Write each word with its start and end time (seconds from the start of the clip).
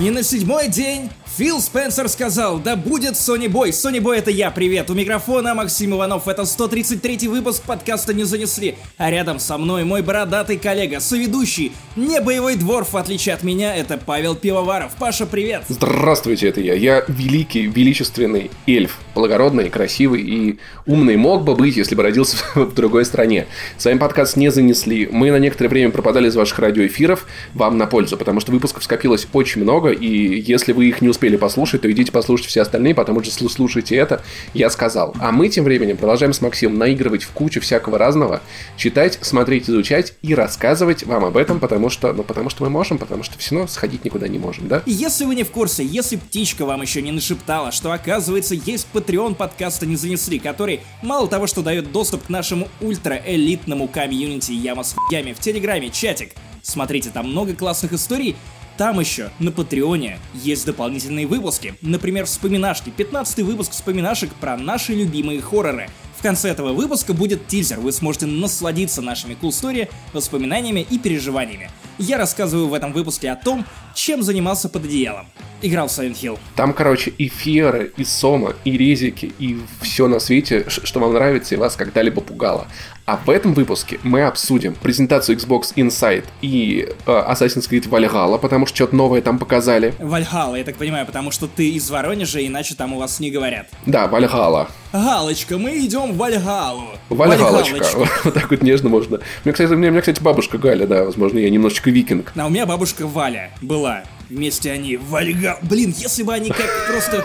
И 0.00 0.10
на 0.10 0.22
седьмой 0.22 0.68
день 0.68 1.10
Фил 1.38 1.60
Спенсер 1.60 2.08
сказал, 2.08 2.58
да 2.58 2.74
будет 2.74 3.16
Сони 3.16 3.46
Бой. 3.46 3.72
Сони 3.72 4.00
Бой 4.00 4.18
это 4.18 4.28
я, 4.28 4.50
привет. 4.50 4.90
У 4.90 4.94
микрофона 4.94 5.54
Максим 5.54 5.94
Иванов. 5.94 6.26
Это 6.26 6.44
133 6.44 7.28
выпуск 7.28 7.62
подкаста 7.62 8.12
«Не 8.12 8.24
занесли». 8.24 8.74
А 8.96 9.08
рядом 9.08 9.38
со 9.38 9.56
мной 9.56 9.84
мой 9.84 10.02
бородатый 10.02 10.56
коллега, 10.56 10.98
соведущий, 10.98 11.70
не 11.94 12.20
боевой 12.20 12.56
дворф, 12.56 12.92
в 12.92 12.96
отличие 12.96 13.36
от 13.36 13.44
меня, 13.44 13.76
это 13.76 13.98
Павел 14.04 14.34
Пивоваров. 14.34 14.96
Паша, 14.98 15.26
привет. 15.26 15.62
Здравствуйте, 15.68 16.48
это 16.48 16.60
я. 16.60 16.74
Я 16.74 17.04
великий, 17.06 17.66
величественный 17.66 18.50
эльф. 18.66 18.98
Благородный, 19.14 19.70
красивый 19.70 20.22
и 20.22 20.58
умный. 20.86 21.16
Мог 21.16 21.44
бы 21.44 21.54
быть, 21.54 21.76
если 21.76 21.94
бы 21.94 22.02
родился 22.02 22.36
в 22.56 22.74
другой 22.74 23.04
стране. 23.04 23.46
С 23.76 23.84
вами 23.84 23.98
подкаст 23.98 24.36
«Не 24.36 24.50
занесли». 24.50 25.08
Мы 25.12 25.30
на 25.30 25.38
некоторое 25.38 25.68
время 25.68 25.92
пропадали 25.92 26.26
из 26.26 26.34
ваших 26.34 26.58
радиоэфиров. 26.58 27.26
Вам 27.54 27.78
на 27.78 27.86
пользу, 27.86 28.16
потому 28.16 28.40
что 28.40 28.50
выпусков 28.50 28.82
скопилось 28.82 29.28
очень 29.32 29.62
много, 29.62 29.90
и 29.90 30.40
если 30.40 30.72
вы 30.72 30.86
их 30.86 31.00
не 31.00 31.08
успели 31.08 31.27
успели 31.28 31.36
послушать, 31.36 31.82
то 31.82 31.90
идите 31.90 32.10
послушайте 32.10 32.48
все 32.48 32.62
остальные, 32.62 32.94
потому 32.94 33.22
что 33.22 33.48
слушайте 33.48 33.96
это, 33.96 34.22
я 34.54 34.70
сказал. 34.70 35.14
А 35.20 35.30
мы 35.30 35.48
тем 35.48 35.64
временем 35.64 35.96
продолжаем 35.96 36.32
с 36.32 36.40
Максимом 36.40 36.78
наигрывать 36.78 37.22
в 37.22 37.30
кучу 37.32 37.60
всякого 37.60 37.98
разного, 37.98 38.40
читать, 38.76 39.18
смотреть, 39.20 39.68
изучать 39.68 40.14
и 40.22 40.34
рассказывать 40.34 41.04
вам 41.04 41.26
об 41.26 41.36
этом, 41.36 41.60
потому 41.60 41.90
что, 41.90 42.12
ну, 42.14 42.22
потому 42.22 42.48
что 42.48 42.64
мы 42.64 42.70
можем, 42.70 42.96
потому 42.96 43.22
что 43.22 43.38
все 43.38 43.54
равно 43.54 43.68
сходить 43.68 44.04
никуда 44.04 44.26
не 44.28 44.38
можем, 44.38 44.68
да? 44.68 44.82
Если 44.86 45.26
вы 45.26 45.34
не 45.34 45.44
в 45.44 45.50
курсе, 45.50 45.84
если 45.84 46.16
птичка 46.16 46.64
вам 46.64 46.80
еще 46.80 47.02
не 47.02 47.12
нашептала, 47.12 47.72
что 47.72 47.92
оказывается 47.92 48.54
есть 48.54 48.86
Patreon 48.94 49.34
подкаста 49.34 49.84
не 49.84 49.96
занесли, 49.96 50.38
который 50.38 50.80
мало 51.02 51.28
того, 51.28 51.46
что 51.46 51.62
дает 51.62 51.92
доступ 51.92 52.26
к 52.26 52.28
нашему 52.30 52.68
ультра-элитному 52.80 53.88
комьюнити 53.88 54.52
Яма 54.52 54.82
с 54.82 54.94
хуями 54.94 55.34
в 55.34 55.40
Телеграме, 55.40 55.90
чатик, 55.90 56.30
Смотрите, 56.60 57.08
там 57.08 57.30
много 57.30 57.54
классных 57.54 57.94
историй, 57.94 58.36
там 58.78 59.00
еще, 59.00 59.30
на 59.40 59.50
Патреоне, 59.50 60.20
есть 60.32 60.64
дополнительные 60.64 61.26
выпуски. 61.26 61.74
Например, 61.82 62.26
вспоминашки. 62.26 62.90
15 62.90 63.40
выпуск 63.40 63.72
вспоминашек 63.72 64.32
про 64.34 64.56
наши 64.56 64.94
любимые 64.94 65.42
хорроры. 65.42 65.88
В 66.16 66.22
конце 66.22 66.48
этого 66.48 66.72
выпуска 66.72 67.12
будет 67.12 67.48
тизер, 67.48 67.80
вы 67.80 67.92
сможете 67.92 68.26
насладиться 68.26 69.02
нашими 69.02 69.34
cool 69.34 69.50
story, 69.50 69.88
воспоминаниями 70.12 70.86
и 70.88 70.98
переживаниями. 70.98 71.70
Я 71.98 72.16
рассказываю 72.16 72.68
в 72.68 72.74
этом 72.74 72.92
выпуске 72.92 73.30
о 73.30 73.36
том, 73.36 73.66
чем 73.94 74.22
занимался 74.22 74.68
под 74.68 74.84
одеялом. 74.84 75.26
Играл 75.60 75.88
в 75.88 75.90
Silent 75.90 76.14
Hill. 76.14 76.38
Там, 76.54 76.72
короче, 76.72 77.10
и 77.10 77.28
феры, 77.28 77.92
и 77.96 78.04
сома, 78.04 78.54
и 78.64 78.78
резики, 78.78 79.32
и 79.40 79.58
все 79.82 80.06
на 80.06 80.20
свете, 80.20 80.66
что 80.68 81.00
вам 81.00 81.14
нравится 81.14 81.56
и 81.56 81.58
вас 81.58 81.74
когда-либо 81.74 82.20
пугало. 82.20 82.68
А 83.08 83.16
в 83.16 83.30
этом 83.30 83.54
выпуске 83.54 83.98
мы 84.02 84.22
обсудим 84.22 84.74
презентацию 84.74 85.38
Xbox 85.38 85.74
Inside 85.74 86.24
и 86.42 86.86
э, 87.06 87.10
Assassin's 87.10 87.68
Creed 87.68 87.88
Valhalla, 87.88 88.38
потому 88.38 88.66
что 88.66 88.76
что-то 88.76 88.94
новое 88.94 89.22
там 89.22 89.38
показали. 89.38 89.94
Valhalla, 89.98 90.58
я 90.58 90.64
так 90.64 90.76
понимаю, 90.76 91.06
потому 91.06 91.30
что 91.30 91.48
ты 91.48 91.70
из 91.70 91.88
Воронежа, 91.90 92.46
иначе 92.46 92.74
там 92.74 92.92
у 92.92 92.98
вас 92.98 93.18
не 93.18 93.30
говорят. 93.30 93.66
Да, 93.86 94.06
Valhalla. 94.06 94.68
Галочка, 94.92 95.56
мы 95.56 95.78
идем 95.78 96.12
в 96.12 96.16
Вальгалу. 96.18 96.88
Вальгалочка. 97.08 97.82
Вот 98.24 98.34
так 98.34 98.50
вот 98.50 98.62
нежно 98.62 98.90
можно. 98.90 99.20
Меня, 99.44 99.52
кстати, 99.52 99.72
у 99.72 99.76
меня, 99.76 100.00
кстати, 100.00 100.22
бабушка 100.22 100.58
Галя, 100.58 100.86
да, 100.86 101.04
возможно, 101.04 101.38
я 101.38 101.48
немножечко 101.50 101.87
викинг. 101.90 102.32
А 102.36 102.46
у 102.46 102.50
меня 102.50 102.66
бабушка 102.66 103.06
Валя 103.06 103.50
была. 103.62 104.02
Вместе 104.28 104.70
они 104.70 104.96
Вальга... 104.96 105.58
Блин, 105.62 105.94
если 105.96 106.22
бы 106.22 106.34
они 106.34 106.50
как 106.50 106.68
просто 106.86 107.24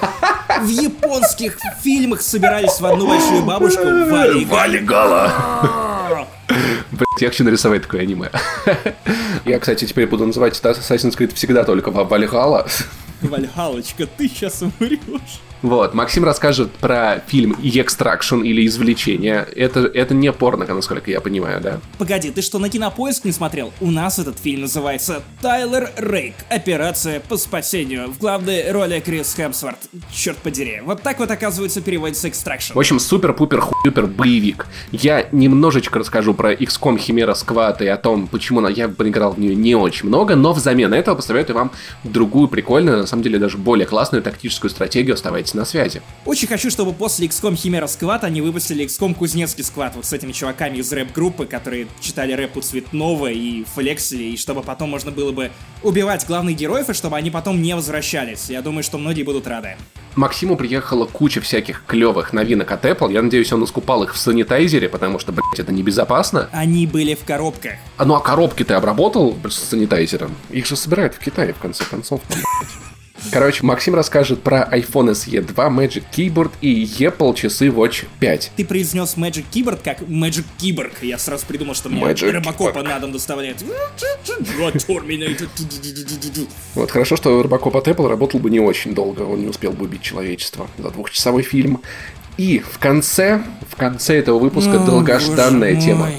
в 0.62 0.68
японских 0.68 1.58
фильмах 1.82 2.22
собирались 2.22 2.80
в 2.80 2.86
одну 2.86 3.08
большую 3.08 3.44
бабушку, 3.44 3.84
Вальга. 3.84 4.46
Вальгала. 4.48 6.28
Блять, 6.92 7.22
я 7.22 7.30
хочу 7.30 7.44
нарисовать 7.44 7.82
такое 7.82 8.02
аниме. 8.02 8.30
Я, 9.46 9.60
кстати, 9.60 9.86
теперь 9.86 10.08
буду 10.08 10.26
называть 10.26 10.54
Assassin's 10.54 11.18
Creed 11.18 11.34
всегда 11.34 11.66
только 11.66 11.92
Вальгала. 11.92 12.68
Вальгалочка, 13.22 14.06
ты 14.06 14.30
сейчас 14.30 14.62
умрешь. 14.62 15.00
Вот, 15.64 15.94
Максим 15.94 16.26
расскажет 16.26 16.72
про 16.74 17.24
фильм 17.26 17.56
«Extraction» 17.64 18.42
или 18.42 18.68
«Извлечение». 18.68 19.48
Это, 19.56 19.80
это 19.80 20.14
не 20.14 20.32
порно, 20.34 20.66
насколько 20.66 21.10
я 21.10 21.22
понимаю, 21.22 21.62
да? 21.62 21.80
Погоди, 21.98 22.32
ты 22.32 22.42
что, 22.42 22.60
на 22.60 22.70
Кинопоиск 22.70 23.24
не 23.24 23.32
смотрел? 23.32 23.72
У 23.80 23.90
нас 23.90 24.20
этот 24.20 24.38
фильм 24.38 24.64
называется 24.64 25.24
«Тайлер 25.42 25.90
Рейк. 25.96 26.36
Операция 26.50 27.22
по 27.22 27.38
спасению». 27.38 28.10
В 28.10 28.20
главной 28.20 28.72
роли 28.74 29.00
Крис 29.00 29.34
Хемсворт. 29.38 29.78
Черт 30.12 30.38
подери. 30.40 30.82
Вот 30.84 31.02
так 31.02 31.20
вот, 31.20 31.32
оказывается, 31.32 31.80
переводится 31.80 32.28
«Extraction». 32.28 32.74
В 32.74 32.80
общем, 32.80 33.00
супер-пупер 33.00 33.62
хупер 33.62 34.08
боевик. 34.08 34.68
Я 34.92 35.30
немножечко 35.32 36.00
расскажу 36.00 36.34
про 36.34 36.54
XCOM 36.54 36.98
Chimera 36.98 37.36
Squad 37.36 37.82
и 37.82 37.88
о 37.88 37.96
том, 37.96 38.28
почему 38.28 38.68
я 38.68 38.90
поиграл 38.90 39.32
в 39.32 39.40
нее 39.40 39.56
не 39.56 39.76
очень 39.76 40.10
много, 40.10 40.36
но 40.36 40.52
взамен 40.52 40.94
этого 40.94 41.16
посоветую 41.16 41.56
вам 41.56 41.72
другую 42.04 42.50
прикольную, 42.50 42.98
на 42.98 43.08
самом 43.08 43.24
деле 43.24 43.40
даже 43.40 43.58
более 43.58 43.88
классную 43.88 44.22
тактическую 44.22 44.70
стратегию. 44.70 45.14
Оставайтесь 45.14 45.53
оставайтесь 45.54 45.56
на 45.56 45.66
связи. 45.66 46.02
Очень 46.26 46.48
хочу, 46.48 46.70
чтобы 46.70 46.94
после 46.94 47.28
XCOM 47.28 47.56
Chimera 47.56 47.88
Squad 47.88 48.24
они 48.24 48.42
выпустили 48.42 48.86
XCOM 48.86 49.14
Кузнецкий 49.14 49.64
Squad 49.64 49.96
вот 49.96 50.06
с 50.06 50.14
этими 50.14 50.32
чуваками 50.32 50.78
из 50.78 50.92
рэп-группы, 50.92 51.46
которые 51.46 51.88
читали 52.00 52.34
рэп 52.34 52.58
у 52.58 52.62
Цветного 52.62 53.28
и 53.28 53.64
флексили, 53.64 54.24
и 54.24 54.38
чтобы 54.38 54.62
потом 54.62 54.90
можно 54.90 55.12
было 55.12 55.32
бы 55.32 55.52
убивать 55.82 56.26
главных 56.26 56.56
героев, 56.56 56.90
и 56.90 56.94
чтобы 56.94 57.18
они 57.18 57.32
потом 57.32 57.62
не 57.62 57.76
возвращались. 57.76 58.50
Я 58.50 58.62
думаю, 58.62 58.84
что 58.84 58.98
многие 58.98 59.24
будут 59.24 59.48
рады. 59.48 59.76
Максиму 60.16 60.56
приехала 60.56 61.06
куча 61.06 61.42
всяких 61.42 61.84
клевых 61.88 62.34
новинок 62.34 62.72
от 62.72 62.86
Apple. 62.86 63.12
Я 63.12 63.24
надеюсь, 63.24 63.52
он 63.52 63.64
искупал 63.64 64.04
их 64.04 64.14
в 64.14 64.18
санитайзере, 64.18 64.88
потому 64.88 65.18
что, 65.18 65.32
блядь, 65.32 65.60
это 65.60 65.72
небезопасно. 65.72 66.50
Они 66.52 66.86
были 66.86 67.16
в 67.16 67.24
коробках. 67.24 67.74
А 67.98 68.06
ну 68.06 68.14
а 68.14 68.20
коробки 68.20 68.64
ты 68.64 68.76
обработал 68.76 69.36
с 69.44 69.56
санитайзером? 69.56 70.36
Их 70.52 70.68
же 70.68 70.76
собирают 70.76 71.16
в 71.16 71.20
Китае, 71.20 71.54
в 71.54 71.58
конце 71.58 71.84
концов. 71.84 72.22
Там, 72.30 72.40
Короче, 73.32 73.66
Максим 73.66 73.96
расскажет 73.96 74.42
про 74.44 74.68
iPhone 74.72 75.12
SE 75.12 75.42
2, 75.42 75.68
Magic 75.70 76.04
Keyboard 76.12 76.52
и 76.62 76.84
Apple 77.00 77.34
часы 77.36 77.68
Watch 77.68 78.06
5. 78.20 78.52
Ты 78.56 78.66
произнес 78.66 79.16
Magic 79.18 79.46
Keyboard 79.52 79.80
как 79.84 80.02
Magic 80.02 80.46
Keyboard. 80.60 80.94
Я 81.02 81.18
сразу 81.18 81.46
придумал, 81.46 81.76
что 81.76 81.90
мне 81.90 82.02
Magic 82.02 82.32
Робокопа 82.32 82.84
на 82.84 83.00
дом 83.00 83.12
доставляет. 83.12 83.64
Вот 86.76 86.92
хорошо, 86.92 87.16
что 87.16 87.42
Робокоп 87.42 87.76
от 87.76 87.88
Apple 87.88 88.08
работал 88.08 88.40
бы 88.40 88.50
не 88.50 88.60
очень 88.60 88.94
долго. 88.94 89.22
Он 89.22 89.42
не 89.42 89.48
успел 89.48 89.72
бы 89.72 89.86
убить 89.86 90.02
человечество 90.02 90.68
за 90.78 90.90
двухчасовой 90.90 91.44
фильм. 91.44 91.82
И 92.38 92.60
в 92.60 92.80
конце, 92.80 93.44
в 93.70 93.76
конце 93.76 94.18
этого 94.18 94.40
выпуска 94.40 94.80
долгожданная 94.80 95.80
тема 95.80 96.10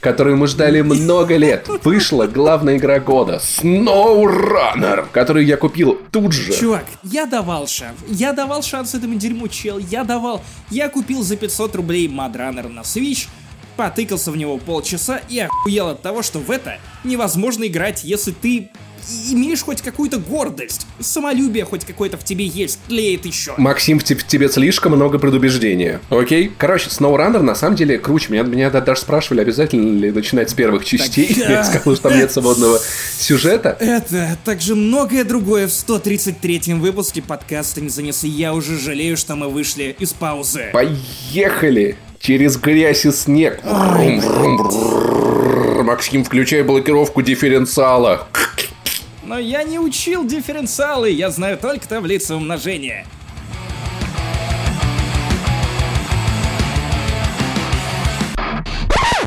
которую 0.00 0.36
мы 0.36 0.46
ждали 0.46 0.80
много 0.80 1.36
лет. 1.36 1.68
Вышла 1.84 2.26
главная 2.26 2.78
игра 2.78 2.98
года 2.98 3.40
SnowRunner, 3.42 5.06
которую 5.12 5.46
я 5.46 5.56
купил 5.56 5.98
тут 6.10 6.32
же. 6.32 6.52
Чувак, 6.52 6.86
я 7.02 7.26
давал 7.26 7.66
шанс. 7.66 7.98
Я 8.08 8.32
давал 8.32 8.62
шанс 8.62 8.94
этому 8.94 9.16
дерьму, 9.16 9.48
чел. 9.48 9.78
Я 9.78 10.04
давал. 10.04 10.42
Я 10.70 10.88
купил 10.88 11.22
за 11.22 11.36
500 11.36 11.76
рублей 11.76 12.08
Mad 12.08 12.32
Runner 12.34 12.68
на 12.68 12.80
Switch, 12.80 13.28
потыкался 13.76 14.30
в 14.30 14.36
него 14.36 14.58
полчаса 14.58 15.20
и 15.28 15.38
охуел 15.38 15.88
от 15.88 16.02
того, 16.02 16.22
что 16.22 16.38
в 16.38 16.50
это 16.50 16.78
невозможно 17.04 17.66
играть, 17.66 18.02
если 18.04 18.32
ты 18.32 18.70
имеешь 19.30 19.62
хоть 19.62 19.82
какую-то 19.82 20.18
гордость, 20.18 20.86
самолюбие 20.98 21.64
хоть 21.64 21.84
какое-то 21.84 22.16
в 22.16 22.24
тебе 22.24 22.46
есть, 22.46 22.78
тлеет 22.88 23.26
еще. 23.26 23.54
Максим, 23.56 23.98
в, 23.98 24.04
тебе 24.04 24.48
слишком 24.48 24.92
много 24.92 25.18
предубеждения, 25.18 26.00
окей? 26.10 26.50
Короче, 26.56 26.88
SnowRunner 26.88 27.42
на 27.42 27.54
самом 27.54 27.76
деле 27.76 27.98
круче. 27.98 28.32
Меня, 28.32 28.42
меня 28.42 28.70
даже 28.70 29.00
спрашивали, 29.00 29.40
обязательно 29.40 29.98
ли 29.98 30.10
начинать 30.10 30.50
с 30.50 30.54
первых 30.54 30.84
частей. 30.84 31.34
Так, 31.34 31.48
Я 31.48 31.64
сказал, 31.64 31.94
что 31.94 32.08
там 32.08 32.18
нет 32.18 32.30
свободного 32.32 32.80
сюжета. 33.18 33.76
Это, 33.80 34.38
также 34.44 34.74
многое 34.74 35.24
другое 35.24 35.66
в 35.68 35.70
133-м 35.70 36.80
выпуске 36.80 37.22
подкаста 37.22 37.80
«Не 37.80 37.88
занеси». 37.88 38.28
Я 38.28 38.54
уже 38.54 38.78
жалею, 38.78 39.16
что 39.16 39.36
мы 39.36 39.48
вышли 39.48 39.94
из 39.98 40.12
паузы. 40.12 40.70
Поехали! 40.72 41.96
Через 42.20 42.58
грязь 42.58 43.06
и 43.06 43.12
снег. 43.12 43.60
Максим, 45.82 46.22
включай 46.22 46.62
блокировку 46.62 47.22
дифференциала. 47.22 48.28
Но 49.30 49.38
я 49.38 49.62
не 49.62 49.78
учил 49.78 50.26
дифференциалы, 50.26 51.08
я 51.08 51.30
знаю 51.30 51.56
только 51.56 51.86
таблицу 51.86 52.34
умножения. 52.34 53.06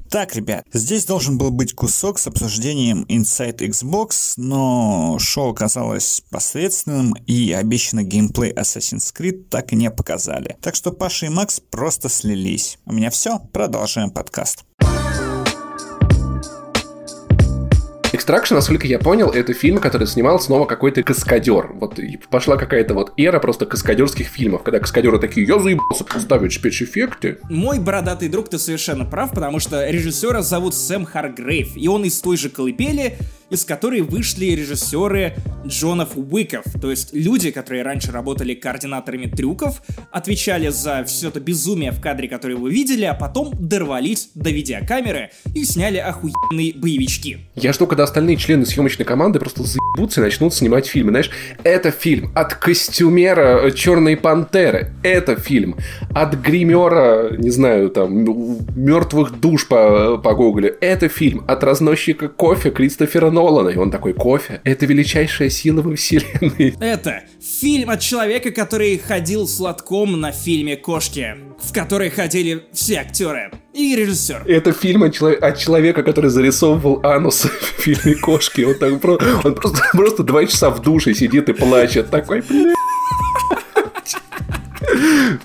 Так, 0.09 0.35
ребят, 0.35 0.65
здесь 0.73 1.05
должен 1.05 1.37
был 1.37 1.51
быть 1.51 1.73
кусок 1.73 2.19
с 2.19 2.27
обсуждением 2.27 3.03
Inside 3.03 3.59
Xbox, 3.59 4.33
но 4.35 5.17
шоу 5.19 5.51
оказалось 5.51 6.21
посредственным 6.29 7.13
и 7.25 7.53
обещанный 7.53 8.03
геймплей 8.03 8.51
Assassin's 8.51 9.11
Creed 9.17 9.45
так 9.49 9.71
и 9.71 9.77
не 9.77 9.89
показали. 9.89 10.57
Так 10.61 10.75
что 10.75 10.91
Паша 10.91 11.27
и 11.27 11.29
Макс 11.29 11.61
просто 11.61 12.09
слились. 12.09 12.77
У 12.85 12.91
меня 12.91 13.09
все, 13.09 13.39
продолжаем 13.39 14.11
подкаст. 14.11 14.65
Extraction, 18.13 18.53
насколько 18.53 18.85
я 18.85 18.99
понял, 18.99 19.31
это 19.31 19.53
фильм, 19.53 19.79
который 19.79 20.05
снимал 20.05 20.39
снова 20.39 20.65
какой-то 20.65 21.01
каскадер. 21.01 21.71
Вот 21.73 21.99
пошла 22.29 22.57
какая-то 22.57 22.93
вот 22.93 23.11
эра 23.17 23.39
просто 23.39 23.65
каскадерских 23.65 24.27
фильмов, 24.27 24.61
когда 24.61 24.79
каскадеры 24.79 25.17
такие, 25.17 25.47
я 25.47 25.57
заебался 25.57 26.05
ставить 26.19 26.53
спецэффекты. 26.53 27.39
Мой 27.49 27.79
бородатый 27.79 28.29
друг, 28.29 28.49
ты 28.49 28.59
совершенно 28.59 29.03
прав, 29.03 29.31
потому 29.31 29.59
что 29.59 29.89
режиссера 29.89 30.43
зовут 30.43 30.75
Сэм 30.75 31.05
Харгрейв, 31.05 31.75
и 31.75 31.87
он 31.87 32.05
из 32.05 32.21
той 32.21 32.37
же 32.37 32.51
колыбели, 32.51 33.17
из 33.53 33.65
которой 33.65 34.01
вышли 34.01 34.47
режиссеры 34.47 35.35
Джонов 35.65 36.17
Уиков, 36.17 36.65
то 36.81 36.89
есть 36.89 37.13
люди, 37.13 37.51
которые 37.51 37.83
раньше 37.83 38.11
работали 38.11 38.55
координаторами 38.55 39.27
трюков, 39.27 39.81
отвечали 40.11 40.69
за 40.69 41.03
все 41.05 41.29
это 41.29 41.39
безумие 41.39 41.91
в 41.91 42.01
кадре, 42.01 42.27
который 42.27 42.57
вы 42.57 42.71
видели, 42.71 43.05
а 43.05 43.13
потом 43.13 43.51
дорвались 43.53 44.31
до 44.33 44.49
видеокамеры 44.49 45.29
и 45.53 45.63
сняли 45.63 45.97
охуенные 45.97 46.73
боевички. 46.73 47.39
Я 47.55 47.71
жду, 47.73 47.85
когда 47.85 48.03
остальные 48.03 48.37
члены 48.37 48.65
съемочной 48.65 49.05
команды 49.05 49.39
просто 49.39 49.63
заебутся 49.63 50.21
и 50.21 50.23
начнут 50.23 50.53
снимать 50.53 50.87
фильмы. 50.87 51.11
Знаешь, 51.11 51.29
это 51.63 51.91
фильм 51.91 52.31
от 52.35 52.55
костюмера 52.55 53.71
Черной 53.71 54.17
Пантеры. 54.17 54.93
Это 55.03 55.35
фильм 55.35 55.77
от 56.13 56.33
гримера, 56.35 57.37
не 57.37 57.51
знаю, 57.51 57.89
там, 57.89 58.23
мертвых 58.75 59.39
душ 59.39 59.67
по, 59.67 60.17
по 60.17 60.33
гугле. 60.33 60.75
Это 60.81 61.07
фильм 61.07 61.45
от 61.47 61.63
разносчика 61.63 62.27
кофе 62.27 62.71
Кристофера 62.71 63.29
Нолана. 63.29 63.42
И 63.43 63.77
он 63.77 63.91
такой, 63.91 64.13
кофе? 64.13 64.61
Это 64.63 64.85
величайшая 64.85 65.49
сила 65.49 65.81
во 65.81 65.95
вселенной. 65.95 66.75
Это 66.79 67.23
фильм 67.41 67.89
от 67.89 67.99
человека, 67.99 68.51
который 68.51 68.97
ходил 68.97 69.47
сладком 69.47 70.19
на 70.19 70.31
фильме 70.31 70.77
«Кошки», 70.77 71.35
в 71.61 71.73
который 71.73 72.09
ходили 72.09 72.63
все 72.71 72.99
актеры 72.99 73.51
и 73.73 73.95
режиссер. 73.95 74.43
Это 74.47 74.71
фильм 74.71 75.03
от, 75.03 75.13
челов... 75.13 75.37
от 75.41 75.57
человека, 75.57 76.03
который 76.03 76.29
зарисовывал 76.29 77.01
анус 77.03 77.45
в 77.77 77.81
фильме 77.81 78.15
«Кошки». 78.15 78.61
Он, 78.61 78.75
так 78.75 79.01
про... 79.01 79.19
он 79.43 79.55
просто, 79.55 79.81
просто 79.91 80.23
два 80.23 80.45
часа 80.45 80.69
в 80.69 80.81
душе 80.81 81.13
сидит 81.13 81.49
и 81.49 81.53
плачет. 81.53 82.09
Такой, 82.09 82.41
блядь. 82.41 82.75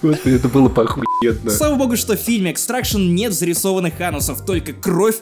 Господи, 0.03 0.37
это 0.37 0.49
было 0.49 0.69
похуенно. 0.69 1.51
Слава 1.51 1.75
богу, 1.75 1.97
что 1.97 2.17
в 2.17 2.21
фильме 2.21 2.53
Extraction 2.53 3.09
нет 3.09 3.33
зарисованных 3.33 4.01
анусов, 4.01 4.45
только 4.45 4.73
кровь 4.73 5.17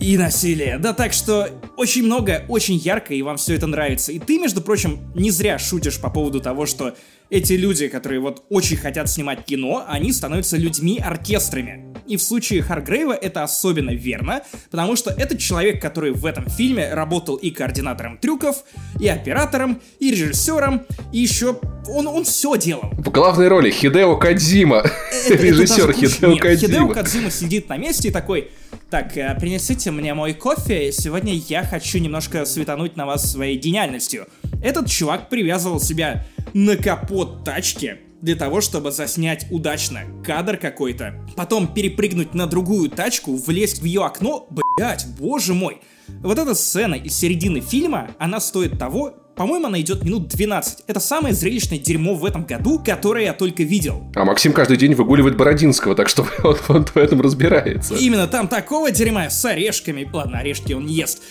и 0.00 0.16
насилие. 0.16 0.78
Да 0.78 0.92
так 0.92 1.12
что 1.12 1.50
очень 1.76 2.04
много, 2.04 2.44
очень 2.48 2.76
ярко, 2.76 3.14
и 3.14 3.22
вам 3.22 3.36
все 3.36 3.54
это 3.54 3.66
нравится. 3.66 4.12
И 4.12 4.18
ты, 4.18 4.38
между 4.38 4.60
прочим, 4.60 5.00
не 5.14 5.30
зря 5.30 5.58
шутишь 5.58 6.00
по 6.00 6.10
поводу 6.10 6.40
того, 6.40 6.66
что 6.66 6.94
эти 7.30 7.52
люди, 7.52 7.88
которые 7.88 8.20
вот 8.20 8.44
очень 8.48 8.76
хотят 8.76 9.10
снимать 9.10 9.44
кино, 9.44 9.84
они 9.86 10.12
становятся 10.12 10.56
людьми-оркестрами. 10.56 11.94
И 12.06 12.16
в 12.16 12.22
случае 12.22 12.62
Харгрейва 12.62 13.12
это 13.12 13.42
особенно 13.42 13.90
верно, 13.90 14.42
потому 14.70 14.96
что 14.96 15.10
это 15.10 15.36
человек, 15.36 15.80
который 15.82 16.12
в 16.12 16.24
этом 16.24 16.48
фильме 16.48 16.92
работал 16.94 17.36
и 17.36 17.50
координатором 17.50 18.16
трюков, 18.16 18.64
и 18.98 19.08
оператором, 19.08 19.82
и 19.98 20.10
режиссером, 20.10 20.86
и 21.12 21.18
еще 21.18 21.58
он, 21.86 22.06
он 22.06 22.24
все 22.24 22.56
делал. 22.56 22.90
В 22.92 23.10
главной 23.10 23.48
роли 23.48 23.70
Хидео 23.70 24.16
Кадзима, 24.16 24.84
режиссер 25.28 25.92
Хидео 25.92 26.36
Кадзима. 26.36 26.72
Хидео 26.72 26.88
Кадзима 26.88 27.30
сидит 27.30 27.68
на 27.68 27.76
месте 27.76 28.08
и 28.08 28.10
такой, 28.10 28.50
так, 28.90 29.16
э, 29.18 29.36
принесите 29.38 29.90
мне 29.90 30.14
мой 30.14 30.32
кофе, 30.32 30.92
сегодня 30.92 31.34
я 31.34 31.62
хочу 31.62 31.98
немножко 31.98 32.46
светануть 32.46 32.96
на 32.96 33.04
вас 33.04 33.30
своей 33.30 33.58
гениальностью. 33.58 34.26
Этот 34.62 34.88
чувак 34.88 35.28
привязывал 35.28 35.78
себя 35.78 36.24
на 36.54 36.76
капот 36.76 37.17
тачки, 37.24 37.98
для 38.20 38.34
того, 38.34 38.60
чтобы 38.60 38.90
заснять 38.90 39.46
удачно 39.50 40.00
кадр 40.24 40.56
какой-то, 40.56 41.14
потом 41.36 41.72
перепрыгнуть 41.72 42.34
на 42.34 42.46
другую 42.46 42.90
тачку, 42.90 43.36
влезть 43.36 43.80
в 43.80 43.84
ее 43.84 44.04
окно, 44.04 44.48
блять, 44.76 45.06
боже 45.18 45.54
мой. 45.54 45.80
Вот 46.22 46.38
эта 46.38 46.54
сцена 46.54 46.94
из 46.94 47.14
середины 47.14 47.60
фильма, 47.60 48.10
она 48.18 48.40
стоит 48.40 48.78
того, 48.78 49.14
по-моему, 49.36 49.66
она 49.68 49.80
идет 49.80 50.02
минут 50.02 50.26
12. 50.26 50.84
Это 50.88 50.98
самое 50.98 51.32
зрелищное 51.32 51.78
дерьмо 51.78 52.14
в 52.14 52.24
этом 52.24 52.44
году, 52.44 52.82
которое 52.84 53.26
я 53.26 53.32
только 53.32 53.62
видел. 53.62 54.02
А 54.16 54.24
Максим 54.24 54.52
каждый 54.52 54.76
день 54.76 54.94
выгуливает 54.94 55.36
Бородинского, 55.36 55.94
так 55.94 56.08
что 56.08 56.26
он, 56.42 56.56
он 56.66 56.84
в 56.84 56.96
этом 56.96 57.20
разбирается. 57.20 57.94
Именно 57.94 58.26
там 58.26 58.48
такого 58.48 58.90
дерьма 58.90 59.30
с 59.30 59.44
орешками. 59.44 60.08
Ладно, 60.12 60.38
орешки 60.40 60.72
он 60.72 60.86
ест. 60.86 61.22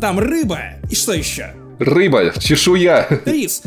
Там 0.00 0.18
рыба. 0.18 0.58
И 0.90 0.96
что 0.96 1.12
еще? 1.12 1.54
Рыба, 1.78 2.32
чешуя. 2.40 3.06
Рис. 3.26 3.62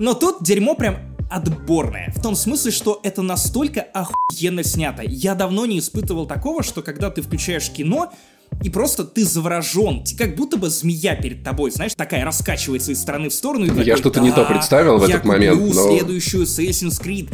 Но 0.00 0.14
тут 0.14 0.42
дерьмо 0.42 0.74
прям 0.74 1.15
отборное. 1.30 2.12
В 2.14 2.22
том 2.22 2.34
смысле, 2.34 2.70
что 2.70 3.00
это 3.02 3.22
настолько 3.22 3.82
охуенно 3.82 4.62
снято. 4.62 5.02
Я 5.02 5.34
давно 5.34 5.66
не 5.66 5.78
испытывал 5.78 6.26
такого, 6.26 6.62
что 6.62 6.82
когда 6.82 7.10
ты 7.10 7.22
включаешь 7.22 7.70
кино, 7.70 8.12
и 8.62 8.70
просто 8.70 9.04
ты 9.04 9.24
заворожен, 9.24 10.04
как 10.16 10.36
будто 10.36 10.56
бы 10.56 10.70
змея 10.70 11.16
перед 11.16 11.42
тобой, 11.42 11.70
знаешь, 11.70 11.94
такая 11.94 12.24
раскачивается 12.24 12.92
из 12.92 13.00
стороны 13.00 13.28
в 13.28 13.34
сторону. 13.34 13.66
И 13.66 13.84
я 13.84 13.96
что-то 13.96 14.20
не 14.20 14.32
то 14.32 14.44
представил 14.44 14.98
в 14.98 15.04
этот 15.04 15.24
момент. 15.24 15.60
Я 15.60 15.74
но... 15.74 15.88
следующую 15.98 16.44
Assassin's 16.44 17.02
Creed. 17.02 17.30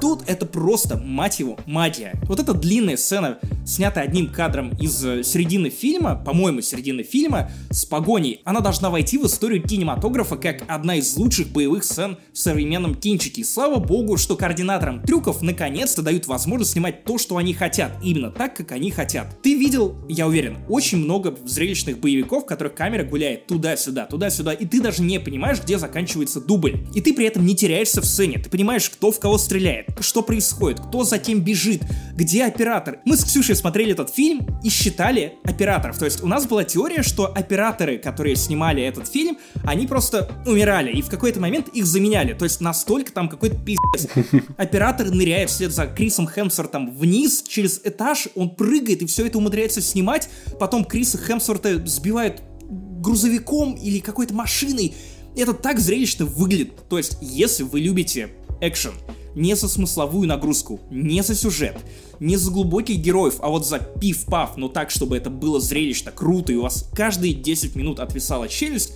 Тут 0.00 0.24
это 0.26 0.46
просто, 0.46 0.96
мать 0.96 1.40
его, 1.40 1.58
магия. 1.66 2.12
Вот 2.24 2.40
эта 2.40 2.52
длинная 2.52 2.96
сцена, 2.96 3.38
снятая 3.64 4.04
одним 4.04 4.30
кадром 4.30 4.70
из 4.78 5.04
э, 5.04 5.22
середины 5.22 5.70
фильма, 5.70 6.14
по-моему, 6.16 6.60
середины 6.60 7.02
фильма, 7.02 7.50
с 7.70 7.84
погоней, 7.84 8.40
она 8.44 8.60
должна 8.60 8.90
войти 8.90 9.18
в 9.18 9.26
историю 9.26 9.62
кинематографа 9.62 10.36
как 10.36 10.62
одна 10.68 10.96
из 10.96 11.16
лучших 11.16 11.48
боевых 11.48 11.84
сцен 11.84 12.18
в 12.32 12.38
современном 12.38 12.94
кинчике. 12.94 13.44
слава 13.44 13.78
богу, 13.78 14.16
что 14.16 14.36
координаторам 14.36 15.02
трюков 15.02 15.42
наконец-то 15.42 16.02
дают 16.02 16.26
возможность 16.26 16.72
снимать 16.72 17.04
то, 17.04 17.18
что 17.18 17.36
они 17.36 17.54
хотят, 17.54 17.92
именно 18.02 18.30
так, 18.30 18.56
как 18.56 18.72
они 18.72 18.90
хотят. 18.90 19.42
Ты 19.42 19.54
видел, 19.54 19.96
я 20.08 20.26
уверен, 20.26 20.58
очень 20.68 20.98
много 20.98 21.34
зрелищных 21.44 21.98
боевиков, 21.98 22.44
в 22.44 22.46
которых 22.46 22.74
камера 22.74 23.04
гуляет 23.04 23.46
туда-сюда, 23.46 24.06
туда-сюда, 24.06 24.52
и 24.52 24.66
ты 24.66 24.80
даже 24.80 25.02
не 25.02 25.18
понимаешь, 25.18 25.60
где 25.62 25.78
заканчивается 25.78 26.40
дубль. 26.40 26.86
И 26.94 27.00
ты 27.00 27.14
при 27.14 27.26
этом 27.26 27.44
не 27.46 27.56
теряешься 27.56 28.00
в 28.00 28.04
сцене, 28.04 28.38
ты 28.38 28.50
понимаешь, 28.50 28.88
кто 28.90 29.10
в 29.10 29.18
кого 29.18 29.38
стреляет, 29.38 29.85
что 30.00 30.22
происходит, 30.22 30.80
кто 30.80 31.04
за 31.04 31.18
кем 31.18 31.40
бежит, 31.40 31.82
где 32.14 32.44
оператор. 32.44 33.00
Мы 33.04 33.16
с 33.16 33.24
Ксюшей 33.24 33.56
смотрели 33.56 33.92
этот 33.92 34.10
фильм 34.10 34.46
и 34.62 34.68
считали 34.68 35.34
операторов. 35.44 35.98
То 35.98 36.04
есть 36.04 36.22
у 36.22 36.26
нас 36.26 36.46
была 36.46 36.64
теория, 36.64 37.02
что 37.02 37.26
операторы, 37.26 37.98
которые 37.98 38.36
снимали 38.36 38.82
этот 38.82 39.08
фильм, 39.08 39.38
они 39.64 39.86
просто 39.86 40.30
умирали, 40.46 40.90
и 40.90 41.02
в 41.02 41.08
какой-то 41.08 41.40
момент 41.40 41.68
их 41.68 41.86
заменяли. 41.86 42.34
То 42.34 42.44
есть 42.44 42.60
настолько 42.60 43.12
там 43.12 43.28
какой-то 43.28 43.56
пиздец. 43.56 44.08
Оператор 44.56 45.10
ныряет 45.10 45.50
вслед 45.50 45.72
за 45.72 45.86
Крисом 45.86 46.28
Хемсвортом 46.28 46.90
вниз 46.90 47.44
через 47.46 47.80
этаж, 47.84 48.28
он 48.34 48.50
прыгает 48.50 49.02
и 49.02 49.06
все 49.06 49.26
это 49.26 49.38
умудряется 49.38 49.80
снимать. 49.80 50.28
Потом 50.58 50.84
Криса 50.84 51.18
Хемсворта 51.18 51.84
сбивают 51.86 52.42
грузовиком 53.06 53.74
или 53.74 53.98
какой-то 54.00 54.34
машиной. 54.34 54.94
Это 55.36 55.52
так 55.52 55.78
зрелищно 55.78 56.24
выглядит. 56.24 56.88
То 56.88 56.98
есть, 56.98 57.18
если 57.20 57.62
вы 57.62 57.80
любите 57.80 58.30
экшен, 58.60 58.92
не 59.36 59.54
за 59.54 59.68
смысловую 59.68 60.26
нагрузку, 60.26 60.80
не 60.90 61.22
за 61.22 61.36
сюжет, 61.36 61.76
не 62.18 62.36
за 62.36 62.50
глубоких 62.50 62.96
героев, 62.96 63.36
а 63.40 63.48
вот 63.48 63.64
за 63.64 63.78
пиф-паф, 63.78 64.56
но 64.56 64.68
так, 64.68 64.90
чтобы 64.90 65.16
это 65.16 65.30
было 65.30 65.60
зрелищно, 65.60 66.10
круто, 66.10 66.52
и 66.52 66.56
у 66.56 66.62
вас 66.62 66.88
каждые 66.94 67.34
10 67.34 67.76
минут 67.76 68.00
отвисала 68.00 68.48
челюсть, 68.48 68.94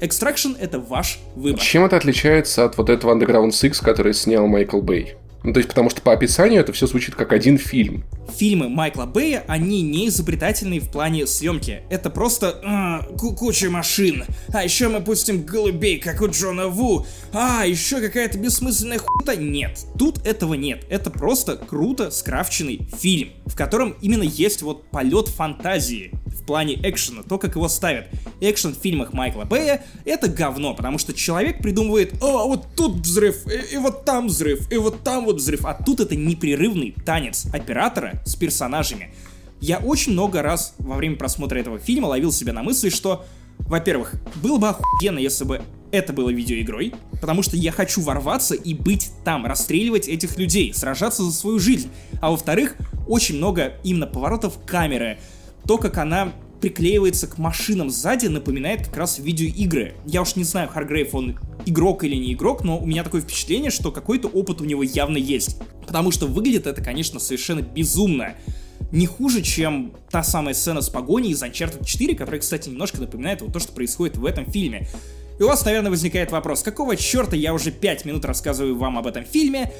Extraction— 0.00 0.56
это 0.60 0.78
ваш 0.78 1.18
выбор. 1.36 1.60
Чем 1.60 1.84
это 1.84 1.96
отличается 1.96 2.64
от 2.64 2.78
вот 2.78 2.88
этого 2.88 3.14
Underground 3.14 3.50
Six, 3.50 3.82
который 3.82 4.14
снял 4.14 4.46
Майкл 4.46 4.80
Бэй? 4.80 5.16
Ну, 5.42 5.52
то 5.52 5.58
есть, 5.58 5.68
потому 5.68 5.88
что 5.90 6.02
по 6.02 6.12
описанию 6.12 6.60
это 6.60 6.72
все 6.72 6.86
звучит 6.86 7.14
как 7.14 7.32
один 7.32 7.56
фильм. 7.56 8.04
Фильмы 8.36 8.68
Майкла 8.68 9.06
Бэя, 9.06 9.44
они 9.48 9.82
не 9.82 10.08
изобретательные 10.08 10.80
в 10.80 10.90
плане 10.90 11.26
съемки. 11.26 11.82
Это 11.90 12.10
просто 12.10 13.02
э, 13.10 13.16
куча 13.16 13.70
машин. 13.70 14.24
А 14.52 14.62
еще 14.62 14.88
мы 14.88 15.00
пустим 15.00 15.42
голубей, 15.42 15.98
как 15.98 16.20
у 16.20 16.28
Джона 16.28 16.68
Ву. 16.68 17.06
А, 17.32 17.64
еще 17.66 18.00
какая-то 18.00 18.38
бессмысленная 18.38 18.98
хуйта. 18.98 19.36
Нет, 19.36 19.80
тут 19.98 20.26
этого 20.26 20.54
нет. 20.54 20.84
Это 20.90 21.10
просто 21.10 21.56
круто 21.56 22.10
скрафченный 22.10 22.88
фильм, 22.98 23.30
в 23.46 23.56
котором 23.56 23.96
именно 24.00 24.22
есть 24.22 24.62
вот 24.62 24.90
полет 24.90 25.28
фантазии 25.28 26.12
в 26.26 26.44
плане 26.44 26.74
экшена, 26.82 27.22
то, 27.22 27.38
как 27.38 27.56
его 27.56 27.68
ставят. 27.68 28.06
Экшен 28.40 28.74
в 28.74 28.78
фильмах 28.78 29.12
Майкла 29.12 29.44
Бэя— 29.44 29.84
это 30.04 30.28
говно, 30.28 30.74
потому 30.74 30.98
что 30.98 31.12
человек 31.12 31.62
придумывает, 31.62 32.14
о, 32.22 32.46
вот 32.46 32.66
тут 32.76 32.96
взрыв, 32.96 33.46
и, 33.46 33.74
и 33.74 33.78
вот 33.78 34.04
там 34.04 34.28
взрыв, 34.28 34.70
и 34.70 34.76
вот 34.76 35.02
там 35.02 35.24
вот 35.30 35.40
взрыв, 35.40 35.64
а 35.64 35.74
тут 35.74 36.00
это 36.00 36.16
непрерывный 36.16 36.94
танец 37.04 37.46
оператора 37.52 38.22
с 38.24 38.36
персонажами. 38.36 39.14
Я 39.60 39.78
очень 39.78 40.12
много 40.12 40.42
раз 40.42 40.74
во 40.78 40.96
время 40.96 41.16
просмотра 41.16 41.58
этого 41.58 41.78
фильма 41.78 42.06
ловил 42.06 42.32
себя 42.32 42.52
на 42.52 42.62
мысли, 42.62 42.88
что, 42.88 43.24
во-первых, 43.58 44.14
было 44.42 44.58
бы 44.58 44.68
охуенно, 44.68 45.18
если 45.18 45.44
бы 45.44 45.62
это 45.92 46.12
было 46.12 46.30
видеоигрой, 46.30 46.94
потому 47.20 47.42
что 47.42 47.56
я 47.56 47.72
хочу 47.72 48.00
ворваться 48.00 48.54
и 48.54 48.74
быть 48.74 49.10
там, 49.24 49.46
расстреливать 49.46 50.08
этих 50.08 50.38
людей, 50.38 50.72
сражаться 50.72 51.22
за 51.22 51.32
свою 51.32 51.58
жизнь. 51.58 51.90
А 52.20 52.30
во-вторых, 52.30 52.76
очень 53.06 53.36
много 53.36 53.74
именно 53.82 54.06
поворотов 54.06 54.58
камеры, 54.64 55.18
то, 55.66 55.78
как 55.78 55.98
она 55.98 56.32
приклеивается 56.60 57.26
к 57.26 57.38
машинам 57.38 57.90
сзади, 57.90 58.26
напоминает 58.26 58.86
как 58.86 58.96
раз 58.96 59.18
видеоигры. 59.18 59.94
Я 60.06 60.22
уж 60.22 60.36
не 60.36 60.44
знаю, 60.44 60.68
Харгрейв, 60.68 61.14
он 61.14 61.38
игрок 61.66 62.04
или 62.04 62.14
не 62.14 62.34
игрок, 62.34 62.64
но 62.64 62.78
у 62.78 62.86
меня 62.86 63.02
такое 63.02 63.22
впечатление, 63.22 63.70
что 63.70 63.90
какой-то 63.90 64.28
опыт 64.28 64.60
у 64.60 64.64
него 64.64 64.82
явно 64.82 65.16
есть. 65.16 65.56
Потому 65.86 66.10
что 66.10 66.26
выглядит 66.26 66.66
это, 66.66 66.82
конечно, 66.82 67.18
совершенно 67.18 67.60
безумно. 67.62 68.34
Не 68.92 69.06
хуже, 69.06 69.42
чем 69.42 69.92
та 70.10 70.22
самая 70.22 70.54
сцена 70.54 70.80
с 70.80 70.88
погоней 70.88 71.30
из 71.30 71.42
Uncharted 71.42 71.84
4, 71.84 72.14
которая, 72.14 72.40
кстати, 72.40 72.68
немножко 72.68 73.00
напоминает 73.00 73.40
вот 73.40 73.52
то, 73.52 73.58
что 73.58 73.72
происходит 73.72 74.16
в 74.16 74.24
этом 74.24 74.50
фильме. 74.50 74.88
И 75.38 75.42
у 75.42 75.46
вас, 75.46 75.64
наверное, 75.64 75.90
возникает 75.90 76.32
вопрос, 76.32 76.62
какого 76.62 76.96
черта 76.96 77.34
я 77.34 77.54
уже 77.54 77.70
5 77.70 78.04
минут 78.04 78.26
рассказываю 78.26 78.76
вам 78.76 78.98
об 78.98 79.06
этом 79.06 79.24
фильме 79.24 79.72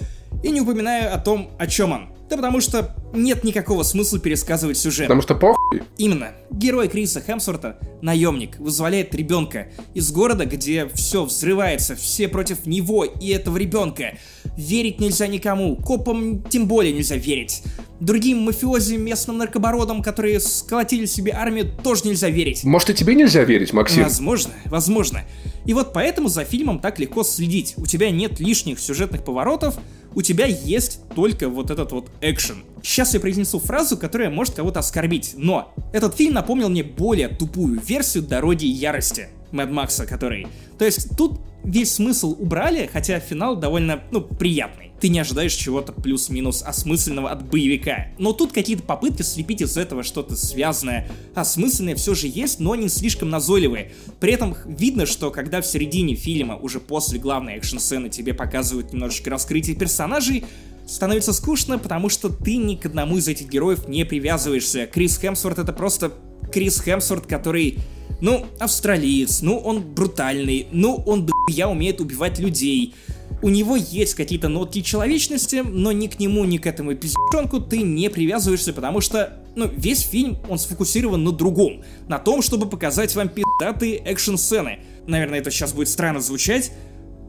и 0.42 0.50
не 0.50 0.60
упоминаю 0.60 1.14
о 1.14 1.18
том, 1.18 1.50
о 1.58 1.66
чем 1.66 1.92
он? 1.92 2.08
Да 2.30 2.36
потому 2.36 2.60
что 2.60 2.94
нет 3.12 3.42
никакого 3.42 3.82
смысла 3.82 4.20
пересказывать 4.20 4.78
сюжет. 4.78 5.08
Потому 5.08 5.20
что 5.20 5.34
похуй. 5.34 5.82
Именно. 5.98 6.28
Герой 6.52 6.86
Криса 6.86 7.20
Хемсворта, 7.20 7.78
наемник, 8.02 8.56
вызволяет 8.60 9.14
ребенка 9.16 9.66
из 9.94 10.12
города, 10.12 10.46
где 10.46 10.88
все 10.94 11.24
взрывается, 11.24 11.96
все 11.96 12.28
против 12.28 12.66
него 12.66 13.04
и 13.04 13.30
этого 13.30 13.56
ребенка. 13.56 14.16
Верить 14.56 15.00
нельзя 15.00 15.26
никому, 15.26 15.74
копам 15.74 16.44
тем 16.44 16.68
более 16.68 16.92
нельзя 16.92 17.16
верить. 17.16 17.64
Другим 17.98 18.42
мафиози, 18.42 18.94
местным 18.94 19.38
наркобородам, 19.38 20.00
которые 20.00 20.38
сколотили 20.38 21.06
себе 21.06 21.32
армию, 21.32 21.68
тоже 21.82 22.02
нельзя 22.04 22.30
верить. 22.30 22.62
Может 22.62 22.90
и 22.90 22.94
тебе 22.94 23.16
нельзя 23.16 23.42
верить, 23.42 23.72
Максим? 23.72 24.04
Возможно, 24.04 24.52
возможно. 24.66 25.22
И 25.66 25.74
вот 25.74 25.92
поэтому 25.92 26.28
за 26.28 26.44
фильмом 26.44 26.78
так 26.78 26.98
легко 27.00 27.24
следить. 27.24 27.74
У 27.76 27.86
тебя 27.86 28.10
нет 28.10 28.40
лишних 28.40 28.78
сюжетных 28.78 29.24
поворотов, 29.24 29.78
у 30.14 30.22
тебя 30.22 30.46
есть 30.46 31.00
только 31.14 31.48
вот 31.48 31.70
этот 31.70 31.92
вот 31.92 32.10
экшен. 32.20 32.64
Сейчас 32.82 33.14
я 33.14 33.20
произнесу 33.20 33.58
фразу, 33.58 33.96
которая 33.96 34.30
может 34.30 34.54
кого-то 34.54 34.80
оскорбить, 34.80 35.34
но 35.36 35.72
этот 35.92 36.16
фильм 36.16 36.34
напомнил 36.34 36.68
мне 36.68 36.82
более 36.82 37.28
тупую 37.28 37.80
версию 37.80 38.24
«Дороги 38.24 38.66
ярости» 38.66 39.28
Мэд 39.52 39.70
Макса, 39.70 40.06
который... 40.06 40.46
То 40.78 40.84
есть 40.84 41.16
тут 41.16 41.40
весь 41.64 41.94
смысл 41.94 42.36
убрали, 42.38 42.88
хотя 42.92 43.20
финал 43.20 43.56
довольно, 43.56 44.02
ну, 44.10 44.20
приятный. 44.22 44.89
Ты 45.00 45.08
не 45.08 45.18
ожидаешь 45.18 45.54
чего-то 45.54 45.92
плюс-минус 45.92 46.62
осмысленного 46.62 47.30
от 47.30 47.48
боевика. 47.48 48.08
Но 48.18 48.32
тут 48.32 48.52
какие-то 48.52 48.82
попытки 48.82 49.22
слепить 49.22 49.62
из 49.62 49.76
этого 49.76 50.02
что-то 50.02 50.36
связанное, 50.36 51.10
осмысленное 51.34 51.94
все 51.94 52.14
же 52.14 52.26
есть, 52.26 52.60
но 52.60 52.74
не 52.74 52.88
слишком 52.88 53.30
назойливые. 53.30 53.92
При 54.20 54.32
этом 54.32 54.54
видно, 54.66 55.06
что 55.06 55.30
когда 55.30 55.62
в 55.62 55.66
середине 55.66 56.14
фильма, 56.14 56.56
уже 56.56 56.80
после 56.80 57.18
главной 57.18 57.54
экшн-сцены, 57.54 58.10
тебе 58.10 58.34
показывают 58.34 58.92
немножечко 58.92 59.30
раскрытие 59.30 59.74
персонажей, 59.74 60.44
становится 60.90 61.32
скучно, 61.32 61.78
потому 61.78 62.08
что 62.08 62.28
ты 62.28 62.56
ни 62.56 62.74
к 62.74 62.86
одному 62.86 63.16
из 63.16 63.28
этих 63.28 63.48
героев 63.48 63.86
не 63.86 64.04
привязываешься. 64.04 64.86
Крис 64.86 65.18
Хемсворт 65.18 65.58
это 65.58 65.72
просто 65.72 66.12
Крис 66.52 66.80
Хемсворт, 66.80 67.26
который 67.26 67.78
ну, 68.20 68.46
австралиец, 68.58 69.40
ну, 69.40 69.56
он 69.56 69.82
брутальный, 69.82 70.66
ну, 70.72 70.96
он 71.06 71.30
я 71.48 71.68
умеет 71.68 72.00
убивать 72.00 72.38
людей. 72.38 72.94
У 73.40 73.48
него 73.48 73.76
есть 73.76 74.14
какие-то 74.14 74.48
нотки 74.48 74.82
человечности, 74.82 75.62
но 75.64 75.92
ни 75.92 76.08
к 76.08 76.18
нему, 76.18 76.44
ни 76.44 76.58
к 76.58 76.66
этому 76.66 76.94
пизденку 76.94 77.60
ты 77.60 77.78
не 77.78 78.10
привязываешься, 78.10 78.74
потому 78.74 79.00
что, 79.00 79.38
ну, 79.56 79.70
весь 79.74 80.00
фильм, 80.00 80.38
он 80.48 80.58
сфокусирован 80.58 81.24
на 81.24 81.32
другом. 81.32 81.82
На 82.08 82.18
том, 82.18 82.42
чтобы 82.42 82.68
показать 82.68 83.14
вам 83.14 83.30
пиздатые 83.30 83.96
экшн-сцены. 83.96 84.80
Наверное, 85.06 85.38
это 85.38 85.50
сейчас 85.50 85.72
будет 85.72 85.88
странно 85.88 86.20
звучать, 86.20 86.72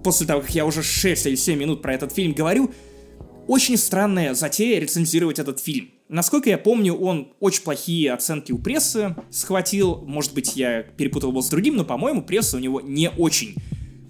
после 0.03 0.27
того, 0.27 0.41
как 0.41 0.53
я 0.53 0.65
уже 0.65 0.83
6 0.83 1.27
или 1.27 1.35
7 1.35 1.57
минут 1.57 1.81
про 1.81 1.93
этот 1.93 2.11
фильм 2.11 2.33
говорю, 2.33 2.71
очень 3.47 3.77
странная 3.77 4.33
затея 4.33 4.79
рецензировать 4.79 5.39
этот 5.39 5.59
фильм. 5.59 5.89
Насколько 6.09 6.49
я 6.49 6.57
помню, 6.57 6.93
он 6.93 7.33
очень 7.39 7.63
плохие 7.63 8.11
оценки 8.11 8.51
у 8.51 8.59
прессы 8.59 9.15
схватил. 9.29 10.03
Может 10.05 10.33
быть, 10.33 10.55
я 10.55 10.83
перепутал 10.83 11.31
его 11.31 11.41
с 11.41 11.49
другим, 11.49 11.75
но, 11.75 11.85
по-моему, 11.85 12.21
пресса 12.21 12.57
у 12.57 12.59
него 12.59 12.81
не 12.81 13.09
очень 13.09 13.55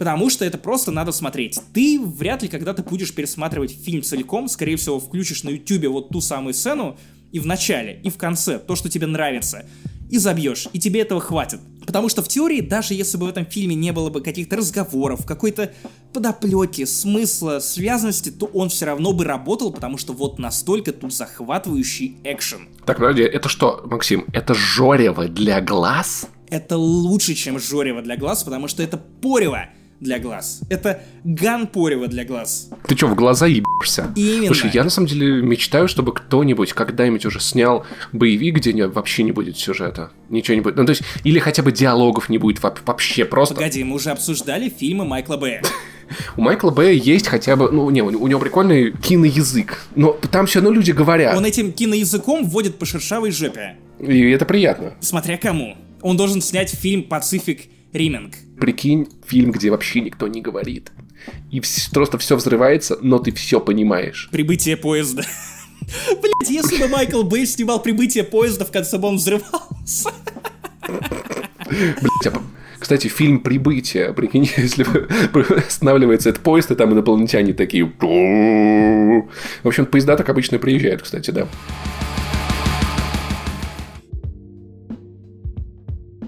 потому 0.02 0.32
что 0.32 0.44
это 0.44 0.58
просто 0.58 0.90
надо 0.90 1.12
смотреть. 1.12 1.60
Ты 1.76 2.02
вряд 2.02 2.42
ли 2.42 2.48
когда-то 2.48 2.82
будешь 2.82 3.14
пересматривать 3.14 3.70
фильм 3.70 4.02
целиком, 4.02 4.48
скорее 4.48 4.76
всего, 4.76 5.00
включишь 5.00 5.44
на 5.44 5.50
ютюбе 5.50 5.90
вот 5.90 6.10
ту 6.10 6.22
самую 6.22 6.56
сцену, 6.56 6.98
и 7.32 7.38
в 7.38 7.46
начале, 7.46 8.02
и 8.04 8.10
в 8.10 8.18
конце, 8.18 8.58
то, 8.58 8.76
что 8.76 8.90
тебе 8.90 9.06
нравится, 9.06 9.64
и 10.10 10.18
забьешь, 10.18 10.68
и 10.74 10.80
тебе 10.80 11.02
этого 11.02 11.22
хватит. 11.22 11.60
Потому 11.92 12.08
что 12.08 12.22
в 12.22 12.30
теории, 12.30 12.62
даже 12.62 12.94
если 12.94 13.18
бы 13.18 13.26
в 13.26 13.30
этом 13.30 13.46
фильме 13.46 13.76
не 13.76 13.92
было 13.92 14.10
бы 14.10 14.22
каких-то 14.22 14.56
разговоров, 14.56 15.26
какой-то 15.26 15.74
подоплеки, 16.14 16.86
смысла, 16.86 17.60
связанности, 17.60 18.30
то 18.30 18.46
он 18.46 18.70
все 18.70 18.86
равно 18.86 19.12
бы 19.12 19.26
работал, 19.26 19.74
потому 19.74 19.98
что 19.98 20.14
вот 20.14 20.40
настолько 20.40 20.94
тут 20.94 21.14
захватывающий 21.14 22.16
экшен. 22.24 22.70
Так, 22.86 23.00
подожди, 23.00 23.24
это 23.24 23.50
что, 23.50 23.82
Максим, 23.84 24.26
это 24.32 24.54
жорево 24.54 25.28
для 25.28 25.60
глаз? 25.60 26.30
Это 26.50 26.78
лучше, 26.78 27.34
чем 27.34 27.60
жорево 27.60 28.02
для 28.02 28.16
глаз, 28.16 28.46
потому 28.46 28.70
что 28.70 28.84
это 28.84 28.98
порево 28.98 29.66
для 30.02 30.20
глаз. 30.20 30.62
Это 30.70 31.02
ганпорево 31.24 32.08
для 32.08 32.26
глаз. 32.26 32.70
Ты 32.88 32.98
что, 32.98 33.08
в 33.08 33.16
глаза 33.16 33.46
ебешься? 33.46 34.12
Именно. 34.16 34.48
Слушай, 34.48 34.72
я 34.74 34.84
на 34.84 34.90
самом 34.90 35.08
деле 35.08 35.42
мечтаю, 35.42 35.88
чтобы 35.88 36.12
кто-нибудь 36.12 36.74
когда-нибудь 36.74 37.26
уже 37.26 37.40
снял 37.40 37.86
боевик, 38.12 38.58
где 38.58 38.88
вообще 38.88 39.24
не 39.24 39.32
будет 39.32 39.58
сюжета. 39.58 40.12
Ничего 40.30 40.56
не 40.56 40.62
будет. 40.62 40.76
Ну, 40.76 40.86
то 40.86 40.90
есть, 40.90 41.04
или 41.24 41.38
хотя 41.38 41.62
бы 41.62 41.72
диалогов 41.72 42.30
не 42.30 42.40
будет 42.40 42.62
вообще 42.62 43.26
просто. 43.26 43.54
Погоди, 43.56 43.84
мы 43.84 43.96
уже 43.96 44.10
обсуждали 44.10 44.70
фильмы 44.70 45.06
Майкла 45.06 45.38
Бэя. 45.38 45.62
У 46.36 46.42
Майкла 46.42 46.72
Бэя 46.72 46.94
есть 46.94 47.28
хотя 47.28 47.56
бы, 47.56 47.72
ну, 47.72 47.90
не, 47.90 48.02
у 48.02 48.28
него 48.28 48.40
прикольный 48.40 48.92
киноязык, 48.92 49.86
но 49.96 50.20
там 50.32 50.46
все 50.46 50.60
равно 50.60 50.74
люди 50.76 50.92
говорят. 50.92 51.38
Он 51.38 51.46
этим 51.46 51.72
киноязыком 51.72 52.44
вводит 52.44 52.78
по 52.80 52.86
шершавой 52.86 53.32
жопе. 53.32 53.78
И 54.00 54.30
это 54.32 54.46
приятно. 54.46 54.94
Смотря 55.00 55.38
кому. 55.38 55.78
Он 56.02 56.18
должен 56.18 56.42
снять 56.42 56.72
фильм 56.72 57.04
«Пацифик 57.04 57.70
Риминг». 57.94 58.36
Прикинь, 58.60 59.08
фильм, 59.26 59.52
где 59.52 59.70
вообще 59.70 60.02
никто 60.02 60.28
не 60.28 60.42
говорит. 60.42 60.92
И 61.52 61.62
просто 61.94 62.18
все 62.18 62.36
взрывается, 62.36 62.98
но 63.02 63.20
ты 63.20 63.32
все 63.32 63.60
понимаешь. 63.60 64.30
Прибытие 64.32 64.78
поезда. 64.78 65.24
Блять, 66.22 66.50
если 66.50 66.78
бы 66.78 66.88
Майкл 66.88 67.24
Бэй 67.24 67.46
снимал 67.46 67.82
прибытие 67.82 68.24
поезда, 68.24 68.66
в 68.66 68.72
конце 68.72 68.98
бы 68.98 69.08
он 69.08 69.18
взрывался. 69.18 70.12
Блять, 71.68 72.28
а 72.28 72.42
кстати, 72.82 73.08
фильм 73.08 73.42
«Прибытие», 73.42 74.12
прикинь, 74.12 74.50
если 74.58 74.86
останавливается 75.56 76.30
этот 76.30 76.42
поезд, 76.42 76.72
и 76.72 76.76
там 76.76 76.92
инопланетяне 76.92 77.54
такие... 77.54 77.86
В 77.86 79.68
общем, 79.68 79.86
поезда 79.86 80.18
так 80.18 80.28
обычно 80.30 80.58
приезжают, 80.58 81.04
кстати, 81.04 81.30
да. 81.30 81.48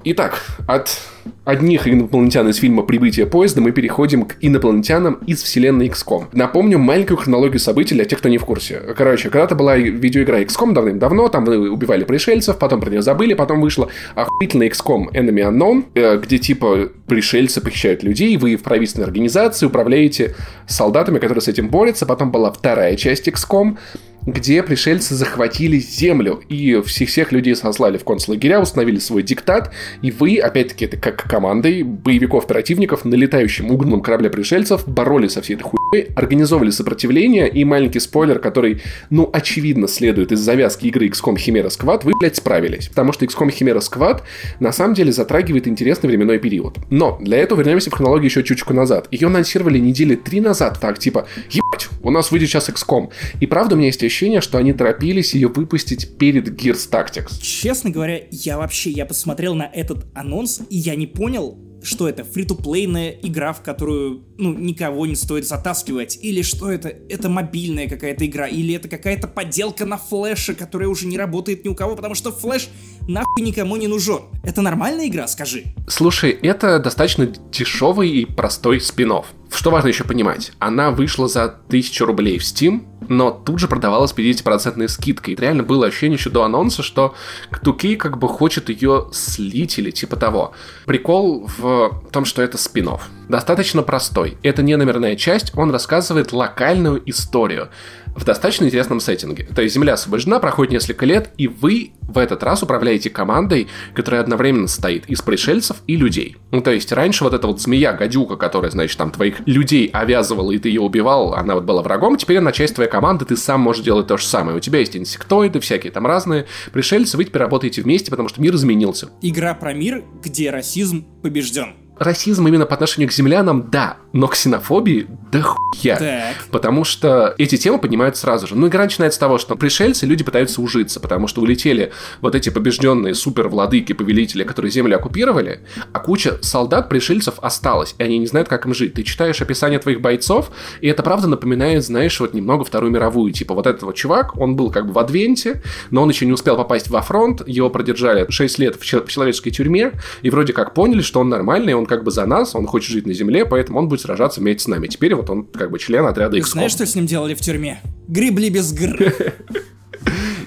Итак, 0.05 0.41
от 0.67 1.00
одних 1.45 1.88
инопланетян 1.88 2.50
из 2.50 2.57
фильма 2.57 2.83
«Прибытие 2.83 3.25
поезда» 3.25 3.62
мы 3.62 3.72
переходим 3.72 4.25
к 4.25 4.36
инопланетянам 4.41 5.19
из 5.25 5.41
вселенной 5.41 5.88
XCOM. 5.88 6.25
Напомню 6.33 6.77
маленькую 6.77 7.15
хронологию 7.15 7.60
событий 7.60 7.95
для 7.95 8.03
тех, 8.03 8.19
кто 8.19 8.27
не 8.27 8.38
в 8.38 8.43
курсе. 8.43 8.81
Короче, 8.98 9.29
когда-то 9.29 9.55
была 9.55 9.77
видеоигра 9.77 10.41
XCOM 10.41 10.74
давным-давно, 10.74 11.29
там 11.29 11.45
вы 11.45 11.72
убивали 11.72 12.03
пришельцев, 12.03 12.57
потом 12.57 12.81
про 12.81 12.89
нее 12.89 13.01
забыли, 13.01 13.33
потом 13.33 13.62
вышла 13.62 13.88
охуительная 14.15 14.69
XCOM 14.69 15.13
Enemy 15.13 15.51
Unknown, 15.51 15.86
э, 15.93 16.17
где 16.17 16.38
типа 16.38 16.89
пришельцы 17.07 17.62
похищают 17.62 18.03
людей, 18.03 18.36
вы 18.36 18.57
в 18.57 18.63
правительственной 18.63 19.07
организации 19.07 19.65
управляете 19.67 20.36
солдатами, 20.67 21.19
которые 21.19 21.41
с 21.41 21.48
этим 21.48 21.69
борются, 21.69 22.05
потом 22.05 22.29
была 22.29 22.51
вторая 22.51 22.98
часть 22.98 23.29
XCOM, 23.29 23.77
где 24.25 24.63
пришельцы 24.63 25.15
захватили 25.15 25.77
землю 25.77 26.42
и 26.50 26.82
всех-всех 26.82 27.32
людей 27.32 27.56
сослали 27.56 27.98
в 27.98 28.03
концлагеря, 28.03 28.60
установили 28.60 29.00
свой 29.00 29.24
диктат, 29.24 29.72
и 30.01 30.12
вы, 30.12 30.38
опять-таки, 30.38 30.86
это 30.86 30.98
как 30.98 31.24
командой 31.24 31.84
боевиков-оперативников 31.84 33.06
на 33.06 33.15
летающем 33.15 33.72
угнанном 33.72 34.01
корабле 34.01 34.30
пришельцев 34.30 34.88
боролись 34.88 35.34
со 35.34 35.42
всей 35.42 35.56
этой 35.56 35.63
хуйней, 35.63 36.08
организовывали 36.15 36.72
сопротивление, 36.72 37.50
и 37.50 37.63
маленький 37.63 38.00
спойлер, 38.00 38.39
который, 38.39 38.82
ну, 39.10 39.30
очевидно 39.32 39.88
следует 39.88 40.32
из 40.32 40.39
завязки 40.39 40.88
игры 40.88 41.08
XCOM 41.08 41.36
Chimera 41.36 41.68
Squad, 41.68 42.01
вы, 42.03 42.13
блядь, 42.20 42.36
справились. 42.36 42.88
Потому 42.88 43.13
что 43.13 43.25
XCOM 43.25 43.50
Chimera 43.50 43.80
Squad 43.80 44.22
на 44.60 44.72
самом 44.72 44.94
деле 44.94 45.12
затрагивает 45.12 45.68
интересный 45.68 46.08
временной 46.08 46.39
период. 46.39 46.77
Но 46.89 47.18
для 47.22 47.38
этого 47.38 47.60
вернемся 47.60 47.89
в 47.89 47.94
хронологию 47.94 48.30
еще 48.30 48.44
чуть-чуть 48.44 48.70
назад. 48.70 49.08
Ее 49.12 49.27
анонсировали 49.27 49.77
недели 49.77 50.15
три 50.15 50.42
назад, 50.42 50.80
так, 50.80 51.00
типа, 51.00 51.27
ебать, 51.50 51.89
у 52.01 52.12
нас 52.12 52.32
выйдет 52.32 52.50
сейчас 52.50 52.70
XCOM. 52.70 53.10
И 53.39 53.48
правда, 53.48 53.75
у 53.75 53.77
меня 53.77 53.88
есть 53.88 54.01
ощущение, 54.13 54.41
что 54.41 54.60
они 54.60 54.74
торопились 54.74 55.34
ее 55.34 55.48
выпустить 55.48 56.20
перед 56.20 56.48
Gears 56.50 56.88
Tactics. 56.89 57.41
Честно 57.41 57.89
говоря, 57.89 58.22
я 58.29 58.60
вообще, 58.60 58.91
я 58.91 59.08
посмотрел 59.08 59.55
на 59.55 59.63
этот 59.63 60.05
анонс, 60.13 60.62
и 60.70 60.77
я 60.77 60.96
не 60.96 61.08
понял, 61.08 61.58
что 61.82 62.08
это, 62.08 62.24
фри-то-плейная 62.24 63.10
игра, 63.24 63.53
в 63.53 63.63
которую, 63.63 64.24
ну, 64.38 64.53
никого 64.53 65.08
не 65.08 65.15
стоит 65.15 65.48
затаскивать, 65.48 66.20
или 66.22 66.43
что 66.43 66.72
это, 66.72 66.89
это 67.10 67.27
мобильная 67.27 67.89
какая-то 67.89 68.25
игра, 68.25 68.48
или 68.48 68.75
это 68.75 68.88
какая-то 68.88 69.27
подделка 69.27 69.86
на 69.86 69.98
флеше, 69.98 70.53
которая 70.53 70.89
уже 70.89 71.08
не 71.08 71.17
работает 71.17 71.65
ни 71.65 71.70
у 71.70 71.75
кого, 71.75 71.96
потому 71.96 72.13
что 72.13 72.32
флеш 72.32 72.70
нахуй 73.08 73.41
никому 73.41 73.75
не 73.77 73.88
нужен. 73.88 74.22
Это 74.43 74.62
нормальная 74.62 75.08
игра, 75.08 75.27
скажи? 75.27 75.63
Слушай, 75.88 76.32
это 76.32 76.77
достаточно 76.79 77.25
дешевый 77.51 78.10
и 78.12 78.25
простой 78.25 78.79
спин 78.79 79.12
-офф. 79.12 79.25
Что 79.53 79.69
важно 79.69 79.89
еще 79.89 80.03
понимать, 80.03 80.51
она 80.60 80.91
вышла 80.91 81.27
за 81.27 81.43
1000 81.43 82.05
рублей 82.05 82.39
в 82.39 82.41
Steam, 82.41 82.86
но 83.07 83.31
тут 83.31 83.60
же 83.60 83.67
продавалась 83.67 84.13
50% 84.13 84.88
скидкой. 84.88 85.36
Реально 85.36 85.63
было 85.63 85.88
ощущение 85.88 86.17
еще 86.17 86.29
до 86.29 86.43
анонса, 86.43 86.81
что 86.83 87.13
2K 87.51 87.95
как 87.98 88.17
бы 88.17 88.27
хочет 88.27 88.69
ее 88.69 89.07
слить 89.12 89.77
или 89.77 89.91
типа 89.91 90.15
того. 90.15 90.53
Прикол 90.86 91.50
в 91.57 92.01
том, 92.12 92.25
что 92.25 92.41
это 92.41 92.57
спин 92.57 92.88
-офф. 92.88 93.01
Достаточно 93.29 93.83
простой. 93.83 94.38
Это 94.43 94.63
не 94.63 94.75
номерная 94.75 95.15
часть, 95.15 95.55
он 95.55 95.72
рассказывает 95.72 96.33
локальную 96.33 97.01
историю. 97.10 97.69
В 98.15 98.24
достаточно 98.25 98.65
интересном 98.65 99.00
сеттинге. 99.00 99.48
То 99.55 99.62
есть 99.62 99.74
Земля 99.75 99.93
освобождена, 99.93 100.39
проходит 100.39 100.74
несколько 100.74 101.05
лет, 101.05 101.32
и 101.38 101.48
вы 101.48 101.91
в 102.01 102.17
этот 102.17 102.43
раз 102.43 102.63
управляете 102.63 103.10
командой, 103.10 103.67
которая 103.93 104.22
одновременно 104.22 104.67
состоит 104.67 105.05
из 105.08 105.22
пришельцев 105.22 105.77
и 105.88 105.96
людей. 105.96 106.38
Ну, 106.51 106.62
то 106.62 106.72
есть 106.72 106.91
раньше 106.91 107.24
вот 107.24 107.34
эта 107.34 107.48
вот 107.48 107.62
змея-гадюка, 107.62 108.36
которая, 108.36 108.72
значит, 108.72 108.98
там 108.98 109.12
твоих 109.12 109.46
людей 109.48 109.88
обвязывала, 109.88 110.51
и 110.51 110.60
ты 110.60 110.70
ее 110.70 110.82
убивал, 110.82 111.34
она 111.34 111.55
вот 111.55 111.63
была 111.63 111.82
врагом, 111.82 112.17
теперь 112.17 112.38
она 112.38 112.51
часть 112.51 112.75
твоей 112.75 112.89
команды, 112.89 113.25
ты 113.25 113.36
сам 113.36 113.62
можешь 113.62 113.84
делать 113.84 114.08
то 114.08 114.17
же 114.17 114.25
самое. 114.25 114.58
У 114.58 114.60
тебя 114.60 114.79
есть 114.79 114.96
инсектоиды, 114.96 115.60
всякие 115.60 115.91
там 115.91 116.05
разные 116.05 116.46
пришельцы, 116.72 117.17
вы 117.17 117.25
теперь 117.25 117.41
работаете 117.41 117.82
вместе, 117.82 118.12
потому 118.12 118.29
что 118.29 118.41
мир 118.41 118.53
изменился. 118.55 119.10
Игра 119.22 119.53
про 119.53 119.74
мир, 119.74 120.03
где 120.22 120.51
расизм 120.51 121.05
побежден 121.22 121.83
расизм 121.97 122.47
именно 122.47 122.65
по 122.65 122.73
отношению 122.73 123.09
к 123.09 123.13
землянам, 123.13 123.69
да, 123.69 123.97
но 124.13 124.27
ксенофобии 124.27 125.07
да 125.31 125.41
хуя. 125.41 125.97
Так. 125.97 126.35
Потому 126.51 126.83
что 126.83 127.33
эти 127.38 127.57
темы 127.57 127.79
поднимают 127.79 128.15
сразу 128.17 128.45
же. 128.45 128.55
Ну, 128.55 128.67
игра 128.67 128.83
начинается 128.83 129.15
с 129.17 129.19
того, 129.19 129.39
что 129.39 129.55
пришельцы, 129.55 130.05
люди 130.05 130.23
пытаются 130.23 130.62
ужиться, 130.62 131.00
потому 131.00 131.27
что 131.27 131.41
улетели 131.41 131.91
вот 132.21 132.35
эти 132.35 132.50
побежденные 132.50 133.15
супер-владыки, 133.15 133.93
повелители, 133.93 134.43
которые 134.43 134.71
землю 134.71 134.97
оккупировали, 134.97 135.62
а 135.91 136.00
куча 136.00 136.38
солдат, 136.41 136.89
пришельцев 136.89 137.35
осталась, 137.41 137.95
и 137.97 138.03
они 138.03 138.19
не 138.19 138.27
знают, 138.27 138.47
как 138.47 138.65
им 138.67 138.75
жить. 138.75 138.93
Ты 138.93 139.03
читаешь 139.03 139.41
описание 139.41 139.79
твоих 139.79 140.01
бойцов, 140.01 140.51
и 140.81 140.88
это 140.88 141.01
правда 141.01 141.27
напоминает, 141.27 141.83
знаешь, 141.83 142.19
вот 142.19 142.35
немного 142.35 142.63
Вторую 142.63 142.91
мировую. 142.91 143.33
Типа 143.33 143.55
вот 143.55 143.65
этот 143.65 143.81
вот 143.83 143.95
чувак, 143.95 144.38
он 144.38 144.55
был 144.55 144.69
как 144.69 144.85
бы 144.88 144.93
в 144.93 145.00
Адвенте, 145.00 145.63
но 145.89 146.03
он 146.03 146.09
еще 146.09 146.27
не 146.27 146.33
успел 146.33 146.55
попасть 146.57 146.89
во 146.89 147.01
фронт, 147.01 147.41
его 147.47 147.71
продержали 147.71 148.25
6 148.29 148.59
лет 148.59 148.75
в 148.75 148.83
человеческой 148.83 149.50
тюрьме, 149.50 149.93
и 150.21 150.29
вроде 150.29 150.53
как 150.53 150.75
поняли, 150.75 151.01
что 151.01 151.19
он 151.19 151.29
нормальный, 151.29 151.73
он 151.73 151.83
как 151.86 152.04
бы 152.04 152.12
за 152.12 152.25
нас, 152.25 152.56
он 152.56 152.68
хочет 152.68 152.92
жить 152.92 153.06
на 153.06 153.13
земле, 153.13 153.46
поэтому 153.46 153.80
он 153.80 153.88
будет 153.88 154.02
сражаться 154.02 154.40
вместе 154.40 154.63
с 154.63 154.68
нами. 154.68 154.88
Теперь 154.88 155.16
вот 155.16 155.30
он 155.30 155.46
как 155.46 155.72
бы 155.72 155.80
член 155.80 156.06
отряда 156.06 156.38
X. 156.38 156.52
Знаешь, 156.52 156.72
что 156.72 156.86
с 156.86 156.96
ним 156.96 157.06
делали 157.06 157.34
в 157.34 157.40
тюрьме? 157.42 157.82
Грибли 158.08 158.50
без 158.50 158.74
гр. 158.74 159.13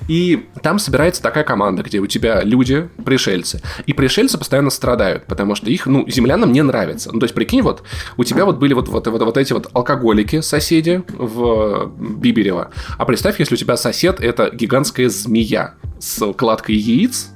И 0.09 0.47
там 0.63 0.79
собирается 0.79 1.23
такая 1.23 1.45
команда, 1.45 1.83
где 1.83 1.99
у 1.99 2.07
тебя 2.07 2.43
люди, 2.43 2.89
пришельцы. 3.05 3.61
И 3.87 3.93
пришельцы 3.93 4.39
постоянно 4.39 4.71
страдают, 4.71 5.27
потому 5.27 5.55
что 5.55 5.69
их, 5.69 5.87
ну, 5.87 6.09
землянам 6.09 6.53
не 6.53 6.63
нравится. 6.63 7.11
Ну, 7.13 7.19
то 7.19 7.25
есть, 7.25 7.35
прикинь, 7.35 7.63
вот, 7.63 7.83
у 8.17 8.25
тебя 8.25 8.45
вот 8.45 8.59
были 8.59 8.73
вот, 8.75 8.89
вот, 8.89 9.07
вот, 9.07 9.23
вот 9.23 9.37
эти 9.37 9.53
вот 9.53 9.69
алкоголики, 9.73 10.41
соседи 10.41 11.03
в 11.09 11.93
Биберево. 11.99 12.71
А 12.99 13.05
представь, 13.05 13.41
если 13.41 13.55
у 13.55 13.59
тебя 13.59 13.77
сосед— 13.77 14.21
это 14.21 14.51
гигантская 14.51 15.09
змея 15.09 15.75
с 15.99 16.33
кладкой 16.35 16.77
яиц, 16.77 17.31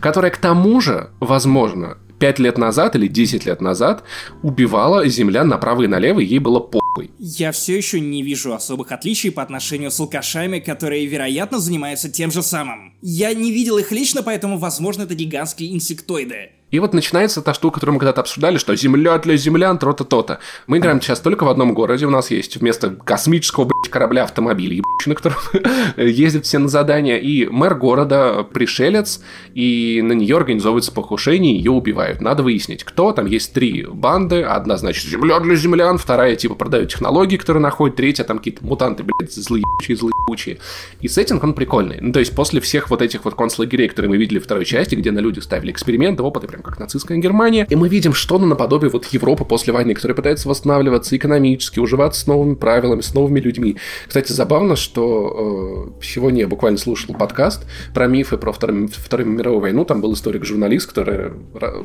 которая 0.00 0.30
к 0.30 0.38
тому 0.38 0.80
же, 0.80 1.10
возможно, 1.20 1.98
5 2.18 2.38
лет 2.38 2.58
назад 2.58 2.96
или 2.96 3.06
10 3.06 3.46
лет 3.46 3.60
назад 3.60 4.04
убивала 4.42 5.06
землян 5.08 5.48
направо 5.48 5.82
и 5.82 5.86
налево, 5.86 6.20
и 6.20 6.24
ей 6.24 6.38
было 6.38 6.60
похуй. 6.60 7.10
Я 7.18 7.52
все 7.52 7.76
еще 7.76 8.00
не 8.00 8.22
вижу 8.22 8.54
особых 8.54 8.92
отличий 8.92 9.30
по 9.30 9.42
отношению 9.42 9.90
с 9.90 10.00
алкашами, 10.00 10.58
которые, 10.60 11.06
вероятно, 11.06 11.58
занимаются 11.58 12.10
тем 12.10 12.30
же 12.30 12.42
самым. 12.42 12.94
Я 13.02 13.34
не 13.34 13.52
видел 13.52 13.78
их 13.78 13.90
лично, 13.92 14.22
поэтому, 14.22 14.58
возможно, 14.58 15.02
это 15.02 15.14
гигантские 15.14 15.74
инсектоиды. 15.74 16.50
И 16.74 16.80
вот 16.80 16.92
начинается 16.92 17.40
та 17.40 17.54
штука, 17.54 17.74
которую 17.74 17.94
мы 17.94 18.00
когда-то 18.00 18.22
обсуждали, 18.22 18.58
что 18.58 18.74
земля 18.74 19.16
для 19.18 19.36
землян, 19.36 19.78
то-то, 19.78 20.02
то-то. 20.02 20.40
Мы 20.66 20.78
играем 20.78 21.00
сейчас 21.00 21.20
только 21.20 21.44
в 21.44 21.48
одном 21.48 21.72
городе, 21.72 22.04
у 22.04 22.10
нас 22.10 22.32
есть 22.32 22.56
вместо 22.56 22.90
космического, 22.90 23.66
блядь, 23.66 23.92
корабля 23.92 24.24
автомобиль, 24.24 24.82
на 25.06 25.14
котором 25.14 25.36
ездят 25.96 26.46
все 26.46 26.58
на 26.58 26.66
задания, 26.66 27.18
и 27.18 27.46
мэр 27.46 27.76
города 27.76 28.42
пришелец, 28.42 29.22
и 29.54 30.00
на 30.02 30.14
нее 30.14 30.36
организовывается 30.36 30.90
покушение, 30.90 31.56
ее 31.56 31.70
убивают. 31.70 32.20
Надо 32.20 32.42
выяснить, 32.42 32.82
кто. 32.82 33.12
Там 33.12 33.26
есть 33.26 33.52
три 33.52 33.86
банды. 33.86 34.42
Одна, 34.42 34.76
значит, 34.76 35.08
земля 35.08 35.38
для 35.38 35.54
землян, 35.54 35.96
вторая, 35.96 36.34
типа, 36.34 36.56
продает 36.56 36.90
технологии, 36.90 37.36
которые 37.36 37.62
находят, 37.62 37.94
третья, 37.94 38.24
там 38.24 38.38
какие-то 38.38 38.66
мутанты, 38.66 39.04
блядь, 39.04 39.32
злые, 39.32 39.62
злые, 39.88 40.58
И 41.00 41.06
сеттинг, 41.06 41.44
он 41.44 41.54
прикольный. 41.54 41.98
Ну, 42.00 42.12
то 42.12 42.18
есть, 42.18 42.34
после 42.34 42.60
всех 42.60 42.90
вот 42.90 43.00
этих 43.00 43.24
вот 43.24 43.36
концлагерей, 43.36 43.88
которые 43.88 44.08
мы 44.10 44.16
видели 44.16 44.40
в 44.40 44.44
второй 44.44 44.64
части, 44.64 44.96
где 44.96 45.12
на 45.12 45.20
людях 45.20 45.44
ставили 45.44 45.70
эксперименты, 45.70 46.24
опыты, 46.24 46.48
прям 46.48 46.63
как 46.64 46.78
нацистская 46.78 47.18
Германия. 47.18 47.66
И 47.68 47.76
мы 47.76 47.88
видим 47.88 48.14
что-то 48.14 48.46
наподобие 48.46 48.90
вот 48.90 49.06
Европы 49.06 49.44
после 49.44 49.72
войны, 49.72 49.94
которая 49.94 50.16
пытается 50.16 50.48
восстанавливаться 50.48 51.16
экономически, 51.16 51.78
уживаться 51.78 52.22
с 52.22 52.26
новыми 52.26 52.54
правилами, 52.54 53.02
с 53.02 53.14
новыми 53.14 53.38
людьми. 53.38 53.76
Кстати, 54.06 54.32
забавно, 54.32 54.74
что 54.76 55.92
э, 56.00 56.04
сегодня 56.04 56.40
я 56.40 56.48
буквально 56.48 56.78
слушал 56.78 57.14
подкаст 57.14 57.66
про 57.92 58.06
мифы 58.06 58.38
про 58.38 58.52
Вторую, 58.52 58.88
Вторую 58.88 59.28
мировую 59.28 59.60
войну. 59.60 59.84
Там 59.84 60.00
был 60.00 60.14
историк-журналист, 60.14 60.88
который 60.88 61.32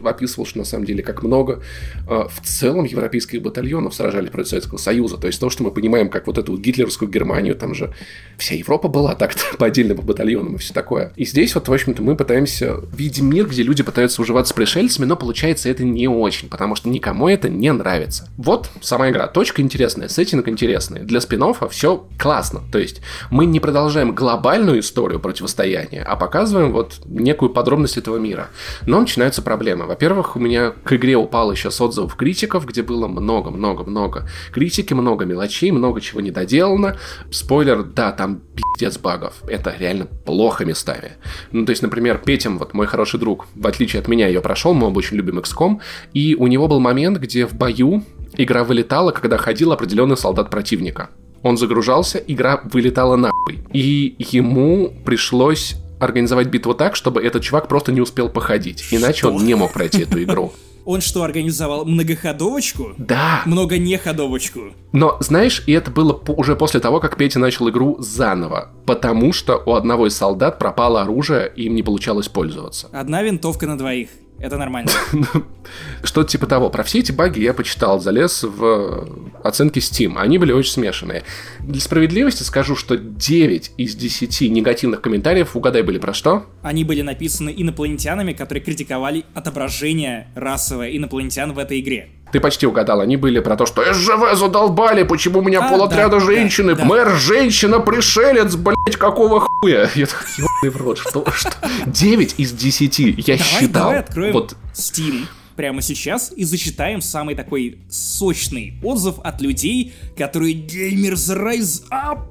описывал, 0.03 0.45
что 0.45 0.59
на 0.59 0.65
самом 0.65 0.85
деле 0.85 1.03
как 1.03 1.23
много 1.23 1.61
э, 2.07 2.23
в 2.29 2.41
целом 2.43 2.85
европейских 2.85 3.41
батальонов 3.41 3.93
сражали 3.93 4.29
против 4.29 4.49
Советского 4.49 4.77
Союза. 4.77 5.17
То 5.17 5.27
есть 5.27 5.39
то, 5.39 5.49
что 5.49 5.63
мы 5.63 5.71
понимаем, 5.71 6.09
как 6.09 6.27
вот 6.27 6.37
эту 6.37 6.57
гитлеровскую 6.57 7.11
Германию, 7.11 7.55
там 7.55 7.75
же 7.75 7.93
вся 8.37 8.55
Европа 8.55 8.87
была 8.87 9.15
так-то 9.15 9.41
по 9.57 9.65
отдельным 9.65 9.97
батальонам 9.97 10.55
и 10.55 10.57
все 10.57 10.73
такое. 10.73 11.11
И 11.17 11.25
здесь 11.25 11.53
вот, 11.55 11.67
в 11.67 11.73
общем-то, 11.73 12.01
мы 12.01 12.15
пытаемся 12.15 12.77
видеть 12.95 13.21
мир, 13.21 13.47
где 13.47 13.63
люди 13.63 13.83
пытаются 13.83 14.21
уживаться 14.21 14.53
с 14.53 14.55
пришельцами, 14.69 15.05
но 15.05 15.15
получается 15.15 15.67
это 15.67 15.83
не 15.83 16.07
очень, 16.07 16.47
потому 16.47 16.75
что 16.75 16.89
никому 16.89 17.27
это 17.27 17.49
не 17.49 17.73
нравится. 17.73 18.29
Вот 18.37 18.69
сама 18.81 19.09
игра. 19.09 19.25
Точка 19.27 19.63
интересная, 19.63 20.07
сеттинг 20.07 20.47
интересный. 20.47 21.01
Для 21.01 21.21
спин 21.21 21.39
все 21.69 22.05
классно. 22.19 22.61
То 22.71 22.77
есть 22.77 23.01
мы 23.31 23.45
не 23.45 23.59
продолжаем 23.59 24.13
глобальную 24.13 24.81
историю 24.81 25.19
противостояния, 25.19 26.03
а 26.03 26.15
показываем 26.15 26.71
вот 26.71 26.99
некую 27.05 27.49
подробность 27.49 27.97
этого 27.97 28.17
мира. 28.17 28.49
Но 28.85 28.99
начинаются 28.99 29.41
проблемы. 29.41 29.85
Во-первых, 29.85 30.35
у 30.35 30.39
меня 30.39 30.71
к 30.83 30.93
игре 30.93 31.15
упал 31.15 31.51
еще 31.51 31.71
с 31.71 31.81
отзывов 31.81 32.15
критиков, 32.15 32.65
где 32.65 32.83
было 32.83 33.07
много-много-много 33.07 34.27
критики, 34.51 34.93
много 34.93 35.25
мелочей, 35.25 35.71
много 35.71 36.01
чего 36.01 36.21
не 36.21 36.29
доделано. 36.29 36.97
Спойлер, 37.31 37.83
да, 37.83 38.11
там 38.11 38.41
пиздец 38.55 38.99
багов. 38.99 39.41
Это 39.47 39.73
реально 39.79 40.05
плохо 40.05 40.65
местами. 40.65 41.13
Ну, 41.51 41.65
то 41.65 41.71
есть, 41.71 41.81
например, 41.81 42.19
Петям, 42.19 42.59
вот 42.59 42.73
мой 42.73 42.85
хороший 42.85 43.19
друг, 43.19 43.47
в 43.55 43.65
отличие 43.65 44.01
от 44.01 44.07
меня, 44.07 44.27
ее 44.27 44.41
прошел, 44.49 44.73
мы 44.73 44.87
оба 44.87 44.97
очень 44.97 45.15
любим 45.15 45.37
XCOM, 45.37 45.77
и 46.15 46.33
у 46.33 46.47
него 46.47 46.67
был 46.67 46.79
момент, 46.79 47.19
где 47.19 47.45
в 47.45 47.53
бою 47.53 48.03
игра 48.35 48.63
вылетала, 48.63 49.11
когда 49.11 49.37
ходил 49.37 49.71
определенный 49.71 50.17
солдат 50.17 50.49
противника. 50.49 51.11
Он 51.43 51.55
загружался, 51.55 52.17
игра 52.17 52.59
вылетала 52.63 53.15
нахуй. 53.15 53.59
И 53.73 54.15
ему 54.17 54.91
пришлось 55.05 55.75
организовать 55.99 56.47
битву 56.47 56.73
так, 56.73 56.95
чтобы 56.95 57.21
этот 57.21 57.43
чувак 57.43 57.67
просто 57.67 57.91
не 57.91 58.01
успел 58.01 58.27
походить. 58.27 58.87
Иначе 58.89 59.19
Что? 59.19 59.33
он 59.33 59.45
не 59.45 59.53
мог 59.53 59.71
пройти 59.71 60.01
эту 60.01 60.23
игру. 60.23 60.51
Он 60.85 61.01
что, 61.01 61.21
организовал 61.21 61.85
многоходовочку? 61.85 62.93
Да. 62.97 63.43
Много 63.45 63.77
неходовочку. 63.77 64.73
Но, 64.91 65.17
знаешь, 65.19 65.61
и 65.67 65.71
это 65.73 65.91
было 65.91 66.19
уже 66.35 66.55
после 66.55 66.79
того, 66.79 66.99
как 66.99 67.15
Петя 67.15 67.37
начал 67.37 67.69
игру 67.69 67.97
заново. 67.99 68.69
Потому 68.87 69.31
что 69.31 69.61
у 69.67 69.73
одного 69.73 70.07
из 70.07 70.17
солдат 70.17 70.57
пропало 70.57 71.03
оружие, 71.03 71.51
и 71.55 71.65
им 71.65 71.75
не 71.75 71.83
получалось 71.83 72.27
пользоваться. 72.27 72.89
Одна 72.91 73.21
винтовка 73.21 73.67
на 73.67 73.77
двоих. 73.77 74.09
Это 74.39 74.57
нормально. 74.57 74.91
Что-то 76.03 76.29
типа 76.29 76.47
того. 76.47 76.69
Про 76.69 76.83
все 76.83 76.99
эти 76.99 77.11
баги 77.11 77.41
я 77.41 77.53
почитал, 77.53 77.99
залез 77.99 78.43
в 78.43 79.07
оценки 79.43 79.79
Steam. 79.79 80.17
Они 80.17 80.37
были 80.37 80.51
очень 80.51 80.71
смешанные. 80.71 81.23
Для 81.59 81.81
справедливости 81.81 82.43
скажу, 82.43 82.75
что 82.75 82.97
9 82.97 83.71
из 83.77 83.95
10 83.95 84.49
негативных 84.51 85.01
комментариев, 85.01 85.55
угадай, 85.55 85.81
были 85.81 85.97
про 85.97 86.13
что? 86.13 86.45
Они 86.61 86.83
были 86.83 87.01
написаны 87.01 87.53
инопланетянами, 87.55 88.33
которые 88.33 88.63
критиковали 88.63 89.25
отображение 89.33 90.27
расовое 90.35 90.95
инопланетян 90.95 91.53
в 91.53 91.59
этой 91.59 91.79
игре. 91.79 92.09
Ты 92.31 92.39
почти 92.39 92.67
угадал, 92.67 93.01
они 93.01 93.17
были 93.17 93.39
про 93.39 93.55
то, 93.55 93.65
что 93.65 93.83
СЖВ 93.91 94.37
задолбали, 94.37 95.03
почему 95.03 95.39
у 95.39 95.41
меня 95.41 95.65
а, 95.65 95.69
полотряда 95.69 96.19
да, 96.19 96.25
женщины, 96.25 96.75
да, 96.75 96.85
мэр 96.85 97.15
женщина-пришелец, 97.17 98.55
блять, 98.55 98.97
какого 98.97 99.41
хуя? 99.41 99.89
Я 99.95 100.05
так, 100.05 100.27
в 100.61 100.77
рот, 100.77 100.99
что, 100.99 101.25
что? 101.31 101.51
9 101.87 102.35
из 102.37 102.51
10, 102.51 102.99
я 102.99 103.13
давай, 103.15 103.37
считал. 103.37 103.83
Давай 103.83 103.99
откроем 103.99 104.33
вот. 104.33 104.55
Steam 104.73 105.25
прямо 105.55 105.81
сейчас 105.81 106.31
и 106.35 106.43
зачитаем 106.45 107.01
самый 107.01 107.35
такой 107.35 107.79
сочный 107.89 108.75
отзыв 108.81 109.15
от 109.23 109.41
людей, 109.41 109.93
которые 110.17 110.53
Gamers 110.53 111.35
Rise 111.35 111.83
Up. 111.91 112.21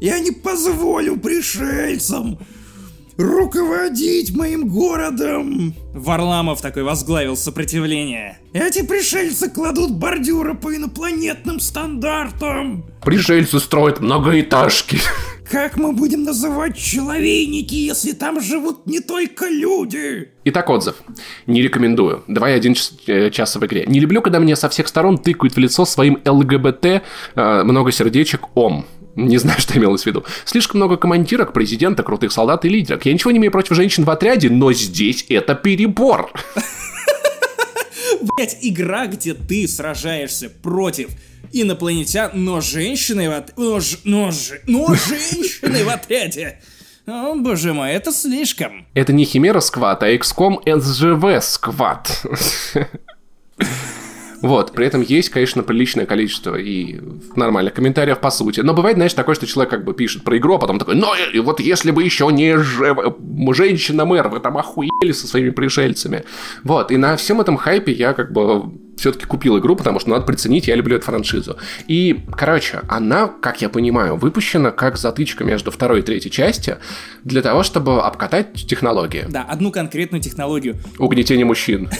Я 0.00 0.20
не 0.20 0.30
позволю 0.30 1.16
пришельцам 1.16 2.38
руководить 3.16 4.34
моим 4.34 4.68
городом. 4.68 5.74
Варламов 5.94 6.60
такой 6.60 6.82
возглавил 6.82 7.36
сопротивление. 7.36 8.38
Эти 8.52 8.84
пришельцы 8.84 9.48
кладут 9.50 9.92
бордюры 9.92 10.54
по 10.54 10.74
инопланетным 10.74 11.60
стандартам. 11.60 12.84
Пришельцы 13.02 13.58
строят 13.60 14.00
многоэтажки. 14.00 14.98
Как 15.50 15.76
мы 15.76 15.92
будем 15.92 16.24
называть 16.24 16.76
человейники, 16.76 17.74
если 17.74 18.12
там 18.12 18.40
живут 18.40 18.84
не 18.86 19.00
только 19.00 19.46
люди? 19.46 20.30
Итак, 20.44 20.68
отзыв. 20.68 20.96
Не 21.46 21.62
рекомендую. 21.62 22.24
2,1 22.26 22.74
час, 22.74 22.92
э, 23.06 23.30
часа 23.30 23.60
в 23.60 23.66
игре. 23.66 23.84
Не 23.86 24.00
люблю, 24.00 24.22
когда 24.22 24.40
мне 24.40 24.56
со 24.56 24.68
всех 24.68 24.88
сторон 24.88 25.18
тыкают 25.18 25.54
в 25.54 25.58
лицо 25.58 25.84
своим 25.84 26.20
ЛГБТ 26.24 26.86
э, 27.36 27.62
много 27.62 27.92
сердечек 27.92 28.56
ОМ. 28.56 28.84
Не 29.16 29.38
знаю, 29.38 29.58
что 29.60 29.76
имелось 29.78 30.02
в 30.02 30.06
виду. 30.06 30.24
Слишком 30.44 30.78
много 30.78 30.96
командирок, 30.96 31.52
президента, 31.52 32.02
крутых 32.02 32.30
солдат 32.32 32.64
и 32.64 32.68
лидерок. 32.68 33.06
Я 33.06 33.12
ничего 33.12 33.30
не 33.30 33.38
имею 33.38 33.50
против 33.50 33.74
женщин 33.74 34.04
в 34.04 34.10
отряде, 34.10 34.50
но 34.50 34.72
здесь 34.72 35.26
это 35.28 35.54
перебор. 35.54 36.30
Блять, 38.20 38.58
игра, 38.60 39.06
где 39.06 39.34
ты 39.34 39.66
сражаешься 39.66 40.50
против 40.50 41.10
инопланетян, 41.52 42.30
но 42.34 42.60
женщины 42.60 43.28
в 43.28 43.32
отряде... 43.32 43.52
Но, 43.56 43.80
ж... 43.80 43.98
но, 44.04 44.30
ж... 44.30 44.60
но 44.66 44.94
женщины 45.08 45.84
в 45.84 45.88
отряде... 45.88 46.60
О, 47.06 47.36
боже 47.36 47.72
мой, 47.72 47.92
это 47.92 48.10
слишком. 48.10 48.84
Это 48.94 49.12
не 49.12 49.24
Химера 49.24 49.60
Сквад, 49.60 50.02
а 50.02 50.12
XCOM 50.12 50.64
SGV 50.64 51.40
Сквад. 51.40 52.24
Вот, 54.42 54.72
при 54.72 54.86
этом 54.86 55.00
есть, 55.02 55.30
конечно, 55.30 55.62
приличное 55.62 56.06
количество 56.06 56.56
и 56.56 57.00
нормальных 57.34 57.74
комментариев 57.74 58.20
по 58.20 58.30
сути. 58.30 58.60
Но 58.60 58.74
бывает, 58.74 58.96
знаешь, 58.96 59.14
такое, 59.14 59.34
что 59.34 59.46
человек 59.46 59.70
как 59.70 59.84
бы 59.84 59.94
пишет 59.94 60.24
про 60.24 60.36
игру, 60.36 60.56
а 60.56 60.58
потом 60.58 60.78
такой, 60.78 60.94
ну 60.94 61.08
и 61.32 61.38
вот 61.38 61.60
если 61.60 61.90
бы 61.90 62.02
еще 62.02 62.28
не 62.32 62.56
ж... 62.58 62.94
женщина-мэр, 63.54 64.28
вы 64.28 64.40
там 64.40 64.58
охуели 64.58 65.12
со 65.12 65.26
своими 65.26 65.50
пришельцами. 65.50 66.24
Вот, 66.64 66.90
и 66.90 66.96
на 66.96 67.16
всем 67.16 67.40
этом 67.40 67.56
хайпе 67.56 67.92
я 67.92 68.12
как 68.12 68.32
бы 68.32 68.64
все-таки 68.96 69.26
купил 69.26 69.58
игру, 69.58 69.76
потому 69.76 70.00
что 70.00 70.10
надо 70.10 70.24
приценить, 70.24 70.68
я 70.68 70.74
люблю 70.74 70.96
эту 70.96 71.06
франшизу. 71.06 71.56
И, 71.86 72.24
короче, 72.32 72.80
она, 72.88 73.28
как 73.28 73.60
я 73.60 73.68
понимаю, 73.68 74.16
выпущена 74.16 74.70
как 74.70 74.96
затычка 74.96 75.44
между 75.44 75.70
второй 75.70 76.00
и 76.00 76.02
третьей 76.02 76.30
части 76.30 76.78
для 77.24 77.42
того, 77.42 77.62
чтобы 77.62 78.02
обкатать 78.02 78.66
технологии. 78.66 79.26
Да, 79.28 79.42
одну 79.42 79.70
конкретную 79.70 80.22
технологию. 80.22 80.76
Угнетение 80.98 81.44
мужчин. 81.44 81.90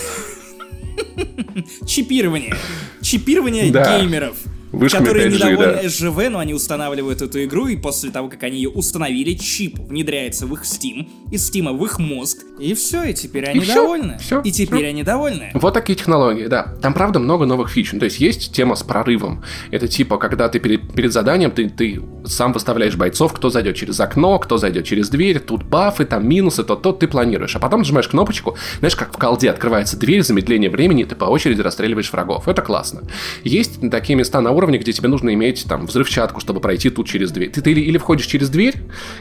Чипирование. 1.86 2.54
Чипирование 3.02 3.70
геймеров. 3.70 4.36
Вышками 4.76 5.04
которые 5.04 5.28
5G, 5.28 5.34
недовольны 5.34 5.72
да. 5.74 5.82
SGV, 5.84 6.28
но 6.28 6.38
они 6.38 6.54
устанавливают 6.54 7.22
эту 7.22 7.42
игру, 7.44 7.66
и 7.68 7.76
после 7.76 8.10
того, 8.10 8.28
как 8.28 8.42
они 8.42 8.56
ее 8.56 8.68
установили, 8.68 9.34
чип 9.34 9.78
внедряется 9.78 10.46
в 10.46 10.52
их 10.52 10.62
Steam, 10.62 11.08
из 11.30 11.50
Steam 11.50 11.76
в 11.76 11.84
их 11.84 11.98
мозг, 11.98 12.38
и 12.58 12.74
все, 12.74 13.04
и 13.04 13.14
теперь 13.14 13.46
они 13.46 13.60
и 13.60 13.66
довольны. 13.66 14.18
Все, 14.18 14.40
и 14.40 14.50
теперь 14.50 14.78
все. 14.78 14.88
они 14.88 15.02
довольны. 15.02 15.50
Вот 15.54 15.74
такие 15.74 15.94
технологии, 15.94 16.46
да. 16.46 16.74
Там, 16.80 16.94
правда, 16.94 17.18
много 17.18 17.44
новых 17.46 17.70
фич. 17.70 17.92
Ну, 17.92 17.98
то 17.98 18.06
есть 18.06 18.18
есть 18.18 18.54
тема 18.54 18.76
с 18.76 18.82
прорывом. 18.82 19.42
Это 19.70 19.88
типа, 19.88 20.16
когда 20.16 20.48
ты 20.48 20.58
перед, 20.58 20.92
перед 20.94 21.12
заданием, 21.12 21.50
ты, 21.50 21.68
ты 21.68 22.02
сам 22.24 22.52
выставляешь 22.52 22.96
бойцов, 22.96 23.32
кто 23.32 23.50
зайдет 23.50 23.76
через 23.76 24.00
окно, 24.00 24.38
кто 24.38 24.56
зайдет 24.56 24.86
через 24.86 25.08
дверь, 25.08 25.40
тут 25.40 25.64
бафы, 25.64 26.04
там 26.04 26.28
минусы, 26.28 26.64
то 26.64 26.76
то 26.76 26.92
ты 26.92 27.08
планируешь. 27.08 27.56
А 27.56 27.58
потом 27.58 27.80
нажимаешь 27.80 28.08
кнопочку, 28.08 28.56
знаешь, 28.78 28.96
как 28.96 29.12
в 29.14 29.18
колде 29.18 29.50
открывается 29.50 29.98
дверь, 29.98 30.22
замедление 30.22 30.70
времени, 30.70 31.02
и 31.02 31.04
ты 31.04 31.14
по 31.14 31.24
очереди 31.24 31.60
расстреливаешь 31.60 32.10
врагов. 32.12 32.48
Это 32.48 32.62
классно. 32.62 33.02
Есть 33.44 33.80
такие 33.90 34.16
места 34.16 34.40
на 34.40 34.50
уровне, 34.50 34.65
где 34.74 34.92
тебе 34.92 35.08
нужно 35.08 35.32
иметь 35.34 35.64
там 35.68 35.86
взрывчатку, 35.86 36.40
чтобы 36.40 36.60
пройти 36.60 36.90
тут 36.90 37.06
через 37.06 37.30
дверь. 37.30 37.50
Ты, 37.50 37.62
ты 37.62 37.70
или, 37.70 37.80
или 37.80 37.98
входишь 37.98 38.26
через 38.26 38.50
дверь, 38.50 38.74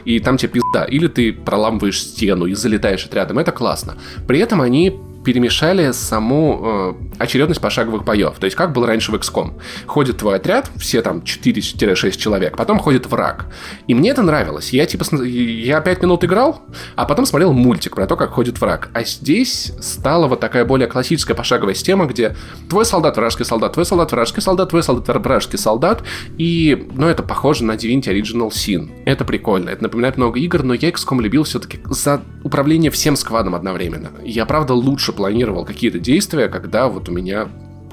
и 0.04 0.18
там 0.20 0.36
тебе 0.36 0.52
пизда, 0.52 0.84
или 0.84 1.06
ты 1.06 1.32
проламываешь 1.32 2.00
стену 2.00 2.46
и 2.46 2.54
залетаешь 2.54 3.06
отрядом. 3.06 3.38
Это 3.38 3.52
классно. 3.52 3.96
При 4.26 4.38
этом 4.38 4.60
они 4.60 4.98
перемешали 5.26 5.90
саму 5.90 6.60
э, 6.62 6.94
очередность 7.18 7.60
пошаговых 7.60 8.04
боев. 8.04 8.34
То 8.38 8.44
есть, 8.44 8.56
как 8.56 8.72
было 8.72 8.86
раньше 8.86 9.10
в 9.10 9.16
XCOM. 9.16 9.54
Ходит 9.86 10.18
твой 10.18 10.36
отряд, 10.36 10.70
все 10.76 11.02
там 11.02 11.18
4-6 11.18 12.16
человек, 12.16 12.56
потом 12.56 12.78
ходит 12.78 13.06
враг. 13.06 13.46
И 13.88 13.94
мне 13.94 14.10
это 14.10 14.22
нравилось. 14.22 14.70
Я 14.70 14.86
типа, 14.86 15.04
я 15.24 15.80
5 15.80 16.02
минут 16.02 16.22
играл, 16.22 16.62
а 16.94 17.06
потом 17.06 17.26
смотрел 17.26 17.52
мультик 17.52 17.96
про 17.96 18.06
то, 18.06 18.16
как 18.16 18.30
ходит 18.30 18.60
враг. 18.60 18.90
А 18.94 19.02
здесь 19.02 19.72
стала 19.80 20.28
вот 20.28 20.38
такая 20.38 20.64
более 20.64 20.86
классическая 20.86 21.34
пошаговая 21.34 21.74
система, 21.74 22.06
где 22.06 22.36
твой 22.70 22.84
солдат, 22.84 23.16
вражеский 23.16 23.44
солдат, 23.44 23.72
твой 23.72 23.84
солдат, 23.84 24.12
вражеский 24.12 24.42
солдат, 24.42 24.70
твой 24.70 24.84
солдат, 24.84 25.08
вражеский 25.08 25.58
солдат. 25.58 26.04
И, 26.38 26.86
ну, 26.94 27.08
это 27.08 27.24
похоже 27.24 27.64
на 27.64 27.72
Divinity 27.72 28.14
Original 28.14 28.50
Sin. 28.50 28.90
Это 29.04 29.24
прикольно. 29.24 29.70
Это 29.70 29.82
напоминает 29.82 30.18
много 30.18 30.38
игр, 30.38 30.62
но 30.62 30.74
я 30.74 30.90
XCOM 30.90 31.20
любил 31.20 31.42
все-таки 31.42 31.80
за 31.90 32.22
управление 32.44 32.92
всем 32.92 33.16
сквадом 33.16 33.56
одновременно. 33.56 34.10
Я, 34.24 34.46
правда, 34.46 34.74
лучше 34.74 35.15
планировал 35.16 35.64
какие-то 35.64 35.98
действия, 35.98 36.48
когда 36.48 36.88
вот 36.88 37.08
у 37.08 37.12
меня 37.12 37.48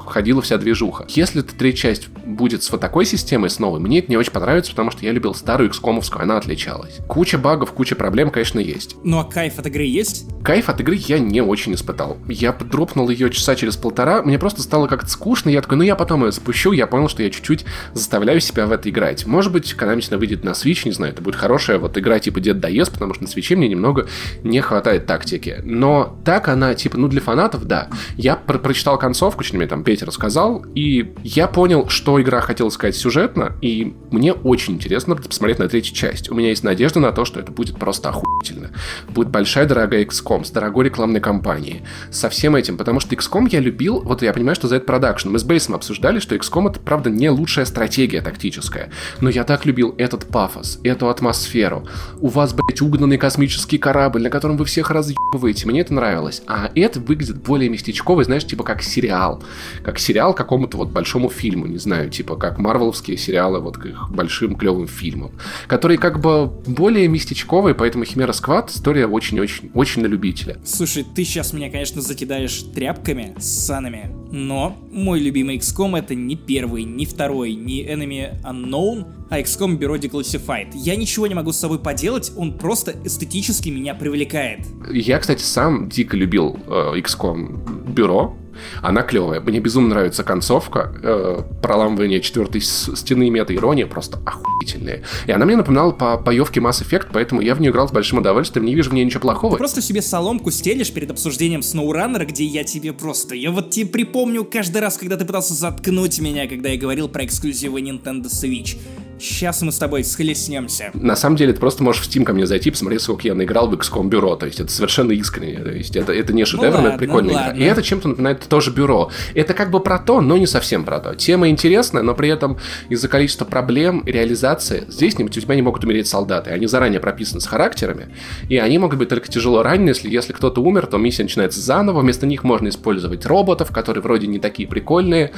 ходила 0.06 0.42
вся 0.42 0.58
движуха. 0.58 1.06
Если 1.10 1.42
эта 1.42 1.56
третья 1.56 1.84
часть 1.90 2.10
будет 2.10 2.64
с 2.64 2.72
вот 2.72 2.82
такой 2.82 3.06
системой, 3.06 3.50
с 3.50 3.60
новой, 3.60 3.80
мне 3.80 4.00
это 4.00 4.10
не 4.10 4.18
очень 4.18 4.32
понравится, 4.32 4.72
потому 4.72 4.92
что 4.92 5.06
я 5.06 5.12
любил 5.12 5.34
старую 5.34 5.70
XCOM, 5.70 6.02
она 6.20 6.38
отличалась. 6.38 7.00
Куча 7.08 7.38
багов, 7.38 7.72
куча 7.72 7.96
проблем, 7.96 8.30
конечно, 8.30 8.60
есть. 8.60 8.96
Ну 9.04 9.20
а 9.20 9.26
кайф 9.26 9.60
от 9.60 9.68
игры 9.68 9.84
есть? 9.84 10.26
Кайф 10.44 10.70
от 10.70 10.80
игры 10.82 10.96
я 10.96 11.20
не 11.20 11.42
очень 11.42 11.74
испытал. 11.74 12.18
Я 12.28 12.54
дропнул 12.54 13.10
ее 13.10 13.30
часа 13.30 13.56
через 13.56 13.76
полтора, 13.78 14.22
мне 14.22 14.40
просто 14.40 14.62
стало 14.62 14.88
как-то 14.88 15.10
скучно, 15.10 15.50
я 15.50 15.62
такой, 15.62 15.78
ну 15.78 15.84
я 15.84 15.96
потом 15.96 16.26
ее 16.26 16.32
запущу, 16.32 16.72
я 16.72 16.88
понял, 16.88 17.08
что 17.08 17.24
я 17.24 17.30
чуть-чуть 17.30 17.66
заставляю 17.94 18.40
себя 18.40 18.66
в 18.66 18.72
это 18.72 18.90
играть. 18.90 19.26
Может 19.26 19.52
быть, 19.52 19.74
когда-нибудь 19.74 20.10
она 20.10 20.18
выйдет 20.18 20.44
на 20.44 20.50
Switch, 20.50 20.82
не 20.86 20.92
знаю, 20.92 21.14
это 21.14 21.22
будет 21.22 21.36
хорошая 21.36 21.78
вот 21.78 21.98
игра 21.98 22.20
типа 22.20 22.40
Дед 22.40 22.60
Доест, 22.60 22.92
потому 22.92 23.14
что 23.14 23.24
на 23.24 23.28
Switch 23.28 23.56
мне 23.56 23.68
немного 23.68 24.08
не 24.44 24.62
хватает 24.62 25.06
тактики. 25.06 25.62
Но 25.64 26.18
так 26.26 26.48
она, 26.48 26.74
типа, 26.74 26.98
ну 26.98 27.08
для 27.08 27.22
фанатов, 27.22 27.66
да. 27.66 27.90
Я 28.18 28.36
про 28.36 28.58
прочитал 28.58 28.98
концовку, 28.98 29.44
что 29.44 29.58
мне 29.58 29.68
там 29.68 29.84
Петя 29.94 30.08
рассказал, 30.08 30.66
и 30.74 31.14
я 31.24 31.48
понял, 31.48 31.88
что 31.88 32.20
игра 32.20 32.42
хотела 32.42 32.70
сказать 32.70 32.96
сюжетно, 32.96 33.56
и 33.62 33.94
мне 34.10 34.34
очень 34.34 34.74
интересно 34.74 35.16
посмотреть 35.16 35.60
на 35.60 35.70
третью 35.70 35.94
часть. 35.94 36.32
У 36.32 36.34
меня 36.34 36.50
есть 36.50 36.64
надежда 36.64 37.00
на 37.00 37.12
то, 37.12 37.26
что 37.26 37.40
это 37.40 37.52
будет 37.52 37.78
просто 37.78 38.10
охуительно. 38.10 38.72
Будет 39.08 39.30
большая 39.30 39.68
дорогая 39.68 40.04
XCOM 40.04 40.46
с 40.46 40.50
дорогой 40.50 40.86
рекламной 40.86 41.20
кампанией, 41.20 41.84
со 42.10 42.30
всем 42.30 42.56
этим, 42.56 42.76
потому 42.76 43.00
что 43.02 43.14
XCOM 43.14 43.48
я 43.52 43.60
любил, 43.60 44.02
вот 44.02 44.24
я 44.24 44.34
понимаю, 44.34 44.56
что 44.56 44.68
за 44.68 44.78
это 44.78 44.86
продакшн. 44.88 45.30
Мы 45.30 45.38
с 45.38 45.44
Бейсом 45.44 45.76
обсуждали, 45.76 46.18
что 46.18 46.36
XCOM 46.36 46.72
это, 46.72 46.80
правда, 46.80 47.12
не 47.12 47.30
лучшая 47.30 47.66
стратегия 47.66 48.22
тактическая, 48.22 48.90
но 49.22 49.30
я 49.30 49.44
так 49.44 49.68
любил 49.68 49.94
этот 50.00 50.26
пафос, 50.26 50.80
эту 50.84 51.08
атмосферу. 51.08 51.88
У 52.20 52.30
вас, 52.30 52.56
блядь, 52.56 52.82
угнанный 52.82 53.20
космический 53.20 53.78
корабль, 53.78 54.24
на 54.24 54.32
котором 54.32 54.58
вы 54.58 54.66
всех 54.66 54.90
разъебываете, 54.90 55.68
мне 55.68 55.82
это 55.82 55.94
нравилось. 55.94 56.42
А 56.48 56.72
это 56.74 57.00
выглядит 57.00 57.44
более 57.44 57.70
местечковый, 57.70 58.26
знаешь, 58.26 58.48
типа 58.48 58.64
как 58.64 58.82
сериал, 58.82 59.44
как 59.84 60.00
сериал 60.00 60.34
какому-то 60.34 60.78
вот 60.78 60.90
большому 60.90 61.30
фильму, 61.30 61.68
не 61.68 61.78
знаю, 61.78 62.10
типа 62.10 62.36
как 62.36 62.58
марвеловские 62.58 63.18
сериалы 63.18 63.60
вот 63.60 63.78
к 63.78 63.86
их 63.86 64.10
большим 64.10 64.56
клевым 64.56 64.88
фильмам, 64.88 65.32
которые 65.68 65.98
как 65.98 66.20
бы 66.20 66.48
более 66.48 67.08
местечковые, 67.08 67.76
поэтому 67.76 68.06
Химера 68.06 68.32
Сквад 68.32 68.70
история 68.70 69.08
очень-очень 69.08 69.72
очень 69.74 70.02
на 70.02 70.08
любителя. 70.08 70.58
Слушай, 70.66 71.04
ты 71.04 71.24
сейчас 71.24 71.54
меня, 71.54 71.70
конечно, 71.70 72.02
закидаешь 72.02 72.64
тряпками, 72.74 73.36
санами, 73.40 74.10
но 74.32 74.78
мой 74.92 75.20
любимый 75.20 75.58
XCOM 75.58 75.98
это 75.98 76.16
не 76.16 76.36
первый, 76.36 76.84
не 76.84 77.06
второй, 77.06 77.54
не 77.54 77.84
Enemy 77.84 78.42
Unknown, 78.44 79.06
а 79.30 79.40
XCOM 79.40 79.78
Bureau 79.78 80.00
Declassified. 80.00 80.72
Я 80.76 80.96
ничего 80.96 81.28
не 81.28 81.34
могу 81.34 81.52
с 81.52 81.58
собой 81.58 81.80
поделать, 81.80 82.32
он 82.36 82.58
просто 82.58 82.96
эстетически 83.04 83.70
меня 83.70 83.96
привлекает. 83.96 84.60
Я, 84.92 85.20
кстати, 85.20 85.42
сам 85.42 85.90
дико 85.90 86.16
любил 86.16 86.60
э, 86.68 87.00
XCOM 87.00 87.92
Бюро, 87.92 88.36
она 88.82 89.02
клевая. 89.04 89.40
Мне 89.42 89.60
безумно 89.60 89.90
нравится 89.90 90.24
концовка. 90.24 90.94
Э, 91.04 91.42
проламывание 91.62 92.22
четвертой 92.22 92.62
стены 92.62 93.30
мета-ирония 93.30 93.88
просто 93.88 94.20
охуительная. 94.26 95.04
И 95.28 95.32
она 95.32 95.46
мне 95.46 95.56
напоминала 95.56 95.92
по 95.92 96.18
боевке 96.18 96.60
Mass 96.60 96.84
Effect, 96.84 97.08
поэтому 97.12 97.42
я 97.42 97.56
в 97.56 97.62
нее 97.62 97.72
играл 97.72 97.88
с 97.88 97.92
большим 97.92 98.20
удовольствием. 98.20 98.66
Не 98.66 98.76
вижу 98.76 98.92
в 98.92 98.94
ней 98.94 99.06
ничего 99.06 99.22
плохого. 99.22 99.54
Ты 99.56 99.60
просто 99.60 99.82
себе 99.82 100.02
соломку 100.02 100.52
стелишь 100.52 100.92
перед 100.92 101.12
обсуждением 101.12 101.62
SnowRunner, 101.62 102.26
где 102.26 102.44
я 102.46 102.64
тебе 102.64 102.94
просто... 102.94 103.36
Я 103.36 103.52
вот 103.52 103.72
тебе 103.72 103.88
припомню 103.88 104.44
каждый 104.46 104.82
раз, 104.82 104.98
когда 104.98 105.18
ты 105.18 105.26
пытался 105.26 105.54
заткнуть 105.54 106.20
меня, 106.20 106.48
когда 106.48 106.70
я 106.70 106.78
говорил 106.78 107.08
про 107.08 107.26
эксклюзивы 107.26 107.82
Nintendo 107.82 108.26
Switch. 108.26 108.78
Сейчас 109.24 109.62
мы 109.62 109.72
с 109.72 109.78
тобой 109.78 110.04
схлестнемся. 110.04 110.92
На 110.94 111.16
самом 111.16 111.38
деле, 111.38 111.54
ты 111.54 111.60
просто 111.62 111.82
можешь 111.82 112.06
в 112.06 112.10
Steam 112.10 112.26
ко 112.26 112.34
мне 112.34 112.46
зайти, 112.46 112.72
посмотреть, 112.72 113.02
сколько 113.02 113.26
я 113.26 113.34
наиграл 113.34 113.70
в 113.70 113.74
XCOM 113.74 114.10
Бюро. 114.10 114.36
То 114.36 114.48
есть 114.48 114.60
это 114.60 114.70
совершенно 114.70 115.14
искренне. 115.14 115.60
То 115.60 115.72
есть 115.72 115.96
это, 115.96 116.12
это 116.12 116.34
не 116.34 116.44
шедевр, 116.44 116.82
ну, 116.82 116.88
это 116.90 116.98
прикольная 116.98 117.36
ладно. 117.36 117.56
игра. 117.56 117.66
И 117.66 117.70
это 117.70 117.82
чем-то 117.82 118.10
напоминает 118.10 118.42
тоже 118.50 118.72
Бюро. 118.72 119.12
Это 119.34 119.54
как 119.54 119.72
бы 119.72 119.80
про 119.80 119.98
то, 119.98 120.20
но 120.20 120.36
не 120.36 120.46
совсем 120.46 120.84
про 120.84 121.00
то. 121.00 121.16
Тема 121.16 121.48
интересная, 121.48 122.04
но 122.04 122.16
при 122.16 122.28
этом 122.28 122.58
из-за 122.90 123.08
количества 123.08 123.46
проблем 123.46 124.04
реализации 124.06 124.84
здесь 124.90 125.16
у 125.18 125.30
тебя 125.30 125.56
не 125.56 125.62
могут 125.62 125.86
умереть 125.86 126.08
солдаты. 126.08 126.50
Они 126.50 126.68
заранее 126.68 127.00
прописаны 127.00 127.40
с 127.40 127.46
характерами, 127.46 128.10
и 128.50 128.58
они 128.58 128.78
могут 128.78 129.00
быть 129.00 129.08
только 129.08 129.30
тяжело 129.30 129.64
ранены, 129.64 129.90
если, 129.90 130.10
если 130.10 130.34
кто-то 130.34 130.62
умер, 130.62 130.88
то 130.88 130.98
миссия 130.98 131.24
начинается 131.24 131.62
заново. 131.62 132.02
Вместо 132.02 132.26
них 132.26 132.44
можно 132.44 132.68
использовать 132.68 133.26
роботов, 133.26 133.72
которые 133.72 134.04
вроде 134.04 134.28
не 134.28 134.40
такие 134.40 134.68
прикольные. 134.68 135.32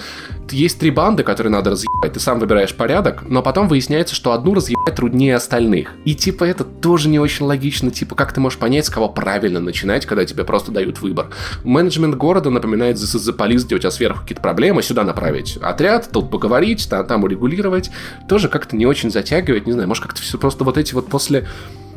Есть 0.49 0.79
три 0.79 0.89
банды, 0.89 1.21
которые 1.21 1.51
надо 1.51 1.69
разъебать. 1.69 2.13
Ты 2.13 2.19
сам 2.19 2.39
выбираешь 2.39 2.73
порядок, 2.73 3.23
но 3.27 3.43
потом 3.43 3.67
выясняется, 3.75 4.15
что 4.15 4.31
одну 4.31 4.53
разъебать 4.53 4.95
труднее 4.95 5.35
остальных. 5.35 5.91
И 6.05 6.15
типа 6.15 6.45
это 6.45 6.63
тоже 6.63 7.09
не 7.09 7.19
очень 7.19 7.45
логично. 7.45 7.91
Типа 7.91 8.15
как 8.15 8.31
ты 8.31 8.39
можешь 8.39 8.57
понять, 8.57 8.85
с 8.85 8.89
кого 8.89 9.09
правильно 9.09 9.59
начинать, 9.59 10.05
когда 10.05 10.23
тебе 10.23 10.45
просто 10.45 10.71
дают 10.71 11.01
выбор. 11.01 11.27
Менеджмент 11.65 12.15
города 12.15 12.49
напоминает 12.49 12.95
the 12.95 13.37
Police, 13.37 13.65
где 13.65 13.75
у 13.75 13.79
тебя 13.79 13.91
сверху 13.91 14.21
какие-то 14.21 14.41
проблемы, 14.41 14.81
сюда 14.81 15.03
направить 15.03 15.57
отряд, 15.57 16.09
тут 16.09 16.31
поговорить, 16.31 16.87
там, 16.89 17.05
там 17.05 17.25
урегулировать. 17.25 17.91
Тоже 18.29 18.47
как-то 18.47 18.77
не 18.77 18.85
очень 18.85 19.11
затягивает, 19.11 19.65
не 19.65 19.73
знаю, 19.73 19.89
может 19.89 20.03
как-то 20.03 20.21
все 20.21 20.37
просто 20.37 20.63
вот 20.63 20.77
эти 20.77 20.93
вот 20.93 21.09
после 21.09 21.45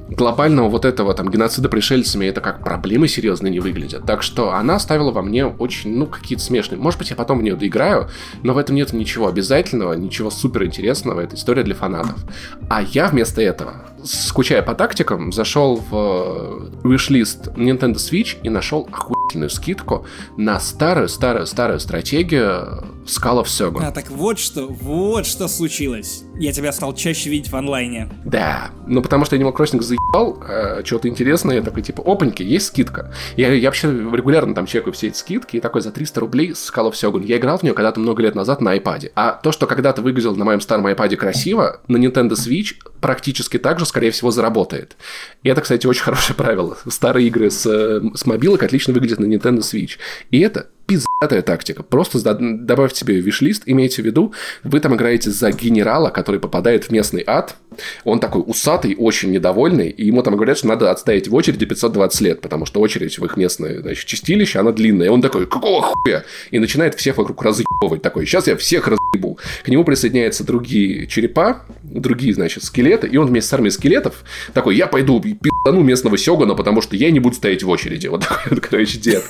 глобального 0.08 0.68
вот 0.68 0.84
этого 0.84 1.14
там 1.14 1.30
геноцида 1.30 1.68
пришельцами 1.68 2.26
это 2.26 2.40
как 2.40 2.64
проблемы 2.64 3.08
серьезные 3.08 3.50
не 3.50 3.60
выглядят. 3.60 4.04
Так 4.06 4.22
что 4.22 4.52
она 4.52 4.76
оставила 4.76 5.10
во 5.10 5.22
мне 5.22 5.46
очень, 5.46 5.96
ну, 5.96 6.06
какие-то 6.06 6.42
смешные. 6.42 6.80
Может 6.80 6.98
быть, 6.98 7.10
я 7.10 7.16
потом 7.16 7.38
в 7.38 7.42
нее 7.42 7.56
доиграю, 7.56 8.08
но 8.42 8.54
в 8.54 8.58
этом 8.58 8.76
нет 8.76 8.92
ничего 8.92 9.28
обязательного, 9.28 9.94
ничего 9.94 10.30
супер 10.30 10.64
интересного. 10.64 11.20
Это 11.20 11.36
история 11.36 11.62
для 11.62 11.74
фанатов. 11.74 12.16
А 12.68 12.82
я 12.82 13.08
вместо 13.08 13.42
этого 13.42 13.74
скучая 14.04 14.62
по 14.62 14.74
тактикам, 14.74 15.32
зашел 15.32 15.76
в 15.76 16.70
э, 16.84 16.86
wishlist 16.86 17.54
Nintendo 17.54 17.94
Switch 17.94 18.36
и 18.42 18.48
нашел 18.48 18.88
охуительную 18.90 19.50
скидку 19.50 20.06
на 20.36 20.60
старую-старую-старую 20.60 21.80
стратегию 21.80 22.84
Skull 23.08 23.42
of 23.42 23.44
Shogun. 23.44 23.84
А 23.84 23.90
так 23.90 24.10
вот 24.10 24.38
что, 24.38 24.66
вот 24.66 25.26
что 25.26 25.48
случилось. 25.48 26.24
Я 26.38 26.52
тебя 26.52 26.72
стал 26.72 26.94
чаще 26.94 27.30
видеть 27.30 27.50
в 27.50 27.56
онлайне. 27.56 28.08
Да, 28.24 28.70
ну 28.86 29.02
потому 29.02 29.24
что 29.24 29.36
Animal 29.36 29.54
Crossing 29.54 29.80
заебал, 29.80 30.42
э, 30.46 30.82
что-то 30.84 31.08
интересное, 31.08 31.56
я 31.56 31.62
такой 31.62 31.82
типа, 31.82 32.02
опаньки, 32.04 32.42
есть 32.42 32.66
скидка. 32.66 33.12
Я, 33.36 33.52
я 33.52 33.68
вообще 33.68 33.90
регулярно 33.90 34.54
там 34.54 34.66
чекаю 34.66 34.92
все 34.92 35.08
эти 35.08 35.16
скидки, 35.16 35.56
и 35.56 35.60
такой 35.60 35.80
за 35.80 35.90
300 35.90 36.20
рублей 36.20 36.50
Skull 36.50 36.90
of 36.90 36.92
Shogun. 36.92 37.24
Я 37.24 37.38
играл 37.38 37.58
в 37.58 37.62
нее 37.62 37.74
когда-то 37.74 38.00
много 38.00 38.22
лет 38.22 38.34
назад 38.34 38.60
на 38.60 38.76
iPad. 38.76 39.10
А 39.14 39.32
то, 39.32 39.52
что 39.52 39.66
когда-то 39.66 40.02
выглядело 40.02 40.34
на 40.34 40.44
моем 40.44 40.60
старом 40.60 40.86
iPad 40.86 41.16
красиво, 41.16 41.80
на 41.88 41.96
Nintendo 41.96 42.32
Switch 42.32 42.76
практически 43.00 43.58
так 43.58 43.78
же, 43.78 43.86
скорее 43.86 44.10
всего, 44.10 44.30
заработает. 44.30 44.96
И 45.42 45.48
это, 45.48 45.60
кстати, 45.60 45.86
очень 45.86 46.02
хорошее 46.04 46.36
правило. 46.36 46.76
Старые 46.86 47.26
игры 47.28 47.50
с, 47.50 47.64
с 47.64 48.26
мобилок 48.26 48.62
отлично 48.62 48.92
выглядят 48.92 49.20
на 49.20 49.26
Nintendo 49.26 49.58
Switch. 49.58 49.98
И 50.30 50.40
это 50.40 50.68
пиздатая 50.88 51.42
тактика. 51.42 51.82
Просто 51.82 52.18
добавьте 52.34 53.00
себе 53.00 53.20
виш-лист, 53.20 53.62
имейте 53.66 54.02
в 54.02 54.06
виду, 54.06 54.32
вы 54.64 54.80
там 54.80 54.94
играете 54.94 55.30
за 55.30 55.52
генерала, 55.52 56.08
который 56.08 56.40
попадает 56.40 56.84
в 56.84 56.90
местный 56.90 57.22
ад, 57.26 57.56
он 58.04 58.20
такой 58.20 58.42
усатый, 58.44 58.96
очень 58.96 59.30
недовольный, 59.30 59.90
и 59.90 60.06
ему 60.06 60.22
там 60.22 60.34
говорят, 60.34 60.58
что 60.58 60.66
надо 60.66 60.90
отстоять 60.90 61.28
в 61.28 61.34
очереди 61.34 61.66
520 61.66 62.20
лет, 62.22 62.40
потому 62.40 62.64
что 62.64 62.80
очередь 62.80 63.18
в 63.18 63.24
их 63.24 63.36
местное 63.36 63.80
значит, 63.80 64.06
чистилище, 64.06 64.58
она 64.58 64.72
длинная. 64.72 65.06
И 65.06 65.10
он 65.10 65.20
такой, 65.20 65.46
какого 65.46 65.82
хуя? 65.82 66.24
И 66.50 66.58
начинает 66.58 66.94
всех 66.94 67.18
вокруг 67.18 67.42
разъебывать. 67.42 68.02
Такой, 68.02 68.26
сейчас 68.26 68.46
я 68.46 68.56
всех 68.56 68.88
разъебу. 68.88 69.38
К 69.62 69.68
нему 69.68 69.84
присоединяются 69.84 70.44
другие 70.44 71.06
черепа, 71.06 71.64
другие, 71.82 72.32
значит, 72.32 72.64
скелеты, 72.64 73.06
и 73.06 73.16
он 73.18 73.26
вместе 73.26 73.50
с 73.50 73.52
армией 73.52 73.70
скелетов 73.70 74.24
такой, 74.54 74.76
я 74.76 74.86
пойду 74.86 75.20
пиздану 75.20 75.82
местного 75.82 76.16
сёгуна, 76.16 76.54
потому 76.54 76.80
что 76.80 76.96
я 76.96 77.10
не 77.10 77.20
буду 77.20 77.36
стоять 77.36 77.62
в 77.62 77.68
очереди. 77.68 78.06
Вот 78.06 78.22
такой 78.22 78.50
вот, 78.50 78.60
короче, 78.60 78.98
дед. 78.98 79.24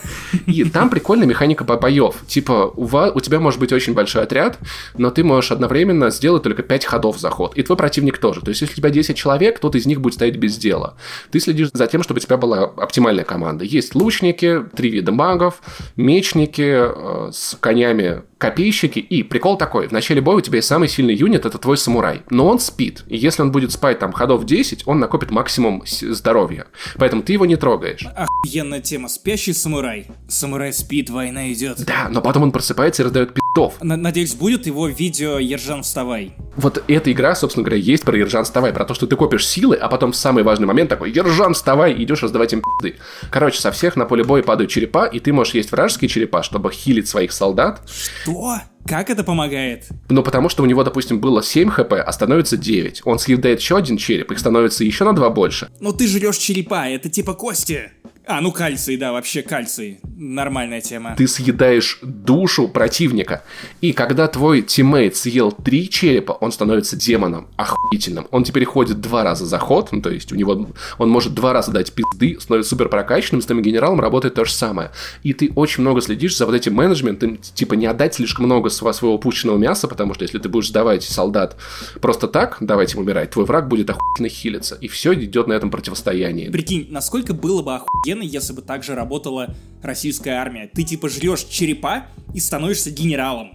И 0.47 0.64
там 0.64 0.88
прикольная 0.90 1.27
механика 1.27 1.48
боев. 1.55 2.17
Типа, 2.27 2.73
у, 2.75 2.85
вас, 2.85 3.13
у 3.15 3.21
тебя 3.21 3.41
может 3.41 3.61
быть 3.61 3.73
очень 3.73 3.95
большой 3.95 4.23
отряд, 4.23 4.59
но 4.97 5.11
ты 5.11 5.25
можешь 5.25 5.51
одновременно 5.51 6.11
сделать 6.11 6.43
только 6.43 6.63
5 6.63 6.85
ходов 6.85 7.19
за 7.19 7.31
ход. 7.31 7.57
И 7.57 7.63
твой 7.63 7.77
противник 7.77 8.19
тоже. 8.19 8.41
То 8.41 8.51
есть, 8.51 8.61
если 8.61 8.75
у 8.75 8.77
тебя 8.77 8.91
10 8.91 9.17
человек, 9.17 9.57
кто-то 9.57 9.79
из 9.79 9.87
них 9.87 10.01
будет 10.01 10.15
стоять 10.15 10.37
без 10.37 10.57
дела. 10.57 10.97
Ты 11.31 11.41
следишь 11.41 11.71
за 11.73 11.87
тем, 11.87 12.03
чтобы 12.03 12.19
у 12.19 12.21
тебя 12.21 12.37
была 12.37 12.65
оптимальная 12.65 13.25
команда. 13.25 13.65
Есть 13.65 13.95
лучники, 13.95 14.65
три 14.75 14.91
вида 14.91 15.13
магов, 15.13 15.63
мечники 15.97 16.63
э, 16.65 17.31
с 17.33 17.57
конями 17.59 18.23
копейщики. 18.38 19.01
И 19.01 19.22
прикол 19.22 19.59
такой, 19.59 19.88
в 19.88 19.92
начале 19.92 20.20
боя 20.20 20.37
у 20.37 20.40
тебя 20.40 20.57
есть 20.57 20.68
самый 20.68 20.88
сильный 20.88 21.14
юнит, 21.14 21.44
это 21.44 21.59
твой 21.59 21.77
самурай. 21.77 22.22
Но 22.31 22.46
он 22.46 22.59
спит. 22.59 23.05
И 23.09 23.16
если 23.16 23.42
он 23.42 23.53
будет 23.53 23.72
спать 23.72 23.98
там 23.98 24.12
ходов 24.12 24.44
10, 24.46 24.85
он 24.87 25.01
накопит 25.01 25.31
максимум 25.31 25.83
здоровья. 25.87 26.66
Поэтому 26.96 27.22
ты 27.22 27.33
его 27.33 27.46
не 27.46 27.57
трогаешь. 27.57 28.07
Охуенная 28.16 28.81
тема. 28.81 29.09
Спящий 29.09 29.53
самурай. 29.53 30.07
Самурай 30.29 30.72
спит, 30.72 31.11
война 31.11 31.53
идет. 31.53 31.85
Да, 31.85 32.09
но 32.09 32.22
потом 32.22 32.44
он 32.44 32.53
просыпается 32.53 33.03
и 33.03 33.05
раздает 33.05 33.33
пи***ов. 33.59 33.75
Надеюсь, 33.81 34.35
будет 34.35 34.66
его 34.66 34.88
видео 34.88 35.38
«Ержан, 35.38 35.83
вставай». 35.83 36.33
Вот 36.57 36.83
эта 36.88 37.12
игра, 37.12 37.35
собственно 37.35 37.64
говоря, 37.64 37.81
есть 37.81 38.05
про 38.05 38.16
«Ержан, 38.16 38.44
вставай», 38.44 38.73
про 38.73 38.85
то, 38.85 38.94
что 38.94 39.07
ты 39.07 39.16
копишь 39.16 39.47
силы, 39.47 39.77
а 39.77 39.88
потом 39.88 40.12
в 40.12 40.16
самый 40.16 40.44
важный 40.44 40.66
момент 40.66 40.90
такой 40.90 41.11
«Ержан, 41.11 41.55
вставай!» 41.55 41.92
и 41.92 42.05
идешь 42.05 42.23
раздавать 42.23 42.53
им 42.53 42.62
пи***ы. 42.62 42.97
Короче, 43.31 43.61
со 43.61 43.71
всех 43.71 43.97
на 43.97 44.05
поле 44.05 44.25
боя 44.25 44.42
падают 44.42 44.71
черепа, 44.71 45.07
и 45.07 45.18
ты 45.21 45.33
можешь 45.33 45.55
есть 45.55 45.73
вражеские 45.73 46.09
черепа, 46.09 46.42
чтобы 46.42 46.71
хилить 46.73 47.09
своих 47.09 47.33
солдат. 47.33 47.83
Что? 48.23 48.59
Как 48.87 49.11
это 49.11 49.23
помогает? 49.23 49.87
Ну, 50.09 50.23
потому 50.23 50.49
что 50.49 50.62
у 50.62 50.66
него, 50.66 50.83
допустим, 50.83 51.21
было 51.21 51.42
7 51.42 51.68
хп, 51.68 51.92
а 51.92 52.11
становится 52.11 52.57
9. 52.57 53.03
Он 53.05 53.18
съедает 53.18 53.61
еще 53.61 53.77
один 53.77 53.99
череп, 53.99 54.33
их 54.33 54.38
становится 54.38 54.83
еще 54.83 55.05
на 55.05 55.12
2 55.12 55.29
больше. 55.31 55.68
Но 55.81 55.92
ты 55.92 56.07
жрешь 56.07 56.38
черепа, 56.38 56.88
это 56.88 57.11
типа 57.11 57.35
кости. 57.35 57.92
А, 58.31 58.43
ну 58.43 58.53
кальций, 58.53 58.99
да, 58.99 59.12
вообще 59.12 59.41
кальций. 59.41 60.01
Нормальная 60.19 60.83
тема. 60.83 61.14
Ты 61.17 61.27
съедаешь 61.27 61.99
душу 62.03 62.69
противника. 62.69 63.43
И 63.81 63.95
когда 63.95 64.29
твой 64.29 64.61
тиммейт 64.61 65.17
съел 65.17 65.51
три 65.51 65.88
черепа, 65.88 66.33
он 66.33 66.53
становится 66.53 66.95
демоном 66.95 67.49
охуительным. 67.57 68.27
Он 68.31 68.45
теперь 68.45 68.67
ходит 68.67 69.01
два 69.01 69.25
раза 69.25 69.47
за 69.47 69.59
ход, 69.59 69.93
ну, 69.93 70.03
то 70.03 70.11
есть 70.11 70.31
у 70.31 70.37
него 70.37 70.69
он 70.99 71.09
может 71.09 71.33
два 71.33 71.55
раза 71.55 71.73
дать 71.73 71.95
пизды, 71.95 72.38
становится 72.38 72.69
супер 72.69 72.91
прокачанным, 72.91 73.41
с 73.41 73.47
твоим 73.47 73.62
генералом 73.62 73.99
работает 73.99 74.35
то 74.35 74.45
же 74.45 74.53
самое. 74.53 74.91
И 75.23 75.33
ты 75.33 75.51
очень 75.55 75.81
много 75.81 76.03
следишь 76.03 76.37
за 76.37 76.45
вот 76.45 76.55
этим 76.55 76.75
менеджментом, 76.75 77.38
типа 77.38 77.75
не 77.75 77.87
отдать 77.87 78.14
слишком 78.14 78.45
много 78.45 78.69
своего 78.69 79.17
пущенного 79.17 79.57
мяса, 79.57 79.88
потому 79.88 80.12
что 80.12 80.25
если 80.25 80.38
ты 80.38 80.51
будешь 80.51 80.69
сдавать 80.69 81.03
солдат 81.03 81.57
просто 82.03 82.29
так, 82.29 82.59
давайте 82.61 82.97
им 82.97 83.05
умирать, 83.05 83.31
твой 83.31 83.47
враг 83.47 83.69
будет 83.69 83.88
охуительно 83.88 84.29
хилиться. 84.29 84.77
И 84.83 84.88
все 84.88 85.14
идет 85.14 85.47
на 85.47 85.55
этом 85.55 85.71
противостоянии. 85.71 86.51
Прикинь, 86.51 86.88
насколько 86.91 87.33
было 87.33 87.62
бы 87.62 87.75
охуенно 87.75 88.17
охуенно, 88.18 88.22
если 88.22 88.52
бы 88.52 88.62
также 88.62 88.94
работала 88.94 89.54
российская 89.83 90.33
армия. 90.33 90.70
Ты 90.72 90.83
типа 90.83 91.09
жрешь 91.09 91.44
черепа 91.44 92.07
и 92.35 92.40
становишься 92.40 92.90
генералом. 92.90 93.52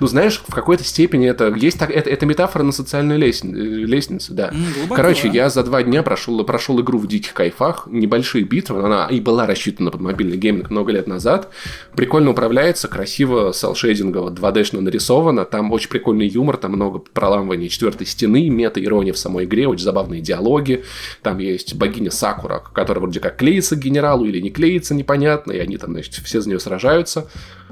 Ну, 0.00 0.06
знаешь, 0.06 0.42
в 0.46 0.54
какой-то 0.54 0.84
степени 0.84 1.28
это 1.28 1.54
есть 1.54 1.78
так, 1.78 1.90
это, 1.90 2.08
это 2.08 2.26
метафора 2.26 2.62
на 2.62 2.72
социальную 2.72 3.18
лестницу, 3.18 3.58
лестницу 3.58 4.34
да. 4.34 4.48
Mm, 4.48 4.94
Короче, 4.94 5.28
я 5.28 5.50
за 5.50 5.62
два 5.62 5.82
дня 5.82 6.02
прошел, 6.02 6.42
прошел 6.44 6.80
игру 6.80 6.98
в 6.98 7.06
диких 7.06 7.34
кайфах, 7.34 7.86
небольшие 7.90 8.44
битвы, 8.44 8.82
она 8.84 9.08
и 9.10 9.20
была 9.20 9.46
рассчитана 9.46 9.90
под 9.90 10.00
мобильный 10.00 10.36
гейминг 10.36 10.70
много 10.70 10.92
лет 10.92 11.06
назад. 11.06 11.50
Прикольно 11.94 12.30
управляется, 12.30 12.88
красиво, 12.88 13.52
селшейдингово, 13.52 14.30
2D-шно 14.30 14.80
нарисовано, 14.80 15.44
там 15.44 15.72
очень 15.72 15.90
прикольный 15.90 16.28
юмор, 16.28 16.56
там 16.56 16.72
много 16.72 16.98
проламывания 16.98 17.68
четвертой 17.68 18.06
стены, 18.06 18.48
мета-ирония 18.48 19.12
в 19.12 19.18
самой 19.18 19.44
игре, 19.44 19.66
очень 19.66 19.84
забавные 19.84 20.20
диалоги. 20.20 20.84
Там 21.22 21.38
есть 21.38 21.74
богиня 21.74 22.10
Сакура, 22.10 22.62
которая 22.72 23.02
вроде 23.02 23.20
как 23.20 23.36
клеится 23.48 23.76
к 23.76 23.80
генералу 23.80 24.24
или 24.24 24.40
не 24.40 24.50
клеится, 24.50 24.94
непонятно, 24.94 25.52
и 25.52 25.58
они 25.58 25.78
там, 25.78 25.92
значит, 25.92 26.14
все 26.14 26.40
за 26.40 26.48
нее 26.48 26.60
сражаются 26.60 27.28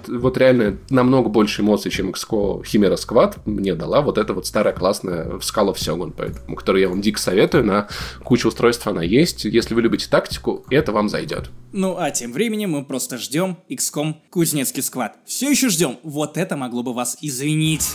вот 0.09 0.37
реально 0.39 0.79
намного 0.91 1.29
больше 1.29 1.62
эмоций, 1.62 1.91
чем 1.91 2.11
XCO 2.11 2.65
Химера 2.65 2.95
Squad 2.95 3.39
мне 3.45 3.75
дала 3.75 4.01
вот 4.01 4.19
эта 4.19 4.35
вот 4.35 4.47
старая 4.47 4.75
классная 4.75 5.27
Skull 5.39 5.73
of 5.73 5.75
Shogun, 5.75 6.12
поэтому, 6.17 6.57
которую 6.57 6.83
я 6.83 6.89
вам 6.89 7.01
дико 7.01 7.19
советую, 7.19 7.65
на 7.65 7.89
кучу 8.23 8.49
устройств 8.49 8.87
она 8.87 9.03
есть. 9.03 9.45
Если 9.45 9.75
вы 9.75 9.83
любите 9.83 10.09
тактику, 10.09 10.65
это 10.71 10.93
вам 10.93 11.09
зайдет. 11.09 11.51
Ну 11.73 11.97
а 11.99 12.11
тем 12.11 12.33
временем 12.33 12.73
мы 12.73 12.85
просто 12.85 13.19
ждем 13.19 13.59
XCOM 13.69 14.15
Кузнецкий 14.31 14.83
Сквад. 14.83 15.17
Все 15.25 15.51
еще 15.51 15.69
ждем. 15.69 15.99
Вот 16.03 16.37
это 16.37 16.57
могло 16.57 16.83
бы 16.83 16.95
вас 16.95 17.17
извинить. 17.21 17.95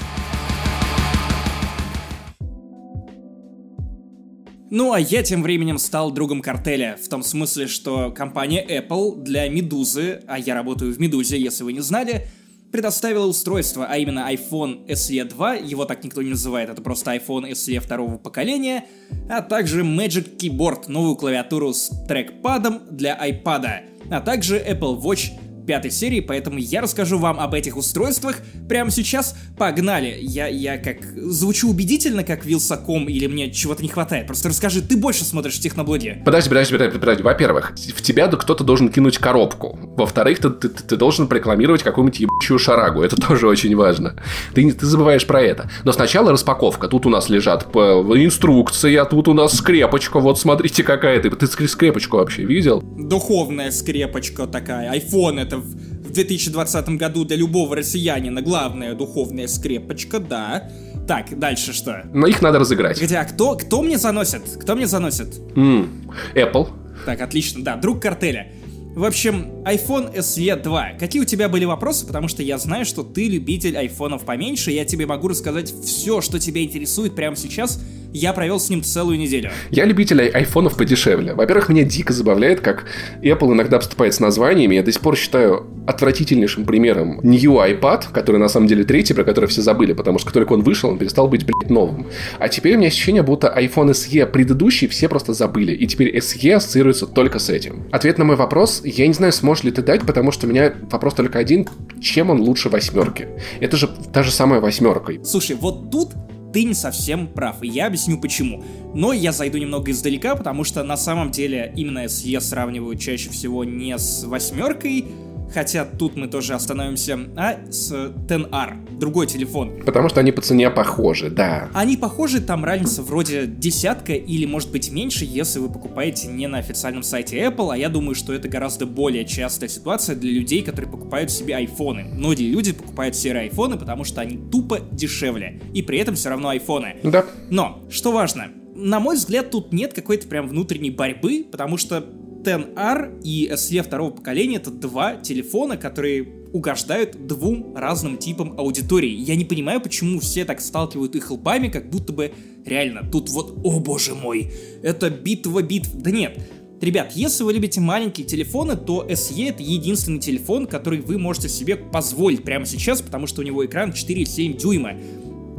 Ну 4.71 4.93
а 4.93 4.99
я 5.01 5.21
тем 5.21 5.43
временем 5.43 5.77
стал 5.77 6.11
другом 6.11 6.41
картеля, 6.41 6.97
в 7.03 7.09
том 7.09 7.23
смысле, 7.23 7.67
что 7.67 8.09
компания 8.09 8.65
Apple 8.65 9.21
для 9.21 9.49
Медузы, 9.49 10.21
а 10.29 10.39
я 10.39 10.53
работаю 10.53 10.93
в 10.93 10.97
Медузе, 10.97 11.37
если 11.37 11.65
вы 11.65 11.73
не 11.73 11.81
знали, 11.81 12.29
предоставила 12.71 13.25
устройство, 13.25 13.85
а 13.85 13.97
именно 13.97 14.31
iPhone 14.31 14.87
SE 14.87 15.25
2, 15.25 15.55
его 15.55 15.83
так 15.83 16.05
никто 16.05 16.21
не 16.21 16.29
называет, 16.29 16.69
это 16.69 16.81
просто 16.81 17.13
iPhone 17.13 17.51
SE 17.51 17.81
второго 17.81 18.17
поколения, 18.17 18.85
а 19.29 19.41
также 19.41 19.81
Magic 19.81 20.37
Keyboard, 20.37 20.83
новую 20.87 21.17
клавиатуру 21.17 21.73
с 21.73 21.91
трекпадом 22.07 22.83
для 22.89 23.17
iPad, 23.27 23.81
а 24.09 24.21
также 24.21 24.57
Apple 24.57 25.01
Watch 25.01 25.31
пятой 25.65 25.91
серии, 25.91 26.19
поэтому 26.19 26.57
я 26.57 26.81
расскажу 26.81 27.17
вам 27.17 27.39
об 27.39 27.53
этих 27.53 27.77
устройствах 27.77 28.37
прямо 28.67 28.91
сейчас. 28.91 29.35
Погнали! 29.57 30.17
Я, 30.21 30.47
я 30.47 30.77
как 30.77 30.97
звучу 31.15 31.69
убедительно, 31.69 32.23
как 32.23 32.45
Вилсаком, 32.45 33.07
или 33.07 33.27
мне 33.27 33.51
чего-то 33.51 33.83
не 33.83 33.89
хватает? 33.89 34.27
Просто 34.27 34.49
расскажи, 34.49 34.81
ты 34.81 34.97
больше 34.97 35.23
смотришь 35.23 35.59
техноблоги. 35.59 36.21
Подожди, 36.25 36.49
подожди, 36.49 36.73
подожди, 36.73 36.99
подожди. 36.99 37.23
Во-первых, 37.23 37.73
в 37.75 38.01
тебя 38.01 38.27
кто-то 38.27 38.63
должен 38.63 38.89
кинуть 38.89 39.17
коробку. 39.17 39.77
Во-вторых, 39.97 40.39
ты, 40.39 40.49
ты, 40.49 40.69
ты 40.69 40.95
должен 40.95 41.29
рекламировать 41.29 41.83
какую-нибудь 41.83 42.19
ебучую 42.19 42.59
шарагу. 42.59 43.01
Это 43.01 43.15
тоже 43.27 43.47
очень 43.47 43.75
важно. 43.75 44.15
Ты, 44.53 44.71
ты 44.71 44.85
забываешь 44.85 45.25
про 45.25 45.41
это. 45.41 45.69
Но 45.83 45.91
сначала 45.91 46.31
распаковка. 46.31 46.87
Тут 46.87 47.05
у 47.05 47.09
нас 47.09 47.29
лежат 47.29 47.67
инструкции, 47.75 48.95
а 48.95 49.05
тут 49.05 49.27
у 49.27 49.33
нас 49.33 49.57
скрепочка. 49.57 50.19
Вот 50.19 50.39
смотрите, 50.39 50.83
какая 50.83 51.21
ты. 51.21 51.29
Ты 51.29 51.67
скрепочку 51.67 52.17
вообще 52.17 52.43
видел? 52.43 52.81
Духовная 52.81 53.71
скрепочка 53.71 54.47
такая. 54.47 54.91
Айфон 54.91 55.39
это 55.39 55.50
в 55.57 56.11
2020 56.11 56.89
году 56.89 57.25
для 57.25 57.37
любого 57.37 57.75
россиянина 57.75 58.41
главная 58.41 58.93
духовная 58.93 59.47
скрепочка, 59.47 60.19
да. 60.19 60.69
Так, 61.07 61.37
дальше 61.37 61.73
что? 61.73 62.03
Но 62.13 62.27
их 62.27 62.41
надо 62.41 62.59
разыграть. 62.59 62.99
Хотя, 62.99 63.21
а 63.21 63.25
кто, 63.25 63.55
кто 63.55 63.81
мне 63.81 63.97
заносит? 63.97 64.43
Кто 64.61 64.75
мне 64.75 64.87
заносит? 64.87 65.39
Mm, 65.55 65.89
Apple. 66.35 66.69
Так, 67.05 67.21
отлично, 67.21 67.63
да, 67.63 67.75
друг 67.75 68.01
картеля. 68.01 68.51
В 68.93 69.05
общем, 69.05 69.63
iPhone 69.63 70.13
SE 70.17 70.61
2. 70.61 70.89
Какие 70.99 71.21
у 71.21 71.25
тебя 71.25 71.47
были 71.47 71.63
вопросы? 71.63 72.05
Потому 72.05 72.27
что 72.27 72.43
я 72.43 72.57
знаю, 72.57 72.83
что 72.83 73.03
ты 73.03 73.29
любитель 73.29 73.77
айфонов 73.77 74.25
поменьше, 74.25 74.71
я 74.71 74.83
тебе 74.83 75.05
могу 75.05 75.29
рассказать 75.29 75.73
все, 75.85 76.19
что 76.19 76.39
тебя 76.39 76.61
интересует 76.61 77.15
прямо 77.15 77.37
сейчас, 77.37 77.79
я 78.13 78.33
провел 78.33 78.59
с 78.59 78.69
ним 78.69 78.83
целую 78.83 79.17
неделю. 79.17 79.51
Я 79.69 79.85
любитель 79.85 80.21
айфонов 80.21 80.75
подешевле. 80.75 81.33
Во-первых, 81.33 81.69
меня 81.69 81.83
дико 81.83 82.11
забавляет, 82.11 82.59
как 82.59 82.85
Apple 83.21 83.53
иногда 83.53 83.77
поступает 83.77 84.13
с 84.13 84.19
названиями. 84.19 84.75
Я 84.75 84.83
до 84.83 84.91
сих 84.91 85.01
пор 85.01 85.15
считаю 85.15 85.67
отвратительнейшим 85.87 86.65
примером 86.65 87.19
New 87.23 87.53
iPad, 87.53 88.11
который 88.11 88.37
на 88.37 88.49
самом 88.49 88.67
деле 88.67 88.83
третий, 88.83 89.13
про 89.13 89.23
который 89.23 89.45
все 89.45 89.61
забыли, 89.61 89.93
потому 89.93 90.19
что 90.19 90.27
как 90.27 90.33
только 90.33 90.53
он 90.53 90.61
вышел, 90.61 90.89
он 90.89 90.97
перестал 90.97 91.27
быть, 91.27 91.45
блядь, 91.45 91.69
новым. 91.69 92.07
А 92.39 92.49
теперь 92.49 92.75
у 92.75 92.77
меня 92.77 92.89
ощущение, 92.89 93.23
будто 93.23 93.53
iPhone 93.57 93.91
SE 93.91 94.25
предыдущий 94.27 94.87
все 94.87 95.07
просто 95.07 95.33
забыли, 95.33 95.73
и 95.73 95.87
теперь 95.87 96.15
SE 96.17 96.51
ассоциируется 96.51 97.07
только 97.07 97.39
с 97.39 97.49
этим. 97.49 97.83
Ответ 97.91 98.17
на 98.17 98.25
мой 98.25 98.35
вопрос, 98.35 98.80
я 98.83 99.07
не 99.07 99.13
знаю, 99.13 99.33
сможешь 99.33 99.63
ли 99.63 99.71
ты 99.71 99.81
дать, 99.81 100.05
потому 100.05 100.31
что 100.31 100.47
у 100.47 100.49
меня 100.49 100.73
вопрос 100.89 101.13
только 101.13 101.39
один, 101.39 101.67
чем 102.01 102.29
он 102.29 102.41
лучше 102.41 102.69
восьмерки? 102.69 103.27
Это 103.59 103.77
же 103.77 103.89
та 104.13 104.23
же 104.23 104.31
самая 104.31 104.61
восьмерка. 104.61 105.13
Слушай, 105.23 105.55
вот 105.55 105.91
тут 105.91 106.11
ты 106.53 106.63
не 106.63 106.73
совсем 106.73 107.27
прав, 107.27 107.63
и 107.63 107.67
я 107.67 107.87
объясню 107.87 108.19
почему. 108.19 108.63
Но 108.93 109.13
я 109.13 109.31
зайду 109.31 109.57
немного 109.57 109.91
издалека, 109.91 110.35
потому 110.35 110.63
что 110.63 110.83
на 110.83 110.97
самом 110.97 111.31
деле 111.31 111.71
именно 111.75 112.05
SE 112.05 112.39
сравнивают 112.41 112.99
чаще 112.99 113.29
всего 113.29 113.63
не 113.63 113.97
с 113.97 114.23
восьмеркой, 114.23 115.05
хотя 115.53 115.85
тут 115.85 116.15
мы 116.15 116.27
тоже 116.27 116.53
остановимся, 116.53 117.19
а 117.35 117.57
с 117.69 117.91
10R, 117.91 118.97
другой 118.97 119.27
телефон. 119.27 119.81
Потому 119.85 120.09
что 120.09 120.19
они 120.19 120.31
по 120.31 120.41
цене 120.41 120.69
похожи, 120.69 121.29
да. 121.29 121.69
Они 121.73 121.97
похожи, 121.97 122.41
там 122.41 122.65
разница 122.65 123.01
вроде 123.01 123.45
десятка 123.47 124.13
или 124.13 124.45
может 124.45 124.71
быть 124.71 124.91
меньше, 124.91 125.25
если 125.25 125.59
вы 125.59 125.69
покупаете 125.69 126.27
не 126.27 126.47
на 126.47 126.59
официальном 126.59 127.03
сайте 127.03 127.37
Apple, 127.37 127.73
а 127.73 127.77
я 127.77 127.89
думаю, 127.89 128.15
что 128.15 128.33
это 128.33 128.47
гораздо 128.47 128.85
более 128.85 129.25
частая 129.25 129.69
ситуация 129.69 130.15
для 130.15 130.31
людей, 130.31 130.61
которые 130.61 130.91
покупают 130.91 131.31
себе 131.31 131.55
айфоны. 131.55 132.05
Многие 132.13 132.49
люди 132.49 132.73
покупают 132.73 133.15
серые 133.15 133.43
айфоны, 133.43 133.77
потому 133.77 134.03
что 134.03 134.21
они 134.21 134.37
тупо 134.37 134.79
дешевле, 134.91 135.61
и 135.73 135.81
при 135.81 135.99
этом 135.99 136.15
все 136.15 136.29
равно 136.29 136.49
айфоны. 136.49 136.95
Да. 137.03 137.25
Но, 137.49 137.83
что 137.89 138.11
важно, 138.11 138.49
на 138.75 138.99
мой 138.99 139.15
взгляд, 139.15 139.51
тут 139.51 139.73
нет 139.73 139.93
какой-то 139.93 140.27
прям 140.27 140.47
внутренней 140.47 140.91
борьбы, 140.91 141.45
потому 141.49 141.77
что 141.77 142.05
10R 142.43 143.21
и 143.23 143.49
SE 143.51 143.81
второго 143.83 144.11
поколения 144.11 144.57
это 144.57 144.71
два 144.71 145.15
телефона, 145.15 145.77
которые 145.77 146.27
угождают 146.53 147.27
двум 147.27 147.73
разным 147.75 148.17
типам 148.17 148.59
аудитории. 148.59 149.11
Я 149.11 149.35
не 149.35 149.45
понимаю, 149.45 149.81
почему 149.81 150.19
все 150.19 150.45
так 150.45 150.59
сталкивают 150.61 151.15
их 151.15 151.31
лбами, 151.31 151.69
как 151.69 151.89
будто 151.89 152.13
бы 152.13 152.33
реально 152.65 153.09
тут 153.09 153.29
вот, 153.29 153.59
о 153.63 153.79
боже 153.79 154.15
мой, 154.15 154.51
это 154.83 155.09
битва 155.09 155.61
битв. 155.61 155.91
Да 155.93 156.11
нет, 156.11 156.37
Ребят, 156.81 157.11
если 157.13 157.43
вы 157.43 157.53
любите 157.53 157.79
маленькие 157.79 158.25
телефоны, 158.25 158.75
то 158.75 159.05
SE 159.07 159.47
это 159.47 159.61
единственный 159.61 160.19
телефон, 160.19 160.65
который 160.65 160.99
вы 160.99 161.19
можете 161.19 161.47
себе 161.47 161.75
позволить 161.75 162.43
прямо 162.43 162.65
сейчас, 162.65 163.03
потому 163.03 163.27
что 163.27 163.41
у 163.41 163.43
него 163.43 163.63
экран 163.63 163.91
4,7 163.91 164.57
дюйма. 164.57 164.93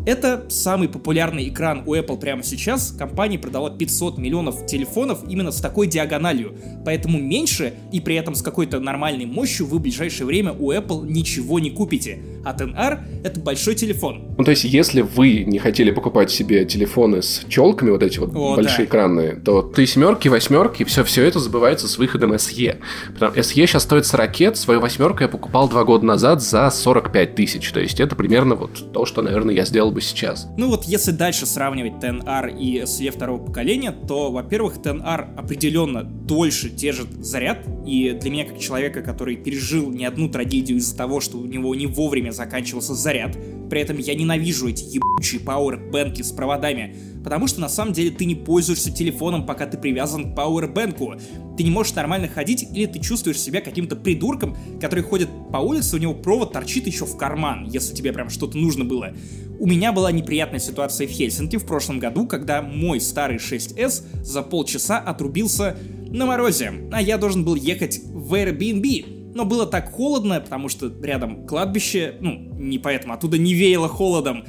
Это 0.04 0.46
самый 0.48 0.88
популярный 0.88 1.48
экран 1.48 1.84
у 1.86 1.94
Apple 1.94 2.18
прямо 2.18 2.42
сейчас. 2.42 2.90
Компания 2.90 3.38
продала 3.38 3.70
500 3.70 4.18
миллионов 4.18 4.66
телефонов 4.66 5.20
именно 5.28 5.52
с 5.52 5.60
такой 5.60 5.86
диагональю. 5.86 6.56
Поэтому 6.84 7.20
меньше 7.20 7.74
и 7.92 8.00
при 8.00 8.16
этом 8.16 8.34
с 8.34 8.42
какой-то 8.42 8.80
нормальной 8.80 9.26
мощью 9.26 9.66
вы 9.66 9.78
в 9.78 9.82
ближайшее 9.82 10.26
время 10.26 10.52
у 10.58 10.72
Apple 10.72 11.06
ничего 11.06 11.60
не 11.60 11.70
купите. 11.70 12.18
А 12.44 12.52
10R 12.52 13.22
это 13.22 13.38
большой 13.38 13.76
телефон. 13.76 14.34
Ну 14.36 14.42
то 14.42 14.50
есть 14.50 14.64
если 14.64 15.02
вы 15.02 15.44
не 15.44 15.60
хотели 15.60 15.92
покупать 15.92 16.32
себе 16.32 16.64
телефоны 16.64 17.22
с 17.22 17.44
челками, 17.48 17.90
вот 17.90 18.02
эти 18.02 18.18
вот 18.18 18.34
О, 18.34 18.56
большие 18.56 18.78
да. 18.78 18.84
экранные, 18.86 19.36
то 19.36 19.62
ты 19.62 19.86
семерки, 19.86 20.26
восьмерки, 20.26 20.82
все, 20.82 21.04
все 21.04 21.24
это 21.24 21.38
забывается 21.38 21.86
с 21.86 21.98
выходом 21.98 22.32
SE. 22.32 22.78
Потому 23.14 23.32
SE 23.36 23.52
сейчас 23.52 23.84
стоит 23.84 24.06
с 24.06 24.14
ракет, 24.14 24.56
свою 24.56 24.80
восьмерку 24.80 25.22
я 25.22 25.28
покупал 25.28 25.68
два 25.68 25.84
года 25.84 26.04
назад 26.04 26.42
за 26.42 26.68
45 26.70 27.36
тысяч. 27.36 27.70
То 27.70 27.78
есть 27.78 28.00
это 28.00 28.16
примерно 28.16 28.56
вот 28.56 28.92
то, 28.92 29.06
что, 29.06 29.22
наверное, 29.22 29.54
я 29.54 29.64
сделал 29.64 29.91
бы 29.92 30.00
сейчас. 30.00 30.48
Ну 30.57 30.68
вот 30.68 30.85
если 30.85 31.12
дальше 31.12 31.46
сравнивать 31.46 32.02
10R 32.02 32.59
и 32.59 32.81
SE 32.83 33.11
второго 33.11 33.44
поколения, 33.44 33.92
то, 33.92 34.31
во-первых, 34.31 34.76
10R 34.76 35.35
определенно 35.37 36.02
дольше 36.02 36.70
держит 36.70 37.24
заряд, 37.24 37.66
и 37.87 38.11
для 38.11 38.31
меня, 38.31 38.44
как 38.44 38.59
человека, 38.59 39.02
который 39.02 39.37
пережил 39.37 39.90
не 39.90 40.05
одну 40.05 40.28
трагедию 40.28 40.78
из-за 40.78 40.96
того, 40.96 41.20
что 41.20 41.38
у 41.38 41.46
него 41.46 41.74
не 41.74 41.87
вовремя 41.87 42.31
заканчивался 42.31 42.94
заряд, 42.94 43.37
при 43.72 43.80
этом 43.80 43.96
я 43.96 44.14
ненавижу 44.14 44.68
эти 44.68 44.85
ебучие 44.85 45.40
пауэрбэнки 45.40 46.20
с 46.20 46.30
проводами, 46.30 46.94
потому 47.24 47.46
что 47.46 47.62
на 47.62 47.70
самом 47.70 47.94
деле 47.94 48.11
ты 48.11 48.26
не 48.26 48.35
пользуешься 48.35 48.90
телефоном, 48.90 49.46
пока 49.46 49.64
ты 49.64 49.78
привязан 49.78 50.30
к 50.30 50.37
пауэрбэнку. 50.37 51.14
Ты 51.56 51.62
не 51.62 51.70
можешь 51.70 51.94
нормально 51.94 52.28
ходить, 52.28 52.66
или 52.70 52.85
ты 52.85 52.98
чувствуешь 52.98 53.40
себя 53.40 53.62
каким-то 53.62 53.96
придурком, 53.96 54.58
который 54.78 55.02
ходит 55.02 55.30
по 55.50 55.56
улице, 55.56 55.96
у 55.96 55.98
него 55.98 56.12
провод 56.12 56.52
торчит 56.52 56.87
еще 56.87 57.06
в 57.06 57.16
карман, 57.16 57.64
если 57.64 57.94
тебе 57.94 58.12
прям 58.12 58.28
что-то 58.28 58.58
нужно 58.58 58.85
было. 58.85 59.14
У 59.58 59.66
меня 59.66 59.94
была 59.94 60.12
неприятная 60.12 60.61
ситуация 60.61 61.06
в 61.06 61.11
Хельсинки 61.11 61.56
в 61.56 61.64
прошлом 61.64 61.98
году, 61.98 62.26
когда 62.26 62.61
мой 62.61 63.00
старый 63.00 63.38
6S 63.38 64.22
за 64.22 64.42
полчаса 64.42 64.98
отрубился 64.98 65.78
на 66.11 66.26
морозе, 66.26 66.74
а 66.92 67.00
я 67.00 67.16
должен 67.16 67.42
был 67.42 67.54
ехать 67.54 68.02
в 68.04 68.35
Airbnb. 68.35 69.21
Но 69.34 69.44
было 69.44 69.66
так 69.66 69.92
холодно, 69.92 70.40
потому 70.40 70.68
что 70.68 70.92
рядом 71.02 71.46
кладбище, 71.46 72.16
ну, 72.20 72.32
не 72.58 72.78
поэтому, 72.78 73.14
оттуда 73.14 73.38
не 73.38 73.54
веяло 73.54 73.88
холодом, 73.88 74.44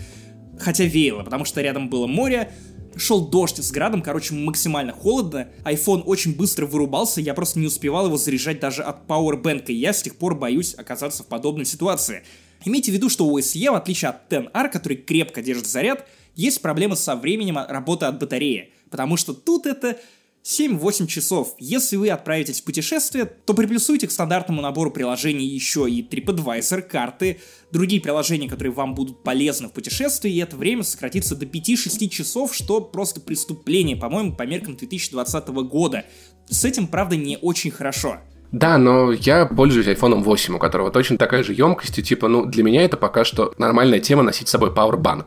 хотя 0.59 0.83
веяло, 0.83 1.23
потому 1.23 1.45
что 1.45 1.61
рядом 1.61 1.89
было 1.89 2.07
море, 2.07 2.51
шел 2.95 3.27
дождь 3.27 3.57
с 3.57 3.71
градом, 3.71 4.01
короче, 4.01 4.33
максимально 4.33 4.91
холодно. 4.91 5.47
iPhone 5.63 6.03
очень 6.03 6.35
быстро 6.35 6.65
вырубался, 6.65 7.21
я 7.21 7.33
просто 7.33 7.59
не 7.59 7.67
успевал 7.67 8.07
его 8.07 8.17
заряжать 8.17 8.59
даже 8.59 8.83
от 8.83 9.07
пауэрбэнка, 9.07 9.71
и 9.71 9.75
я 9.75 9.93
с 9.93 10.01
тех 10.01 10.15
пор 10.15 10.35
боюсь 10.35 10.75
оказаться 10.75 11.23
в 11.23 11.27
подобной 11.27 11.65
ситуации. 11.65 12.23
Имейте 12.65 12.91
в 12.91 12.95
виду, 12.95 13.09
что 13.09 13.25
у 13.25 13.37
SE, 13.39 13.71
в 13.71 13.75
отличие 13.75 14.09
от 14.09 14.31
10R, 14.31 14.69
который 14.69 14.97
крепко 14.97 15.41
держит 15.41 15.67
заряд, 15.67 16.07
есть 16.35 16.61
проблемы 16.61 16.95
со 16.95 17.15
временем 17.15 17.57
работы 17.57 18.05
от 18.05 18.19
батареи, 18.19 18.73
потому 18.89 19.17
что 19.17 19.33
тут 19.33 19.65
это 19.65 19.97
7-8 20.43 21.07
часов. 21.07 21.55
Если 21.57 21.95
вы 21.95 22.09
отправитесь 22.09 22.59
в 22.59 22.65
путешествие, 22.65 23.25
то 23.25 23.53
приплюсуйте 23.53 24.07
к 24.07 24.11
стандартному 24.11 24.61
набору 24.61 24.91
приложений 24.91 25.45
еще 25.45 25.89
и 25.89 26.05
TripAdvisor, 26.05 26.81
карты, 26.81 27.39
другие 27.71 28.01
приложения, 28.01 28.49
которые 28.49 28.73
вам 28.73 28.93
будут 28.93 29.23
полезны 29.23 29.69
в 29.69 29.71
путешествии, 29.71 30.31
и 30.31 30.39
это 30.39 30.57
время 30.57 30.83
сократится 30.83 31.37
до 31.37 31.45
5-6 31.45 32.09
часов, 32.09 32.53
что 32.53 32.81
просто 32.81 33.21
преступление, 33.21 33.95
по-моему, 33.95 34.35
по 34.35 34.43
меркам 34.43 34.75
2020 34.75 35.47
года. 35.47 36.05
С 36.49 36.65
этим, 36.65 36.87
правда, 36.87 37.15
не 37.15 37.37
очень 37.37 37.71
хорошо. 37.71 38.19
Да, 38.53 38.77
но 38.77 39.11
я 39.11 39.47
пользуюсь 39.47 39.87
iPhone 39.87 40.21
8, 40.21 40.55
у 40.55 40.59
которого 40.59 40.91
точно 40.91 41.17
такая 41.17 41.43
же 41.43 41.53
емкость, 41.53 41.97
и 41.97 42.03
типа, 42.03 42.27
ну, 42.27 42.45
для 42.45 42.63
меня 42.63 42.83
это 42.83 42.97
пока 42.97 43.25
что 43.25 43.51
нормальная 43.57 43.99
тема 43.99 44.21
носить 44.21 44.47
с 44.47 44.51
собой 44.51 44.69
Powerbank. 44.69 45.25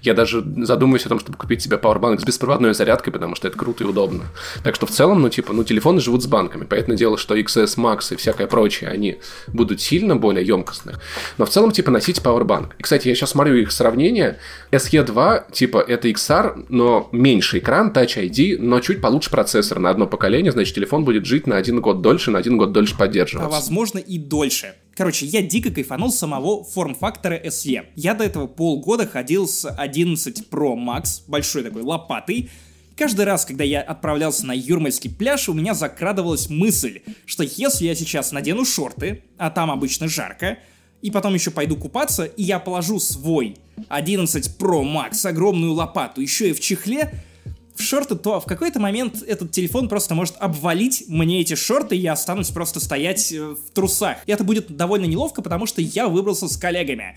Я 0.00 0.14
даже 0.14 0.42
задумываюсь 0.56 1.04
о 1.04 1.10
том, 1.10 1.20
чтобы 1.20 1.36
купить 1.36 1.60
себе 1.60 1.76
Powerbank 1.76 2.20
с 2.20 2.24
беспроводной 2.24 2.72
зарядкой, 2.72 3.12
потому 3.12 3.34
что 3.34 3.46
это 3.46 3.58
круто 3.58 3.84
и 3.84 3.86
удобно. 3.86 4.24
Так 4.64 4.74
что 4.74 4.86
в 4.86 4.90
целом, 4.90 5.20
ну, 5.20 5.28
типа, 5.28 5.52
ну, 5.52 5.64
телефоны 5.64 6.00
живут 6.00 6.22
с 6.22 6.26
банками, 6.26 6.64
поэтому 6.64 6.96
дело, 6.96 7.18
что 7.18 7.36
XS 7.36 7.76
Max 7.76 8.14
и 8.14 8.16
всякое 8.16 8.46
прочее, 8.46 8.88
они 8.88 9.18
будут 9.48 9.82
сильно 9.82 10.16
более 10.16 10.46
емкостны. 10.46 10.94
Но 11.36 11.44
в 11.44 11.50
целом, 11.50 11.72
типа, 11.72 11.90
носить 11.90 12.20
Powerbank. 12.20 12.70
И, 12.78 12.82
кстати, 12.82 13.06
я 13.06 13.14
сейчас 13.14 13.32
смотрю 13.32 13.56
их 13.56 13.70
сравнение. 13.70 14.38
SE2, 14.70 15.52
типа, 15.52 15.76
это 15.76 16.08
XR, 16.08 16.64
но 16.70 17.10
меньше 17.12 17.58
экран, 17.58 17.92
Touch 17.92 18.16
ID, 18.16 18.56
но 18.58 18.80
чуть 18.80 19.02
получше 19.02 19.28
процессор 19.30 19.78
на 19.78 19.90
одно 19.90 20.06
поколение, 20.06 20.52
значит, 20.52 20.74
телефон 20.74 21.04
будет 21.04 21.26
жить 21.26 21.46
на 21.46 21.56
один 21.58 21.82
год 21.82 22.00
дольше, 22.00 22.30
на 22.30 22.38
один 22.38 22.56
год 22.56 22.61
год 22.62 22.72
дольше 22.72 22.96
поддерживаться. 22.96 23.46
А 23.46 23.50
возможно 23.50 23.98
и 23.98 24.18
дольше. 24.18 24.74
Короче, 24.94 25.26
я 25.26 25.42
дико 25.42 25.70
кайфанул 25.70 26.12
самого 26.12 26.64
форм-фактора 26.64 27.40
SE. 27.46 27.86
Я 27.96 28.14
до 28.14 28.24
этого 28.24 28.46
полгода 28.46 29.06
ходил 29.06 29.48
с 29.48 29.68
11 29.68 30.48
Pro 30.50 30.74
Max, 30.76 31.22
большой 31.26 31.62
такой 31.62 31.82
лопатой, 31.82 32.50
Каждый 32.94 33.24
раз, 33.24 33.46
когда 33.46 33.64
я 33.64 33.80
отправлялся 33.80 34.46
на 34.46 34.52
Юрмальский 34.52 35.10
пляж, 35.10 35.48
у 35.48 35.54
меня 35.54 35.72
закрадывалась 35.72 36.50
мысль, 36.50 37.00
что 37.24 37.42
если 37.42 37.86
я 37.86 37.94
сейчас 37.94 38.32
надену 38.32 38.66
шорты, 38.66 39.24
а 39.38 39.50
там 39.50 39.70
обычно 39.70 40.08
жарко, 40.08 40.58
и 41.00 41.10
потом 41.10 41.32
еще 41.34 41.50
пойду 41.50 41.76
купаться, 41.76 42.24
и 42.24 42.42
я 42.42 42.58
положу 42.58 43.00
свой 43.00 43.56
11 43.88 44.56
Pro 44.58 44.82
Max 44.84 45.26
огромную 45.26 45.72
лопату 45.72 46.20
еще 46.20 46.50
и 46.50 46.52
в 46.52 46.60
чехле, 46.60 47.24
в 47.74 47.82
шорты, 47.82 48.16
то 48.16 48.40
в 48.40 48.44
какой-то 48.44 48.80
момент 48.80 49.22
этот 49.22 49.50
телефон 49.50 49.88
просто 49.88 50.14
может 50.14 50.34
обвалить 50.38 51.04
мне 51.08 51.40
эти 51.40 51.54
шорты, 51.54 51.96
и 51.96 52.00
я 52.00 52.12
останусь 52.12 52.50
просто 52.50 52.80
стоять 52.80 53.32
э, 53.32 53.40
в 53.40 53.70
трусах. 53.72 54.18
И 54.26 54.32
это 54.32 54.44
будет 54.44 54.76
довольно 54.76 55.06
неловко, 55.06 55.42
потому 55.42 55.66
что 55.66 55.80
я 55.80 56.08
выбрался 56.08 56.48
с 56.48 56.56
коллегами. 56.56 57.16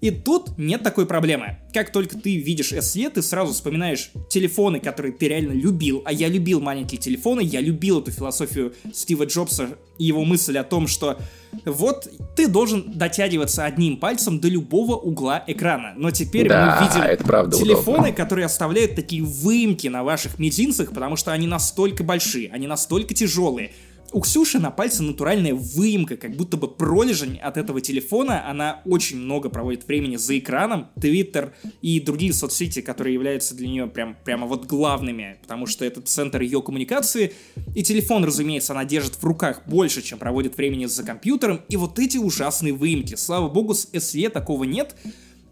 И 0.00 0.10
тут 0.10 0.56
нет 0.56 0.82
такой 0.82 1.06
проблемы. 1.06 1.58
Как 1.74 1.92
только 1.92 2.16
ты 2.16 2.36
видишь 2.36 2.72
SE, 2.72 3.10
ты 3.10 3.22
сразу 3.22 3.52
вспоминаешь 3.52 4.10
телефоны, 4.30 4.80
которые 4.80 5.12
ты 5.12 5.28
реально 5.28 5.52
любил. 5.52 6.02
А 6.06 6.12
я 6.12 6.28
любил 6.28 6.60
маленькие 6.60 6.98
телефоны, 6.98 7.42
я 7.42 7.60
любил 7.60 8.00
эту 8.00 8.10
философию 8.10 8.72
Стива 8.92 9.24
Джобса 9.24 9.76
и 9.98 10.04
его 10.04 10.24
мысль 10.24 10.56
о 10.56 10.64
том, 10.64 10.88
что 10.88 11.18
вот 11.66 12.08
ты 12.34 12.48
должен 12.48 12.92
дотягиваться 12.92 13.64
одним 13.64 13.98
пальцем 13.98 14.40
до 14.40 14.48
любого 14.48 14.96
угла 14.96 15.44
экрана. 15.46 15.92
Но 15.96 16.10
теперь 16.10 16.48
да, 16.48 16.78
мы 16.80 16.86
видим 16.86 17.02
это 17.02 17.22
правда 17.24 17.56
телефоны, 17.56 17.98
удобно. 17.98 18.12
которые 18.12 18.46
оставляют 18.46 18.94
такие 18.94 19.22
выемки 19.22 19.88
на 19.88 20.02
ваших 20.02 20.38
мизинцах, 20.38 20.90
потому 20.90 21.16
что 21.16 21.32
они 21.32 21.46
настолько 21.46 22.02
большие, 22.02 22.50
они 22.50 22.66
настолько 22.66 23.12
тяжелые, 23.12 23.72
У 24.12 24.20
Ксюши 24.20 24.58
на 24.58 24.72
пальце 24.72 25.04
натуральная 25.04 25.54
выемка, 25.54 26.16
как 26.16 26.32
будто 26.32 26.56
бы 26.56 26.66
пролежень 26.66 27.38
от 27.38 27.56
этого 27.56 27.80
телефона. 27.80 28.48
Она 28.48 28.82
очень 28.84 29.18
много 29.18 29.50
проводит 29.50 29.86
времени 29.86 30.16
за 30.16 30.36
экраном. 30.36 30.88
Твиттер 31.00 31.54
и 31.80 32.00
другие 32.00 32.32
соцсети, 32.32 32.80
которые 32.82 33.14
являются 33.14 33.54
для 33.54 33.68
нее 33.68 33.86
прям, 33.86 34.16
прямо 34.24 34.48
вот 34.48 34.66
главными, 34.66 35.38
потому 35.42 35.66
что 35.66 35.84
это 35.84 36.00
центр 36.00 36.40
ее 36.40 36.60
коммуникации. 36.60 37.34
И 37.76 37.84
телефон, 37.84 38.24
разумеется, 38.24 38.72
она 38.72 38.84
держит 38.84 39.14
в 39.14 39.24
руках 39.24 39.62
больше, 39.66 40.02
чем 40.02 40.18
проводит 40.18 40.56
времени 40.56 40.86
за 40.86 41.04
компьютером. 41.04 41.60
И 41.68 41.76
вот 41.76 42.00
эти 42.00 42.16
ужасные 42.16 42.72
выемки. 42.72 43.14
Слава 43.14 43.48
богу, 43.48 43.74
с 43.74 43.88
SE 43.92 44.28
такого 44.28 44.64
нет. 44.64 44.96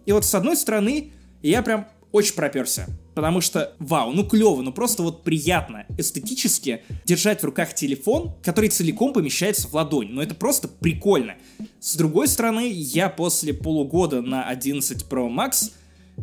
И 0.04 0.10
вот 0.10 0.24
с 0.24 0.34
одной 0.34 0.56
стороны, 0.56 1.12
я 1.42 1.62
прям 1.62 1.86
очень 2.12 2.34
проперся. 2.34 2.86
Потому 3.14 3.40
что, 3.40 3.74
вау, 3.78 4.12
ну 4.12 4.24
клево, 4.24 4.62
ну 4.62 4.72
просто 4.72 5.02
вот 5.02 5.24
приятно 5.24 5.86
эстетически 5.98 6.82
держать 7.04 7.40
в 7.40 7.44
руках 7.44 7.74
телефон, 7.74 8.32
который 8.42 8.70
целиком 8.70 9.12
помещается 9.12 9.68
в 9.68 9.74
ладонь. 9.74 10.08
Ну 10.10 10.22
это 10.22 10.34
просто 10.34 10.68
прикольно. 10.68 11.34
С 11.80 11.96
другой 11.96 12.28
стороны, 12.28 12.70
я 12.70 13.08
после 13.08 13.52
полугода 13.52 14.22
на 14.22 14.44
11 14.44 15.06
Pro 15.08 15.28
Max 15.28 15.72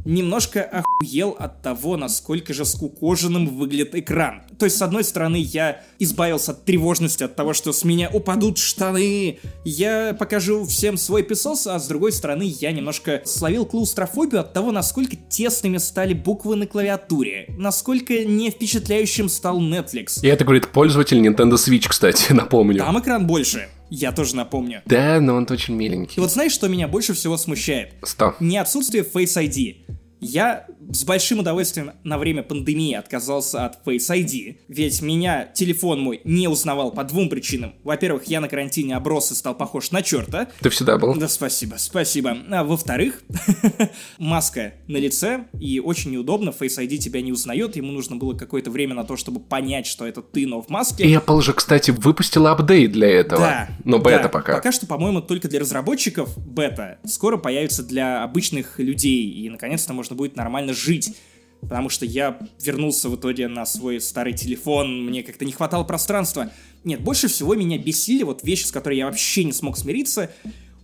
немножко 0.04 0.64
охуел 0.64 1.36
от 1.40 1.62
того, 1.62 1.98
насколько 1.98 2.54
же 2.54 2.66
скукоженным 2.66 3.48
выглядит 3.48 3.96
экран. 3.96 4.44
То 4.58 4.66
есть, 4.66 4.78
с 4.78 4.82
одной 4.82 5.04
стороны, 5.04 5.38
я 5.38 5.82
избавился 6.00 6.52
от 6.52 6.66
тревожности, 6.66 7.24
от 7.24 7.36
того, 7.36 7.54
что 7.54 7.72
с 7.72 7.84
меня 7.84 8.10
упадут 8.12 8.58
штаны, 8.58 9.40
я 9.64 10.16
покажу 10.18 10.66
всем 10.66 10.98
свой 10.98 11.24
песос, 11.24 11.68
а 11.68 11.80
с 11.80 11.88
другой 11.88 12.12
стороны, 12.12 12.44
я 12.44 12.72
немножко 12.72 13.22
словил 13.26 13.66
клаустрофобию 13.66 14.42
от 14.42 14.54
того, 14.54 14.72
насколько 14.72 15.16
тесными 15.16 15.78
стали 15.78 16.14
буквы 16.14 16.56
на 16.56 16.68
клавиатуре, 16.68 17.46
насколько 17.58 18.26
не 18.26 18.50
впечатляющим 18.52 19.30
стал 19.30 19.62
Netflix. 19.62 20.20
И 20.22 20.28
это 20.28 20.44
говорит 20.44 20.68
пользователь 20.68 21.26
Nintendo 21.26 21.54
Switch, 21.54 21.88
кстати, 21.88 22.32
напомню. 22.34 22.80
Там 22.80 23.00
экран 23.00 23.28
больше. 23.28 23.70
Я 23.98 24.12
тоже 24.12 24.36
напомню. 24.36 24.82
Да, 24.86 25.22
но 25.22 25.36
он 25.36 25.48
очень 25.50 25.74
миленький. 25.74 26.16
И 26.18 26.20
вот 26.20 26.30
знаешь, 26.30 26.52
что 26.52 26.68
меня 26.68 26.90
больше 26.90 27.14
всего 27.14 27.38
смущает? 27.38 27.94
Сто. 28.04 28.36
Не 28.42 28.58
отсутствие 28.58 29.06
Face 29.06 29.42
ID. 29.42 29.86
Я 30.20 30.68
с 30.92 31.04
большим 31.04 31.40
удовольствием 31.40 31.92
на 32.04 32.18
время 32.18 32.44
пандемии 32.44 32.94
отказался 32.94 33.66
от 33.66 33.86
Face 33.86 34.10
ID, 34.10 34.58
ведь 34.68 35.02
меня 35.02 35.46
телефон 35.46 36.02
мой 36.02 36.22
не 36.24 36.48
узнавал 36.48 36.92
по 36.92 37.04
двум 37.04 37.30
причинам. 37.30 37.74
Во-первых, 37.84 38.26
я 38.26 38.40
на 38.40 38.48
карантине 38.48 38.96
оброс 38.96 39.32
и 39.32 39.36
стал 39.36 39.56
похож 39.56 39.92
на 39.92 40.02
черта. 40.02 40.48
Ты 40.60 40.70
всегда 40.70 40.98
был. 40.98 41.16
Да, 41.16 41.28
спасибо, 41.28 41.76
спасибо. 41.78 42.38
А 42.52 42.64
во-вторых, 42.64 43.24
маска 44.18 44.74
на 44.88 44.98
лице, 44.98 45.46
и 45.60 45.80
очень 45.80 46.12
неудобно, 46.12 46.50
Face 46.50 46.78
ID 46.80 46.98
тебя 46.98 47.22
не 47.22 47.32
узнает, 47.32 47.76
ему 47.76 47.92
нужно 47.92 48.16
было 48.16 48.34
какое-то 48.34 48.72
время 48.72 48.96
на 48.96 49.04
то, 49.04 49.18
чтобы 49.18 49.40
понять, 49.40 49.88
что 49.88 50.06
это 50.06 50.22
ты, 50.22 50.46
но 50.46 50.62
в 50.62 50.70
маске. 50.70 51.04
И 51.04 51.16
Apple 51.16 51.42
же, 51.42 51.54
кстати, 51.54 51.92
выпустила 51.92 52.52
апдейт 52.52 52.92
для 52.92 53.08
этого. 53.08 53.42
Да. 53.42 53.70
Но 53.84 54.00
бета 54.00 54.24
да. 54.24 54.30
пока. 54.30 54.56
Пока 54.56 54.72
что, 54.72 54.86
по-моему, 54.86 55.22
только 55.22 55.48
для 55.48 55.60
разработчиков 55.60 56.38
бета. 56.38 57.00
Скоро 57.06 57.38
появится 57.38 57.84
для 57.84 58.24
обычных 58.24 58.80
людей, 58.80 59.30
и 59.30 59.50
наконец-то 59.50 59.94
можно 59.94 60.16
будет 60.16 60.36
нормально 60.36 60.75
жить. 60.76 61.16
Потому 61.62 61.90
что 61.90 62.06
я 62.06 62.38
вернулся 62.62 63.10
в 63.10 63.16
итоге 63.16 63.48
на 63.48 63.66
свой 63.66 64.00
старый 64.00 64.34
телефон, 64.34 65.06
мне 65.06 65.24
как-то 65.24 65.46
не 65.46 65.52
хватало 65.52 65.84
пространства. 65.84 66.52
Нет, 66.84 67.02
больше 67.02 67.28
всего 67.28 67.56
меня 67.56 67.80
бесили 67.80 68.22
вот 68.22 68.44
вещи, 68.44 68.66
с 68.66 68.72
которыми 68.72 69.00
я 69.00 69.06
вообще 69.08 69.44
не 69.44 69.54
смог 69.54 69.78
смириться. 69.78 70.30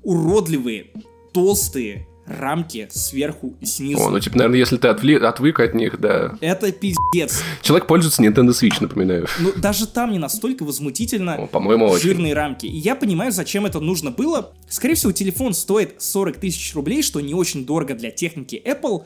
Уродливые, 0.01 0.87
толстые 1.33 2.07
рамки 2.25 2.87
сверху 2.91 3.55
и 3.59 3.65
снизу. 3.65 4.01
О, 4.01 4.09
ну 4.09 4.19
типа, 4.19 4.37
наверное, 4.37 4.59
если 4.59 4.77
ты 4.77 4.87
отвли... 4.87 5.15
отвык 5.15 5.59
от 5.59 5.73
них, 5.73 5.99
да. 5.99 6.37
Это 6.41 6.71
пиздец. 6.71 7.41
Человек 7.61 7.87
пользуется 7.87 8.23
Nintendo 8.23 8.49
Switch, 8.49 8.77
напоминаю. 8.79 9.27
Ну, 9.39 9.53
даже 9.57 9.87
там 9.87 10.11
не 10.11 10.19
настолько 10.19 10.63
возмутительно 10.63 11.35
О, 11.35 11.47
по-моему, 11.47 11.87
очень. 11.87 12.03
жирные 12.03 12.33
рамки. 12.33 12.65
И 12.65 12.77
я 12.77 12.95
понимаю, 12.95 13.31
зачем 13.31 13.65
это 13.65 13.79
нужно 13.79 14.11
было. 14.11 14.53
Скорее 14.69 14.95
всего, 14.95 15.11
телефон 15.11 15.53
стоит 15.53 16.01
40 16.01 16.37
тысяч 16.37 16.73
рублей, 16.73 17.03
что 17.03 17.19
не 17.19 17.33
очень 17.33 17.65
дорого 17.65 17.93
для 17.93 18.11
техники 18.11 18.61
Apple. 18.63 19.03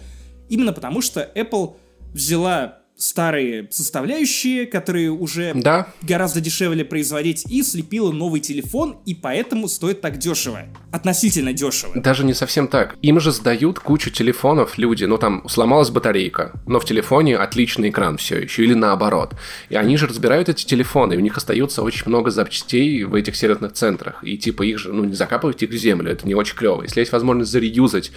Именно 0.50 0.74
потому, 0.74 1.02
что 1.02 1.32
Apple 1.36 1.76
взяла 2.14 2.80
старые 2.98 3.68
составляющие, 3.72 4.66
которые 4.66 5.12
уже 5.12 5.54
Да. 5.56 5.88
гораздо 6.02 6.40
дешевле 6.42 6.86
производить, 6.86 7.46
и 7.50 7.62
слепила 7.64 8.12
новый 8.12 8.40
телефон, 8.40 8.98
и 9.06 9.14
поэтому 9.14 9.68
стоит 9.68 10.02
так 10.02 10.18
дешево. 10.18 10.62
Относительно 10.92 11.54
дешево. 11.54 11.94
Даже 11.96 12.24
не 12.24 12.34
совсем 12.34 12.68
так. 12.68 12.96
Им 13.02 13.20
же 13.20 13.32
сдают 13.32 13.80
кучу 13.80 14.10
телефонов 14.10 14.78
люди. 14.78 15.04
Ну, 15.06 15.18
там 15.18 15.48
сломалась 15.50 15.90
батарейка, 15.90 16.54
но 16.66 16.80
в 16.80 16.86
телефоне 16.86 17.38
отличный 17.38 17.90
экран 17.90 18.18
все 18.18 18.40
еще, 18.40 18.64
или 18.64 18.74
наоборот. 18.74 19.34
И 19.70 19.76
они 19.76 19.98
же 19.98 20.08
разбирают 20.08 20.48
эти 20.50 20.66
телефоны, 20.66 21.14
и 21.14 21.18
у 21.18 21.22
них 21.22 21.36
остается 21.38 21.82
очень 21.84 22.04
много 22.08 22.32
запчастей 22.32 23.04
в 23.04 23.14
этих 23.16 23.36
сервисных 23.36 23.74
центрах. 23.74 24.24
И 24.24 24.38
типа 24.38 24.64
их 24.64 24.80
же, 24.80 24.94
ну, 24.94 25.04
не 25.04 25.16
закапывать 25.16 25.62
их 25.64 25.70
в 25.70 25.76
землю, 25.76 26.12
это 26.12 26.26
не 26.28 26.34
очень 26.36 26.56
клево. 26.56 26.84
Если 26.84 27.02
есть 27.02 27.12
возможность 27.12 27.52
зареюзать 27.52 28.12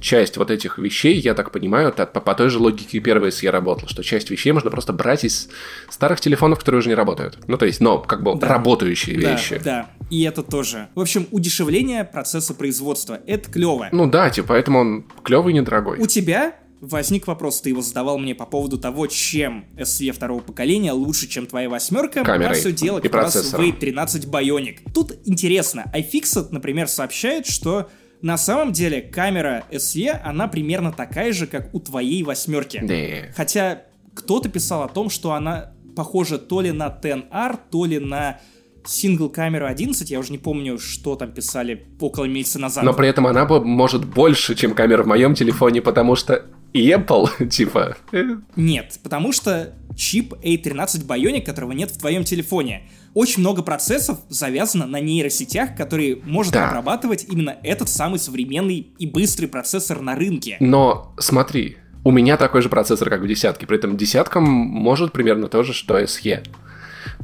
часть 0.00 0.36
вот 0.36 0.50
этих 0.50 0.78
вещей, 0.78 1.18
я 1.20 1.34
так 1.34 1.50
понимаю, 1.52 1.92
по, 1.92 2.06
по 2.06 2.34
той 2.34 2.48
же 2.50 2.58
логике 2.58 2.98
первой 2.98 3.30
я 3.42 3.50
работал, 3.50 3.88
что 3.88 4.02
часть 4.02 4.23
вещей 4.30 4.52
можно 4.52 4.70
просто 4.70 4.92
брать 4.92 5.24
из 5.24 5.48
старых 5.90 6.20
телефонов, 6.20 6.58
которые 6.60 6.80
уже 6.80 6.88
не 6.88 6.94
работают. 6.94 7.38
Ну, 7.46 7.56
то 7.58 7.66
есть, 7.66 7.80
но 7.80 7.98
как 7.98 8.22
бы 8.22 8.34
Да. 8.36 8.48
работающие 8.48 9.20
Да, 9.20 9.32
вещи. 9.32 9.60
да, 9.62 9.90
и 10.10 10.22
это 10.22 10.42
тоже. 10.42 10.88
В 10.94 11.00
общем, 11.00 11.26
удешевление 11.30 12.04
процесса 12.04 12.54
производства. 12.54 13.20
Это 13.26 13.50
клево. 13.50 13.88
Ну 13.92 14.06
да, 14.08 14.30
типа, 14.30 14.48
поэтому 14.48 14.78
он 14.80 15.04
клевый 15.22 15.52
и 15.52 15.56
недорогой. 15.56 15.98
У 15.98 16.06
тебя 16.06 16.54
возник 16.80 17.26
вопрос, 17.26 17.62
ты 17.62 17.70
его 17.70 17.80
задавал 17.80 18.18
мне 18.18 18.34
по 18.34 18.44
поводу 18.44 18.76
того, 18.78 19.06
чем 19.06 19.64
SE 19.76 20.12
второго 20.12 20.40
поколения 20.40 20.92
лучше, 20.92 21.26
чем 21.28 21.46
твоя 21.46 21.70
восьмерка. 21.70 22.24
Камерой 22.24 22.52
а 22.52 22.54
все 22.54 22.72
дело 22.72 22.98
и 22.98 23.02
как 23.02 23.14
раз 23.14 23.30
в 23.30 23.32
процессором. 23.34 23.64
Wave 23.64 23.78
13 23.78 24.26
Bionic. 24.26 24.78
Тут 24.92 25.12
интересно, 25.24 25.84
iFixit, 25.94 26.48
например, 26.50 26.88
сообщает, 26.88 27.46
что 27.46 27.88
на 28.20 28.36
самом 28.38 28.72
деле 28.72 29.00
камера 29.02 29.64
SE, 29.70 30.08
она 30.24 30.46
примерно 30.48 30.92
такая 30.92 31.32
же, 31.32 31.46
как 31.46 31.74
у 31.74 31.80
твоей 31.80 32.22
восьмерки. 32.22 32.80
Да. 32.82 33.32
Хотя 33.34 33.82
кто-то 34.14 34.48
писал 34.48 34.82
о 34.82 34.88
том, 34.88 35.10
что 35.10 35.32
она 35.32 35.72
похожа 35.96 36.38
то 36.38 36.60
ли 36.60 36.72
на 36.72 36.88
10R, 36.88 37.58
то 37.70 37.84
ли 37.84 37.98
на 37.98 38.40
сингл 38.86 39.28
камеру 39.30 39.66
11, 39.66 40.10
я 40.10 40.18
уже 40.18 40.30
не 40.32 40.38
помню, 40.38 40.78
что 40.78 41.16
там 41.16 41.32
писали 41.32 41.86
около 42.00 42.24
месяца 42.26 42.58
назад. 42.58 42.84
Но 42.84 42.92
при 42.92 43.08
этом 43.08 43.26
она 43.26 43.46
бы 43.46 43.64
может 43.64 44.04
больше, 44.04 44.54
чем 44.54 44.74
камера 44.74 45.02
в 45.02 45.06
моем 45.06 45.34
телефоне, 45.34 45.80
потому 45.80 46.16
что 46.16 46.44
Apple, 46.74 47.48
типа, 47.48 47.96
э, 48.12 48.22
Нет, 48.56 48.98
потому 49.02 49.32
что 49.32 49.72
чип 49.96 50.34
A13 50.34 51.06
Bionic, 51.06 51.42
которого 51.42 51.72
нет 51.72 51.90
в 51.92 51.98
твоем 51.98 52.24
телефоне. 52.24 52.82
Очень 53.14 53.40
много 53.40 53.62
процессов 53.62 54.18
завязано 54.28 54.86
на 54.86 55.00
нейросетях, 55.00 55.76
которые 55.76 56.16
может 56.24 56.52
Да. 56.52 56.68
обрабатывать 56.68 57.26
именно 57.30 57.56
этот 57.62 57.88
самый 57.88 58.18
современный 58.18 58.88
и 58.98 59.06
быстрый 59.06 59.46
процессор 59.46 60.00
на 60.00 60.14
рынке. 60.16 60.56
но 60.60 61.14
смотри, 61.18 61.76
у 62.04 62.10
меня 62.10 62.36
такой 62.36 62.60
же 62.60 62.68
процессор, 62.68 63.08
как 63.08 63.22
в 63.22 63.26
десятке, 63.26 63.66
при 63.66 63.78
этом 63.78 63.96
десяткам 63.96 64.44
может 64.44 65.12
примерно 65.12 65.48
то 65.48 65.62
же, 65.62 65.72
что 65.72 65.98
SE. 66.00 66.42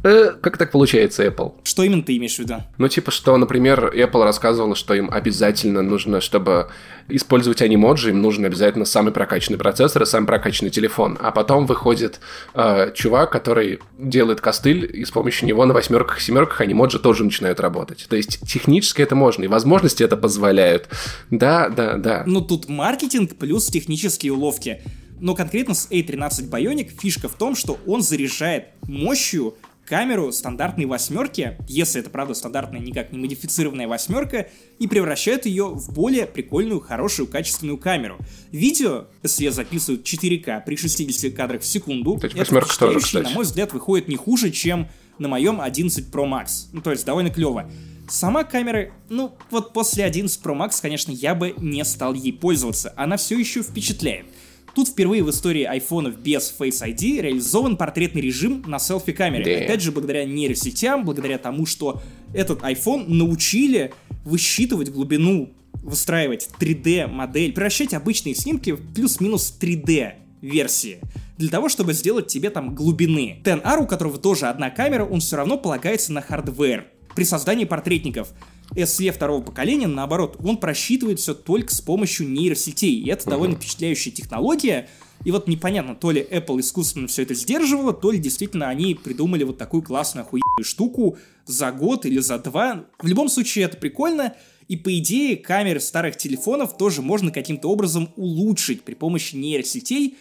Э, 0.03 0.33
как 0.41 0.57
так 0.57 0.70
получается, 0.70 1.24
Apple? 1.24 1.55
Что 1.64 1.83
именно 1.83 2.03
ты 2.03 2.16
имеешь 2.16 2.37
в 2.37 2.39
виду? 2.39 2.57
Ну, 2.78 2.89
типа, 2.89 3.11
что, 3.11 3.37
например, 3.37 3.93
Apple 3.95 4.24
рассказывала, 4.24 4.74
что 4.74 4.95
им 4.95 5.11
обязательно 5.11 5.83
нужно, 5.83 6.20
чтобы 6.20 6.70
использовать 7.09 7.62
анимоджи, 7.62 8.11
им 8.11 8.22
нужен 8.22 8.45
обязательно 8.45 8.85
самый 8.85 9.12
прокачанный 9.12 9.59
процессор 9.59 10.03
и 10.03 10.07
самый 10.07 10.26
прокачанный 10.26 10.70
телефон. 10.70 11.18
А 11.20 11.31
потом 11.31 11.66
выходит 11.66 12.20
э, 12.55 12.93
чувак, 12.95 13.31
который 13.31 13.81
делает 13.99 14.41
костыль, 14.41 14.89
и 14.93 15.05
с 15.05 15.11
помощью 15.11 15.49
него 15.49 15.64
на 15.64 15.74
восьмерках 15.74 16.18
и 16.18 16.22
семерках 16.22 16.61
анимоджи 16.61 16.99
тоже 16.99 17.24
начинают 17.24 17.61
работать. 17.61 18.07
То 18.09 18.16
есть 18.16 18.41
технически 18.47 19.03
это 19.03 19.14
можно, 19.14 19.45
и 19.45 19.49
возможности 19.49 20.03
это 20.03 20.16
позволяют. 20.16 20.89
Да, 21.31 21.68
да, 21.68 21.95
да. 21.95 22.22
Ну, 22.26 22.41
тут 22.41 22.68
маркетинг 22.68 23.37
плюс 23.37 23.66
технические 23.66 24.33
уловки. 24.33 24.83
Но 25.20 25.35
конкретно 25.35 25.74
с 25.74 25.89
A13 25.91 26.49
Bionic 26.49 26.93
фишка 26.99 27.28
в 27.28 27.35
том, 27.35 27.55
что 27.55 27.78
он 27.87 28.01
заряжает 28.03 28.68
мощью 28.83 29.55
камеру 29.91 30.30
стандартной 30.30 30.84
восьмерки, 30.84 31.57
если 31.66 32.01
это, 32.01 32.11
правда, 32.11 32.34
стандартная, 32.34 32.78
никак 32.78 33.11
не 33.11 33.18
модифицированная 33.18 33.88
восьмерка, 33.88 34.49
и 34.78 34.86
превращает 34.86 35.47
ее 35.47 35.66
в 35.66 35.93
более 35.93 36.26
прикольную, 36.26 36.78
хорошую, 36.78 37.26
качественную 37.26 37.76
камеру. 37.76 38.16
Видео 38.53 39.09
SE 39.24 39.51
записывают 39.51 40.07
4К 40.07 40.64
при 40.64 40.76
60 40.76 41.34
кадрах 41.34 41.62
в 41.62 41.66
секунду. 41.66 42.20
Это 42.22 42.45
тоже, 42.93 43.01
кстати. 43.01 43.24
на 43.24 43.30
мой 43.30 43.45
взгляд, 43.45 43.72
выходит 43.72 44.07
не 44.07 44.14
хуже, 44.14 44.53
чем 44.53 44.88
на 45.18 45.26
моем 45.26 45.61
11 45.61 46.09
Pro 46.09 46.24
Max. 46.24 46.68
Ну, 46.72 46.82
то 46.82 46.93
есть 46.93 47.05
довольно 47.05 47.30
клево. 47.30 47.68
Сама 48.09 48.45
камера, 48.45 48.93
ну, 49.09 49.36
вот 49.51 49.72
после 49.72 50.05
11 50.05 50.41
Pro 50.41 50.57
Max, 50.57 50.80
конечно, 50.80 51.11
я 51.11 51.34
бы 51.34 51.53
не 51.59 51.84
стал 51.84 52.14
ей 52.14 52.32
пользоваться. 52.32 52.95
Она 52.97 53.16
все 53.16 53.36
еще 53.36 53.64
впечатляет. 53.64 54.26
Тут 54.75 54.89
впервые 54.89 55.23
в 55.25 55.31
истории 55.31 55.64
айфонов 55.64 56.18
без 56.18 56.55
Face 56.59 56.83
ID 56.83 57.21
реализован 57.21 57.77
портретный 57.77 58.23
режим 58.23 58.62
на 58.66 58.79
селфи-камере. 58.79 59.45
Да. 59.45 59.64
Опять 59.64 59.83
же, 59.83 59.93
благодаря 59.93 60.25
нейросетям, 60.25 61.05
благодаря 61.05 61.39
тому, 61.39 61.66
что 61.66 62.01
этот 62.33 62.62
iPhone 62.62 63.09
научили 63.09 63.93
высчитывать 64.25 64.91
глубину, 64.91 65.51
выстраивать 65.83 66.49
3D-модель, 66.61 67.53
превращать 67.53 67.95
обычные 67.95 68.35
снимки 68.35 68.71
в 68.71 68.95
плюс-минус 68.95 69.57
3D 69.61 70.12
версии. 70.43 71.01
для 71.41 71.49
того, 71.49 71.68
чтобы 71.68 71.95
сделать 71.95 72.27
тебе 72.27 72.51
там 72.51 72.75
глубины. 72.75 73.41
Ten-R, 73.43 73.81
у 73.81 73.87
которого 73.87 74.18
тоже 74.18 74.47
одна 74.47 74.71
камера, 74.71 75.05
он 75.05 75.21
все 75.21 75.37
равно 75.37 75.57
полагается 75.57 76.12
на 76.12 76.21
hardware. 76.21 76.87
При 77.16 77.25
создании 77.25 77.64
портретников 77.64 78.29
SE 78.77 79.11
второго 79.12 79.43
поколения, 79.43 79.87
наоборот, 79.87 80.37
он 80.43 80.57
просчитывает 80.57 81.18
все 81.18 81.35
только 81.35 81.75
с 81.75 81.81
помощью 81.81 82.29
нейросетей. 82.29 83.01
И 83.01 83.09
это 83.09 83.27
uh-huh. 83.27 83.31
довольно 83.31 83.57
впечатляющая 83.57 84.12
технология. 84.12 84.89
И 85.25 85.33
вот 85.33 85.49
непонятно, 85.49 85.95
то 85.95 86.11
ли 86.11 86.27
Apple 86.31 86.61
искусственно 86.61 87.07
все 87.07 87.23
это 87.23 87.35
сдерживала, 87.35 87.93
то 87.93 88.11
ли 88.11 88.18
действительно 88.18 88.68
они 88.68 88.95
придумали 88.95 89.45
вот 89.45 89.59
такую 89.59 89.83
классную 89.83 90.25
охуенную 90.25 90.64
штуку 90.64 91.18
за 91.45 91.73
год 91.73 92.07
или 92.07 92.21
за 92.21 92.39
два. 92.39 92.87
В 93.01 93.07
любом 93.07 93.29
случае, 93.29 93.66
это 93.66 93.77
прикольно. 93.77 94.35
И 94.68 94.77
по 94.77 94.97
идее, 94.97 95.37
камеры 95.37 95.81
старых 95.81 96.16
телефонов 96.16 96.77
тоже 96.77 97.03
можно 97.03 97.33
каким-то 97.33 97.68
образом 97.68 98.12
улучшить 98.16 98.83
при 98.83 98.95
помощи 98.95 99.35
нейросетей, 99.35 100.16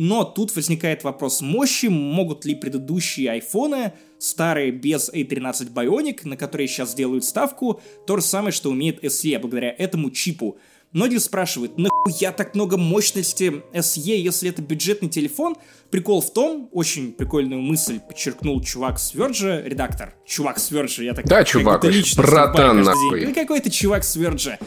но 0.00 0.22
тут 0.22 0.54
возникает 0.54 1.02
вопрос 1.02 1.40
мощи, 1.40 1.86
могут 1.86 2.44
ли 2.44 2.54
предыдущие 2.54 3.32
айфоны, 3.32 3.94
старые 4.20 4.70
без 4.70 5.10
A13 5.12 5.72
Bionic, 5.72 6.20
на 6.22 6.36
которые 6.36 6.68
сейчас 6.68 6.94
делают 6.94 7.24
ставку, 7.24 7.80
то 8.06 8.16
же 8.16 8.22
самое, 8.22 8.52
что 8.52 8.70
умеет 8.70 9.02
SE 9.02 9.36
благодаря 9.40 9.74
этому 9.76 10.12
чипу. 10.12 10.56
Многие 10.92 11.18
спрашивают, 11.18 11.78
нахуя 11.78 12.30
так 12.30 12.54
много 12.54 12.76
мощности 12.76 13.60
SE, 13.72 14.16
если 14.16 14.48
это 14.48 14.62
бюджетный 14.62 15.08
телефон? 15.08 15.56
Прикол 15.90 16.20
в 16.20 16.32
том, 16.32 16.68
очень 16.70 17.10
прикольную 17.10 17.60
мысль 17.60 17.98
подчеркнул 17.98 18.62
чувак 18.62 19.00
с 19.00 19.12
Verge, 19.16 19.64
редактор. 19.64 20.14
Чувак 20.24 20.60
с 20.60 20.70
Verge, 20.70 21.02
я 21.02 21.12
так... 21.12 21.26
Да, 21.26 21.42
чувак, 21.42 21.84
братан 22.16 22.82
нахуй. 22.82 23.26
Ну, 23.26 23.34
какой-то 23.34 23.68
чувак 23.68 24.04
с 24.04 24.16
Verge. 24.16 24.60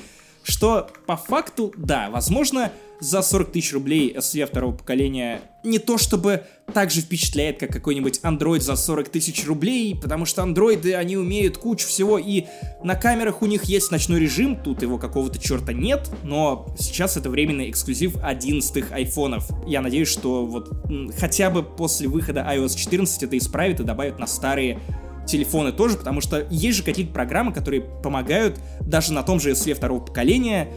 Что 0.44 0.90
по 1.06 1.16
факту, 1.16 1.74
да, 1.78 2.10
возможно, 2.10 2.72
за 3.02 3.24
40 3.24 3.52
тысяч 3.52 3.74
рублей 3.74 4.16
SE 4.16 4.46
второго 4.46 4.76
поколения 4.76 5.42
не 5.64 5.80
то 5.80 5.98
чтобы 5.98 6.44
так 6.74 6.92
же 6.92 7.02
впечатляет, 7.02 7.60
как 7.60 7.72
какой-нибудь 7.72 8.22
Android 8.24 8.62
за 8.62 8.76
40 8.76 9.10
тысяч 9.10 9.46
рублей, 9.46 9.96
потому 10.00 10.26
что 10.26 10.44
андроиды, 10.44 10.94
они 10.94 11.18
умеют 11.18 11.58
кучу 11.58 11.88
всего, 11.88 12.18
и 12.18 12.46
на 12.84 12.96
камерах 12.96 13.42
у 13.42 13.48
них 13.48 13.64
есть 13.66 13.92
ночной 13.92 14.20
режим, 14.20 14.56
тут 14.56 14.82
его 14.82 14.98
какого-то 14.98 15.40
черта 15.40 15.74
нет, 15.74 16.10
но 16.24 16.74
сейчас 16.78 17.18
это 17.18 17.30
временный 17.30 17.70
эксклюзив 17.70 18.18
11 18.22 18.92
айфонов. 18.92 19.50
Я 19.68 19.82
надеюсь, 19.82 20.08
что 20.08 20.46
вот 20.46 20.72
хотя 21.18 21.50
бы 21.50 21.64
после 21.64 22.08
выхода 22.08 22.42
iOS 22.42 22.78
14 22.78 23.24
это 23.24 23.38
исправит 23.38 23.80
и 23.80 23.84
добавит 23.84 24.20
на 24.20 24.28
старые 24.28 24.80
телефоны 25.26 25.72
тоже, 25.72 25.98
потому 25.98 26.22
что 26.22 26.46
есть 26.50 26.78
же 26.78 26.84
какие-то 26.84 27.14
программы, 27.14 27.54
которые 27.54 27.82
помогают 27.82 28.60
даже 28.82 29.14
на 29.14 29.24
том 29.24 29.40
же 29.40 29.52
SE 29.52 29.74
второго 29.74 30.00
поколения 30.00 30.70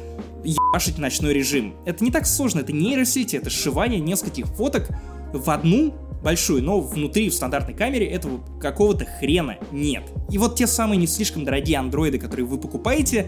ебашить 0.44 0.98
ночной 0.98 1.32
режим. 1.32 1.74
Это 1.86 2.04
не 2.04 2.10
так 2.10 2.26
сложно, 2.26 2.60
это 2.60 2.72
нейросети, 2.72 3.36
это 3.36 3.50
сшивание 3.50 4.00
нескольких 4.00 4.46
фоток 4.46 4.88
в 5.32 5.50
одну 5.50 5.94
большую, 6.22 6.62
но 6.62 6.80
внутри 6.80 7.28
в 7.28 7.34
стандартной 7.34 7.74
камере 7.74 8.06
этого 8.06 8.40
какого-то 8.60 9.04
хрена 9.04 9.58
нет. 9.70 10.04
И 10.30 10.38
вот 10.38 10.56
те 10.56 10.66
самые 10.66 10.96
не 10.96 11.06
слишком 11.06 11.44
дорогие 11.44 11.78
андроиды, 11.78 12.18
которые 12.18 12.46
вы 12.46 12.58
покупаете, 12.58 13.26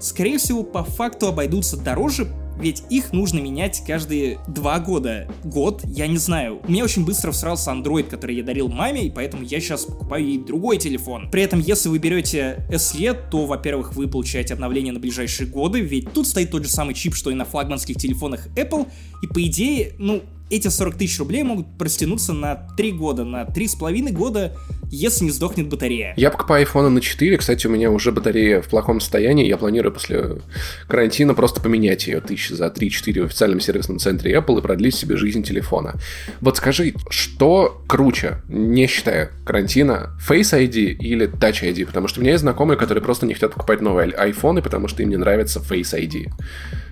скорее 0.00 0.38
всего, 0.38 0.62
по 0.62 0.82
факту 0.82 1.28
обойдутся 1.28 1.76
дороже, 1.76 2.26
ведь 2.58 2.82
их 2.90 3.12
нужно 3.12 3.38
менять 3.38 3.82
каждые 3.86 4.38
два 4.48 4.78
года. 4.80 5.28
Год, 5.44 5.82
я 5.84 6.06
не 6.06 6.18
знаю. 6.18 6.60
Мне 6.66 6.84
очень 6.84 7.04
быстро 7.04 7.32
всрался 7.32 7.70
Android, 7.70 8.04
который 8.04 8.36
я 8.36 8.42
дарил 8.42 8.68
маме, 8.68 9.06
и 9.06 9.10
поэтому 9.10 9.44
я 9.44 9.60
сейчас 9.60 9.84
покупаю 9.84 10.26
ей 10.26 10.38
другой 10.38 10.78
телефон. 10.78 11.30
При 11.30 11.42
этом, 11.42 11.60
если 11.60 11.88
вы 11.88 11.98
берете 11.98 12.66
SE, 12.70 13.16
то, 13.30 13.46
во-первых, 13.46 13.94
вы 13.94 14.08
получаете 14.08 14.54
обновление 14.54 14.92
на 14.92 15.00
ближайшие 15.00 15.48
годы, 15.48 15.80
ведь 15.80 16.12
тут 16.12 16.26
стоит 16.26 16.50
тот 16.50 16.64
же 16.64 16.70
самый 16.70 16.94
чип, 16.94 17.14
что 17.14 17.30
и 17.30 17.34
на 17.34 17.44
флагманских 17.44 17.96
телефонах 17.96 18.48
Apple, 18.56 18.88
и 19.22 19.26
по 19.26 19.44
идее, 19.44 19.94
ну, 19.98 20.22
эти 20.50 20.68
40 20.68 20.96
тысяч 20.96 21.18
рублей 21.18 21.42
могут 21.42 21.66
простянуться 21.78 22.32
на 22.32 22.54
3 22.76 22.92
года, 22.92 23.24
на 23.24 23.44
3,5 23.44 24.12
года, 24.12 24.56
если 24.90 25.24
не 25.24 25.30
сдохнет 25.30 25.68
батарея. 25.68 26.14
Я 26.16 26.30
покупаю 26.30 26.66
iPhone 26.66 26.88
на 26.88 27.00
4, 27.00 27.36
кстати, 27.36 27.66
у 27.66 27.70
меня 27.70 27.90
уже 27.90 28.12
батарея 28.12 28.62
в 28.62 28.68
плохом 28.68 29.00
состоянии, 29.00 29.46
я 29.46 29.56
планирую 29.56 29.92
после 29.92 30.38
карантина 30.86 31.34
просто 31.34 31.60
поменять 31.60 32.06
ее 32.06 32.20
тысячи 32.20 32.52
за 32.52 32.66
3-4 32.66 33.22
в 33.22 33.24
официальном 33.26 33.60
сервисном 33.60 33.98
центре 33.98 34.34
Apple 34.34 34.58
и 34.58 34.62
продлить 34.62 34.94
себе 34.94 35.16
жизнь 35.16 35.42
телефона. 35.42 35.94
Вот 36.40 36.56
скажи, 36.56 36.94
что 37.10 37.82
круче, 37.86 38.42
не 38.48 38.86
считая 38.86 39.30
карантина, 39.44 40.16
Face 40.26 40.58
ID 40.58 40.94
или 40.94 41.28
Touch 41.28 41.62
ID? 41.62 41.86
Потому 41.86 42.08
что 42.08 42.20
у 42.20 42.22
меня 42.22 42.32
есть 42.32 42.42
знакомые, 42.42 42.78
которые 42.78 43.02
просто 43.02 43.26
не 43.26 43.34
хотят 43.34 43.52
покупать 43.52 43.80
новые 43.80 44.10
айфоны, 44.12 44.62
потому 44.62 44.88
что 44.88 45.02
им 45.02 45.10
не 45.10 45.16
нравится 45.16 45.60
Face 45.60 45.94
ID. 45.94 46.28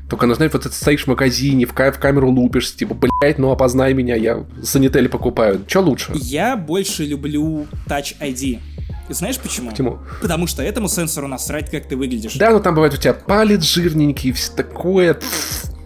Только, 0.08 0.26
ну, 0.26 0.34
знаешь, 0.34 0.52
вот 0.52 0.62
ты 0.62 0.70
стоишь 0.70 1.04
в 1.04 1.06
магазине, 1.08 1.66
в, 1.66 1.72
ка- 1.72 1.90
в 1.90 1.98
камеру 1.98 2.30
лупишься, 2.30 2.76
типа, 2.76 2.94
блядь, 2.94 3.38
ну 3.38 3.50
опознай 3.50 3.92
меня, 3.92 4.14
я 4.14 4.46
санитель 4.62 5.08
покупаю. 5.08 5.64
Что 5.66 5.80
лучше? 5.80 6.12
Я 6.14 6.56
больше 6.56 7.04
люблю 7.04 7.66
Touch 7.88 8.16
ID. 8.20 8.60
И 9.08 9.12
знаешь 9.12 9.38
почему? 9.38 9.70
Почему? 9.70 9.98
Потому 10.20 10.46
что 10.46 10.62
этому 10.62 10.88
сенсору 10.88 11.26
насрать, 11.28 11.70
как 11.70 11.86
ты 11.88 11.96
выглядишь. 11.96 12.34
Да, 12.34 12.50
но 12.50 12.60
там 12.60 12.74
бывает 12.74 12.94
у 12.94 12.96
тебя 12.96 13.14
палец 13.14 13.62
жирненький, 13.62 14.32
все 14.32 14.52
такое. 14.52 15.18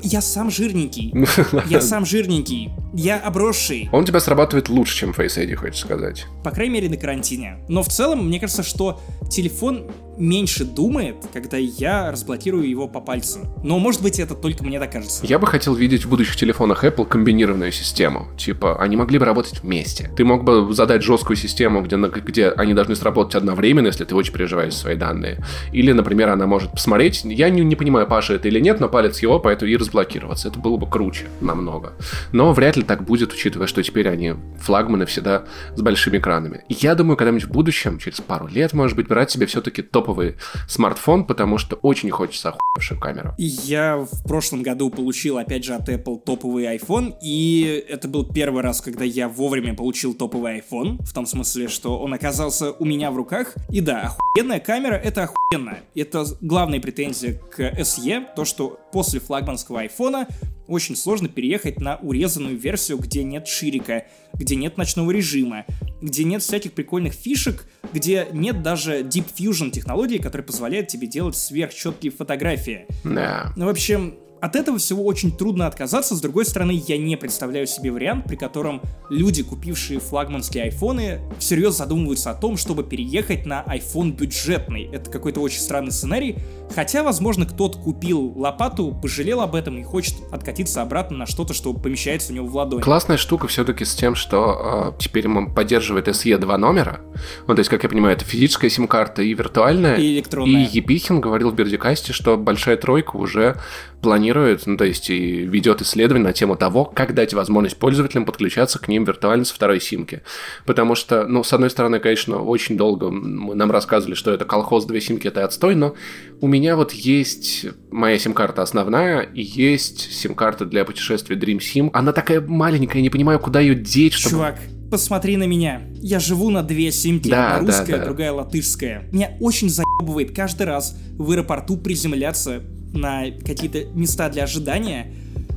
Я 0.03 0.23
сам 0.23 0.51
жирненький. 0.51 1.13
Я 1.69 1.83
сам 1.83 2.07
жирненький. 2.07 2.71
Я 2.95 3.19
обросший. 3.19 3.91
Он 3.93 4.07
тебя 4.07 4.21
срабатывает 4.21 4.71
лучше, 4.71 4.97
чем 4.97 5.11
Face 5.11 5.37
ID, 5.37 5.55
хочешь 5.57 5.81
сказать. 5.81 6.27
По 6.43 6.51
крайней 6.51 6.73
мере, 6.75 6.89
на 6.89 6.97
карантине. 6.97 7.59
Но 7.69 7.83
в 7.83 7.89
целом, 7.89 8.27
мне 8.27 8.41
кажется, 8.41 8.63
что 8.63 8.99
телефон 9.31 9.91
меньше 10.21 10.65
думает, 10.65 11.17
когда 11.33 11.57
я 11.57 12.13
разблокирую 12.13 12.69
его 12.69 12.87
по 12.87 13.01
пальцу. 13.01 13.41
Но, 13.65 13.79
может 13.79 14.03
быть, 14.03 14.21
это 14.21 14.35
только 14.35 14.63
мне 14.63 14.79
так 14.79 14.93
кажется. 14.93 15.27
Я 15.27 15.39
бы 15.39 15.47
хотел 15.47 15.75
видеть 15.75 16.05
в 16.05 16.11
будущих 16.11 16.37
телефонах 16.37 16.85
Apple 16.85 17.07
комбинированную 17.07 17.73
систему. 17.73 18.29
Типа, 18.37 18.81
они 18.81 18.97
могли 18.97 19.19
бы 19.19 19.25
работать 19.25 19.63
вместе. 19.63 20.11
Ты 20.17 20.25
мог 20.25 20.45
бы 20.45 20.73
задать 20.73 21.03
жесткую 21.03 21.37
систему, 21.37 21.83
где, 21.83 21.97
где 21.97 22.51
они 22.51 22.75
должны 22.75 22.95
сработать 22.95 23.35
одновременно, 23.35 23.87
если 23.87 24.05
ты 24.05 24.15
очень 24.15 24.33
переживаешь 24.33 24.75
свои 24.75 24.95
данные. 24.95 25.43
Или, 25.73 25.93
например, 25.93 26.29
она 26.29 26.47
может 26.47 26.73
посмотреть, 26.73 27.23
я 27.25 27.49
не, 27.49 27.63
не 27.63 27.77
понимаю, 27.77 28.07
Паша 28.07 28.35
это 28.35 28.49
или 28.49 28.61
нет, 28.61 28.81
но 28.81 28.89
палец 28.89 29.21
его, 29.21 29.41
поэтому 29.41 29.71
и 29.71 29.77
разблокироваться. 29.77 30.49
Это 30.49 30.59
было 30.59 30.77
бы 30.77 30.89
круче 30.89 31.27
намного. 31.41 31.95
Но 32.33 32.53
вряд 32.53 32.77
ли 32.77 32.83
так 32.83 33.05
будет, 33.05 33.33
учитывая, 33.33 33.67
что 33.67 33.83
теперь 33.83 34.09
они 34.09 34.35
флагманы 34.61 35.07
всегда 35.07 35.45
с 35.75 35.81
большими 35.81 36.19
экранами. 36.19 36.65
Я 36.69 36.95
думаю, 36.95 37.17
когда-нибудь 37.17 37.45
в 37.45 37.51
будущем, 37.51 37.99
через 37.99 38.21
пару 38.21 38.47
лет, 38.47 38.75
может 38.75 38.97
быть, 38.97 39.09
брать 39.09 39.31
себе 39.31 39.47
все-таки 39.47 39.83
топ 39.83 40.10
топовый 40.11 40.37
смартфон, 40.69 41.25
потому 41.25 41.59
что 41.59 41.77
очень 41.77 42.11
хочется 42.11 42.51
охуевшую 42.51 43.01
камеру. 43.01 43.35
Я 43.39 43.97
в 43.99 44.25
прошлом 44.25 44.63
году 44.63 44.91
получил, 44.91 45.39
опять 45.39 45.65
же, 45.65 45.75
от 45.75 45.89
Apple 45.89 46.19
топовый 46.19 46.65
iPhone, 46.77 47.15
и 47.23 47.85
это 47.89 48.09
был 48.09 48.25
первый 48.25 48.63
раз, 48.63 48.81
когда 48.81 49.05
я 49.05 49.29
вовремя 49.29 49.75
получил 49.75 50.15
топовый 50.15 50.59
iPhone, 50.59 51.03
в 51.05 51.13
том 51.13 51.27
смысле, 51.27 51.69
что 51.69 51.99
он 51.99 52.13
оказался 52.13 52.73
у 52.73 52.85
меня 52.85 53.11
в 53.11 53.17
руках. 53.17 53.55
И 53.71 53.81
да, 53.81 54.15
охуенная 54.35 54.61
камера— 54.61 54.95
это 55.05 55.25
охуенно. 55.25 55.79
Это 55.95 56.25
главная 56.41 56.81
претензия 56.81 57.35
к 57.35 57.61
SE, 57.61 58.27
то, 58.35 58.45
что 58.45 58.81
после 58.93 59.21
флагманского 59.21 59.85
iPhone 59.85 60.27
очень 60.67 60.95
сложно 60.95 61.29
переехать 61.29 61.81
на 61.81 61.97
урезанную 61.97 62.57
версию, 62.57 62.99
где 62.99 63.25
нет 63.25 63.49
ширика, 63.49 64.07
где 64.35 64.55
нет 64.55 64.77
ночного 64.77 65.11
режима, 65.11 65.67
где 66.01 66.23
нет 66.25 66.43
всяких 66.43 66.73
прикольных 66.73 67.13
фишек, 67.13 67.67
где 67.93 68.29
нет 68.33 68.63
даже 68.63 69.01
Deep 69.01 69.27
Fusion 69.37 69.71
технологии, 69.71 70.19
которая 70.19 70.47
позволяет 70.47 70.89
тебе 70.89 71.09
делать 71.09 71.37
сверхчеткие 71.37 72.13
фотографии. 72.13 72.87
Да. 73.03 73.53
Ну, 73.57 73.67
в 73.67 73.69
общем, 73.69 74.15
от 74.41 74.57
этого 74.57 74.79
всего 74.79 75.05
очень 75.05 75.37
трудно 75.37 75.67
отказаться. 75.67 76.15
С 76.15 76.21
другой 76.21 76.47
стороны, 76.47 76.83
я 76.87 76.97
не 76.97 77.17
представляю 77.17 77.67
себе 77.67 77.93
вариант, 77.93 78.25
при 78.27 78.37
котором 78.37 78.81
люди, 79.11 79.43
купившие 79.43 80.01
флагманские 80.01 80.65
айфоны, 80.65 81.21
всерьез 81.39 81.77
задумываются 81.77 82.31
о 82.31 82.35
том, 82.35 82.57
чтобы 82.57 82.85
переехать 82.85 83.47
на 83.47 83.63
iPhone 83.65 84.13
бюджетный. 84.13 84.89
Это 84.93 85.11
какой-то 85.11 85.41
очень 85.41 85.61
странный 85.61 85.93
сценарий. 85.93 86.37
Хотя, 86.75 87.03
возможно, 87.03 87.47
кто-то 87.47 87.79
купил 87.79 88.33
лопату, 88.37 88.97
пожалел 89.01 89.41
об 89.41 89.55
этом 89.55 89.79
и 89.79 89.83
хочет 89.83 90.15
откатиться 90.31 90.83
обратно 90.83 91.19
на 91.19 91.27
что-то, 91.27 91.53
что 91.53 91.75
помещается 91.75 92.33
у 92.33 92.37
него 92.37 92.47
в 92.47 92.57
ладони. 92.57 92.83
Классная 92.83 93.17
штука 93.17 93.49
все-таки 93.49 93.85
с 93.85 93.95
тем, 93.95 94.15
что 94.15 94.95
э, 94.97 95.03
теперь 95.03 95.29
он 95.29 95.53
поддерживает 95.55 96.09
SE 96.09 96.39
два 96.39 96.57
номера. 96.59 97.01
Ну, 97.47 97.55
то 97.55 97.61
есть, 97.61 97.71
как 97.71 97.83
я 97.83 97.89
понимаю, 97.89 98.17
это 98.17 98.25
физическая 98.25 98.71
сим-карта 98.71 99.23
и 99.23 99.35
виртуальная. 99.35 99.97
И 99.97 100.15
электронная. 100.15 100.65
И 100.65 100.77
Епихин 100.77 101.21
говорил 101.21 101.51
в 101.51 101.55
Бердикасте, 101.55 102.13
что 102.13 102.37
большая 102.37 102.77
тройка 102.77 103.17
уже 103.17 103.57
планирует, 104.01 104.67
ну, 104.67 104.77
то 104.77 104.85
есть 104.85 105.11
и 105.11 105.43
ведет 105.43 105.83
исследование 105.83 106.29
на 106.29 106.33
тему 106.33 106.57
того, 106.57 106.85
как 106.85 107.15
дать 107.15 107.35
возможность 107.35 107.79
пользователям 107.79 108.25
подключаться 108.25 108.79
к 108.79 108.89
ним 108.89 109.05
виртуально 109.05 109.45
со 109.45 109.55
второй 109.55 109.81
симки. 109.81 110.23
Потому 110.67 110.95
что, 110.95 111.27
ну, 111.27 111.45
с 111.45 111.53
одной 111.53 111.71
стороны, 111.71 112.01
конечно, 112.01 112.43
очень 112.43 112.77
долго 112.77 113.11
нам 113.11 113.71
рассказывали, 113.71 114.15
что 114.15 114.31
это 114.31 114.45
колхоз, 114.45 114.87
две 114.87 115.01
симки, 115.01 115.27
это 115.27 115.45
отстой, 115.45 115.75
но 115.75 115.95
у 116.41 116.49
меня 116.49 116.77
вот 116.77 116.93
есть 116.93 117.67
моя 117.91 118.19
сим-карта 118.19 118.63
основная, 118.63 119.21
и 119.21 119.43
есть 119.43 120.13
сим-карта 120.13 120.65
для 120.65 120.85
путешествия 120.85 121.37
Dream 121.37 121.59
Sim. 121.59 121.91
Она 121.93 122.13
такая 122.13 122.41
маленькая, 122.41 123.03
не 123.03 123.11
понимаю, 123.11 123.39
куда 123.39 123.61
ее 123.61 123.75
деть, 123.75 124.15
чтобы... 124.15 124.31
Чувак, 124.31 124.59
посмотри 124.91 125.37
на 125.37 125.45
меня. 125.45 125.83
Я 126.01 126.19
живу 126.19 126.51
на 126.51 126.63
две 126.63 126.91
симки, 126.91 127.29
да, 127.29 127.57
одна 127.57 127.67
русская, 127.67 127.93
да, 127.93 127.99
да. 127.99 128.05
другая 128.05 128.33
латышская. 128.33 129.09
Меня 129.13 129.37
очень 129.41 129.69
заебывает 129.69 130.35
каждый 130.35 130.67
раз 130.67 130.97
в 131.19 131.31
аэропорту 131.31 131.77
приземляться 131.77 132.63
на 132.93 133.31
какие-то 133.31 133.85
места 133.95 134.29
для 134.29 134.45
ожидания, 134.45 135.13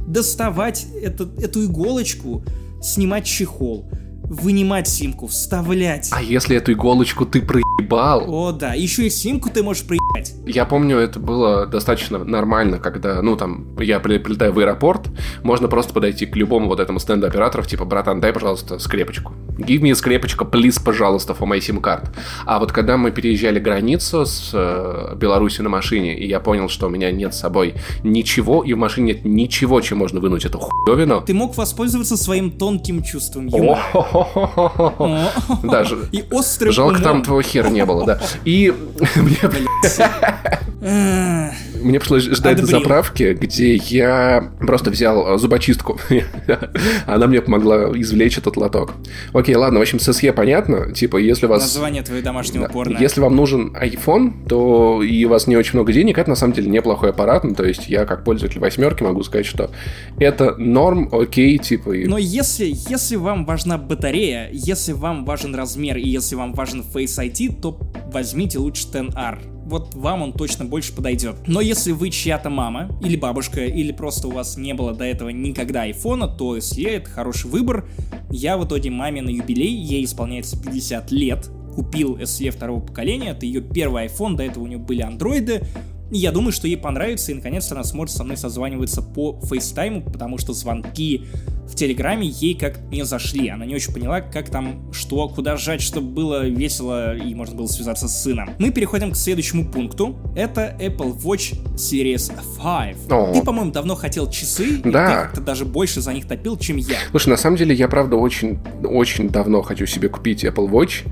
доставать 0.08 0.86
это, 1.02 1.30
эту 1.40 1.66
иголочку, 1.66 2.44
снимать 2.82 3.26
чехол, 3.26 3.86
вынимать 4.34 4.88
симку, 4.88 5.28
вставлять. 5.28 6.10
А 6.12 6.22
если 6.22 6.58
эту 6.58 6.74
иголочку 6.74 7.26
ты 7.26 7.42
проебал? 7.42 8.24
О, 8.28 8.52
да, 8.52 8.74
еще 8.74 9.08
и 9.08 9.10
симку 9.10 9.50
ты 9.50 9.64
можешь 9.64 9.84
проебать. 9.84 10.34
Я 10.46 10.66
помню, 10.66 10.98
это 10.98 11.20
было 11.20 11.66
достаточно 11.66 12.18
нормально, 12.24 12.80
когда, 12.80 13.22
ну, 13.22 13.36
там, 13.36 13.68
я 13.80 14.00
прилетаю 14.00 14.54
в 14.54 14.60
аэропорт, 14.60 15.10
можно 15.44 15.68
просто 15.68 15.94
подойти 15.94 16.26
к 16.26 16.36
любому 16.36 16.68
вот 16.68 16.80
этому 16.80 17.00
стенду 17.00 17.28
операторов, 17.28 17.68
типа, 17.68 17.86
братан, 17.86 18.20
дай, 18.20 18.34
пожалуйста, 18.34 18.80
скрепочку. 18.80 19.34
Give 19.58 19.82
me 19.82 19.94
скрепочка, 19.94 20.46
please, 20.46 20.82
пожалуйста, 20.84 21.34
for 21.34 21.48
my 21.48 21.60
SIM 21.60 21.80
card. 21.82 22.10
А 22.46 22.60
вот 22.60 22.72
когда 22.72 22.98
мы 22.98 23.12
переезжали 23.12 23.60
границу 23.60 24.26
с 24.26 24.52
э, 24.54 25.16
Беларусью 25.16 25.64
на 25.64 25.70
машине, 25.70 26.18
и 26.18 26.28
я 26.28 26.40
понял, 26.40 26.70
что 26.70 26.88
у 26.88 26.90
меня 26.90 27.12
нет 27.12 27.34
с 27.34 27.40
собой 27.40 27.76
ничего, 28.04 28.64
и 28.64 28.74
в 28.74 28.78
машине 28.78 29.14
нет 29.14 29.26
ничего, 29.26 29.82
чем 29.82 30.00
можно 30.00 30.20
вынуть 30.20 30.46
эту 30.46 30.60
хуевину. 30.60 31.22
Ты 31.22 31.34
мог 31.34 31.56
воспользоваться 31.58 32.18
своим 32.18 32.52
тонким 32.52 33.04
чувством 33.04 33.48
юмора. 33.48 33.82
Даже. 35.64 36.08
И 36.12 36.24
острым 36.32 36.72
Жалко, 36.74 37.02
там 37.02 37.24
твоего 37.24 37.42
хера 37.42 37.70
не 37.70 37.86
было, 37.86 38.06
да. 38.06 38.20
И 38.46 38.74
мне 41.84 42.00
пришлось 42.00 42.24
ждать 42.24 42.58
до 42.58 42.64
Одобрил. 42.64 42.80
заправки, 42.80 43.38
где 43.40 43.76
я 43.76 44.52
просто 44.60 44.90
взял 44.92 45.36
э, 45.36 45.38
зубочистку. 45.38 46.00
Она 47.06 47.28
мне 47.28 47.42
помогла 47.42 47.92
извлечь 47.96 48.38
этот 48.38 48.58
лоток. 48.58 48.94
Окей, 49.34 49.56
ладно, 49.56 49.80
в 49.80 49.82
общем, 49.82 50.00
с 50.00 50.08
SE 50.10 50.32
понятно. 50.34 50.92
Типа, 50.94 51.18
если 51.18 51.46
у 51.46 51.50
вас... 51.50 51.62
Название 51.62 52.02
твоего 52.04 52.24
домашнего 52.24 52.68
порно. 52.68 52.98
Если 53.00 53.22
вам 53.22 53.36
нужен 53.36 53.76
iPhone, 53.76 54.48
то 54.48 55.02
и 55.04 55.26
у 55.26 55.30
вас 55.30 55.48
не 55.48 55.56
очень 55.58 55.74
много 55.74 55.94
денег, 55.94 56.18
это 56.18 56.30
на 56.30 56.36
самом 56.36 56.54
деле 56.54 56.70
неплохой 56.70 57.10
аппарат. 57.12 57.44
Ну, 57.44 57.54
то 57.56 57.64
есть 57.66 57.88
я 57.88 58.06
как 58.06 58.24
пользователь 58.24 58.60
восьмерки 58.60 59.04
могу 59.04 59.24
сказать, 59.24 59.46
что 59.46 59.72
это 60.20 60.56
норм, 60.58 61.10
окей, 61.12 61.58
типа... 61.58 61.92
и- 61.92 62.06
Но 62.06 62.18
если, 62.18 62.72
если 62.90 63.16
вам 63.16 63.46
важна 63.46 63.78
батарея, 63.78 64.50
если 64.52 64.94
вам 64.94 65.26
важен 65.26 65.54
размер 65.56 65.98
и 65.98 66.08
если 66.08 66.36
вам 66.36 66.54
важен 66.54 66.82
Face 66.94 67.20
ID, 67.20 67.62
то 67.62 67.80
возьмите 68.12 68.60
лучше 68.60 68.88
10R. 68.92 69.40
Вот 69.66 69.96
вам 69.96 70.22
он 70.22 70.34
точно 70.34 70.66
больше 70.66 70.94
подойдет. 70.94 71.36
Но 71.48 71.62
если 71.62 71.92
вы 71.92 72.10
чья-то 72.10 72.50
мама 72.50 72.90
или 73.02 73.16
бабушка, 73.16 73.66
или 73.66 73.92
просто 73.92 74.28
у 74.28 74.32
вас 74.32 74.58
не 74.58 74.74
было 74.74 74.94
до 74.94 75.06
этого 75.06 75.30
никогда 75.30 75.84
айфона, 75.84 76.28
то 76.28 76.58
SE 76.58 76.88
это 76.88 77.10
хороший 77.10 77.50
выбор. 77.50 77.88
Я 78.30 78.58
в 78.58 78.66
итоге 78.66 78.90
маме 78.90 79.22
на 79.22 79.30
юбилей, 79.30 79.74
ей 79.74 80.04
исполняется 80.06 80.62
50 80.62 81.12
лет, 81.12 81.50
купил 81.76 82.18
SE 82.18 82.52
второго 82.52 82.82
поколения, 82.82 83.32
это 83.32 83.46
ее 83.46 83.62
первый 83.62 84.06
iPhone, 84.06 84.36
до 84.36 84.44
этого 84.44 84.64
у 84.64 84.68
нее 84.68 84.78
были 84.78 85.02
андроиды, 85.02 85.66
я 86.12 86.32
думаю, 86.32 86.52
что 86.52 86.68
ей 86.68 86.78
понравится, 86.78 87.32
и 87.32 87.36
наконец-то 87.36 87.76
она 87.76 87.84
сможет 87.84 88.16
со 88.16 88.24
мной 88.24 88.38
созваниваться 88.38 89.02
по 89.02 89.40
фейстайму, 89.44 90.02
потому 90.04 90.38
что 90.38 90.54
звонки 90.54 91.26
в 91.68 91.76
Телеграме 91.76 92.28
ей 92.28 92.54
как 92.56 92.82
не 92.92 93.04
зашли. 93.04 93.48
Она 93.50 93.66
не 93.66 93.74
очень 93.74 93.94
поняла, 93.94 94.22
как 94.22 94.50
там, 94.50 94.92
что, 94.94 95.28
куда 95.30 95.58
сжать, 95.58 95.82
чтобы 95.82 96.08
было 96.10 96.46
весело 96.48 97.16
и 97.16 97.34
можно 97.34 97.56
было 97.56 97.68
связаться 97.68 98.08
с 98.08 98.22
сыном. 98.22 98.52
Мы 98.60 98.70
переходим 98.72 99.12
к 99.12 99.16
следующему 99.16 99.66
пункту. 99.72 100.18
Это 100.36 100.76
Apple 100.80 101.18
Watch 101.24 101.56
Series 101.76 102.32
5. 102.62 103.12
О. 103.12 103.34
Ты, 103.34 103.42
по-моему, 103.42 103.72
давно 103.72 103.96
хотел 103.96 104.30
часы, 104.30 104.76
и 104.86 104.92
Да. 104.92 105.08
ты 105.08 105.14
как-то 105.24 105.42
даже 105.42 105.66
больше 105.66 106.02
за 106.02 106.14
них 106.14 106.28
топил, 106.28 106.58
чем 106.58 106.78
я. 106.78 106.98
Слушай, 107.12 107.30
на 107.30 107.38
самом 107.38 107.58
деле 107.58 107.74
я, 107.74 107.88
правда, 107.88 108.18
очень, 108.18 108.60
очень 108.84 109.30
давно 109.30 109.62
хочу 109.64 109.86
себе 109.86 110.10
купить 110.10 110.44
Apple 110.44 110.70
Watch. 110.70 111.08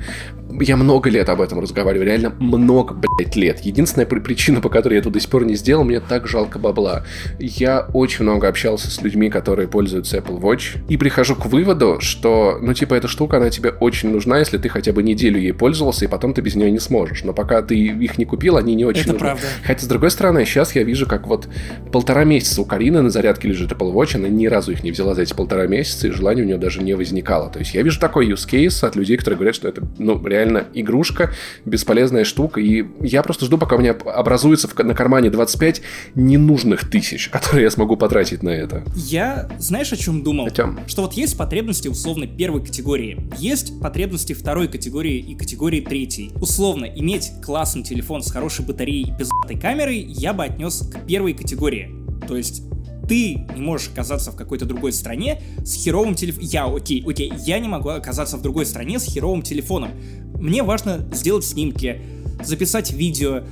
Я 0.59 0.77
много 0.77 1.09
лет 1.09 1.29
об 1.29 1.41
этом 1.41 1.59
разговариваю, 1.59 2.05
реально 2.07 2.33
много, 2.39 2.93
блядь, 2.93 3.35
лет. 3.35 3.59
Единственная 3.61 4.05
при- 4.05 4.19
причина, 4.19 4.61
по 4.61 4.69
которой 4.69 4.93
я 4.95 4.99
это 4.99 5.09
до 5.09 5.19
сих 5.19 5.29
пор 5.29 5.45
не 5.45 5.55
сделал, 5.55 5.83
мне 5.83 5.99
так 5.99 6.27
жалко 6.27 6.59
бабла. 6.59 7.03
Я 7.39 7.87
очень 7.93 8.23
много 8.23 8.47
общался 8.47 8.89
с 8.91 9.01
людьми, 9.01 9.29
которые 9.29 9.67
пользуются 9.67 10.17
Apple 10.17 10.39
Watch, 10.39 10.77
и 10.89 10.97
прихожу 10.97 11.35
к 11.35 11.45
выводу, 11.45 11.97
что, 11.99 12.57
ну, 12.61 12.73
типа, 12.73 12.95
эта 12.95 13.07
штука, 13.07 13.37
она 13.37 13.49
тебе 13.49 13.69
очень 13.69 14.09
нужна, 14.11 14.39
если 14.39 14.57
ты 14.57 14.69
хотя 14.69 14.91
бы 14.93 15.03
неделю 15.03 15.39
ей 15.39 15.53
пользовался, 15.53 16.05
и 16.05 16.07
потом 16.07 16.33
ты 16.33 16.41
без 16.41 16.55
нее 16.55 16.71
не 16.71 16.79
сможешь. 16.79 17.23
Но 17.23 17.33
пока 17.33 17.61
ты 17.61 17.75
их 17.77 18.17
не 18.17 18.25
купил, 18.25 18.57
они 18.57 18.75
не 18.75 18.85
очень 18.85 19.01
Это 19.03 19.13
нужны. 19.13 19.27
правда. 19.27 19.45
Хотя, 19.63 19.79
с 19.81 19.87
другой 19.87 20.11
стороны, 20.11 20.45
сейчас 20.45 20.75
я 20.75 20.83
вижу, 20.83 21.05
как 21.07 21.27
вот 21.27 21.47
полтора 21.91 22.23
месяца 22.23 22.61
у 22.61 22.65
Карины 22.65 23.01
на 23.01 23.09
зарядке 23.09 23.47
лежит 23.47 23.71
Apple 23.71 23.93
Watch, 23.93 24.15
она 24.15 24.27
ни 24.27 24.47
разу 24.47 24.71
их 24.71 24.83
не 24.83 24.91
взяла 24.91 25.15
за 25.15 25.21
эти 25.23 25.33
полтора 25.33 25.67
месяца, 25.67 26.07
и 26.07 26.11
желания 26.11 26.41
у 26.41 26.45
нее 26.45 26.57
даже 26.57 26.81
не 26.81 26.93
возникало. 26.93 27.49
То 27.49 27.59
есть 27.59 27.73
я 27.73 27.81
вижу 27.83 27.99
такой 27.99 28.29
use 28.29 28.47
case 28.49 28.85
от 28.85 28.95
людей, 28.95 29.17
которые 29.17 29.37
говорят, 29.37 29.55
что 29.55 29.67
это, 29.67 29.83
ну, 29.97 30.19
реально 30.25 30.40
игрушка, 30.73 31.31
бесполезная 31.65 32.23
штука, 32.23 32.59
и 32.59 32.85
я 33.01 33.23
просто 33.23 33.45
жду, 33.45 33.57
пока 33.57 33.75
у 33.75 33.79
меня 33.79 33.91
образуется 33.91 34.67
в- 34.67 34.77
на 34.77 34.93
кармане 34.95 35.29
25 35.29 35.81
ненужных 36.15 36.89
тысяч, 36.89 37.29
которые 37.31 37.63
я 37.63 37.71
смогу 37.71 37.97
потратить 37.97 38.43
на 38.43 38.49
это. 38.49 38.83
Я, 38.95 39.49
знаешь, 39.59 39.91
о 39.93 39.97
чем 39.97 40.23
думал? 40.23 40.45
О 40.47 40.51
чем? 40.51 40.79
Что 40.87 41.03
вот 41.03 41.13
есть 41.13 41.37
потребности 41.37 41.87
условно 41.87 42.27
первой 42.27 42.63
категории, 42.63 43.29
есть 43.37 43.79
потребности 43.81 44.33
второй 44.33 44.67
категории 44.67 45.17
и 45.17 45.35
категории 45.35 45.81
третьей. 45.81 46.31
Условно, 46.41 46.85
иметь 46.85 47.31
классный 47.43 47.83
телефон 47.83 48.23
с 48.23 48.31
хорошей 48.31 48.65
батареей 48.65 49.09
и 49.09 49.17
пиздатой 49.17 49.59
камерой 49.59 49.99
я 49.99 50.33
бы 50.33 50.43
отнес 50.43 50.89
к 50.91 51.05
первой 51.05 51.33
категории. 51.33 51.91
То 52.27 52.37
есть 52.37 52.63
ты 53.11 53.45
не 53.55 53.61
можешь 53.61 53.89
оказаться 53.89 54.31
в 54.31 54.37
какой-то 54.37 54.63
другой 54.63 54.93
стране 54.93 55.41
с 55.65 55.73
херовым 55.73 56.15
телефоном. 56.15 56.47
Я, 56.47 56.65
окей, 56.65 57.03
окей, 57.05 57.33
я 57.45 57.59
не 57.59 57.67
могу 57.67 57.89
оказаться 57.89 58.37
в 58.37 58.41
другой 58.41 58.65
стране 58.65 58.99
с 58.99 59.03
херовым 59.03 59.41
телефоном. 59.41 59.91
Мне 60.35 60.63
важно 60.63 61.05
сделать 61.11 61.43
снимки, 61.43 61.99
записать 62.41 62.93
видео, 62.93 63.43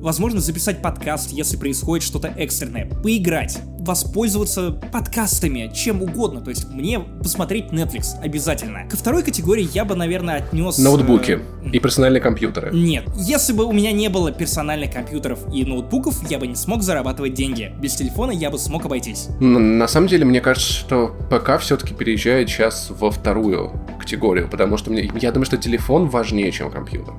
возможно, 0.00 0.40
записать 0.40 0.80
подкаст, 0.82 1.30
если 1.32 1.56
происходит 1.56 2.04
что-то 2.04 2.28
экстренное, 2.28 2.86
поиграть, 2.86 3.58
воспользоваться 3.80 4.72
подкастами, 4.72 5.70
чем 5.74 6.02
угодно. 6.02 6.40
То 6.40 6.50
есть 6.50 6.68
мне 6.68 7.00
посмотреть 7.00 7.66
Netflix 7.66 8.20
обязательно. 8.22 8.88
Ко 8.88 8.96
второй 8.96 9.22
категории 9.22 9.68
я 9.72 9.84
бы, 9.84 9.94
наверное, 9.94 10.36
отнес... 10.36 10.78
э, 10.78 10.82
Ноутбуки 10.82 11.40
и 11.72 11.78
персональные 11.78 12.20
компьютеры. 12.20 12.70
Нет. 12.72 13.04
Если 13.16 13.52
бы 13.52 13.64
у 13.64 13.72
меня 13.72 13.92
не 13.92 14.08
было 14.08 14.30
персональных 14.30 14.92
компьютеров 14.92 15.40
и 15.52 15.64
ноутбуков, 15.64 16.28
я 16.30 16.38
бы 16.38 16.46
не 16.46 16.54
смог 16.54 16.82
зарабатывать 16.82 17.34
деньги. 17.34 17.72
Без 17.80 17.94
телефона 17.94 18.30
я 18.30 18.50
бы 18.50 18.58
смог 18.58 18.84
обойтись. 18.84 19.28
На 19.40 19.88
самом 19.88 20.08
деле, 20.08 20.24
мне 20.24 20.40
кажется, 20.40 20.72
что 20.72 21.16
ПК 21.30 21.58
все-таки 21.60 21.94
переезжает 21.94 22.48
сейчас 22.48 22.90
во 22.90 23.10
вторую 23.10 23.72
категорию, 23.98 24.48
потому 24.48 24.76
что 24.76 24.90
мне, 24.90 25.10
я 25.20 25.32
думаю, 25.32 25.46
что 25.46 25.56
телефон 25.56 26.08
важнее, 26.08 26.50
чем 26.52 26.70
компьютер 26.70 27.14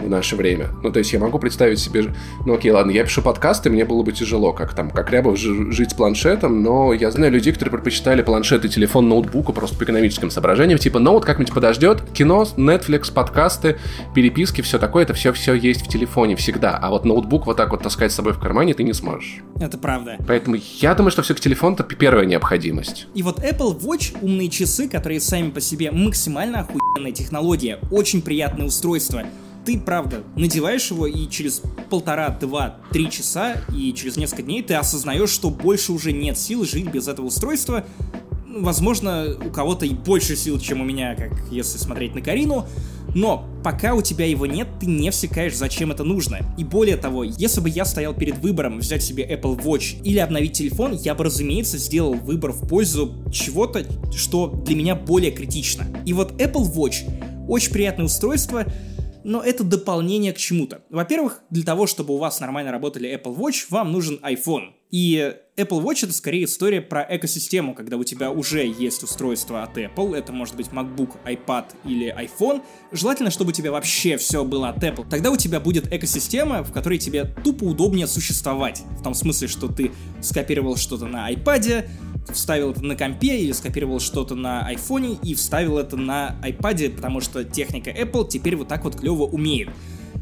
в 0.00 0.08
наше 0.08 0.36
время. 0.36 0.68
Ну, 0.82 0.90
то 0.92 0.98
есть 0.98 1.12
я 1.12 1.18
могу 1.18 1.38
представить 1.38 1.78
себе, 1.78 2.14
ну, 2.46 2.54
окей, 2.54 2.70
ладно, 2.70 2.90
я 2.90 3.04
пишу 3.04 3.22
подкасты, 3.22 3.70
мне 3.70 3.84
было 3.84 4.02
бы 4.02 4.12
тяжело, 4.12 4.52
как 4.52 4.74
там, 4.74 4.90
как 4.90 5.10
Рябов 5.10 5.38
жи- 5.38 5.72
жить 5.72 5.90
с 5.90 5.94
планшетом, 5.94 6.62
но 6.62 6.92
я 6.92 7.10
знаю 7.10 7.32
людей, 7.32 7.52
которые 7.52 7.72
предпочитали 7.72 8.22
планшет 8.22 8.64
и 8.64 8.68
телефон 8.68 9.08
ноутбуку 9.08 9.52
просто 9.52 9.76
по 9.76 9.84
экономическим 9.84 10.30
соображениям, 10.30 10.78
типа, 10.78 10.98
ноут 10.98 11.24
как-нибудь 11.24 11.52
подождет, 11.52 12.02
кино, 12.12 12.46
Netflix, 12.56 13.12
подкасты, 13.12 13.78
переписки, 14.14 14.62
все 14.62 14.78
такое, 14.78 15.04
это 15.04 15.14
все-все 15.14 15.54
есть 15.54 15.86
в 15.86 15.88
телефоне 15.88 16.36
всегда, 16.36 16.76
а 16.76 16.90
вот 16.90 17.04
ноутбук 17.04 17.46
вот 17.46 17.56
так 17.56 17.70
вот 17.70 17.82
таскать 17.82 18.12
с 18.12 18.14
собой 18.14 18.32
в 18.32 18.38
кармане 18.38 18.74
ты 18.74 18.82
не 18.82 18.92
сможешь. 18.92 19.38
Это 19.60 19.78
правда. 19.78 20.16
Поэтому 20.26 20.56
я 20.80 20.94
думаю, 20.94 21.10
что 21.10 21.22
все-таки 21.22 21.44
телефон 21.44 21.74
это 21.74 21.84
первая 21.84 22.26
необходимость. 22.26 23.06
И 23.14 23.22
вот 23.22 23.38
Apple 23.40 23.78
Watch— 23.80 24.16
умные 24.22 24.48
часы, 24.48 24.88
которые 24.88 25.20
сами 25.20 25.50
по 25.50 25.60
себе 25.60 25.90
максимально 25.90 26.60
охуенная 26.60 27.12
технология, 27.12 27.78
очень 27.90 28.22
приятное 28.22 28.66
устройство. 28.66 29.22
Ты, 29.64 29.78
правда, 29.78 30.22
надеваешь 30.36 30.90
его, 30.90 31.06
и 31.06 31.28
через 31.28 31.62
полтора, 31.90 32.30
два, 32.30 32.78
три 32.90 33.10
часа, 33.10 33.56
и 33.74 33.92
через 33.92 34.16
несколько 34.16 34.42
дней 34.42 34.62
ты 34.62 34.74
осознаешь, 34.74 35.30
что 35.30 35.50
больше 35.50 35.92
уже 35.92 36.12
нет 36.12 36.38
сил 36.38 36.64
жить 36.64 36.90
без 36.90 37.08
этого 37.08 37.26
устройства. 37.26 37.84
Возможно, 38.46 39.36
у 39.44 39.50
кого-то 39.50 39.84
и 39.84 39.90
больше 39.90 40.36
сил, 40.36 40.58
чем 40.58 40.80
у 40.80 40.84
меня, 40.84 41.14
как 41.14 41.32
если 41.50 41.78
смотреть 41.78 42.14
на 42.14 42.22
Карину, 42.22 42.66
но 43.14 43.48
пока 43.62 43.94
у 43.94 44.02
тебя 44.02 44.26
его 44.26 44.46
нет, 44.46 44.68
ты 44.80 44.86
не 44.86 45.10
всекаешь, 45.10 45.56
зачем 45.56 45.90
это 45.90 46.04
нужно. 46.04 46.38
И 46.56 46.64
более 46.64 46.96
того, 46.96 47.24
если 47.24 47.60
бы 47.60 47.68
я 47.68 47.84
стоял 47.84 48.14
перед 48.14 48.38
выбором 48.38 48.78
взять 48.78 49.02
себе 49.02 49.24
Apple 49.24 49.62
Watch 49.62 50.02
или 50.02 50.18
обновить 50.18 50.52
телефон, 50.52 50.94
я 50.94 51.14
бы, 51.14 51.24
разумеется, 51.24 51.78
сделал 51.78 52.14
выбор 52.14 52.52
в 52.52 52.66
пользу 52.68 53.14
чего-то, 53.32 53.84
что 54.14 54.48
для 54.66 54.76
меня 54.76 54.94
более 54.94 55.30
критично. 55.30 55.86
И 56.04 56.12
вот 56.12 56.40
Apple 56.40 56.72
Watch 56.74 56.96
очень 57.48 57.72
приятное 57.72 58.06
устройство, 58.06 58.66
но 59.28 59.42
это 59.42 59.62
дополнение 59.62 60.32
к 60.32 60.38
чему-то. 60.38 60.82
Во-первых, 60.88 61.42
для 61.50 61.62
того, 61.62 61.86
чтобы 61.86 62.14
у 62.14 62.16
вас 62.16 62.40
нормально 62.40 62.72
работали 62.72 63.14
Apple 63.14 63.36
Watch, 63.36 63.66
вам 63.68 63.92
нужен 63.92 64.18
iPhone. 64.22 64.72
И 64.90 65.36
Apple 65.58 65.82
Watch 65.82 66.04
это 66.04 66.12
скорее 66.12 66.44
история 66.44 66.80
про 66.80 67.04
экосистему, 67.10 67.74
когда 67.74 67.96
у 67.96 68.04
тебя 68.04 68.30
уже 68.30 68.64
есть 68.64 69.02
устройство 69.02 69.64
от 69.64 69.76
Apple, 69.76 70.14
это 70.14 70.32
может 70.32 70.54
быть 70.54 70.68
MacBook, 70.68 71.16
iPad 71.24 71.64
или 71.84 72.14
iPhone. 72.16 72.62
Желательно, 72.92 73.32
чтобы 73.32 73.50
у 73.50 73.52
тебя 73.52 73.72
вообще 73.72 74.16
все 74.18 74.44
было 74.44 74.68
от 74.68 74.84
Apple. 74.84 75.04
Тогда 75.10 75.32
у 75.32 75.36
тебя 75.36 75.58
будет 75.58 75.92
экосистема, 75.92 76.62
в 76.62 76.72
которой 76.72 76.98
тебе 76.98 77.24
тупо 77.24 77.64
удобнее 77.64 78.06
существовать. 78.06 78.84
В 79.00 79.02
том 79.02 79.14
смысле, 79.14 79.48
что 79.48 79.66
ты 79.66 79.90
скопировал 80.22 80.76
что-то 80.76 81.06
на 81.06 81.28
iPad, 81.32 81.88
вставил 82.32 82.70
это 82.70 82.84
на 82.84 82.94
компе 82.94 83.40
или 83.40 83.50
скопировал 83.50 83.98
что-то 83.98 84.36
на 84.36 84.64
айфоне 84.64 85.18
и 85.24 85.34
вставил 85.34 85.78
это 85.78 85.96
на 85.96 86.36
iPad, 86.44 86.90
потому 86.90 87.20
что 87.20 87.42
техника 87.42 87.90
Apple 87.90 88.28
теперь 88.28 88.54
вот 88.54 88.68
так 88.68 88.84
вот 88.84 88.94
клево 88.94 89.24
умеет. 89.24 89.70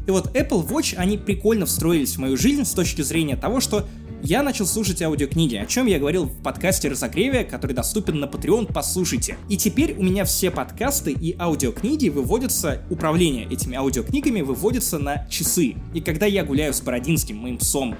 И 0.07 0.09
вот 0.09 0.35
Apple 0.35 0.67
Watch, 0.67 0.95
они 0.95 1.17
прикольно 1.17 1.67
встроились 1.67 2.15
в 2.15 2.19
мою 2.19 2.37
жизнь 2.37 2.63
с 2.63 2.71
точки 2.71 3.03
зрения 3.03 3.35
того, 3.35 3.59
что 3.59 3.85
я 4.23 4.41
начал 4.41 4.65
слушать 4.65 5.01
аудиокниги, 5.01 5.55
о 5.55 5.65
чем 5.65 5.85
я 5.85 5.99
говорил 5.99 6.25
в 6.25 6.41
подкасте 6.41 6.89
«Разогреве», 6.89 7.43
который 7.43 7.73
доступен 7.73 8.19
на 8.19 8.25
Patreon, 8.25 8.71
послушайте. 8.73 9.37
И 9.47 9.57
теперь 9.57 9.93
у 9.97 10.03
меня 10.03 10.25
все 10.25 10.49
подкасты 10.49 11.11
и 11.11 11.35
аудиокниги 11.39 12.09
выводятся, 12.09 12.81
управление 12.89 13.47
этими 13.47 13.77
аудиокнигами 13.77 14.41
выводится 14.41 14.97
на 14.97 15.27
часы. 15.29 15.75
И 15.93 16.01
когда 16.01 16.25
я 16.25 16.43
гуляю 16.43 16.73
с 16.73 16.81
Бородинским, 16.81 17.37
моим 17.37 17.57
псом, 17.57 17.95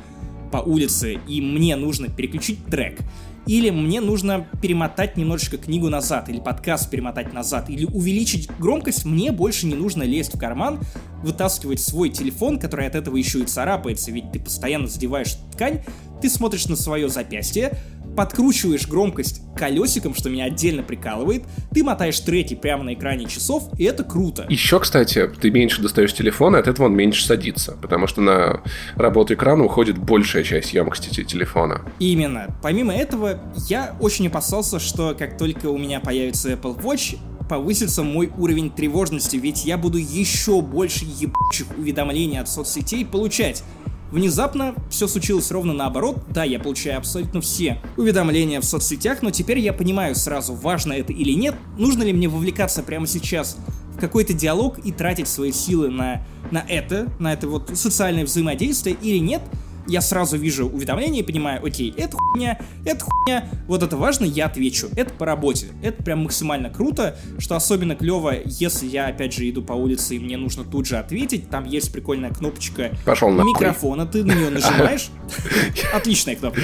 по 0.51 0.57
улице, 0.57 1.19
и 1.27 1.41
мне 1.41 1.75
нужно 1.75 2.09
переключить 2.09 2.65
трек, 2.65 2.99
или 3.47 3.69
мне 3.69 4.01
нужно 4.01 4.47
перемотать 4.61 5.17
немножечко 5.17 5.57
книгу 5.57 5.89
назад, 5.89 6.29
или 6.29 6.39
подкаст 6.39 6.89
перемотать 6.89 7.33
назад, 7.33 7.69
или 7.69 7.85
увеличить 7.85 8.49
громкость, 8.59 9.05
мне 9.05 9.31
больше 9.31 9.67
не 9.67 9.75
нужно 9.75 10.03
лезть 10.03 10.35
в 10.35 10.39
карман, 10.39 10.79
вытаскивать 11.23 11.79
свой 11.79 12.09
телефон, 12.09 12.59
который 12.59 12.87
от 12.87 12.95
этого 12.95 13.15
еще 13.15 13.39
и 13.39 13.45
царапается, 13.45 14.11
ведь 14.11 14.31
ты 14.31 14.39
постоянно 14.39 14.87
задеваешь 14.87 15.37
ткань, 15.53 15.81
ты 16.21 16.29
смотришь 16.29 16.67
на 16.67 16.75
свое 16.75 17.09
запястье, 17.09 17.77
подкручиваешь 18.17 18.87
громкость 18.87 19.43
колесиком, 19.55 20.15
что 20.15 20.31
меня 20.31 20.45
отдельно 20.45 20.81
прикалывает, 20.81 21.43
ты 21.71 21.83
мотаешь 21.83 22.19
треки 22.19 22.55
прямо 22.55 22.83
на 22.83 22.95
экране 22.95 23.27
часов, 23.27 23.69
и 23.77 23.83
это 23.83 24.03
круто. 24.03 24.47
Еще, 24.49 24.79
кстати, 24.79 25.29
ты 25.39 25.51
меньше 25.51 25.83
достаешь 25.83 26.13
телефон, 26.13 26.55
и 26.55 26.59
от 26.59 26.67
этого 26.67 26.87
он 26.87 26.95
меньше 26.95 27.23
садится, 27.23 27.77
потому 27.79 28.07
что 28.07 28.21
на 28.21 28.63
работу 28.95 29.35
экрана 29.35 29.63
уходит 29.63 29.99
большая 29.99 30.43
часть 30.43 30.73
емкости 30.73 31.23
телефона. 31.23 31.81
Именно. 31.99 32.57
Помимо 32.63 32.93
этого, 32.93 33.39
я 33.69 33.95
очень 33.99 34.27
опасался, 34.27 34.79
что 34.79 35.15
как 35.17 35.37
только 35.37 35.67
у 35.67 35.77
меня 35.77 35.99
появится 35.99 36.51
Apple 36.51 36.81
Watch, 36.81 37.19
повысится 37.47 38.01
мой 38.01 38.31
уровень 38.35 38.71
тревожности, 38.71 39.37
ведь 39.37 39.63
я 39.63 39.77
буду 39.77 39.99
еще 39.99 40.61
больше 40.61 41.05
ебучих 41.05 41.67
уведомлений 41.77 42.39
от 42.39 42.49
соцсетей 42.49 43.05
получать. 43.05 43.63
Внезапно 44.11 44.73
все 44.89 45.07
случилось 45.07 45.51
ровно 45.51 45.73
наоборот. 45.73 46.23
Да, 46.29 46.43
я 46.43 46.59
получаю 46.59 46.97
абсолютно 46.97 47.41
все 47.41 47.81
уведомления 47.97 48.61
в 48.61 48.65
соцсетях, 48.65 49.21
но 49.21 49.31
теперь 49.31 49.59
я 49.59 49.73
понимаю 49.73 50.15
сразу, 50.15 50.53
важно 50.53 50.93
это 50.93 51.11
или 51.11 51.33
нет, 51.33 51.55
нужно 51.77 52.03
ли 52.03 52.13
мне 52.13 52.27
вовлекаться 52.27 52.83
прямо 52.83 53.07
сейчас 53.07 53.57
в 53.95 53.99
какой-то 53.99 54.33
диалог 54.33 54.79
и 54.79 54.91
тратить 54.91 55.27
свои 55.27 55.51
силы 55.51 55.89
на, 55.89 56.25
на 56.51 56.59
это, 56.59 57.11
на 57.19 57.33
это 57.33 57.47
вот 57.47 57.71
социальное 57.73 58.25
взаимодействие 58.25 58.95
или 59.01 59.17
нет– 59.17 59.41
я 59.87 60.01
сразу 60.01 60.37
вижу 60.37 60.67
уведомление 60.67 61.23
и 61.23 61.25
понимаю, 61.25 61.65
окей, 61.65 61.93
это 61.97 62.17
хуйня, 62.17 62.59
это 62.85 63.05
хуйня, 63.05 63.49
вот 63.67 63.83
это 63.83 63.97
важно, 63.97 64.25
я 64.25 64.45
отвечу. 64.45 64.87
Это 64.95 65.13
по 65.13 65.25
работе. 65.25 65.67
Это 65.81 66.03
прям 66.03 66.23
максимально 66.23 66.69
круто, 66.69 67.17
что 67.39 67.55
особенно 67.55 67.95
клево, 67.95 68.33
если 68.45 68.85
я, 68.87 69.07
опять 69.07 69.33
же, 69.33 69.49
иду 69.49 69.61
по 69.61 69.73
улице 69.73 70.15
и 70.15 70.19
мне 70.19 70.37
нужно 70.37 70.63
тут 70.63 70.85
же 70.85 70.97
ответить, 70.97 71.49
там 71.49 71.65
есть 71.65 71.91
прикольная 71.91 72.31
кнопочка 72.31 72.91
Пошел 73.05 73.29
микрофона, 73.29 74.05
ты 74.05 74.23
на 74.23 74.33
нее 74.33 74.49
нажимаешь. 74.49 75.09
Отличная 75.93 76.35
кнопка. 76.35 76.61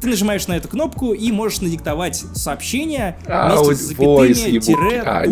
Ты 0.00 0.08
нажимаешь 0.08 0.46
на 0.48 0.56
эту 0.56 0.68
кнопку 0.68 1.14
и 1.14 1.32
можешь 1.32 1.60
надиктовать 1.60 2.16
сообщение 2.34 3.16
а, 3.26 3.56
вместе 3.56 3.74
с 3.74 3.88
запятыми, 3.88 4.58
тире, 4.58 5.02
а, 5.02 5.24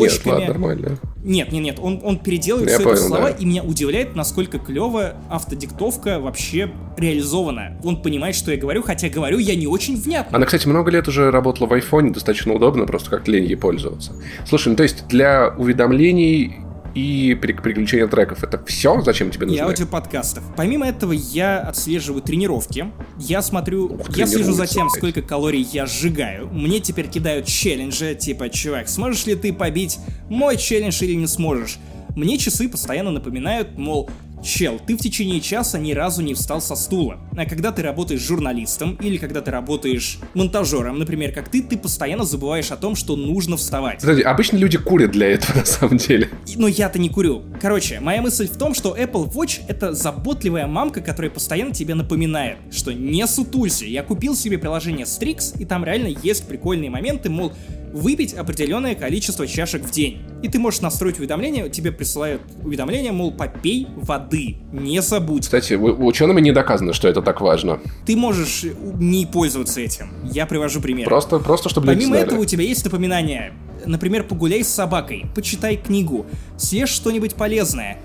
Нет. 1.23 1.53
Нет, 1.53 1.63
нет, 1.63 1.79
он, 1.81 2.01
он 2.03 2.19
переделывает 2.19 2.71
Я 2.71 2.77
все 2.77 2.85
понял, 2.85 2.99
это 2.99 3.07
слова, 3.07 3.31
да. 3.31 3.37
и 3.37 3.45
меня 3.45 3.63
удивляет, 3.63 4.17
насколько 4.17 4.59
клево 4.59 5.15
автодиктовка 5.31 6.19
вообще 6.19 6.73
реализована. 6.97 7.79
Он 7.85 8.03
понимает, 8.03 8.35
что 8.35 8.51
я 8.51 8.57
говорю, 8.57 8.83
хотя 8.83 9.09
говорю 9.09 9.39
я 9.39 9.55
не 9.55 9.67
очень 9.67 9.97
внятно. 9.97 10.37
Она, 10.37 10.47
кстати, 10.47 10.67
много 10.67 10.91
лет 10.91 11.07
уже 11.09 11.31
работала 11.31 11.69
в 11.69 11.73
айфоне, 11.73 12.11
достаточно 12.11 12.53
удобно, 12.53 12.87
просто 12.87 13.11
как 13.11 13.29
лень 13.29 13.45
ей 13.45 13.57
пользоваться. 13.57 14.13
Слушай, 14.47 14.69
ну 14.69 14.77
то 14.77 14.83
есть 14.83 15.07
для 15.09 15.55
уведомлений 15.57 16.57
и 16.95 17.35
переключение 17.35 18.07
треков. 18.07 18.45
Это 18.45 18.63
все, 18.65 19.01
зачем 19.03 19.31
тебе 19.31 19.47
нужно? 19.47 19.59
И 19.59 19.63
аудиоподкастов. 19.63 20.45
Помимо 20.57 20.87
этого, 20.87 21.13
я 21.13 21.61
отслеживаю 21.61 22.23
тренировки. 22.23 22.93
Я 23.19 23.43
смотрю, 23.43 23.87
Ух, 23.87 24.17
я 24.17 24.27
слежу 24.27 24.53
за 24.53 24.67
тем, 24.67 24.91
сколько 24.91 25.23
калорий 25.23 25.63
я 25.63 25.87
сжигаю. 25.87 26.49
Мне 26.49 26.81
теперь 26.81 27.09
кидают 27.09 27.47
челленджи, 27.47 28.15
типа, 28.15 28.49
чувак, 28.49 28.89
сможешь 28.89 29.27
ли 29.27 29.35
ты 29.35 29.53
побить 29.53 29.99
мой 30.29 30.57
челлендж 30.57 31.03
или 31.03 31.15
не 31.15 31.27
сможешь? 31.27 31.79
Мне 32.15 32.37
часы 32.37 32.69
постоянно 32.69 33.11
напоминают, 33.11 33.79
мол, 33.79 34.11
Чел, 34.43 34.81
ты 34.85 34.97
в 34.97 35.01
течение 35.01 35.41
часа 35.41 35.79
ни 35.79 35.93
разу 35.93 36.21
не 36.21 36.35
встал 36.35 36.61
со 36.61 36.75
стула. 36.75 37.21
А 37.37 37.47
когда 37.47 37.71
ты 37.71 37.83
работаешь 37.83 38.21
журналистом 38.21 38.99
или 39.01 39.17
когда 39.17 39.41
ты 39.41 39.53
работаешь 39.53 40.19
монтажером, 40.35 40.99
например, 40.99 41.33
как 41.33 41.49
ты, 41.49 41.63
ты 41.63 41.79
постоянно 41.79 42.25
забываешь 42.25 42.73
о 42.73 42.77
том, 42.77 42.97
что 42.97 43.15
нужно 43.15 43.57
вставать. 43.57 44.01
Подожди, 44.01 44.23
обычно 44.23 44.57
люди 44.57 44.79
курят 44.79 45.13
для 45.13 45.29
этого 45.29 45.59
на 45.61 45.65
самом 45.65 45.97
деле. 45.97 46.29
Но 46.57 46.67
я-то 46.67 46.99
не 46.99 47.09
курю. 47.09 47.43
Короче, 47.61 48.01
моя 48.01 48.21
мысль 48.21 48.49
в 48.49 48.57
том, 48.57 48.75
что 48.75 48.97
Apple 48.97 49.33
Watch 49.33 49.61
это 49.69 49.95
заботливая 49.95 50.67
мамка, 50.67 51.01
которая 51.01 51.31
постоянно 51.31 51.73
тебе 51.73 51.95
напоминает, 51.95 52.59
что 52.73 52.93
не 52.93 53.25
сутулься. 53.29 53.85
Я 53.85 54.03
купил 54.03 54.35
себе 54.35 54.59
приложение 54.59 55.07
Strix, 55.07 55.57
и 55.59 55.65
там 55.65 55.85
реально 55.85 56.17
есть 56.23 56.49
прикольные 56.49 56.91
моменты, 56.91 57.31
мол, 57.31 57.53
выпить 57.93 58.35
определенное 58.35 58.95
количество 58.95 59.47
чашек 59.47 59.83
в 59.83 59.91
день. 59.91 60.23
И 60.43 60.49
ты 60.49 60.59
можешь 60.59 60.81
настроить 60.81 61.19
уведомления, 61.19 61.69
тебе 61.69 61.93
присылают 61.93 62.43
уведомления, 62.63 63.13
мол, 63.13 63.33
попей 63.33 63.87
воды, 63.97 64.57
не 64.73 65.01
забудь. 65.03 65.43
Кстати, 65.43 65.75
учеными 65.75 66.41
не 66.41 66.53
доказано, 66.53 66.93
что 66.93 67.09
это 67.09 67.23
так 67.23 67.41
важно. 67.41 67.81
Ты 68.07 68.17
можешь 68.17 68.65
не 68.99 69.27
пользоваться 69.27 69.81
этим. 69.81 70.11
Я 70.25 70.47
привожу 70.47 70.81
пример. 70.81 71.07
Просто, 71.07 71.39
просто 71.39 71.69
чтобы 71.69 71.87
Помимо 71.89 72.17
этого 72.17 72.41
у 72.41 72.45
тебя 72.45 72.65
есть 72.65 72.85
напоминания. 72.85 73.53
Например, 73.85 74.23
погуляй 74.25 74.65
с 74.65 74.69
собакой, 74.69 75.27
почитай 75.35 75.77
книгу, 75.77 76.27
съешь 76.57 76.91
что-нибудь 76.91 77.35
полезное. 77.35 77.99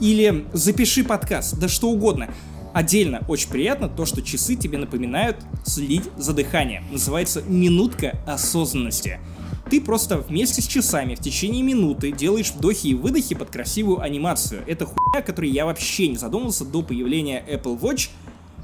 Или 0.00 0.44
запиши 0.52 1.04
подкаст, 1.04 1.58
да 1.58 1.68
что 1.68 1.88
угодно. 1.88 2.28
Отдельно 2.74 3.24
очень 3.28 3.50
приятно 3.50 3.88
то, 3.88 4.04
что 4.04 4.20
часы 4.20 4.56
тебе 4.56 4.78
напоминают 4.78 5.36
следить 5.64 6.10
за 6.16 6.32
дыханием. 6.32 6.84
Называется 6.90 7.40
минутка 7.42 8.18
осознанности. 8.26 9.20
Ты 9.70 9.80
просто 9.80 10.18
вместе 10.18 10.60
с 10.60 10.66
часами 10.66 11.14
в 11.14 11.20
течение 11.20 11.62
минуты 11.62 12.10
делаешь 12.10 12.50
вдохи 12.50 12.88
и 12.88 12.94
выдохи 12.94 13.36
под 13.36 13.50
красивую 13.50 14.00
анимацию. 14.00 14.64
Это 14.66 14.86
хуйня, 14.86 15.20
о 15.20 15.22
которой 15.22 15.50
я 15.50 15.66
вообще 15.66 16.08
не 16.08 16.16
задумывался 16.16 16.64
до 16.64 16.82
появления 16.82 17.44
Apple 17.48 17.78
Watch, 17.78 18.10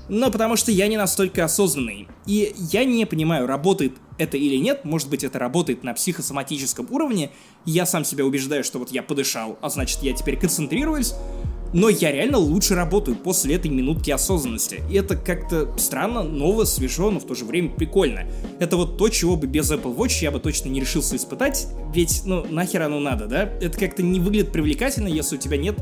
но 0.08 0.32
потому 0.32 0.56
что 0.56 0.72
я 0.72 0.88
не 0.88 0.96
настолько 0.96 1.44
осознанный. 1.44 2.08
И 2.26 2.52
я 2.56 2.84
не 2.84 3.06
понимаю, 3.06 3.46
работает 3.46 3.92
это 4.18 4.36
или 4.36 4.56
нет, 4.56 4.84
может 4.84 5.08
быть 5.08 5.22
это 5.22 5.38
работает 5.38 5.84
на 5.84 5.94
психосоматическом 5.94 6.88
уровне, 6.90 7.30
я 7.64 7.86
сам 7.86 8.04
себя 8.04 8.26
убеждаю, 8.26 8.64
что 8.64 8.80
вот 8.80 8.90
я 8.90 9.04
подышал, 9.04 9.56
а 9.62 9.70
значит 9.70 10.02
я 10.02 10.12
теперь 10.12 10.36
концентрируюсь, 10.36 11.14
но 11.72 11.88
я 11.88 12.12
реально 12.12 12.38
лучше 12.38 12.74
работаю 12.74 13.16
после 13.16 13.54
этой 13.54 13.70
минутки 13.70 14.10
осознанности. 14.10 14.82
И 14.90 14.94
это 14.94 15.16
как-то 15.16 15.76
странно, 15.78 16.22
ново, 16.22 16.64
свежо, 16.64 17.10
но 17.10 17.20
в 17.20 17.26
то 17.26 17.34
же 17.34 17.44
время 17.44 17.70
прикольно. 17.70 18.26
Это 18.58 18.76
вот 18.76 18.96
то, 18.96 19.08
чего 19.08 19.36
бы 19.36 19.46
без 19.46 19.70
Apple 19.70 19.96
Watch 19.96 20.22
я 20.22 20.30
бы 20.30 20.40
точно 20.40 20.68
не 20.68 20.80
решился 20.80 21.16
испытать, 21.16 21.68
ведь, 21.94 22.22
ну, 22.24 22.44
нахер 22.48 22.82
оно 22.82 23.00
надо, 23.00 23.26
да? 23.26 23.42
Это 23.60 23.78
как-то 23.78 24.02
не 24.02 24.20
выглядит 24.20 24.52
привлекательно, 24.52 25.08
если 25.08 25.36
у 25.36 25.38
тебя 25.38 25.56
нет 25.56 25.76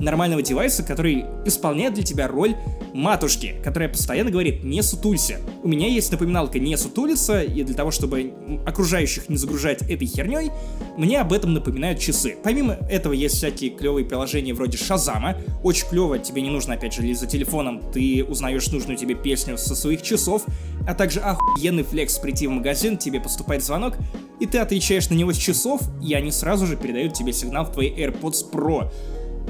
нормального 0.00 0.42
девайса, 0.42 0.82
который 0.82 1.24
исполняет 1.44 1.94
для 1.94 2.02
тебя 2.02 2.28
роль 2.28 2.56
матушки, 2.92 3.54
которая 3.62 3.88
постоянно 3.88 4.30
говорит 4.30 4.64
«не 4.64 4.82
сутулься». 4.82 5.38
У 5.62 5.68
меня 5.68 5.88
есть 5.88 6.10
напоминалка 6.10 6.58
«не 6.58 6.76
сутулиться», 6.76 7.42
и 7.42 7.62
для 7.62 7.74
того, 7.74 7.90
чтобы 7.90 8.32
окружающих 8.66 9.28
не 9.28 9.36
загружать 9.36 9.82
этой 9.82 10.06
херней, 10.06 10.50
мне 10.96 11.20
об 11.20 11.32
этом 11.32 11.54
напоминают 11.54 11.98
часы. 12.00 12.36
Помимо 12.42 12.74
этого 12.90 13.12
есть 13.12 13.36
всякие 13.36 13.70
клевые 13.70 14.04
приложения 14.04 14.54
вроде 14.54 14.76
Шазама. 14.76 15.36
Очень 15.62 15.88
клево, 15.88 16.18
тебе 16.18 16.42
не 16.42 16.50
нужно, 16.50 16.74
опять 16.74 16.94
же, 16.94 17.02
лезть 17.02 17.20
за 17.20 17.26
телефоном, 17.26 17.82
ты 17.92 18.24
узнаешь 18.24 18.68
нужную 18.68 18.96
тебе 18.96 19.14
песню 19.14 19.56
со 19.56 19.74
своих 19.74 20.02
часов, 20.02 20.44
а 20.86 20.94
также 20.94 21.20
охуенный 21.20 21.82
флекс 21.82 22.18
прийти 22.18 22.46
в 22.46 22.50
магазин, 22.50 22.96
тебе 22.96 23.20
поступает 23.20 23.62
звонок, 23.62 23.94
и 24.40 24.46
ты 24.46 24.58
отвечаешь 24.58 25.08
на 25.10 25.14
него 25.14 25.32
с 25.32 25.36
часов, 25.36 25.82
и 26.02 26.14
они 26.14 26.30
сразу 26.30 26.66
же 26.66 26.76
передают 26.76 27.12
тебе 27.12 27.32
сигнал 27.32 27.66
в 27.66 27.72
твои 27.72 27.90
AirPods 27.90 28.50
Pro. 28.50 28.90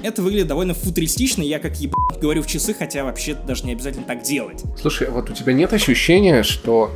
Это 0.03 0.23
выглядит 0.23 0.49
довольно 0.49 0.75
футуристично, 0.75 1.43
я 1.43 1.59
как 1.59 1.77
ебать 1.77 2.21
говорю 2.21 2.43
в 2.43 2.47
часы, 2.47 2.75
хотя 2.75 3.05
вообще 3.05 3.35
даже 3.35 3.65
не 3.65 3.73
обязательно 3.73 4.05
так 4.05 4.23
делать. 4.23 4.63
Слушай, 4.81 5.09
а 5.09 5.11
вот 5.11 5.31
у 5.31 5.33
тебя 5.33 5.53
нет 5.53 5.73
ощущения, 5.73 6.43
что 6.43 6.91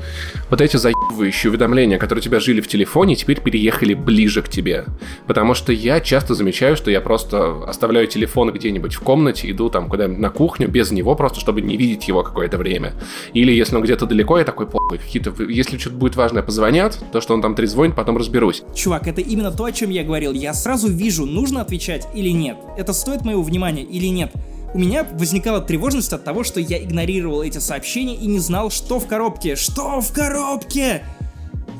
вот 0.50 0.60
эти 0.60 0.76
заебывающие 0.76 1.50
уведомления, 1.50 1.98
которые 1.98 2.20
у 2.20 2.24
тебя 2.24 2.40
жили 2.40 2.60
в 2.60 2.68
телефоне, 2.68 3.16
теперь 3.16 3.40
переехали 3.40 3.94
ближе 3.94 4.42
к 4.42 4.48
тебе? 4.48 4.84
Потому 5.26 5.54
что 5.54 5.72
я 5.72 6.00
часто 6.00 6.34
замечаю, 6.34 6.76
что 6.76 6.90
я 6.90 7.00
просто 7.00 7.64
оставляю 7.66 8.06
телефон 8.06 8.52
где-нибудь 8.52 8.94
в 8.94 9.00
комнате, 9.00 9.50
иду 9.50 9.70
там 9.70 9.88
куда-нибудь 9.88 10.18
на 10.18 10.30
кухню 10.30 10.68
без 10.68 10.90
него, 10.90 11.14
просто 11.14 11.40
чтобы 11.40 11.60
не 11.60 11.76
видеть 11.76 12.08
его 12.08 12.22
какое-то 12.22 12.58
время. 12.58 12.94
Или 13.32 13.52
если 13.52 13.76
он 13.76 13.82
где-то 13.82 14.06
далеко, 14.06 14.38
я 14.38 14.44
такой, 14.44 14.66
похуй, 14.66 14.98
какие-то... 14.98 15.34
Если 15.42 15.78
что-то 15.78 15.96
будет 15.96 16.16
важное, 16.16 16.42
позвонят, 16.42 16.98
то, 17.12 17.20
что 17.20 17.34
он 17.34 17.42
там 17.42 17.54
трезвонит, 17.54 17.94
потом 17.96 18.16
разберусь. 18.16 18.62
Чувак, 18.74 19.06
это 19.08 19.20
именно 19.20 19.50
то, 19.50 19.64
о 19.64 19.72
чем 19.72 19.90
я 19.90 20.04
говорил. 20.04 20.32
Я 20.32 20.54
сразу 20.54 20.88
вижу, 20.88 21.26
нужно 21.26 21.60
отвечать 21.60 22.06
или 22.14 22.30
нет. 22.30 22.56
Это 22.84 22.92
стоит 22.92 23.24
моего 23.24 23.42
внимания 23.42 23.82
или 23.82 24.08
нет. 24.08 24.30
У 24.74 24.78
меня 24.78 25.04
возникала 25.04 25.62
тревожность 25.62 26.12
от 26.12 26.22
того, 26.22 26.44
что 26.44 26.60
я 26.60 26.76
игнорировал 26.76 27.42
эти 27.42 27.56
сообщения 27.56 28.14
и 28.14 28.26
не 28.26 28.40
знал, 28.40 28.70
что 28.70 29.00
в 29.00 29.06
коробке. 29.06 29.56
Что 29.56 30.02
в 30.02 30.12
коробке? 30.12 31.02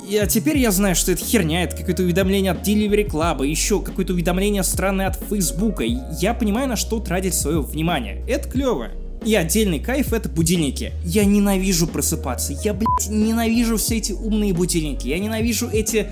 И, 0.09 0.17
а 0.17 0.27
теперь 0.27 0.57
я 0.57 0.71
знаю, 0.71 0.97
что 0.97 1.13
это 1.13 1.23
херня, 1.23 1.65
это 1.65 1.77
какое-то 1.77 2.05
уведомление 2.05 2.53
от 2.53 2.67
Delivery 2.67 3.07
Club, 3.07 3.47
еще 3.47 3.83
какое-то 3.83 4.15
уведомление 4.15 4.63
странное 4.63 5.09
от 5.09 5.17
Фейсбука. 5.29 5.85
Я 5.85 6.33
понимаю, 6.33 6.71
на 6.71 6.77
что 6.77 7.01
тратить 7.01 7.35
свое 7.35 7.61
внимание. 7.61 8.25
Это 8.27 8.49
клево. 8.49 8.89
И 9.27 9.35
отдельный 9.35 9.81
кайф 9.81 10.15
это 10.15 10.31
будильники. 10.31 10.93
Я 11.05 11.27
ненавижу 11.27 11.87
просыпаться. 11.87 12.55
Я, 12.65 12.73
блядь, 12.73 13.11
ненавижу 13.11 13.77
все 13.77 13.99
эти 13.99 14.13
умные 14.13 14.55
будильники. 14.55 15.07
Я 15.07 15.19
ненавижу 15.19 15.69
эти 15.69 16.07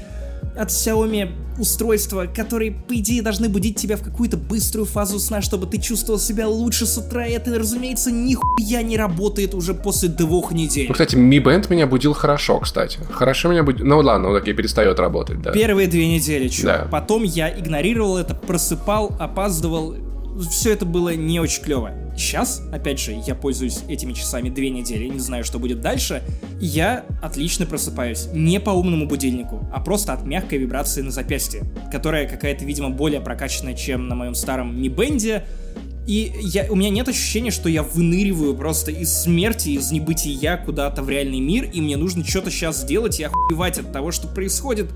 от 0.56 0.68
Xiaomi 0.68 1.30
устройства, 1.58 2.26
которые, 2.26 2.72
по 2.72 2.94
идее, 2.94 3.22
должны 3.22 3.48
будить 3.48 3.76
тебя 3.76 3.96
в 3.96 4.02
какую-то 4.02 4.36
быструю 4.36 4.86
фазу 4.86 5.18
сна, 5.18 5.42
чтобы 5.42 5.66
ты 5.66 5.78
чувствовал 5.78 6.18
себя 6.18 6.48
лучше 6.48 6.86
с 6.86 6.96
утра. 6.98 7.26
И 7.26 7.32
это, 7.32 7.56
разумеется, 7.58 8.10
нихуя 8.10 8.82
не 8.82 8.96
работает 8.96 9.54
уже 9.54 9.74
после 9.74 10.08
двух 10.08 10.52
недель. 10.52 10.86
Ну, 10.88 10.94
кстати, 10.94 11.16
Mi 11.16 11.42
Band 11.42 11.66
меня 11.70 11.86
будил 11.86 12.12
хорошо, 12.14 12.60
кстати. 12.60 12.98
Хорошо 13.10 13.50
меня 13.50 13.62
будил... 13.62 13.84
Ну 13.84 13.98
ладно, 13.98 14.28
он 14.28 14.38
таки 14.38 14.52
перестает 14.52 14.98
работать, 14.98 15.42
да. 15.42 15.52
Первые 15.52 15.88
две 15.88 16.08
недели, 16.08 16.48
чё. 16.48 16.64
Да. 16.64 16.88
Потом 16.90 17.22
я 17.22 17.50
игнорировал 17.50 18.16
это, 18.16 18.34
просыпал, 18.34 19.14
опаздывал. 19.18 19.94
Все 20.50 20.72
это 20.72 20.84
было 20.86 21.14
не 21.14 21.40
очень 21.40 21.62
клево. 21.62 21.92
Сейчас, 22.16 22.62
опять 22.72 22.98
же, 22.98 23.20
я 23.26 23.34
пользуюсь 23.34 23.80
этими 23.88 24.12
часами 24.12 24.50
две 24.50 24.70
недели, 24.70 25.06
не 25.06 25.18
знаю, 25.18 25.44
что 25.44 25.58
будет 25.58 25.80
дальше. 25.80 26.22
Я 26.60 27.04
отлично 27.22 27.66
просыпаюсь. 27.66 28.28
Не 28.32 28.60
по 28.60 28.70
умному 28.70 29.06
будильнику, 29.06 29.66
а 29.72 29.80
просто 29.80 30.12
от 30.12 30.24
мягкой 30.24 30.58
вибрации 30.58 31.02
на 31.02 31.10
запястье, 31.10 31.64
которая 31.90 32.28
какая-то, 32.28 32.64
видимо, 32.64 32.90
более 32.90 33.20
прокачанная, 33.20 33.74
чем 33.74 34.08
на 34.08 34.14
моем 34.14 34.34
старом 34.34 34.76
Mi 34.76 34.94
Band. 34.94 35.42
И 36.06 36.32
я, 36.40 36.66
у 36.70 36.74
меня 36.74 36.90
нет 36.90 37.08
ощущения, 37.08 37.50
что 37.50 37.68
я 37.68 37.82
выныриваю 37.82 38.56
просто 38.56 38.90
из 38.90 39.12
смерти, 39.12 39.70
из 39.70 39.92
небытия 39.92 40.56
куда-то 40.56 41.02
в 41.02 41.08
реальный 41.08 41.40
мир, 41.40 41.70
и 41.72 41.80
мне 41.80 41.96
нужно 41.96 42.24
что-то 42.24 42.50
сейчас 42.50 42.80
сделать 42.82 43.20
и 43.20 43.22
охуевать 43.22 43.78
от 43.78 43.92
того, 43.92 44.10
что 44.10 44.26
происходит. 44.26 44.90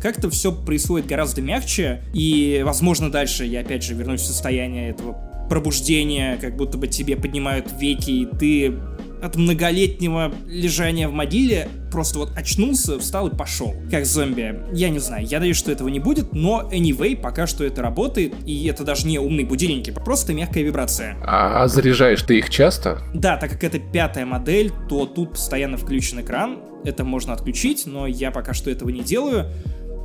Как-то 0.00 0.30
все 0.30 0.52
происходит 0.52 1.06
гораздо 1.06 1.42
мягче, 1.42 2.02
и, 2.12 2.62
возможно, 2.64 3.10
дальше 3.10 3.44
я 3.44 3.60
опять 3.60 3.82
же 3.82 3.94
вернусь 3.94 4.20
в 4.20 4.26
состояние 4.26 4.90
этого 4.90 5.16
пробуждения, 5.48 6.38
как 6.40 6.56
будто 6.56 6.78
бы 6.78 6.88
тебе 6.88 7.16
поднимают 7.16 7.66
веки, 7.78 8.10
и 8.10 8.26
ты 8.26 8.74
от 9.22 9.36
многолетнего 9.36 10.32
лежания 10.46 11.08
в 11.08 11.12
могиле 11.12 11.68
просто 11.90 12.20
вот 12.20 12.36
очнулся, 12.36 12.98
встал 12.98 13.28
и 13.28 13.36
пошел, 13.36 13.74
как 13.90 14.06
зомби. 14.06 14.60
Я 14.72 14.90
не 14.90 14.98
знаю, 14.98 15.26
я 15.26 15.38
надеюсь, 15.38 15.56
что 15.56 15.72
этого 15.72 15.88
не 15.88 15.98
будет, 15.98 16.32
но 16.32 16.68
anyway, 16.72 17.16
пока 17.16 17.46
что 17.46 17.64
это 17.64 17.82
работает, 17.82 18.34
и 18.46 18.66
это 18.66 18.84
даже 18.84 19.06
не 19.06 19.18
умные 19.18 19.46
будильники, 19.46 19.90
просто 19.90 20.34
мягкая 20.34 20.62
вибрация. 20.62 21.16
А, 21.22 21.64
а 21.64 21.68
заряжаешь 21.68 22.22
ты 22.22 22.38
их 22.38 22.50
часто? 22.50 23.02
Да, 23.14 23.36
так 23.36 23.50
как 23.50 23.64
это 23.64 23.78
пятая 23.78 24.26
модель, 24.26 24.70
то 24.88 25.06
тут 25.06 25.30
постоянно 25.30 25.76
включен 25.76 26.20
экран, 26.20 26.58
это 26.84 27.04
можно 27.04 27.32
отключить, 27.32 27.84
но 27.86 28.06
я 28.06 28.30
пока 28.30 28.54
что 28.54 28.70
этого 28.70 28.90
не 28.90 29.00
делаю. 29.00 29.46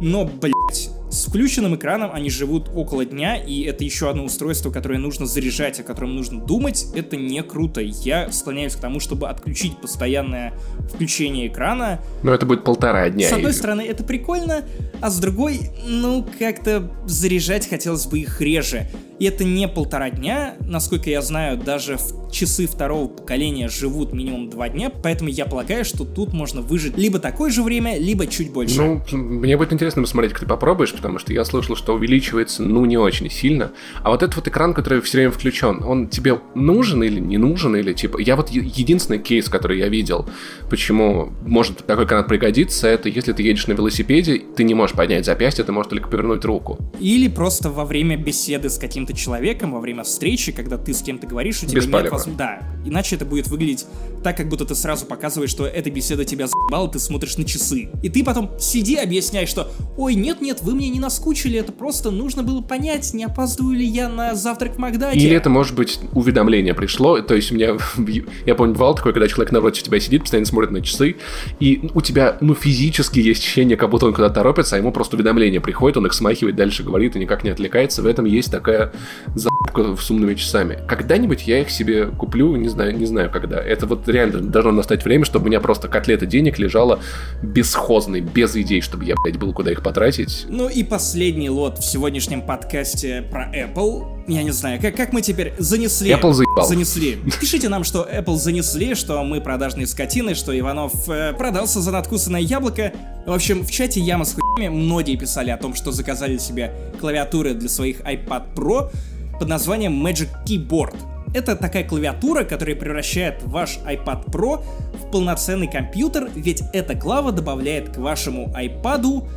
Но, 0.04 0.26
блять, 0.26 0.89
с 1.10 1.28
включенным 1.28 1.76
экраном 1.76 2.12
они 2.12 2.30
живут 2.30 2.70
около 2.76 3.06
дня, 3.06 3.38
и 3.38 3.62
это 3.62 3.86
еще 3.86 4.10
одно 4.10 4.26
устройство, 4.26 4.70
которое 4.70 4.99
нужно 4.99 5.26
заряжать, 5.26 5.80
о 5.80 5.84
котором 5.84 6.14
нужно 6.14 6.41
думать. 6.41 6.88
Это 6.93 7.16
не 7.16 7.41
круто. 7.41 7.80
Я 7.80 8.30
склоняюсь 8.30 8.76
к 8.76 8.82
тому, 8.82 8.99
чтобы 8.99 9.30
отключить 9.30 9.80
постоянное 9.80 10.54
включение 10.93 11.47
экрана. 11.47 12.01
Но 12.22 12.34
это 12.34 12.45
будет 12.45 12.66
полтора 12.66 13.10
дня. 13.10 13.30
С 13.30 13.32
одной 13.32 13.54
стороны, 13.54 13.82
это 13.82 14.04
прикольно, 14.04 14.66
а 15.04 15.10
с 15.10 15.20
другой, 15.20 15.70
ну, 15.86 16.26
как-то 16.39 16.89
заряжать 17.06 17.70
хотелось 17.70 18.06
бы 18.06 18.20
их 18.20 18.39
реже. 18.39 18.88
И 19.20 19.26
это 19.26 19.43
не 19.43 19.68
полтора 19.68 20.10
дня, 20.10 20.56
насколько 20.62 21.10
я 21.10 21.22
знаю, 21.22 21.58
даже 21.58 21.97
в 21.97 22.32
часы 22.32 22.68
второго 22.68 23.08
поколения 23.08 23.70
живут 23.70 24.12
минимум 24.12 24.49
два 24.49 24.70
дня, 24.70 24.89
поэтому 24.89 25.30
я 25.30 25.45
полагаю, 25.45 25.86
что 25.86 26.04
тут 26.04 26.34
можно 26.34 26.62
выжить 26.62 26.97
либо 26.97 27.20
такое 27.20 27.51
же 27.51 27.64
время, 27.64 27.99
либо 27.99 28.28
чуть 28.28 28.51
больше. 28.51 28.82
Ну, 28.82 29.01
мне 29.12 29.56
будет 29.56 29.72
интересно 29.72 30.01
посмотреть, 30.01 30.32
как 30.32 30.41
ты 30.41 30.45
попробуешь, 30.47 30.93
потому 30.93 31.20
что 31.20 31.32
я 31.32 31.45
слышал, 31.45 31.76
что 31.76 31.93
увеличивается, 31.93 32.64
ну, 32.64 32.86
не 32.86 32.97
очень 32.97 33.30
сильно. 33.30 33.72
А 34.01 34.10
вот 34.10 34.24
этот 34.24 34.36
вот 34.38 34.47
экран, 34.47 34.74
который 34.74 35.01
все 35.01 35.20
время 35.20 35.32
включен, 35.32 35.84
он 35.84 36.08
тебе 36.08 36.39
нужен 36.56 37.04
или 37.04 37.20
не 37.20 37.38
нужен, 37.38 37.76
или 37.76 37.93
типа... 37.93 38.20
Я 38.20 38.36
вот 38.36 38.49
единственный 38.49 39.20
кейс, 39.20 39.47
который 39.47 39.80
я 39.80 39.89
видел, 39.89 40.28
почему 40.70 41.32
может 41.45 41.86
такой 41.86 42.06
экран 42.06 42.26
пригодиться, 42.26 42.88
это 42.88 43.10
если 43.10 43.34
ты 43.34 43.43
едешь 43.43 43.68
на 43.68 43.74
велосипеде, 43.74 44.41
ты 44.56 44.64
не 44.64 44.74
можешь 44.74 44.93
поднять 44.96 45.26
запястье, 45.26 45.64
ты 45.64 45.72
можешь 45.72 45.89
только 45.89 46.10
повернуть 46.10 46.46
руку. 46.46 46.78
Или 47.00 47.28
просто 47.28 47.70
во 47.70 47.86
время 47.86 48.18
беседы 48.18 48.70
с 48.70 48.78
каким-то 48.78 49.14
человеком, 49.14 49.72
во 49.72 49.80
время 49.80 50.04
встречи, 50.04 50.52
когда 50.52 50.78
ты 50.78 50.94
с 50.94 51.02
кем-то 51.02 51.28
говоришь, 51.28 51.64
у 51.64 51.68
тебя 51.68 51.82
Без 51.82 51.88
нет 51.88 51.94
возможности... 51.94 52.38
Да, 52.38 52.60
иначе 52.86 53.16
это 53.16 53.26
будет 53.26 53.48
выглядеть 53.48 53.86
так, 54.24 54.38
как 54.38 54.48
будто 54.48 54.66
ты 54.66 54.74
сразу 54.74 55.06
показываешь, 55.06 55.50
что 55.50 55.66
эта 55.66 55.91
беседа 55.91 56.24
тебя 56.26 56.48
заебала, 56.48 56.89
ты 56.89 56.98
смотришь 57.00 57.38
на 57.38 57.44
часы. 57.44 57.89
И 58.02 58.10
ты 58.10 58.24
потом 58.24 58.52
сиди, 58.60 58.96
объясняй, 58.96 59.46
что 59.46 59.72
«Ой, 59.98 60.16
нет-нет, 60.16 60.62
вы 60.62 60.74
мне 60.74 60.89
не 60.89 61.00
наскучили, 61.00 61.60
это 61.60 61.72
просто 61.72 62.10
нужно 62.10 62.41
было 62.41 62.62
понять, 62.62 63.14
не 63.14 63.26
опаздываю 63.26 63.76
ли 63.76 63.86
я 63.86 64.10
на 64.10 64.34
завтрак 64.34 64.76
в 64.76 64.78
Макдаке». 64.78 65.20
Или 65.20 65.36
это, 65.36 65.50
может 65.50 65.76
быть, 65.76 66.00
уведомление 66.14 66.74
пришло, 66.74 67.20
то 67.22 67.36
есть 67.36 67.52
у 67.52 67.56
меня, 67.56 67.78
я 68.46 68.56
помню, 68.56 68.74
бывало 68.74 68.96
такое, 68.96 69.14
когда 69.14 69.28
человек 69.28 69.52
напротив 69.52 69.84
тебя 69.84 70.00
сидит, 70.00 70.22
постоянно 70.22 70.46
смотрит 70.46 70.72
на 70.72 70.82
часы, 70.82 71.18
и 71.60 71.89
у 71.94 72.02
тебя, 72.02 72.38
ну, 72.39 72.56
физически 72.56 73.20
есть 73.20 73.41
ощущение, 73.41 73.78
как 73.78 73.89
будто 73.89 74.06
он 74.06 74.14
куда-то 74.14 74.36
торопится, 74.36 74.78
а 74.78 74.80
ему 74.84 74.92
просто 74.92 75.16
уведомление 75.16 75.62
приходит, 75.62 75.98
он 75.98 76.06
их 76.06 76.14
смахивает, 76.14 76.56
дальше 76.56 76.84
говорит 76.84 77.16
и 77.16 77.20
никак 77.20 77.44
не 77.44 77.50
отвлекается. 77.50 78.02
В 78.02 78.06
этом 78.06 78.26
есть 78.26 78.52
такая 78.52 78.92
запка 79.34 79.96
с 79.96 80.12
умными 80.12 80.36
часами. 80.36 80.80
Когда-нибудь 80.88 81.48
я 81.48 81.62
их 81.62 81.70
себе 81.70 82.08
куплю, 82.08 82.56
не 82.56 82.68
знаю, 82.68 82.96
не 82.98 83.06
знаю 83.06 83.32
когда. 83.32 83.62
Это 83.62 83.88
вот 83.88 84.08
реально 84.08 84.42
должно 84.42 84.72
настать 84.72 85.04
время, 85.06 85.26
чтобы 85.26 85.46
у 85.46 85.48
меня 85.48 85.60
просто 85.60 85.88
котлета 85.88 86.26
денег 86.26 86.60
лежала 86.60 87.00
бесхозной, 87.42 88.22
без 88.22 88.56
идей, 88.56 88.82
чтобы 88.82 89.06
я, 89.06 89.16
блядь, 89.24 89.38
был 89.38 89.54
куда 89.54 89.72
их 89.72 89.82
потратить. 89.82 90.46
Ну 90.50 90.70
и 90.70 90.84
последний 90.84 91.50
лот 91.50 91.80
в 91.80 91.86
сегодняшнем 91.86 92.42
подкасте 92.42 93.26
про 93.32 93.50
Apple. 93.54 94.22
Я 94.28 94.43
не 94.43 94.51
знаю, 94.51 94.82
как, 94.82 94.95
как 94.95 95.11
мы 95.11 95.21
теперь 95.21 95.53
занесли... 95.57 96.11
Apple 96.11 96.32
заебал. 96.32 96.65
Занесли. 96.65 97.19
Пишите 97.41 97.67
нам, 97.67 97.84
что 97.84 98.07
Apple 98.09 98.38
занесли, 98.38 98.95
что 98.95 99.21
мы 99.24 99.41
продажные 99.41 99.86
скотины, 99.86 100.34
что 100.34 100.57
Иванов 100.57 101.09
э, 101.09 101.34
продался 101.34 101.82
за 101.82 101.91
надкусанное 101.91 102.39
яблоко. 102.39 102.93
В 103.26 103.34
общем, 103.34 103.65
в 103.65 103.71
чате 103.71 103.99
Яма 103.99 104.24
с 104.24 104.34
хуями 104.34 104.69
многие 104.69 105.17
писали 105.17 105.49
о 105.49 105.57
том, 105.57 105.76
что 105.76 105.91
заказали 105.91 106.38
себе 106.38 106.74
клавиатуры 107.01 107.53
для 107.53 107.67
своих 107.67 107.99
iPad 108.01 108.53
Pro 108.55 108.91
под 109.39 109.49
названием 109.49 110.05
Magic 110.05 110.30
Keyboard. 110.45 110.95
Это 111.34 111.55
такая 111.57 111.84
клавиатура, 111.84 112.45
которая 112.45 112.76
превращает 112.76 113.41
ваш 113.43 113.80
iPad 113.80 114.26
Pro 114.28 114.63
в 114.93 115.11
полноценный 115.11 115.67
компьютер, 115.67 116.30
ведь 116.34 116.61
эта 116.71 116.95
клава 116.95 117.34
добавляет 117.34 117.93
к 117.93 117.97
вашему 117.97 118.53
iPad 118.55 119.28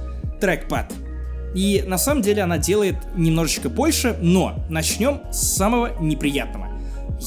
трекпад. 0.40 0.92
И 1.56 1.82
на 1.86 1.96
самом 1.96 2.20
деле 2.20 2.42
она 2.42 2.58
делает 2.58 2.96
немножечко 3.16 3.70
больше, 3.70 4.14
но 4.20 4.62
начнем 4.68 5.22
с 5.32 5.56
самого 5.56 5.98
неприятного. 5.98 6.68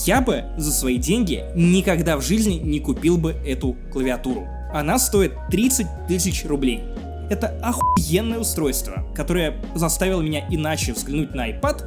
Я 0.05 0.21
бы 0.21 0.45
за 0.55 0.71
свои 0.71 0.99
деньги 0.99 1.43
никогда 1.55 2.15
в 2.15 2.21
жизни 2.21 2.53
не 2.53 2.79
купил 2.79 3.17
бы 3.17 3.31
эту 3.31 3.75
клавиатуру. 3.91 4.47
Она 4.71 4.99
стоит 4.99 5.33
30 5.49 5.87
тысяч 6.07 6.45
рублей. 6.45 6.83
Это 7.31 7.47
охуенное 7.63 8.37
устройство, 8.37 9.03
которое 9.15 9.55
заставило 9.73 10.21
меня 10.21 10.45
иначе 10.51 10.93
взглянуть 10.93 11.33
на 11.33 11.49
iPad, 11.49 11.83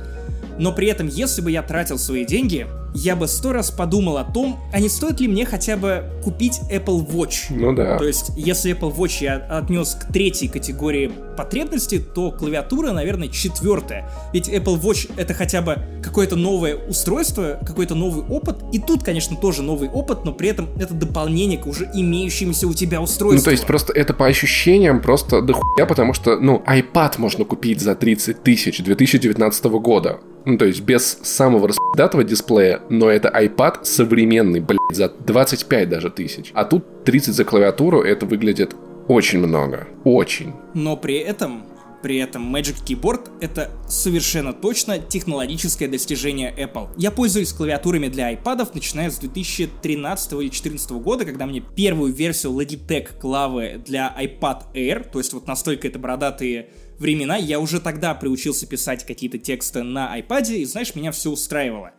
но 0.58 0.72
при 0.72 0.88
этом, 0.88 1.06
если 1.06 1.42
бы 1.42 1.52
я 1.52 1.62
тратил 1.62 1.96
свои 1.96 2.24
деньги, 2.24 2.66
я 2.94 3.16
бы 3.16 3.26
сто 3.26 3.52
раз 3.52 3.70
подумал 3.70 4.18
о 4.18 4.24
том, 4.24 4.58
а 4.72 4.80
не 4.80 4.88
стоит 4.88 5.20
ли 5.20 5.28
мне 5.28 5.46
хотя 5.46 5.76
бы 5.76 6.04
купить 6.22 6.60
Apple 6.70 7.06
Watch. 7.06 7.46
Ну 7.50 7.74
да. 7.74 7.98
То 7.98 8.04
есть, 8.04 8.32
если 8.36 8.76
Apple 8.76 8.94
Watch 8.94 9.22
я 9.22 9.36
отнес 9.36 9.94
к 9.94 10.12
третьей 10.12 10.48
категории 10.48 11.10
потребностей, 11.36 11.98
то 11.98 12.30
клавиатура, 12.30 12.92
наверное, 12.92 13.28
четвертая. 13.28 14.10
Ведь 14.32 14.48
Apple 14.48 14.80
Watch 14.80 15.10
это 15.16 15.34
хотя 15.34 15.62
бы 15.62 15.78
какое-то 16.02 16.36
новое 16.36 16.76
устройство, 16.76 17.58
какой-то 17.64 17.94
новый 17.94 18.24
опыт. 18.24 18.56
И 18.72 18.78
тут, 18.78 19.02
конечно, 19.02 19.36
тоже 19.36 19.62
новый 19.62 19.88
опыт, 19.88 20.24
но 20.24 20.32
при 20.32 20.48
этом 20.48 20.68
это 20.78 20.94
дополнение 20.94 21.58
к 21.58 21.66
уже 21.66 21.90
имеющимся 21.94 22.68
у 22.68 22.74
тебя 22.74 23.00
устройству. 23.00 23.38
Ну, 23.38 23.44
то 23.44 23.50
есть 23.50 23.66
просто 23.66 23.92
это 23.92 24.14
по 24.14 24.26
ощущениям 24.26 25.00
просто 25.00 25.40
дохуя, 25.40 25.86
потому 25.86 26.12
что, 26.12 26.38
ну, 26.38 26.62
iPad 26.66 27.14
можно 27.18 27.44
купить 27.44 27.80
за 27.80 27.94
30 27.94 28.42
тысяч 28.42 28.82
2019 28.82 29.64
года. 29.64 30.20
Ну, 30.44 30.58
то 30.58 30.64
есть 30.64 30.80
без 30.80 31.18
самого 31.22 31.68
распидатого 31.68 32.24
дисплея, 32.24 32.81
но 32.88 33.08
это 33.08 33.28
iPad 33.28 33.84
современный, 33.84 34.60
блядь, 34.60 34.78
за 34.90 35.08
25 35.08 35.88
даже 35.88 36.10
тысяч. 36.10 36.50
А 36.54 36.64
тут 36.64 37.04
30 37.04 37.34
за 37.34 37.44
клавиатуру, 37.44 38.02
это 38.02 38.26
выглядит 38.26 38.74
очень 39.08 39.40
много. 39.40 39.88
Очень. 40.04 40.52
Но 40.74 40.96
при 40.96 41.16
этом, 41.16 41.64
при 42.02 42.18
этом 42.18 42.54
Magic 42.54 42.84
Keyboard 42.84 43.30
это 43.40 43.70
совершенно 43.88 44.52
точно 44.52 44.98
технологическое 44.98 45.88
достижение 45.88 46.54
Apple. 46.56 46.88
Я 46.96 47.10
пользуюсь 47.10 47.52
клавиатурами 47.52 48.08
для 48.08 48.32
iPad, 48.32 48.70
начиная 48.74 49.10
с 49.10 49.18
2013 49.18 50.32
или 50.32 50.38
2014 50.38 50.90
года, 50.92 51.24
когда 51.24 51.46
мне 51.46 51.60
первую 51.60 52.12
версию 52.12 52.52
Logitech 52.52 53.18
клавы 53.20 53.80
для 53.84 54.14
iPad 54.18 54.72
Air, 54.74 55.08
то 55.10 55.18
есть 55.18 55.32
вот 55.32 55.46
настолько 55.46 55.88
это 55.88 55.98
бородатые 55.98 56.68
времена, 56.98 57.36
я 57.36 57.58
уже 57.58 57.80
тогда 57.80 58.14
приучился 58.14 58.66
писать 58.66 59.04
какие-то 59.04 59.38
тексты 59.38 59.82
на 59.82 60.18
iPad, 60.18 60.54
и 60.54 60.64
знаешь, 60.64 60.94
меня 60.94 61.12
все 61.12 61.30
устраивало. 61.30 61.92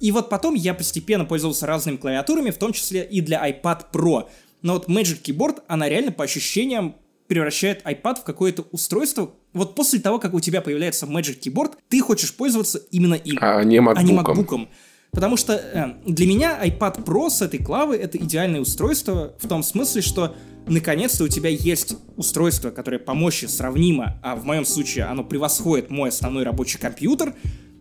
И 0.00 0.12
вот 0.12 0.28
потом 0.28 0.54
я 0.54 0.74
постепенно 0.74 1.24
пользовался 1.24 1.66
разными 1.66 1.96
клавиатурами, 1.96 2.50
в 2.50 2.58
том 2.58 2.72
числе 2.72 3.04
и 3.04 3.20
для 3.20 3.48
iPad 3.48 3.86
Pro. 3.92 4.28
Но 4.62 4.74
вот 4.74 4.88
Magic 4.88 5.22
Keyboard, 5.22 5.62
она 5.68 5.88
реально 5.88 6.12
по 6.12 6.24
ощущениям 6.24 6.96
превращает 7.26 7.84
iPad 7.84 8.20
в 8.20 8.24
какое-то 8.24 8.66
устройство. 8.72 9.34
Вот 9.52 9.74
после 9.74 10.00
того, 10.00 10.18
как 10.18 10.34
у 10.34 10.40
тебя 10.40 10.60
появляется 10.60 11.06
Magic 11.06 11.40
Keyboard, 11.40 11.72
ты 11.88 12.00
хочешь 12.00 12.34
пользоваться 12.34 12.78
именно 12.90 13.14
им, 13.14 13.38
А 13.40 13.62
не 13.62 13.78
а 13.78 14.02
не. 14.02 14.12
MacBook'ом. 14.12 14.68
Потому 15.10 15.36
что 15.36 15.54
э, 15.54 15.94
для 16.06 16.26
меня 16.26 16.58
iPad 16.64 17.04
Pro 17.04 17.30
с 17.30 17.40
этой 17.40 17.62
клавы 17.62 17.96
это 17.96 18.18
идеальное 18.18 18.60
устройство 18.60 19.34
в 19.38 19.48
том 19.48 19.62
смысле, 19.62 20.02
что 20.02 20.34
наконец-то 20.66 21.24
у 21.24 21.28
тебя 21.28 21.48
есть 21.48 21.96
устройство, 22.16 22.70
которое 22.70 22.98
по 22.98 23.14
мощи 23.14 23.46
сравнимо, 23.46 24.18
а 24.22 24.36
в 24.36 24.44
моем 24.44 24.64
случае 24.64 25.06
оно 25.06 25.24
превосходит 25.24 25.90
мой 25.90 26.10
основной 26.10 26.44
рабочий 26.44 26.78
компьютер, 26.78 27.34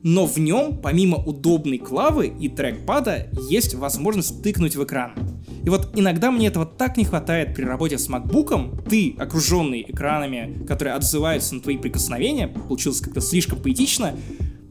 но 0.07 0.25
в 0.25 0.37
нем, 0.37 0.79
помимо 0.81 1.17
удобной 1.17 1.79
клавы 1.79 2.27
и 2.27 2.47
трекпада, 2.47 3.27
есть 3.49 3.75
возможность 3.75 4.41
тыкнуть 4.41 4.77
в 4.77 4.83
экран. 4.85 5.11
И 5.65 5.69
вот 5.69 5.91
иногда 5.97 6.31
мне 6.31 6.47
этого 6.47 6.65
так 6.65 6.95
не 6.95 7.03
хватает 7.03 7.53
при 7.53 7.65
работе 7.65 7.97
с 7.97 8.09
MacBook. 8.09 8.87
Ты, 8.87 9.15
окруженный 9.19 9.85
экранами, 9.85 10.63
которые 10.65 10.93
отзываются 10.93 11.55
на 11.55 11.59
твои 11.59 11.75
прикосновения, 11.75 12.47
получилось 12.47 13.01
как-то 13.01 13.19
слишком 13.19 13.59
поэтично, 13.61 14.15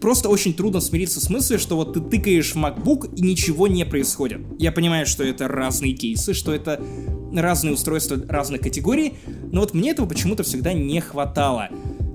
просто 0.01 0.31
очень 0.31 0.55
трудно 0.55 0.81
смириться 0.81 1.21
с 1.21 1.29
мыслью, 1.29 1.59
что 1.59 1.77
вот 1.77 1.93
ты 1.93 2.01
тыкаешь 2.01 2.55
в 2.55 2.57
MacBook 2.57 3.15
и 3.15 3.21
ничего 3.21 3.69
не 3.69 3.85
происходит. 3.85 4.41
Я 4.59 4.73
понимаю, 4.73 5.05
что 5.05 5.23
это 5.23 5.49
разные 5.49 5.93
кейсы, 5.93 6.33
что 6.33 6.55
это 6.55 6.81
разные 7.35 7.75
устройства 7.75 8.19
разных 8.27 8.63
категорий, 8.63 9.13
но 9.53 9.61
вот 9.61 9.75
мне 9.75 9.91
этого 9.91 10.07
почему-то 10.07 10.45
всегда 10.45 10.73
не 10.73 10.99
хватало. 11.03 11.69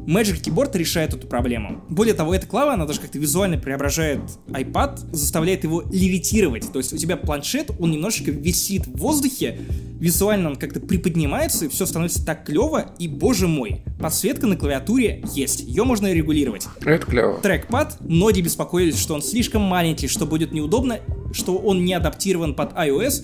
Magic 0.07 0.41
Keyboard 0.41 0.75
решает 0.77 1.13
эту 1.13 1.27
проблему. 1.27 1.83
Более 1.89 2.15
того, 2.15 2.33
эта 2.33 2.47
клава, 2.47 2.73
она 2.73 2.85
даже 2.85 2.99
как-то 2.99 3.19
визуально 3.19 3.57
преображает 3.57 4.19
iPad, 4.47 5.13
заставляет 5.13 5.63
его 5.63 5.83
левитировать. 5.91 6.71
То 6.71 6.79
есть 6.79 6.91
у 6.93 6.97
тебя 6.97 7.17
планшет, 7.17 7.71
он 7.79 7.91
немножечко 7.91 8.31
висит 8.31 8.87
в 8.87 8.97
воздухе, 8.97 9.59
визуально 9.99 10.49
он 10.49 10.55
как-то 10.55 10.79
приподнимается, 10.79 11.65
и 11.65 11.67
все 11.67 11.85
становится 11.85 12.25
так 12.25 12.45
клево, 12.45 12.95
и 12.97 13.07
боже 13.07 13.47
мой, 13.47 13.83
подсветка 13.99 14.47
на 14.47 14.55
клавиатуре 14.57 15.23
есть, 15.33 15.61
ее 15.61 15.83
можно 15.83 16.11
регулировать. 16.11 16.67
Это 16.83 17.05
клево. 17.05 17.39
Трекпад, 17.39 17.97
многие 18.01 18.41
беспокоились, 18.41 18.97
что 18.97 19.13
он 19.13 19.21
слишком 19.21 19.61
маленький, 19.61 20.07
что 20.07 20.25
будет 20.25 20.51
неудобно, 20.51 20.99
что 21.31 21.57
он 21.57 21.85
не 21.85 21.93
адаптирован 21.93 22.55
под 22.55 22.73
iOS, 22.73 23.23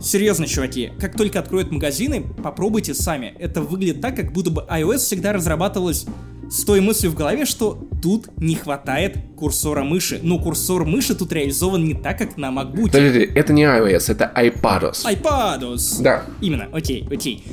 Серьезно, 0.00 0.46
чуваки, 0.46 0.92
как 1.00 1.16
только 1.16 1.40
откроют 1.40 1.72
магазины, 1.72 2.22
попробуйте 2.42 2.94
сами. 2.94 3.34
Это 3.38 3.60
выглядит 3.60 4.00
так, 4.00 4.14
как 4.14 4.32
будто 4.32 4.50
бы 4.50 4.66
iOS 4.70 4.98
всегда 4.98 5.32
разрабатывалась 5.32 6.06
с 6.50 6.64
той 6.64 6.80
мыслью 6.80 7.10
в 7.12 7.14
голове, 7.14 7.44
что 7.44 7.88
тут 8.00 8.28
не 8.38 8.54
хватает 8.54 9.18
курсора 9.36 9.82
мыши. 9.82 10.20
Но 10.22 10.38
курсор 10.38 10.84
мыши 10.84 11.14
тут 11.14 11.32
реализован 11.32 11.84
не 11.84 11.94
так, 11.94 12.18
как 12.18 12.36
на 12.36 12.46
MacBook. 12.46 12.86
Подожди, 12.86 13.20
это 13.34 13.52
не 13.52 13.64
iOS, 13.64 14.12
это 14.12 14.32
iPadOS. 14.34 15.04
iPadOS. 15.04 16.02
Да. 16.02 16.24
Именно, 16.40 16.68
окей, 16.72 17.06
окей. 17.10 17.44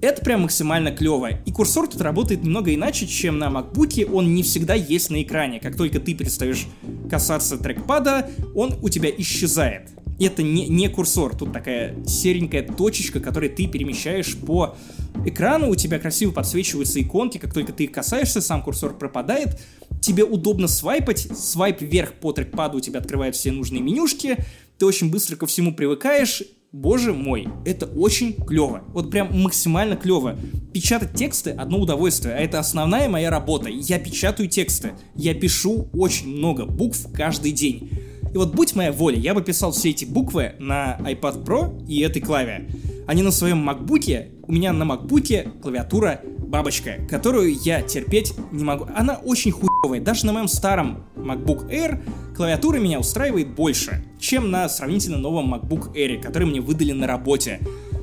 Это 0.00 0.22
прям 0.22 0.42
максимально 0.42 0.92
клево. 0.92 1.30
И 1.44 1.50
курсор 1.50 1.88
тут 1.88 2.00
работает 2.00 2.44
немного 2.44 2.72
иначе, 2.72 3.08
чем 3.08 3.40
на 3.40 3.46
MacBook. 3.48 4.08
Он 4.12 4.32
не 4.32 4.44
всегда 4.44 4.74
есть 4.74 5.10
на 5.10 5.20
экране. 5.20 5.58
Как 5.58 5.76
только 5.76 5.98
ты 5.98 6.14
перестаешь 6.14 6.68
касаться 7.10 7.58
трекпада, 7.58 8.30
он 8.54 8.76
у 8.80 8.88
тебя 8.88 9.10
исчезает 9.10 9.90
это 10.26 10.42
не, 10.42 10.68
не 10.68 10.88
курсор, 10.88 11.36
тут 11.36 11.52
такая 11.52 11.94
серенькая 12.06 12.62
точечка, 12.62 13.20
которой 13.20 13.48
ты 13.48 13.66
перемещаешь 13.66 14.36
по 14.36 14.76
экрану, 15.24 15.70
у 15.70 15.74
тебя 15.76 15.98
красиво 15.98 16.32
подсвечиваются 16.32 17.00
иконки, 17.00 17.38
как 17.38 17.54
только 17.54 17.72
ты 17.72 17.84
их 17.84 17.92
касаешься, 17.92 18.40
сам 18.40 18.62
курсор 18.62 18.96
пропадает, 18.96 19.60
тебе 20.00 20.24
удобно 20.24 20.68
свайпать, 20.68 21.28
свайп 21.36 21.80
вверх 21.80 22.14
по 22.14 22.32
трекпаду 22.32 22.78
у 22.78 22.80
тебя 22.80 23.00
открывает 23.00 23.36
все 23.36 23.52
нужные 23.52 23.82
менюшки, 23.82 24.44
ты 24.78 24.86
очень 24.86 25.10
быстро 25.10 25.36
ко 25.36 25.46
всему 25.46 25.74
привыкаешь, 25.74 26.42
Боже 26.70 27.14
мой, 27.14 27.48
это 27.64 27.86
очень 27.86 28.34
клево. 28.34 28.82
Вот 28.88 29.10
прям 29.10 29.40
максимально 29.40 29.96
клево. 29.96 30.38
Печатать 30.74 31.14
тексты 31.14 31.50
одно 31.52 31.78
удовольствие, 31.78 32.34
а 32.34 32.40
это 32.40 32.58
основная 32.58 33.08
моя 33.08 33.30
работа. 33.30 33.70
Я 33.70 33.98
печатаю 33.98 34.50
тексты. 34.50 34.92
Я 35.14 35.32
пишу 35.32 35.88
очень 35.94 36.28
много 36.28 36.66
букв 36.66 37.10
каждый 37.14 37.52
день. 37.52 37.90
Вот 38.38 38.54
будь 38.54 38.76
моя 38.76 38.92
воля, 38.92 39.18
я 39.18 39.34
бы 39.34 39.42
писал 39.42 39.72
все 39.72 39.90
эти 39.90 40.04
буквы 40.04 40.52
на 40.60 40.96
iPad 41.00 41.42
Pro 41.44 41.84
и 41.88 41.98
этой 42.02 42.22
клаве. 42.22 42.70
А 43.08 43.14
не 43.14 43.22
на 43.24 43.32
своем 43.32 43.58
макбуке. 43.58 44.28
У 44.44 44.52
меня 44.52 44.72
на 44.72 44.84
макбуке 44.84 45.50
клавиатура 45.60 46.20
бабочка, 46.38 47.00
которую 47.10 47.56
я 47.60 47.82
терпеть 47.82 48.34
не 48.52 48.62
могу. 48.62 48.86
Она 48.94 49.14
очень 49.14 49.50
хуевая. 49.50 50.00
Даже 50.00 50.24
на 50.24 50.32
моем 50.32 50.46
старом 50.46 51.04
MacBook 51.16 51.68
Air 51.68 52.00
клавиатура 52.36 52.78
меня 52.78 53.00
устраивает 53.00 53.56
больше, 53.56 54.04
чем 54.20 54.52
на 54.52 54.68
сравнительно 54.68 55.18
новом 55.18 55.52
MacBook 55.52 55.92
Air, 55.94 56.22
который 56.22 56.46
мне 56.46 56.60
выдали 56.60 56.92
на 56.92 57.08
работе. 57.08 57.58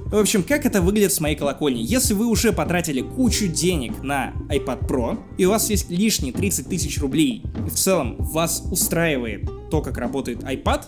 В 0.06 0.18
общем, 0.18 0.44
как 0.44 0.68
это 0.68 0.84
выглядит 0.84 1.14
с 1.14 1.20
моей 1.20 1.36
колокольни? 1.36 1.82
Если 1.82 2.14
вы 2.14 2.28
уже 2.28 2.54
потратили 2.54 3.02
кучу 3.02 3.48
денег 3.48 4.04
на 4.04 4.34
iPad 4.50 4.88
Pro, 4.88 5.20
и 5.38 5.46
у 5.46 5.50
вас 5.50 5.70
есть 5.72 5.90
лишние 5.90 6.32
30 6.32 6.70
тысяч 6.70 7.00
рублей, 7.02 7.42
и 7.66 7.70
в 7.70 7.74
целом 7.74 8.16
вас 8.20 8.64
устраивает 8.72 9.50
то, 9.72 9.82
как 9.82 9.98
работает 9.98 10.44
iPad, 10.44 10.84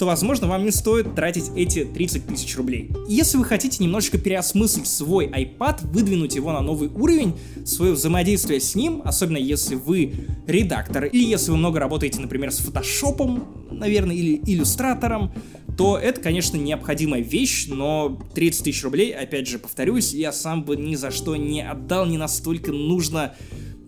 то, 0.00 0.06
возможно, 0.06 0.48
вам 0.48 0.64
не 0.64 0.70
стоит 0.70 1.14
тратить 1.14 1.50
эти 1.54 1.84
30 1.84 2.26
тысяч 2.26 2.56
рублей. 2.56 2.90
Если 3.06 3.36
вы 3.36 3.44
хотите 3.44 3.84
немножечко 3.84 4.16
переосмыслить 4.16 4.86
свой 4.86 5.26
iPad, 5.26 5.86
выдвинуть 5.92 6.34
его 6.34 6.52
на 6.52 6.62
новый 6.62 6.88
уровень, 6.88 7.34
свое 7.66 7.92
взаимодействие 7.92 8.60
с 8.60 8.74
ним, 8.74 9.02
особенно 9.04 9.36
если 9.36 9.74
вы 9.74 10.14
редактор, 10.46 11.04
или 11.04 11.22
если 11.22 11.50
вы 11.50 11.58
много 11.58 11.80
работаете, 11.80 12.18
например, 12.18 12.50
с 12.50 12.60
фотошопом, 12.60 13.68
наверное, 13.70 14.16
или 14.16 14.40
иллюстратором, 14.46 15.34
то 15.76 15.98
это, 15.98 16.18
конечно, 16.18 16.56
необходимая 16.56 17.20
вещь, 17.20 17.66
но 17.68 18.18
30 18.34 18.64
тысяч 18.64 18.82
рублей, 18.82 19.12
опять 19.12 19.48
же, 19.48 19.58
повторюсь, 19.58 20.14
я 20.14 20.32
сам 20.32 20.64
бы 20.64 20.78
ни 20.78 20.94
за 20.94 21.10
что 21.10 21.36
не 21.36 21.60
отдал, 21.60 22.06
не 22.06 22.16
настолько 22.16 22.72
нужно 22.72 23.34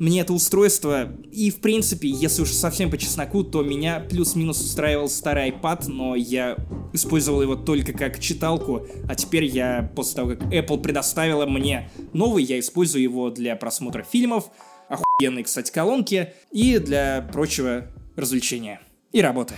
мне 0.03 0.23
это 0.23 0.33
устройство, 0.33 1.13
и 1.31 1.53
в 1.53 1.61
принципе, 1.61 2.09
если 2.09 2.43
уж 2.43 2.51
совсем 2.51 2.91
по 2.91 2.99
чесноку, 2.99 3.45
то 3.45 3.63
меня 3.63 4.01
плюс-минус 4.01 4.61
устраивал 4.61 5.09
старый 5.09 5.51
iPad, 5.51 5.85
но 5.87 6.17
я 6.17 6.57
использовал 6.93 7.41
его 7.41 7.55
только 7.55 7.93
как 7.93 8.19
читалку, 8.19 8.85
а 9.09 9.15
теперь 9.15 9.45
я, 9.45 9.93
после 9.95 10.17
того, 10.17 10.31
как 10.31 10.43
Apple 10.53 10.83
предоставила 10.83 11.47
мне 11.47 11.89
новый, 12.15 12.43
я 12.43 12.59
использую 12.59 13.01
его 13.01 13.31
для 13.31 13.55
просмотра 13.55 14.03
фильмов, 14.03 14.51
охуенные, 14.89 15.45
кстати, 15.45 15.71
колонки, 15.71 16.33
и 16.51 16.79
для 16.79 17.29
прочего 17.33 17.87
развлечения 18.17 18.81
и 19.13 19.21
работы. 19.21 19.55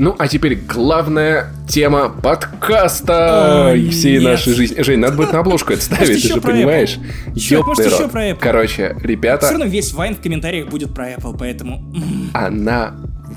Ну, 0.00 0.16
а 0.18 0.28
теперь 0.28 0.54
главная 0.54 1.50
тема 1.68 2.08
подкаста 2.08 3.66
Ой, 3.72 3.90
всей 3.90 4.14
нет. 4.14 4.22
нашей 4.22 4.54
жизни. 4.54 4.80
Жень, 4.80 4.98
надо 4.98 5.14
будет 5.14 5.34
на 5.34 5.40
обложку 5.40 5.74
это 5.74 5.82
ставить, 5.82 6.22
ты 6.22 6.28
же 6.28 6.40
понимаешь. 6.40 6.98
Еще- 7.34 7.62
может, 7.62 7.84
еще 7.84 8.08
про 8.08 8.30
Apple. 8.30 8.38
Короче, 8.40 8.94
Все 8.98 9.06
ребята, 9.06 9.50
равно 9.50 9.66
весь 9.66 9.92
Вайн 9.92 10.14
в 10.14 10.22
комментариях 10.22 10.68
будет 10.68 10.94
про 10.94 11.10
Apple, 11.12 11.36
поэтому... 11.38 11.84
она 12.32 12.94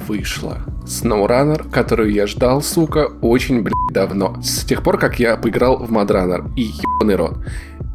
вышла. 0.07 0.59
SnowRunner, 0.86 1.70
которую 1.70 2.14
я 2.14 2.28
ждал, 2.28 2.61
сука, 2.61 3.09
очень, 3.22 3.61
блядь, 3.61 3.74
давно. 3.91 4.41
С 4.41 4.64
тех 4.64 4.84
пор, 4.84 4.97
как 4.97 5.20
я 5.20 5.36
поиграл 5.36 5.78
в 5.78 5.91
Mudrunner. 5.91 6.49
И 6.55 6.61
ебаный 6.64 7.16
рот. 7.16 7.38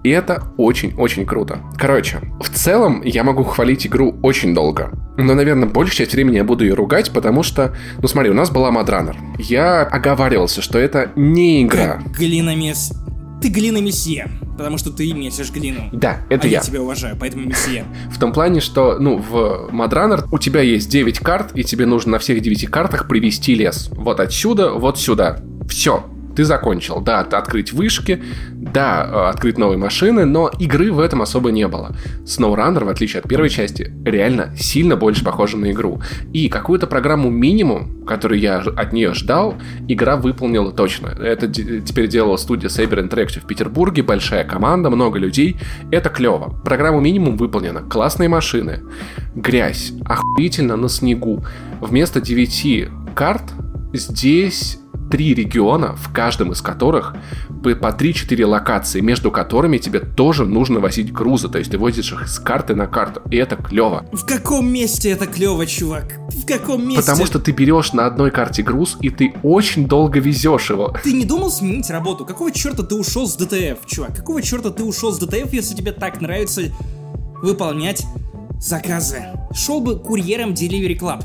И 0.09 0.11
это 0.11 0.43
очень-очень 0.57 1.27
круто. 1.27 1.61
Короче, 1.77 2.21
в 2.41 2.49
целом 2.49 3.03
я 3.03 3.25
могу 3.25 3.45
хвалить 3.45 3.87
игру 3.87 4.19
очень 4.23 4.55
долго. 4.55 4.91
Но, 5.19 5.35
наверное, 5.35 5.69
большую 5.69 5.97
часть 5.99 6.15
времени 6.15 6.37
я 6.37 6.45
буду 6.45 6.65
ее 6.65 6.73
ругать, 6.73 7.11
потому 7.11 7.43
что, 7.43 7.77
ну 8.01 8.09
смотри, 8.09 8.31
у 8.31 8.35
нас 8.35 8.51
была 8.51 8.71
Mudrunner. 8.71 9.17
Я 9.37 9.83
оговаривался, 9.83 10.63
что 10.63 10.79
это 10.79 11.13
не 11.15 11.63
игра. 11.63 12.01
Как 12.03 12.13
глина 12.13 12.57
мес... 12.57 12.95
Ты 13.43 13.51
глина 13.51 13.83
месье, 13.83 14.31
потому 14.57 14.79
что 14.79 14.91
ты 14.91 15.13
месишь 15.13 15.51
глину. 15.51 15.91
Да, 15.93 16.23
это 16.31 16.47
а 16.47 16.51
я. 16.51 16.57
я. 16.57 16.61
тебя 16.63 16.81
уважаю, 16.81 17.15
поэтому 17.21 17.45
месье. 17.45 17.85
В 18.11 18.19
том 18.19 18.33
плане, 18.33 18.61
что, 18.63 18.97
ну, 18.99 19.19
в 19.19 19.69
Mudrunner 19.71 20.27
у 20.33 20.39
тебя 20.39 20.63
есть 20.63 20.89
9 20.89 21.19
карт, 21.19 21.51
и 21.55 21.65
тебе 21.65 21.85
нужно 21.85 22.13
на 22.13 22.19
всех 22.19 22.41
9 22.41 22.67
картах 22.71 23.09
привести 23.09 23.55
лес. 23.55 23.91
Вот 23.93 24.21
отсюда, 24.21 24.73
вот 24.73 24.99
сюда. 24.99 25.41
Все, 25.69 26.03
ты 26.39 26.45
закончил. 26.45 27.01
Да, 27.01 27.19
открыть 27.19 27.73
вышки, 27.73 28.23
да, 28.53 29.05
э, 29.05 29.31
открыть 29.31 29.59
новые 29.59 29.77
машины, 29.77 30.25
но 30.25 30.49
игры 30.61 30.93
в 30.93 31.01
этом 31.01 31.21
особо 31.21 31.51
не 31.51 31.67
было. 31.67 31.97
SnowRunner, 32.27 32.85
в 32.85 32.89
отличие 32.89 33.23
от 33.23 33.29
первой 33.29 33.49
части, 33.49 33.93
реально 34.05 34.55
сильно 34.57 34.95
больше 34.95 35.25
похожа 35.25 35.57
на 35.57 35.73
игру. 35.73 36.01
И 36.33 36.49
какую-то 36.49 36.87
программу 36.87 37.29
минимум, 37.29 38.05
которую 38.07 38.39
я 38.39 38.59
от 38.59 38.93
нее 38.93 39.15
ждал, 39.15 39.57
игра 39.89 40.17
выполнила 40.17 40.71
точно. 40.71 41.09
Это 41.09 41.49
теперь 41.49 42.07
делала 42.07 42.37
студия 42.37 42.69
Saber 42.69 43.05
Interactive 43.05 43.41
в 43.41 43.47
Петербурге, 43.49 44.05
большая 44.05 44.45
команда, 44.45 44.91
много 44.91 45.19
людей. 45.19 45.57
Это 45.91 46.09
клево. 46.09 46.61
Программу 46.65 47.01
минимум 47.01 47.37
выполнена. 47.37 47.81
Классные 47.81 48.29
машины, 48.29 48.85
грязь, 49.35 49.93
охуительно 50.05 50.77
на 50.77 50.89
снегу. 50.89 51.45
Вместо 51.81 52.21
9 52.21 52.89
карт 53.17 53.43
здесь 53.93 54.79
три 55.11 55.35
региона, 55.35 55.95
в 55.97 56.13
каждом 56.13 56.53
из 56.53 56.63
которых 56.63 57.15
по 57.63 57.75
по 57.75 57.89
3-4 57.89 58.47
локации, 58.47 59.01
между 59.01 59.31
которыми 59.31 59.79
тебе 59.79 60.01
тоже 60.01 60.45
нужно 60.45 60.81
возить 60.81 61.13
грузы, 61.13 61.49
то 61.49 61.59
есть 61.59 61.71
ты 61.71 61.79
возишь 61.79 62.13
их 62.13 62.29
с 62.29 62.39
карты 62.39 62.75
на 62.75 62.87
карту, 62.87 63.23
и 63.31 63.37
это 63.37 63.57
клево. 63.57 64.05
В 64.13 64.27
каком 64.27 64.71
месте 64.71 65.11
это 65.11 65.27
клево, 65.27 65.67
чувак? 65.67 66.19
В 66.31 66.47
каком 66.47 66.87
месте? 66.87 67.03
Потому 67.03 67.27
что 67.27 67.39
ты 67.39 67.53
берешь 67.53 67.93
на 67.93 68.07
одной 68.07 68.31
карте 68.31 68.63
груз, 68.63 68.97
и 69.01 69.11
ты 69.11 69.35
очень 69.43 69.87
долго 69.87 70.21
везешь 70.21 70.71
его. 70.71 70.95
Ты 71.03 71.13
не 71.13 71.25
думал 71.25 71.51
сменить 71.51 71.91
работу? 71.91 72.25
Какого 72.25 72.53
черта 72.53 72.83
ты 72.83 72.95
ушел 72.95 73.27
с 73.27 73.37
DTF, 73.37 73.87
чувак? 73.87 74.17
Какого 74.17 74.43
черта 74.43 74.71
ты 74.71 74.85
ушел 74.85 75.13
с 75.13 75.19
DTF, 75.19 75.53
если 75.53 75.75
тебе 75.75 75.93
так 75.93 76.21
нравится 76.21 76.63
выполнять 77.43 78.05
заказы. 78.61 79.23
Шел 79.55 79.81
бы 79.81 79.99
курьером 79.99 80.51
Delivery 80.53 80.99
Club. 80.99 81.23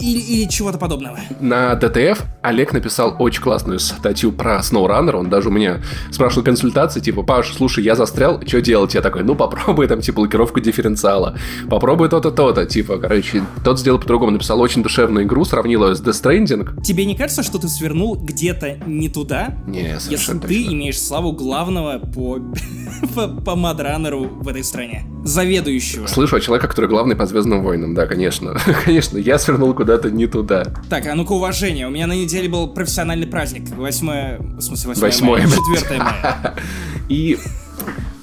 Или, 0.00 0.18
или 0.20 0.48
чего-то 0.48 0.78
подобного. 0.78 1.18
На 1.40 1.74
DTF 1.74 2.22
Олег 2.42 2.72
написал 2.72 3.16
очень 3.18 3.42
классную 3.42 3.78
статью 3.78 4.32
про 4.32 4.58
SnowRunner. 4.58 5.12
Он 5.12 5.30
даже 5.30 5.48
у 5.48 5.52
меня 5.52 5.80
спрашивал 6.10 6.44
консультации, 6.44 7.00
типа, 7.00 7.22
Паш, 7.22 7.52
слушай, 7.54 7.84
я 7.84 7.94
застрял, 7.94 8.40
что 8.46 8.60
делать? 8.60 8.94
Я 8.94 9.00
такой, 9.00 9.22
ну 9.22 9.34
попробуй 9.34 9.86
там, 9.86 10.00
типа, 10.00 10.16
блокировку 10.16 10.60
дифференциала. 10.60 11.36
Попробуй 11.68 12.08
то-то, 12.08 12.30
то-то. 12.30 12.66
Типа, 12.66 12.98
короче, 12.98 13.42
тот 13.64 13.78
сделал 13.78 13.98
по-другому. 13.98 14.32
Написал 14.32 14.60
очень 14.60 14.82
душевную 14.82 15.24
игру, 15.24 15.44
сравнил 15.44 15.86
ее 15.86 15.94
с 15.94 16.02
Death 16.02 16.22
Stranding. 16.22 16.82
Тебе 16.82 17.04
не 17.04 17.14
кажется, 17.14 17.42
что 17.42 17.58
ты 17.58 17.68
свернул 17.68 18.16
где-то 18.16 18.78
не 18.86 19.08
туда? 19.08 19.56
Не, 19.66 19.96
Если 20.08 20.38
ты 20.38 20.64
имеешь 20.66 21.00
славу 21.00 21.32
главного 21.32 21.98
по, 21.98 22.38
по, 23.14 23.28
по 23.28 23.56
мадранеру 23.56 24.24
в 24.24 24.48
этой 24.48 24.64
стране. 24.64 25.04
Заведующего. 25.24 26.06
Слышу 26.06 26.36
от 26.36 26.42
человека, 26.42 26.68
который 26.76 26.90
главный 26.90 27.16
по 27.16 27.24
Звездным 27.24 27.62
войнам, 27.62 27.94
да, 27.94 28.06
конечно. 28.06 28.54
конечно, 28.84 29.16
я 29.16 29.38
свернул 29.38 29.72
куда-то 29.72 30.10
не 30.10 30.26
туда. 30.26 30.66
Так, 30.90 31.06
а 31.06 31.14
ну-ка 31.14 31.32
уважение. 31.32 31.86
У 31.86 31.90
меня 31.90 32.06
на 32.06 32.12
неделе 32.12 32.50
был 32.50 32.68
профессиональный 32.68 33.26
праздник. 33.26 33.70
8... 33.70 34.58
В 34.58 34.60
смысле, 34.60 34.88
8 34.88 35.00
8 35.00 35.26
мая. 35.26 35.48
4 35.80 36.02
мая. 36.02 36.54
И 37.08 37.38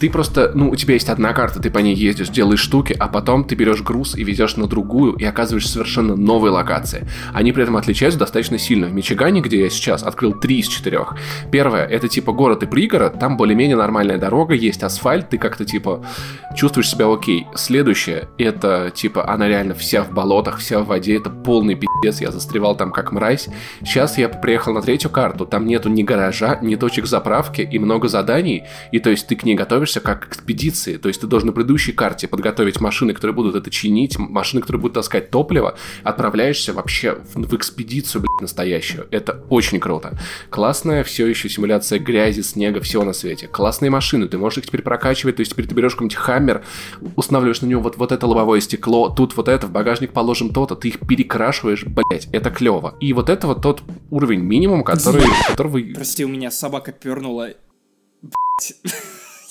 ты 0.04 0.10
просто, 0.10 0.52
ну, 0.54 0.70
у 0.70 0.76
тебя 0.76 0.96
есть 0.96 1.08
одна 1.08 1.32
карта, 1.32 1.62
ты 1.62 1.72
по 1.72 1.80
ней 1.80 1.96
ездишь, 1.96 2.28
делаешь 2.28 2.60
штуки, 2.60 2.94
а 3.00 3.08
потом 3.08 3.46
ты 3.46 3.56
берешь 3.56 3.82
груз 3.82 4.18
и 4.18 4.24
везешь 4.26 4.58
на 4.58 4.68
другую 4.68 5.14
и 5.14 5.24
оказываешься 5.24 5.70
в 5.70 5.74
совершенно 5.76 6.18
новой 6.18 6.50
локации. 6.50 7.08
Они 7.32 7.54
при 7.54 7.64
этом 7.64 7.78
отличаются 7.78 8.20
достаточно 8.20 8.58
сильно. 8.58 8.88
В 8.88 8.94
Мичигане, 8.94 9.40
где 9.40 9.62
я 9.62 9.70
сейчас, 9.70 10.04
открыл 10.04 10.34
три 10.34 10.60
из 10.60 10.68
четырех. 10.68 11.16
Первое, 11.54 11.86
это 11.86 12.10
типа 12.10 12.34
город 12.34 12.64
и 12.64 12.66
пригород, 12.66 13.18
там 13.18 13.38
более-менее 13.38 13.78
нормальная 13.78 14.18
дорога, 14.18 14.56
есть 14.56 14.84
асфальт, 14.84 15.30
ты 15.30 15.38
как-то 15.38 15.64
типа 15.64 16.06
чувствуешь 16.54 16.90
себя 16.90 17.06
окей. 17.10 17.48
Следующее, 17.56 18.28
это 18.38 18.92
типа 18.94 19.32
она 19.32 19.48
реально 19.48 19.74
вся 19.74 20.04
в 20.04 20.12
болотах, 20.12 20.58
вся 20.58 20.82
в 20.82 20.88
воде, 20.88 21.16
это 21.16 21.30
полный 21.30 21.76
пиздец, 21.76 22.20
я 22.20 22.30
застревал 22.30 22.76
там 22.76 22.92
как 22.92 23.14
мразь. 23.14 23.48
Сейчас 23.80 24.18
я 24.18 24.28
приехал 24.28 24.74
на 24.74 24.82
третью 24.82 25.10
карту, 25.10 25.46
там 25.46 25.66
нету 25.66 25.88
ни 25.88 26.04
гаража, 26.04 26.60
ни 26.62 26.76
точек 26.76 27.06
заправки 27.06 27.62
и 27.62 27.80
много 27.80 28.10
заданий, 28.10 28.66
и 28.92 29.00
то 29.00 29.10
есть 29.10 29.28
ты 29.28 29.38
к 29.38 29.46
ней 29.46 29.56
готовишься 29.56 29.93
как 30.00 30.24
к 30.24 30.28
экспедиции, 30.30 30.98
то 30.98 31.08
есть 31.08 31.22
ты 31.22 31.28
должен 31.28 31.48
на 31.48 31.54
предыдущей 31.54 31.92
карте 31.92 32.28
подготовить 32.28 32.80
машины, 32.80 33.14
которые 33.14 33.36
будут 33.36 33.56
это 33.56 33.70
чинить, 33.70 34.18
машины, 34.18 34.62
которые 34.62 34.82
будут 34.82 34.96
таскать 34.96 35.30
топливо, 35.30 35.78
отправляешься 36.04 36.74
вообще 36.74 37.20
в, 37.34 37.48
в 37.48 37.56
экспедицию, 37.56 38.22
блядь, 38.22 38.42
настоящую. 38.42 39.08
Это 39.12 39.44
очень 39.50 39.80
круто. 39.80 40.18
Классная 40.50 41.04
все 41.04 41.28
еще 41.28 41.50
симуляция 41.50 42.00
грязи, 42.00 42.42
снега, 42.42 42.82
всего 42.82 43.04
на 43.04 43.14
свете. 43.14 43.48
Классные 43.48 43.90
машины, 43.90 44.28
ты 44.28 44.38
можешь 44.38 44.60
их 44.60 44.68
теперь 44.68 44.82
прокачивать, 44.82 45.38
то 45.38 45.42
есть 45.42 45.52
теперь 45.52 45.68
ты 45.68 45.76
берешь 45.76 45.94
какой-нибудь 45.94 46.18
хаммер, 46.18 46.64
устанавливаешь 47.16 47.62
на 47.62 47.68
него 47.68 47.82
вот, 47.82 47.98
вот 47.98 48.12
это 48.12 48.28
лобовое 48.28 48.62
стекло, 48.62 49.10
тут 49.10 49.36
вот 49.36 49.48
это, 49.48 49.68
в 49.68 49.72
багажник 49.72 50.14
положим 50.14 50.50
то-то, 50.50 50.76
ты 50.76 50.90
их 50.90 51.00
перекрашиваешь, 51.00 51.86
блять, 51.86 52.28
это 52.32 52.50
клево. 52.50 52.96
И 53.00 53.14
вот 53.14 53.30
это 53.30 53.48
вот 53.48 53.62
тот 53.62 53.84
уровень 54.10 54.42
минимум, 54.42 54.84
который, 54.84 55.24
которого... 55.48 55.80
Прости, 55.96 56.26
у 56.26 56.30
меня 56.30 56.52
собака 56.52 56.92
пернула. 56.92 57.50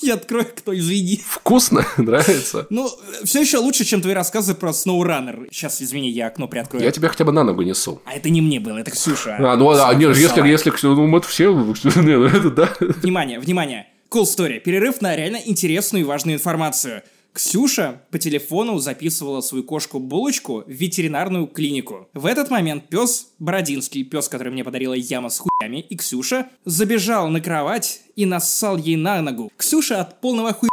Я 0.03 0.15
открою, 0.15 0.45
кто, 0.45 0.77
извини. 0.77 1.21
Вкусно, 1.25 1.85
нравится. 1.97 2.67
Ну, 2.69 2.89
все 3.23 3.41
еще 3.41 3.57
лучше, 3.57 3.85
чем 3.85 4.01
твои 4.01 4.13
рассказы 4.13 4.53
про 4.53 4.71
SnowRunner. 4.71 5.47
Сейчас, 5.51 5.81
извини, 5.81 6.09
я 6.09 6.27
окно 6.27 6.47
приоткрою. 6.47 6.83
Я 6.83 6.91
тебя 6.91 7.07
хотя 7.07 7.23
бы 7.23 7.31
на 7.31 7.43
ногу 7.43 7.61
несу. 7.61 8.01
А 8.05 8.13
это 8.13 8.29
не 8.29 8.41
мне 8.41 8.59
было, 8.59 8.79
это 8.79 8.91
Ксюша. 8.91 9.37
А, 9.39 9.55
ну, 9.55 9.69
а, 9.69 9.93
нет, 9.93 10.15
если, 10.17 10.45
если, 10.47 10.71
ну, 10.83 11.07
мы 11.07 11.21
все, 11.21 11.51
не, 11.95 12.17
ну, 12.17 12.25
это 12.25 12.49
да. 12.49 12.69
Внимание, 12.79 13.39
внимание. 13.39 13.87
Cool 14.11 14.23
story. 14.23 14.59
Перерыв 14.59 15.01
на 15.01 15.15
реально 15.15 15.37
интересную 15.45 16.01
и 16.03 16.05
важную 16.05 16.35
информацию. 16.35 17.01
Ксюша 17.33 18.03
по 18.11 18.19
телефону 18.19 18.77
записывала 18.77 19.41
свою 19.41 19.63
кошку 19.63 19.97
Булочку 19.99 20.63
в 20.67 20.69
ветеринарную 20.69 21.47
клинику. 21.47 22.07
В 22.13 22.27
этот 22.27 22.51
момент 22.51 22.87
пес 22.89 23.29
Бородинский, 23.39 24.03
пес, 24.03 24.29
который 24.29 24.53
мне 24.53 24.63
подарила 24.63 24.93
яма 24.93 25.29
с 25.29 25.39
хуями, 25.39 25.81
и 25.81 25.97
Ксюша 25.97 26.49
забежал 26.63 27.29
на 27.29 27.41
кровать 27.41 28.01
и 28.15 28.27
нассал 28.27 28.77
ей 28.77 28.97
на 28.97 29.19
ногу. 29.21 29.51
Ксюша 29.57 30.01
от 30.01 30.21
полного 30.21 30.53
хуя 30.53 30.69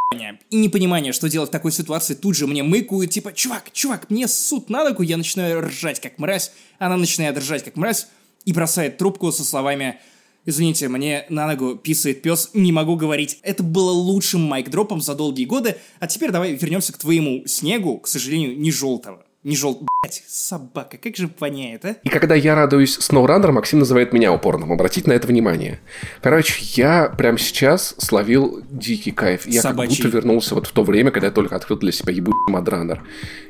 и 0.51 0.57
непонимания, 0.57 1.13
что 1.13 1.31
делать 1.31 1.49
в 1.49 1.53
такой 1.53 1.73
ситуации, 1.73 2.15
тут 2.15 2.37
же 2.37 2.47
мне 2.47 2.63
мыкают, 2.63 3.11
типа, 3.11 3.33
чувак, 3.33 3.71
чувак, 3.73 4.11
мне 4.11 4.29
суд 4.29 4.69
на 4.69 4.85
ногу, 4.85 5.03
я 5.03 5.17
начинаю 5.17 5.63
ржать 5.63 6.01
как 6.01 6.19
мразь, 6.19 6.53
она 6.79 6.99
начинает 6.99 7.39
ржать 7.39 7.65
как 7.65 7.77
мразь 7.77 8.07
и 8.45 8.53
бросает 8.53 8.99
трубку 8.99 9.33
со 9.33 9.45
словами 9.45 9.99
Извините, 10.47 10.89
мне 10.89 11.27
на 11.29 11.47
ногу 11.47 11.77
писает 11.77 12.23
пес, 12.23 12.51
не 12.55 12.73
могу 12.73 12.97
говорить. 12.97 13.39
Это 13.43 13.63
было 13.63 13.91
лучшим 13.91 14.43
майк-дропом 14.43 15.01
за 15.01 15.15
долгие 15.15 15.45
годы, 15.45 15.77
а 15.99 16.07
теперь 16.07 16.31
давай 16.31 16.55
вернемся 16.55 16.93
к 16.93 16.99
твоему 16.99 17.47
снегу, 17.47 17.99
к 17.99 18.09
сожалению, 18.09 18.59
не 18.59 18.73
желтого. 18.73 19.25
Не 19.43 19.57
желтого. 19.57 19.87
Блять, 20.03 20.23
собака, 20.27 20.97
как 20.97 21.17
же 21.17 21.31
воняет, 21.39 21.85
а? 21.85 21.97
И 22.05 22.09
когда 22.09 22.35
я 22.35 22.55
радуюсь 22.55 22.99
SnowRunner, 22.99 23.53
Максим 23.53 23.79
называет 23.79 24.13
меня 24.13 24.33
упорным. 24.33 24.73
Обратите 24.73 25.09
на 25.09 25.15
это 25.15 25.27
внимание. 25.27 25.81
Короче, 26.23 26.55
я 26.75 27.09
прямо 27.17 27.39
сейчас 27.39 27.95
словил 27.99 28.63
дикий 28.71 29.13
кайф. 29.13 29.47
Я 29.47 29.63
Собачий. 29.63 29.97
как 29.97 30.05
будто 30.05 30.17
вернулся 30.17 30.55
вот 30.55 30.67
в 30.67 30.73
то 30.73 30.85
время, 30.85 31.11
когда 31.11 31.29
я 31.29 31.33
только 31.33 31.57
открыл 31.57 31.79
для 31.79 31.93
себя 31.93 32.13
ебучий 32.13 32.39
Мадранер. 32.49 33.03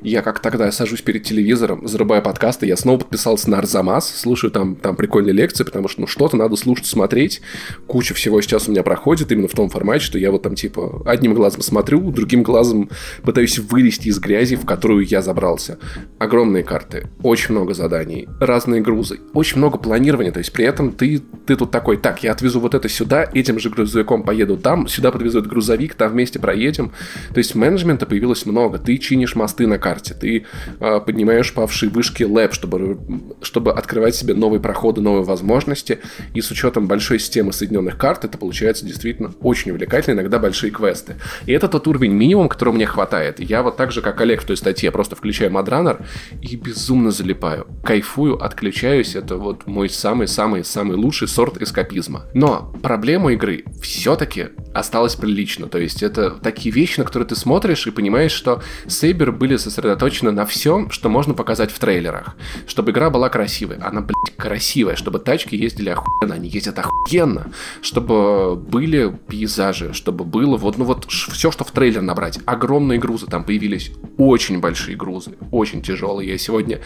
Я 0.03 0.23
как 0.23 0.41
тогда 0.41 0.67
я 0.67 0.73
сажусь 0.73 1.03
перед 1.03 1.25
телевизором, 1.25 1.87
зарубаю 1.89 2.23
подкасты, 2.23 2.67
я 2.67 2.77
снова 2.77 2.99
подписался 2.99 3.51
на 3.51 3.59
Арзамас, 3.59 4.09
слушаю 4.13 4.53
там, 4.53 4.77
там 4.77 4.95
прикольные 4.95 5.33
лекции, 5.33 5.65
потому 5.65 5.89
что 5.89 6.03
ну 6.03 6.07
что-то 6.07 6.37
надо 6.37 6.55
слушать, 6.57 6.87
смотреть. 6.87 7.41
Куча 7.87 8.15
всего 8.15 8.41
сейчас 8.41 8.69
у 8.69 8.71
меня 8.71 8.83
проходит 8.85 9.33
именно 9.33 9.49
в 9.49 9.55
том 9.55 9.71
формате, 9.71 10.05
что 10.05 10.19
я 10.19 10.31
вот 10.31 10.43
там 10.43 10.55
типа 10.55 11.03
одним 11.05 11.35
глазом 11.35 11.63
смотрю, 11.63 12.11
другим 12.13 12.45
глазом 12.45 12.91
пытаюсь 13.23 13.59
вылезти 13.59 14.09
из 14.09 14.19
грязи, 14.19 14.55
в 14.57 14.65
которую 14.67 15.05
я 15.05 15.23
забрался. 15.23 15.79
Огромные 16.19 16.63
карты, 16.63 17.09
очень 17.23 17.53
много 17.53 17.75
заданий, 17.75 18.29
разные 18.41 18.81
грузы, 18.81 19.21
очень 19.33 19.59
много 19.59 19.79
планирования, 19.79 20.33
то 20.33 20.39
есть 20.39 20.53
при 20.53 20.65
этом 20.65 20.93
ты, 20.93 21.21
ты 21.47 21.57
тут 21.57 21.71
такой, 21.71 21.97
так, 21.97 22.23
я 22.23 22.33
отвезу 22.33 22.61
вот 22.61 22.75
это 22.75 22.89
сюда, 22.89 23.29
этим 23.33 23.59
же 23.59 23.71
грузовиком 23.71 24.23
поеду 24.23 24.57
там, 24.57 24.87
сюда 24.87 25.11
подвезу 25.11 25.39
этот 25.39 25.51
грузовик, 25.51 25.95
там 25.95 26.13
вместе 26.13 26.39
проедем. 26.39 26.93
То 27.33 27.39
есть 27.39 27.55
менеджмента 27.55 28.07
появилось 28.07 28.45
много, 28.47 28.79
ты 28.79 28.99
чинишь 28.99 29.35
мосты 29.35 29.67
на 29.67 29.79
карте, 29.79 30.15
ты 30.15 30.47
э, 30.81 31.01
поднимаешь 31.01 31.53
павшие 31.55 31.91
вышки 31.91 32.23
лэп, 32.23 32.53
чтобы, 32.53 32.99
чтобы 33.43 33.73
открывать 33.73 34.15
себе 34.15 34.35
новые 34.35 34.61
проходы, 34.61 35.01
новые 35.01 35.25
возможности, 35.25 36.01
и 36.35 36.41
с 36.41 36.51
учетом 36.51 36.87
большой 36.87 37.19
системы 37.19 37.53
соединенных 37.53 37.97
карт, 37.97 38.25
это 38.25 38.39
получается 38.39 38.85
действительно 38.85 39.33
очень 39.41 39.71
увлекательно, 39.71 40.15
иногда 40.15 40.39
большие 40.39 40.71
квесты. 40.71 41.17
И 41.47 41.53
это 41.53 41.69
тот 41.69 41.87
уровень 41.89 42.13
минимум, 42.13 42.49
которого 42.49 42.75
мне 42.75 42.87
хватает. 42.87 43.41
Я 43.41 43.63
вот 43.63 43.77
так 43.77 43.93
же, 43.93 44.03
как 44.03 44.21
Олег 44.21 44.43
в 44.43 44.47
той 44.47 44.57
статье, 44.57 44.91
просто 44.91 45.17
включаю 45.17 45.51
Мадранер 45.71 46.05
и 46.43 46.57
безумно 46.57 47.11
залипаю. 47.11 47.67
Кайфую, 47.85 48.43
отключаюсь, 48.43 49.15
это 49.15 49.37
вот 49.37 49.67
мой 49.67 49.89
самый-самый-самый 49.89 50.97
лучший 50.97 51.29
сорт 51.29 51.63
эскапизма. 51.63 52.25
Но 52.35 52.73
проблема 52.83 53.33
игры 53.33 53.65
все-таки 53.81 54.49
осталась 54.75 55.15
прилично. 55.15 55.67
То 55.67 55.79
есть 55.79 56.03
это 56.03 56.31
такие 56.31 56.75
вещи, 56.75 57.01
на 57.01 57.07
которые 57.07 57.29
ты 57.29 57.37
смотришь 57.37 57.87
и 57.87 57.91
понимаешь, 57.91 58.33
что 58.33 58.63
Сейбер 58.87 59.33
были 59.33 59.57
сосредоточены 59.57 60.33
на 60.33 60.45
всем, 60.45 60.91
что 60.91 61.09
можно 61.09 61.35
показать 61.35 61.71
в 61.71 61.79
трейлерах. 61.79 62.37
Чтобы 62.67 62.91
игра 62.91 63.11
была 63.11 63.29
красивой. 63.29 63.77
Она, 63.79 64.01
блядь, 64.01 64.37
красивая. 64.37 64.97
Чтобы 64.97 65.19
тачки 65.19 65.55
ездили 65.55 65.91
охуенно. 65.91 66.35
Они 66.35 66.49
ездят 66.49 66.79
охуенно. 66.79 67.47
Чтобы 67.83 68.57
были 68.57 69.17
пейзажи. 69.29 69.93
Чтобы 69.93 70.25
было 70.25 70.57
вот, 70.57 70.79
ну 70.79 70.85
вот 70.85 71.07
все, 71.09 71.51
что 71.51 71.65
в 71.65 71.71
трейлер 71.71 72.03
набрать. 72.03 72.39
Огромные 72.45 72.99
грузы. 72.99 73.27
Там 73.27 73.45
появились 73.45 73.93
очень 74.19 74.61
большие 74.61 74.97
грузы. 74.97 75.33
Очень 75.61 75.83
тяжелые. 75.83 76.31
Я 76.31 76.39
сегодня 76.39 76.81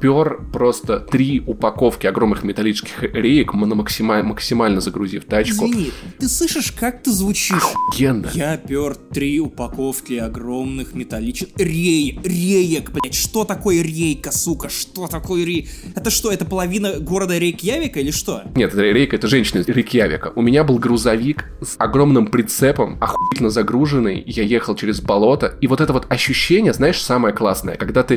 пер 0.00 0.40
просто 0.52 0.98
три 0.98 1.40
упаковки 1.46 2.08
огромных 2.08 2.42
металлических 2.42 3.04
реек, 3.04 3.54
максимально, 3.54 4.30
максимально 4.30 4.80
загрузив 4.80 5.26
тачку. 5.26 5.64
Извини, 5.64 5.92
ты 6.18 6.28
слышишь, 6.28 6.72
как 6.72 7.04
ты 7.04 7.12
звучишь? 7.12 7.62
Охуенно. 7.62 8.28
Я 8.34 8.56
пер 8.56 8.96
три 8.96 9.38
упаковки 9.38 10.14
огромных 10.14 10.92
металлических... 10.94 11.56
Рей... 11.56 12.18
Реек, 12.24 12.90
блядь. 12.90 13.14
Что 13.14 13.44
такое 13.44 13.80
рейка, 13.80 14.32
сука? 14.32 14.70
Что 14.70 15.06
такое 15.06 15.44
рей... 15.44 15.68
Это 15.94 16.10
что, 16.10 16.32
это 16.32 16.44
половина 16.44 16.98
города 16.98 17.38
Рейкьявика 17.38 18.00
или 18.00 18.10
что? 18.10 18.42
Нет, 18.56 18.74
рейка, 18.74 19.14
это 19.14 19.28
женщина 19.28 19.60
из 19.60 19.68
Рейкьявика. 19.68 20.32
У 20.34 20.42
меня 20.42 20.64
был 20.64 20.80
грузовик 20.80 21.44
с 21.60 21.76
огромным 21.78 22.26
прицепом, 22.26 22.98
охуительно 23.00 23.50
загруженный. 23.50 24.24
Я 24.26 24.42
ехал 24.42 24.74
через 24.74 25.00
болото. 25.00 25.56
И 25.60 25.68
вот 25.68 25.80
это 25.80 25.92
вот 25.92 26.10
ощущение, 26.10 26.72
знаешь, 26.72 27.00
самое 27.00 27.32
классное, 27.32 27.76
когда 27.76 28.02
ты 28.02 28.15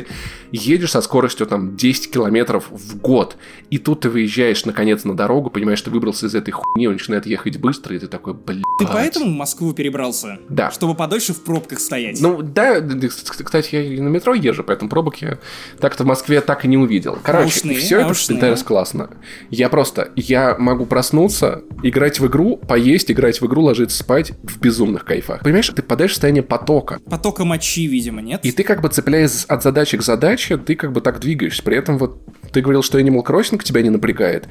едешь 0.52 0.90
со 0.90 1.00
скоростью 1.00 1.46
там 1.46 1.76
10 1.76 2.10
километров 2.10 2.70
в 2.70 2.98
год, 2.98 3.36
и 3.70 3.78
тут 3.78 4.00
ты 4.00 4.10
выезжаешь 4.10 4.64
наконец 4.64 5.04
на 5.04 5.16
дорогу, 5.16 5.50
понимаешь, 5.50 5.78
что 5.78 5.90
выбрался 5.90 6.26
из 6.26 6.34
этой 6.34 6.50
хуйни, 6.50 6.86
он 6.86 6.94
начинает 6.94 7.26
ехать 7.26 7.58
быстро, 7.58 7.94
и 7.94 7.98
ты 7.98 8.06
такой, 8.06 8.34
блядь. 8.34 8.62
Ты 8.78 8.86
поэтому 8.86 9.26
в 9.26 9.36
Москву 9.36 9.72
перебрался? 9.72 10.38
Да. 10.48 10.70
Чтобы 10.70 10.94
подольше 10.94 11.34
в 11.34 11.42
пробках 11.44 11.80
стоять? 11.80 12.20
Ну, 12.20 12.42
да, 12.42 12.80
кстати, 12.80 13.74
я 13.74 13.82
и 13.82 14.00
на 14.00 14.08
метро 14.08 14.34
езжу, 14.34 14.64
поэтому 14.64 14.90
пробок 14.90 15.16
я 15.16 15.38
так-то 15.78 16.04
в 16.04 16.06
Москве 16.06 16.40
так 16.40 16.64
и 16.64 16.68
не 16.68 16.76
увидел. 16.76 17.18
Короче, 17.22 17.44
Наушные, 17.44 17.76
все 17.76 18.00
это. 18.00 18.10
Pinterest 18.10 18.64
классно. 18.64 19.10
Я 19.50 19.68
просто, 19.68 20.10
я 20.16 20.56
могу 20.58 20.86
проснуться, 20.86 21.62
играть 21.82 22.20
в 22.20 22.26
игру, 22.26 22.56
поесть, 22.56 23.10
играть 23.10 23.40
в 23.40 23.46
игру, 23.46 23.62
ложиться 23.62 23.98
спать 23.98 24.32
в 24.42 24.60
безумных 24.60 25.04
кайфах. 25.04 25.40
Понимаешь, 25.40 25.68
ты 25.68 25.82
подаешь 25.82 26.12
в 26.12 26.14
состояние 26.14 26.42
потока. 26.42 27.00
Потока 27.08 27.44
мочи, 27.44 27.86
видимо, 27.86 28.20
нет? 28.20 28.44
И 28.44 28.52
ты 28.52 28.62
как 28.62 28.80
бы 28.80 28.88
цепляясь 28.88 29.44
от 29.44 29.62
задачи 29.90 29.98
к 29.98 30.02
задаче, 30.02 30.56
ты 30.56 30.76
как 30.76 30.92
бы 30.92 31.00
так 31.00 31.20
двигаешься. 31.20 31.62
При 31.62 31.76
этом 31.76 31.98
вот 31.98 32.22
ты 32.52 32.60
говорил, 32.60 32.82
что 32.82 32.98
Animal 32.98 33.24
Crossing 33.24 33.62
тебя 33.62 33.82
не 33.82 33.90
напрягает. 33.90 34.48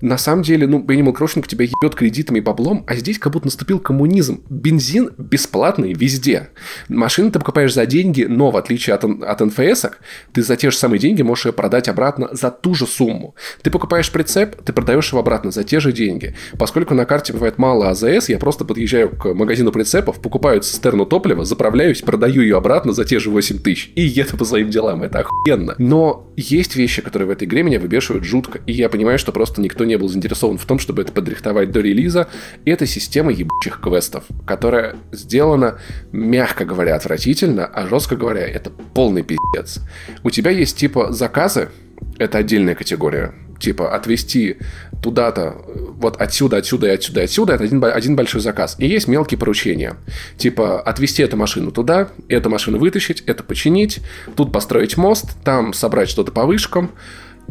На 0.00 0.16
самом 0.16 0.42
деле, 0.42 0.66
ну, 0.66 0.80
Animal 0.80 1.14
Crossing 1.16 1.46
тебя 1.46 1.64
ебет 1.64 1.94
кредитами 1.94 2.38
и 2.38 2.40
баблом, 2.40 2.84
а 2.86 2.94
здесь 2.94 3.18
как 3.18 3.32
будто 3.32 3.46
наступил 3.46 3.80
коммунизм. 3.80 4.42
Бензин 4.48 5.10
бесплатный 5.18 5.92
везде. 5.92 6.50
Машины 6.88 7.30
ты 7.30 7.38
покупаешь 7.38 7.74
за 7.74 7.86
деньги, 7.86 8.24
но 8.24 8.50
в 8.50 8.56
отличие 8.56 8.94
от, 8.94 9.04
от 9.04 9.40
НФС, 9.40 9.86
ты 10.32 10.42
за 10.42 10.56
те 10.56 10.70
же 10.70 10.76
самые 10.76 11.00
деньги 11.00 11.22
можешь 11.22 11.46
ее 11.46 11.52
продать 11.52 11.88
обратно 11.88 12.28
за 12.32 12.50
ту 12.50 12.74
же 12.74 12.86
сумму. 12.86 13.34
Ты 13.62 13.70
покупаешь 13.70 14.10
прицеп, 14.10 14.62
ты 14.62 14.72
продаешь 14.72 15.08
его 15.08 15.20
обратно 15.20 15.50
за 15.50 15.64
те 15.64 15.80
же 15.80 15.92
деньги. 15.92 16.34
Поскольку 16.58 16.94
на 16.94 17.04
карте 17.04 17.32
бывает 17.32 17.58
мало 17.58 17.90
АЗС, 17.90 18.28
я 18.28 18.38
просто 18.38 18.64
подъезжаю 18.64 19.10
к 19.10 19.34
магазину 19.34 19.72
прицепов, 19.72 20.20
покупаю 20.20 20.60
цистерну 20.60 21.06
топлива, 21.06 21.44
заправляюсь, 21.44 22.02
продаю 22.02 22.42
ее 22.42 22.56
обратно 22.56 22.92
за 22.92 23.04
те 23.04 23.18
же 23.18 23.30
8 23.30 23.58
тысяч 23.58 23.90
и 23.94 24.02
еду 24.02 24.36
по 24.36 24.44
своим 24.44 24.70
делам. 24.70 25.02
Это 25.02 25.20
охуенно. 25.20 25.74
Но 25.78 26.30
есть 26.36 26.76
вещи, 26.76 27.02
которые 27.02 27.28
в 27.28 27.30
этой 27.38 27.44
игре 27.44 27.62
меня 27.62 27.78
выбешивают 27.78 28.24
жутко. 28.24 28.60
И 28.66 28.72
я 28.72 28.88
понимаю, 28.88 29.18
что 29.18 29.32
просто 29.32 29.60
никто 29.60 29.84
не 29.84 29.96
был 29.96 30.08
заинтересован 30.08 30.58
в 30.58 30.66
том, 30.66 30.78
чтобы 30.78 31.02
это 31.02 31.12
подрихтовать 31.12 31.70
до 31.70 31.80
релиза. 31.80 32.28
Это 32.64 32.86
система 32.86 33.32
ебучих 33.32 33.80
квестов, 33.80 34.24
которая 34.46 34.96
сделана, 35.12 35.78
мягко 36.12 36.64
говоря, 36.64 36.96
отвратительно, 36.96 37.64
а 37.66 37.86
жестко 37.86 38.16
говоря, 38.16 38.46
это 38.46 38.70
полный 38.70 39.22
пиздец. 39.22 39.80
У 40.24 40.30
тебя 40.30 40.50
есть 40.50 40.76
типа 40.76 41.12
заказы, 41.12 41.68
это 42.18 42.38
отдельная 42.38 42.74
категория. 42.74 43.34
Типа 43.58 43.92
отвезти 43.94 44.58
туда-то, 45.02 45.56
вот 45.66 46.20
отсюда, 46.20 46.58
отсюда 46.58 46.86
и 46.86 46.90
отсюда, 46.90 47.20
и 47.20 47.24
отсюда, 47.24 47.54
это 47.54 47.64
один, 47.64 47.84
один 47.84 48.14
большой 48.14 48.40
заказ. 48.40 48.76
И 48.78 48.86
есть 48.86 49.08
мелкие 49.08 49.36
поручения. 49.38 49.96
Типа 50.36 50.80
отвезти 50.80 51.24
эту 51.24 51.36
машину 51.36 51.72
туда, 51.72 52.08
эту 52.28 52.50
машину 52.50 52.78
вытащить, 52.78 53.22
это 53.26 53.42
починить, 53.42 53.98
тут 54.36 54.52
построить 54.52 54.96
мост, 54.96 55.36
там 55.42 55.72
собрать 55.72 56.08
что-то 56.08 56.30
по 56.30 56.46
вышкам. 56.46 56.92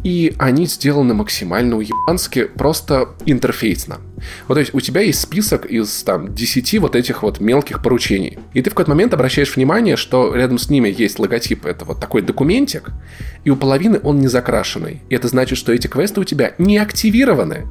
И 0.04 0.34
они 0.38 0.66
сделаны 0.66 1.14
максимально 1.14 1.76
уебански, 1.76 2.44
просто 2.44 3.10
интерфейсно. 3.26 3.98
Вот 4.46 4.54
то 4.54 4.60
есть 4.60 4.74
у 4.74 4.80
тебя 4.80 5.00
есть 5.00 5.20
список 5.20 5.66
из 5.66 6.02
там 6.02 6.34
10 6.34 6.78
вот 6.78 6.96
этих 6.96 7.22
вот 7.22 7.40
мелких 7.40 7.82
поручений. 7.82 8.38
И 8.52 8.62
ты 8.62 8.70
в 8.70 8.74
какой-то 8.74 8.90
момент 8.90 9.14
обращаешь 9.14 9.56
внимание, 9.56 9.96
что 9.96 10.34
рядом 10.34 10.58
с 10.58 10.70
ними 10.70 10.94
есть 10.96 11.18
логотип, 11.18 11.66
это 11.66 11.84
вот 11.84 12.00
такой 12.00 12.22
документик, 12.22 12.90
и 13.48 13.50
у 13.50 13.56
половины 13.56 13.98
он 14.02 14.18
не 14.20 14.28
закрашенный. 14.28 15.00
И 15.08 15.14
это 15.14 15.26
значит, 15.26 15.56
что 15.56 15.72
эти 15.72 15.86
квесты 15.86 16.20
у 16.20 16.24
тебя 16.24 16.52
не 16.58 16.76
активированы. 16.76 17.66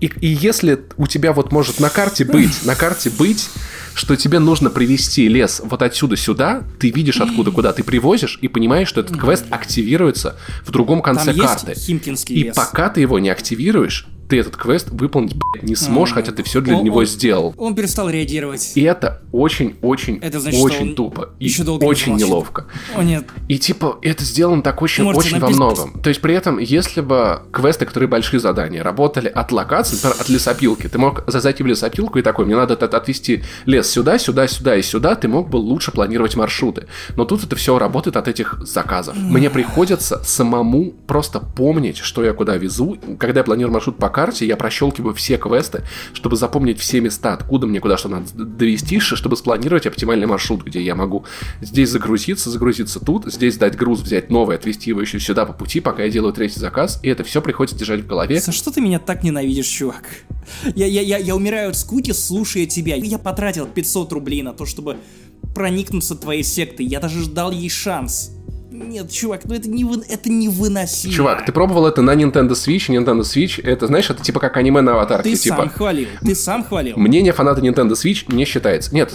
И, 0.00 0.06
и 0.20 0.26
если 0.26 0.80
у 0.96 1.06
тебя 1.06 1.32
вот 1.32 1.52
может 1.52 1.78
на 1.78 1.88
карте 1.88 2.24
быть, 2.24 2.64
на 2.64 2.74
карте 2.74 3.10
быть, 3.16 3.48
что 3.94 4.16
тебе 4.16 4.40
нужно 4.40 4.70
привести 4.70 5.28
лес 5.28 5.62
вот 5.64 5.82
отсюда 5.82 6.16
сюда, 6.16 6.64
ты 6.80 6.90
видишь 6.90 7.20
откуда 7.20 7.52
куда 7.52 7.72
ты 7.72 7.84
привозишь 7.84 8.40
и 8.42 8.48
понимаешь, 8.48 8.88
что 8.88 9.02
этот 9.02 9.20
квест 9.20 9.44
активируется 9.50 10.36
в 10.66 10.72
другом 10.72 11.00
конце 11.00 11.32
Там 11.32 11.46
карты. 11.46 11.70
есть 11.70 11.86
Химкинский 11.86 12.34
И 12.34 12.42
лес. 12.46 12.56
пока 12.56 12.88
ты 12.88 13.00
его 13.00 13.20
не 13.20 13.30
активируешь, 13.30 14.08
ты 14.30 14.38
этот 14.38 14.56
квест 14.56 14.88
выполнить 14.90 15.34
блядь, 15.34 15.64
не 15.64 15.76
сможешь, 15.76 16.14
хотя 16.14 16.32
ты 16.32 16.42
все 16.42 16.60
для 16.60 16.76
Он- 16.78 16.84
него 16.84 16.98
он- 17.00 17.06
сделал. 17.06 17.54
Он 17.58 17.74
перестал 17.74 18.08
реагировать. 18.08 18.72
И 18.76 18.82
это 18.82 19.20
очень-очень, 19.32 20.20
очень 20.62 20.94
тупо. 20.94 21.30
И 21.38 21.44
еще 21.46 21.64
долго 21.64 21.84
не 21.84 21.90
очень 21.90 22.04
замолчит. 22.06 22.26
неловко. 22.28 22.66
О 22.96 23.02
нет, 23.02 23.24
И 23.48 23.58
типа 23.58 23.98
это 24.02 24.24
сделано 24.24 24.62
так 24.62 24.80
очень, 24.82 25.04
Можете 25.04 25.26
очень 25.26 25.40
во 25.40 25.48
написать. 25.50 25.56
многом. 25.56 26.00
То 26.00 26.08
есть 26.08 26.20
при 26.20 26.34
этом, 26.34 26.58
если 26.58 27.00
бы 27.00 27.42
квесты, 27.52 27.84
которые 27.86 28.08
большие 28.08 28.40
задания, 28.40 28.82
работали 28.82 29.28
от 29.28 29.52
локации, 29.52 29.96
например, 29.96 30.16
от 30.20 30.28
лесопилки, 30.28 30.88
ты 30.88 30.98
мог 30.98 31.24
за- 31.26 31.40
зайти 31.40 31.62
в 31.62 31.66
лесопилку 31.66 32.18
и 32.18 32.22
такой, 32.22 32.46
мне 32.46 32.56
надо 32.56 32.74
от- 32.74 32.94
отвести 32.94 33.42
лес 33.66 33.90
сюда, 33.90 34.18
сюда, 34.18 34.46
сюда 34.48 34.76
и 34.76 34.82
сюда, 34.82 35.14
ты 35.16 35.28
мог 35.28 35.48
бы 35.50 35.56
лучше 35.56 35.90
планировать 35.90 36.36
маршруты. 36.36 36.86
Но 37.16 37.24
тут 37.24 37.44
это 37.44 37.56
все 37.56 37.78
работает 37.78 38.16
от 38.16 38.28
этих 38.28 38.58
заказов. 38.62 39.16
Мне 39.16 39.50
приходится 39.50 40.22
самому 40.24 40.92
просто 41.06 41.40
помнить, 41.40 41.96
что 41.98 42.24
я 42.24 42.32
куда 42.32 42.56
везу. 42.56 42.96
Когда 43.18 43.40
я 43.40 43.44
планирую 43.44 43.72
маршрут 43.74 43.96
по 43.98 44.08
карте, 44.20 44.46
я 44.46 44.58
прощелкиваю 44.58 45.14
все 45.14 45.38
квесты, 45.38 45.82
чтобы 46.12 46.36
запомнить 46.36 46.78
все 46.78 47.00
места, 47.00 47.32
откуда 47.32 47.66
мне 47.66 47.80
куда 47.80 47.96
что 47.96 48.10
надо 48.10 48.26
довести, 48.34 49.00
чтобы 49.00 49.34
спланировать 49.34 49.86
оптимальный 49.86 50.26
маршрут, 50.26 50.62
где 50.62 50.82
я 50.82 50.94
могу 50.94 51.24
здесь 51.62 51.88
загрузиться, 51.88 52.50
загрузиться 52.50 53.00
тут, 53.00 53.24
здесь 53.32 53.56
дать 53.56 53.76
груз, 53.76 54.00
взять 54.00 54.28
новый, 54.28 54.56
отвезти 54.56 54.90
его 54.90 55.00
еще 55.00 55.18
сюда 55.18 55.46
по 55.46 55.54
пути, 55.54 55.80
пока 55.80 56.02
я 56.02 56.10
делаю 56.10 56.34
третий 56.34 56.60
заказ, 56.60 57.00
и 57.02 57.08
это 57.08 57.24
все 57.24 57.40
приходится 57.40 57.78
держать 57.78 58.00
в 58.02 58.06
голове. 58.06 58.38
за 58.40 58.52
что 58.52 58.70
ты 58.70 58.82
меня 58.82 58.98
так 58.98 59.22
ненавидишь, 59.22 59.68
чувак? 59.68 60.04
Я, 60.74 60.84
я, 60.84 61.00
я, 61.00 61.16
я 61.16 61.34
умираю 61.34 61.70
от 61.70 61.76
скуки, 61.78 62.12
слушая 62.12 62.66
тебя. 62.66 62.96
Я 62.96 63.16
потратил 63.16 63.66
500 63.66 64.12
рублей 64.12 64.42
на 64.42 64.52
то, 64.52 64.66
чтобы 64.66 64.98
проникнуться 65.54 66.14
твоей 66.14 66.42
сектой. 66.42 66.84
Я 66.84 67.00
даже 67.00 67.20
ждал 67.22 67.52
ей 67.52 67.70
шанс. 67.70 68.32
Нет, 68.70 69.10
чувак, 69.10 69.42
ну 69.46 69.54
это, 69.54 69.68
не, 69.68 69.84
вы- 69.84 70.04
это 70.08 70.30
невыносимо. 70.30 71.12
Чувак, 71.12 71.44
ты 71.44 71.50
пробовал 71.52 71.86
это 71.86 72.02
на 72.02 72.14
Nintendo 72.14 72.50
Switch, 72.52 72.88
Nintendo 72.88 73.22
Switch, 73.22 73.60
это, 73.62 73.88
знаешь, 73.88 74.08
это 74.10 74.22
типа 74.22 74.38
как 74.38 74.56
аниме 74.56 74.80
на 74.80 74.92
аватарке, 74.92 75.30
Ты 75.30 75.36
типа... 75.36 75.56
сам 75.56 75.70
хвалил, 75.70 76.08
ты 76.20 76.34
сам 76.36 76.64
хвалил. 76.64 76.96
Мнение 76.96 77.32
фаната 77.32 77.60
Nintendo 77.60 77.92
Switch 77.92 78.32
не 78.32 78.44
считается. 78.44 78.94
Нет, 78.94 79.12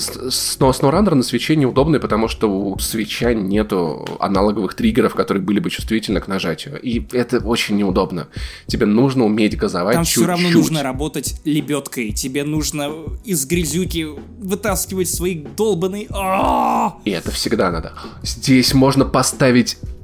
но 0.60 0.70
SnowRunner 0.72 1.14
на 1.16 1.24
свече 1.24 1.56
неудобный, 1.56 2.00
потому 2.02 2.28
что 2.28 2.50
у 2.52 2.78
свеча 2.80 3.34
нету 3.34 4.06
аналоговых 4.20 4.74
триггеров, 4.74 5.16
которые 5.16 5.42
были 5.42 5.60
бы 5.60 5.70
чувствительны 5.70 6.20
к 6.20 6.28
нажатию. 6.28 6.78
И 6.82 7.06
это 7.14 7.40
очень 7.40 7.78
неудобно. 7.78 8.28
Тебе 8.68 8.86
нужно 8.86 9.24
уметь 9.26 9.56
газовать 9.58 9.96
Там 9.96 10.04
чуть-чуть. 10.04 10.24
все 10.24 10.28
равно 10.32 10.50
нужно 10.50 10.84
работать 10.84 11.40
лебедкой. 11.46 12.12
Тебе 12.12 12.44
нужно 12.44 12.92
из 13.24 13.46
грязюки 13.46 14.06
вытаскивать 14.40 15.10
свои 15.10 15.36
долбанные... 15.56 16.08
А-а-а! 16.10 16.98
И 17.06 17.12
это 17.12 17.32
всегда 17.32 17.72
надо. 17.72 17.94
Здесь 18.22 18.74
можно 18.74 19.06
поставить 19.06 19.45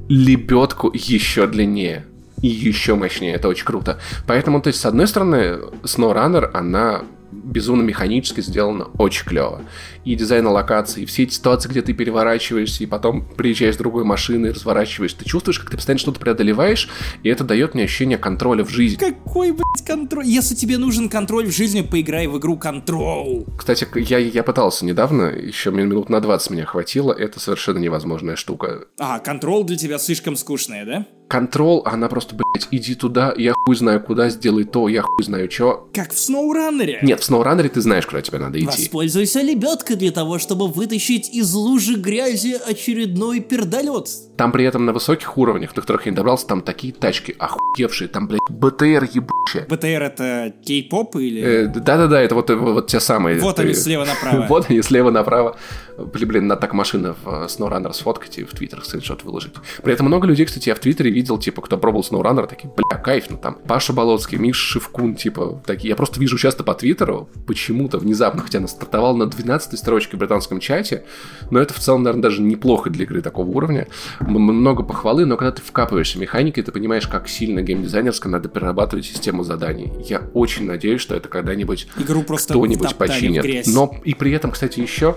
лебедку 0.10 0.92
еще 0.94 1.48
длиннее. 1.48 2.06
И 2.42 2.48
еще 2.48 2.96
мощнее, 2.96 3.36
это 3.36 3.48
очень 3.48 3.66
круто. 3.66 4.00
Поэтому, 4.26 4.62
то 4.62 4.68
есть, 4.68 4.80
с 4.80 4.86
одной 4.86 5.08
стороны, 5.08 5.60
SnowRunner, 5.84 6.50
она 6.54 7.04
безумно 7.44 7.82
механически 7.82 8.42
сделана 8.42 8.86
очень 8.98 9.26
клево. 9.26 9.62
И 10.06 10.16
дизайн 10.16 10.48
локаций, 10.48 11.04
и 11.04 11.06
все 11.06 11.24
эти 11.24 11.34
ситуации, 11.34 11.70
где 11.70 11.82
ты 11.82 11.94
переворачиваешься, 11.94 12.84
и 12.84 12.88
потом 12.88 13.26
приезжаешь 13.26 13.76
с 13.76 13.78
другой 13.78 14.04
машины 14.04 14.48
и 14.48 14.52
разворачиваешь, 14.52 15.14
ты 15.14 15.26
чувствуешь, 15.26 15.60
как 15.60 15.70
ты 15.70 15.78
постоянно 15.78 16.00
что-то 16.00 16.20
преодолеваешь, 16.20 16.90
и 17.24 17.30
это 17.30 17.44
дает 17.44 17.74
мне 17.74 17.84
ощущение 17.84 18.18
контроля 18.18 18.64
в 18.64 18.70
жизни. 18.70 18.98
Какой, 18.98 19.52
блядь, 19.52 19.86
контроль? 19.86 20.26
Если 20.26 20.56
тебе 20.56 20.78
нужен 20.78 21.10
контроль 21.10 21.48
в 21.48 21.52
жизни, 21.52 21.82
поиграй 21.82 22.28
в 22.28 22.38
игру 22.38 22.60
Control. 22.62 23.48
Кстати, 23.58 23.88
я, 23.96 24.18
я 24.18 24.44
пытался 24.44 24.86
недавно, 24.86 25.24
еще 25.24 25.72
минут 25.72 26.10
на 26.10 26.20
20 26.20 26.52
меня 26.52 26.66
хватило, 26.66 27.14
это 27.14 27.40
совершенно 27.40 27.80
невозможная 27.80 28.36
штука. 28.36 28.86
А, 29.00 29.20
контрол 29.20 29.64
для 29.64 29.78
тебя 29.78 29.98
слишком 29.98 30.36
скучная, 30.36 30.86
да? 30.86 31.08
Контрол, 31.32 31.84
она 31.86 32.10
просто, 32.10 32.36
блядь, 32.36 32.68
иди 32.72 32.94
туда, 32.94 33.34
я 33.38 33.54
хуй 33.54 33.78
знаю 33.78 34.02
куда, 34.02 34.28
сделай 34.28 34.66
то, 34.66 34.90
я 34.90 35.02
хуй 35.02 35.24
знаю 35.24 35.50
что. 35.50 35.88
Как 35.94 36.12
в 36.12 36.18
SnowRunner. 36.18 36.98
Нет, 37.04 37.22
в 37.22 37.30
SnowRunner 37.30 37.70
ты 37.70 37.80
знаешь, 37.80 38.06
куда 38.06 38.22
тебе 38.22 38.38
надо 38.38 38.60
идти. 38.60 38.66
Воспользуйся 38.66 39.40
лебедкой 39.40 39.96
для 39.96 40.12
того, 40.12 40.40
чтобы 40.40 40.68
вытащить 40.68 41.34
из 41.34 41.54
лужи 41.54 41.96
грязи 41.96 42.60
очередной 42.68 43.40
пердолет. 43.40 44.10
Там 44.36 44.52
при 44.52 44.66
этом 44.66 44.86
на 44.86 44.92
высоких 44.92 45.38
уровнях, 45.38 45.74
до 45.74 45.80
которых 45.80 46.06
я 46.06 46.12
не 46.12 46.16
добрался, 46.18 46.48
там 46.48 46.62
такие 46.62 46.92
тачки 46.92 47.34
охуевшие, 47.40 48.10
там, 48.10 48.28
блядь, 48.28 48.42
БТР 48.50 49.08
ебучая. 49.14 49.66
БТР 49.70 50.04
это 50.04 50.54
кей-поп 50.66 51.16
или... 51.16 51.42
Э, 51.42 51.68
Да-да-да, 51.68 52.20
это 52.22 52.36
вот, 52.36 52.50
вот 52.50 52.88
те 52.88 53.00
самые. 53.00 53.40
вот 53.40 53.56
Ты- 53.56 53.62
они 53.62 53.74
слева 53.74 54.04
направо. 54.04 54.46
Вот 54.50 54.70
они 54.70 54.82
слева 54.82 55.12
направо. 55.12 55.56
Блин, 55.98 56.28
блин, 56.28 56.48
надо 56.48 56.62
так 56.62 56.74
машина 56.74 57.16
в 57.24 57.28
э, 57.28 57.46
SnowRunner 57.46 57.94
сфоткать 57.94 58.38
и 58.40 58.44
в 58.44 58.50
Твиттер 58.52 58.84
скриншот 58.84 59.24
выложить. 59.24 59.54
При 59.84 59.94
этом 59.94 60.08
много 60.08 60.28
людей, 60.28 60.46
кстати, 60.46 60.70
я 60.70 60.76
в 60.76 60.80
Твиттере 60.80 61.21
видел, 61.22 61.38
типа, 61.38 61.62
кто 61.62 61.78
пробовал 61.78 62.04
SnowRunner, 62.04 62.48
такие, 62.48 62.72
бля, 62.76 62.98
кайф, 62.98 63.26
ну 63.30 63.38
там, 63.38 63.58
Паша 63.68 63.94
Болоцкий, 63.94 64.38
Миша 64.38 64.60
Шевкун, 64.60 65.16
типа, 65.16 65.62
такие. 65.66 65.90
Я 65.90 65.96
просто 65.96 66.20
вижу 66.20 66.38
часто 66.38 66.64
по 66.64 66.74
Твиттеру, 66.74 67.30
почему-то 67.48 67.98
внезапно, 67.98 68.42
хотя 68.42 68.58
она 68.58 68.68
стартовала 68.68 69.16
на 69.16 69.28
12 69.28 69.78
строчке 69.78 70.18
в 70.18 70.20
британском 70.20 70.60
чате, 70.60 71.04
но 71.50 71.60
это 71.60 71.74
в 71.74 71.80
целом, 71.80 72.04
наверное, 72.04 72.24
даже 72.24 72.42
неплохо 72.42 72.90
для 72.90 73.06
игры 73.06 73.22
такого 73.22 73.48
уровня. 73.50 73.88
Много 74.20 74.84
похвалы, 74.84 75.26
но 75.26 75.38
когда 75.38 75.52
ты 75.52 75.62
вкапываешься 75.62 76.20
механикой, 76.20 76.64
ты 76.64 76.72
понимаешь, 76.72 77.08
как 77.08 77.28
сильно 77.28 77.62
геймдизайнерско 77.62 78.30
надо 78.30 78.50
перерабатывать 78.50 79.06
систему 79.06 79.44
заданий. 79.44 79.92
Я 80.08 80.24
очень 80.34 80.66
надеюсь, 80.66 81.02
что 81.02 81.16
это 81.16 81.30
когда-нибудь 81.30 81.88
кто-нибудь 81.96 82.96
починит. 82.96 83.68
Но 83.68 83.96
и 84.04 84.14
при 84.14 84.32
этом, 84.32 84.52
кстати, 84.52 84.80
еще 84.80 85.16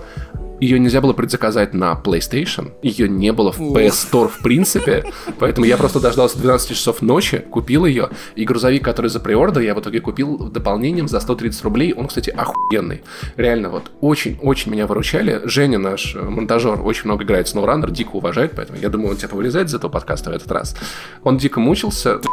ее 0.59 0.79
нельзя 0.79 1.01
было 1.01 1.13
предзаказать 1.13 1.73
на 1.73 1.99
PlayStation, 2.03 2.71
ее 2.81 3.09
не 3.09 3.31
было 3.31 3.51
в 3.51 3.59
PS 3.59 4.11
Store 4.11 4.29
в 4.29 4.39
принципе, 4.39 5.05
поэтому 5.39 5.65
я 5.65 5.77
просто 5.77 5.99
дождался 5.99 6.39
12 6.39 6.69
часов 6.69 7.01
ночи, 7.01 7.39
купил 7.39 7.85
ее, 7.85 8.09
и 8.35 8.45
грузовик, 8.45 8.83
который 8.83 9.07
за 9.07 9.19
преордер, 9.19 9.61
я 9.61 9.75
в 9.75 9.79
итоге 9.79 9.99
купил 9.99 10.37
дополнением 10.49 11.07
за 11.07 11.19
130 11.19 11.63
рублей, 11.63 11.93
он, 11.93 12.07
кстати, 12.07 12.29
охуенный. 12.29 13.03
Реально, 13.35 13.69
вот, 13.69 13.91
очень-очень 14.01 14.71
меня 14.71 14.87
выручали. 14.87 15.41
Женя, 15.45 15.77
наш 15.77 16.15
монтажер, 16.15 16.81
очень 16.81 17.05
много 17.05 17.23
играет 17.23 17.47
в 17.47 17.55
SnowRunner, 17.55 17.91
дико 17.91 18.15
уважает, 18.15 18.53
поэтому 18.55 18.79
я 18.79 18.89
думаю, 18.89 19.11
он 19.11 19.17
тебя 19.17 19.29
повылезает 19.29 19.67
из 19.67 19.73
этого 19.73 19.91
подкаста 19.91 20.31
в 20.31 20.33
этот 20.33 20.51
раз. 20.51 20.75
Он 21.23 21.37
дико 21.37 21.59
мучился. 21.59 22.19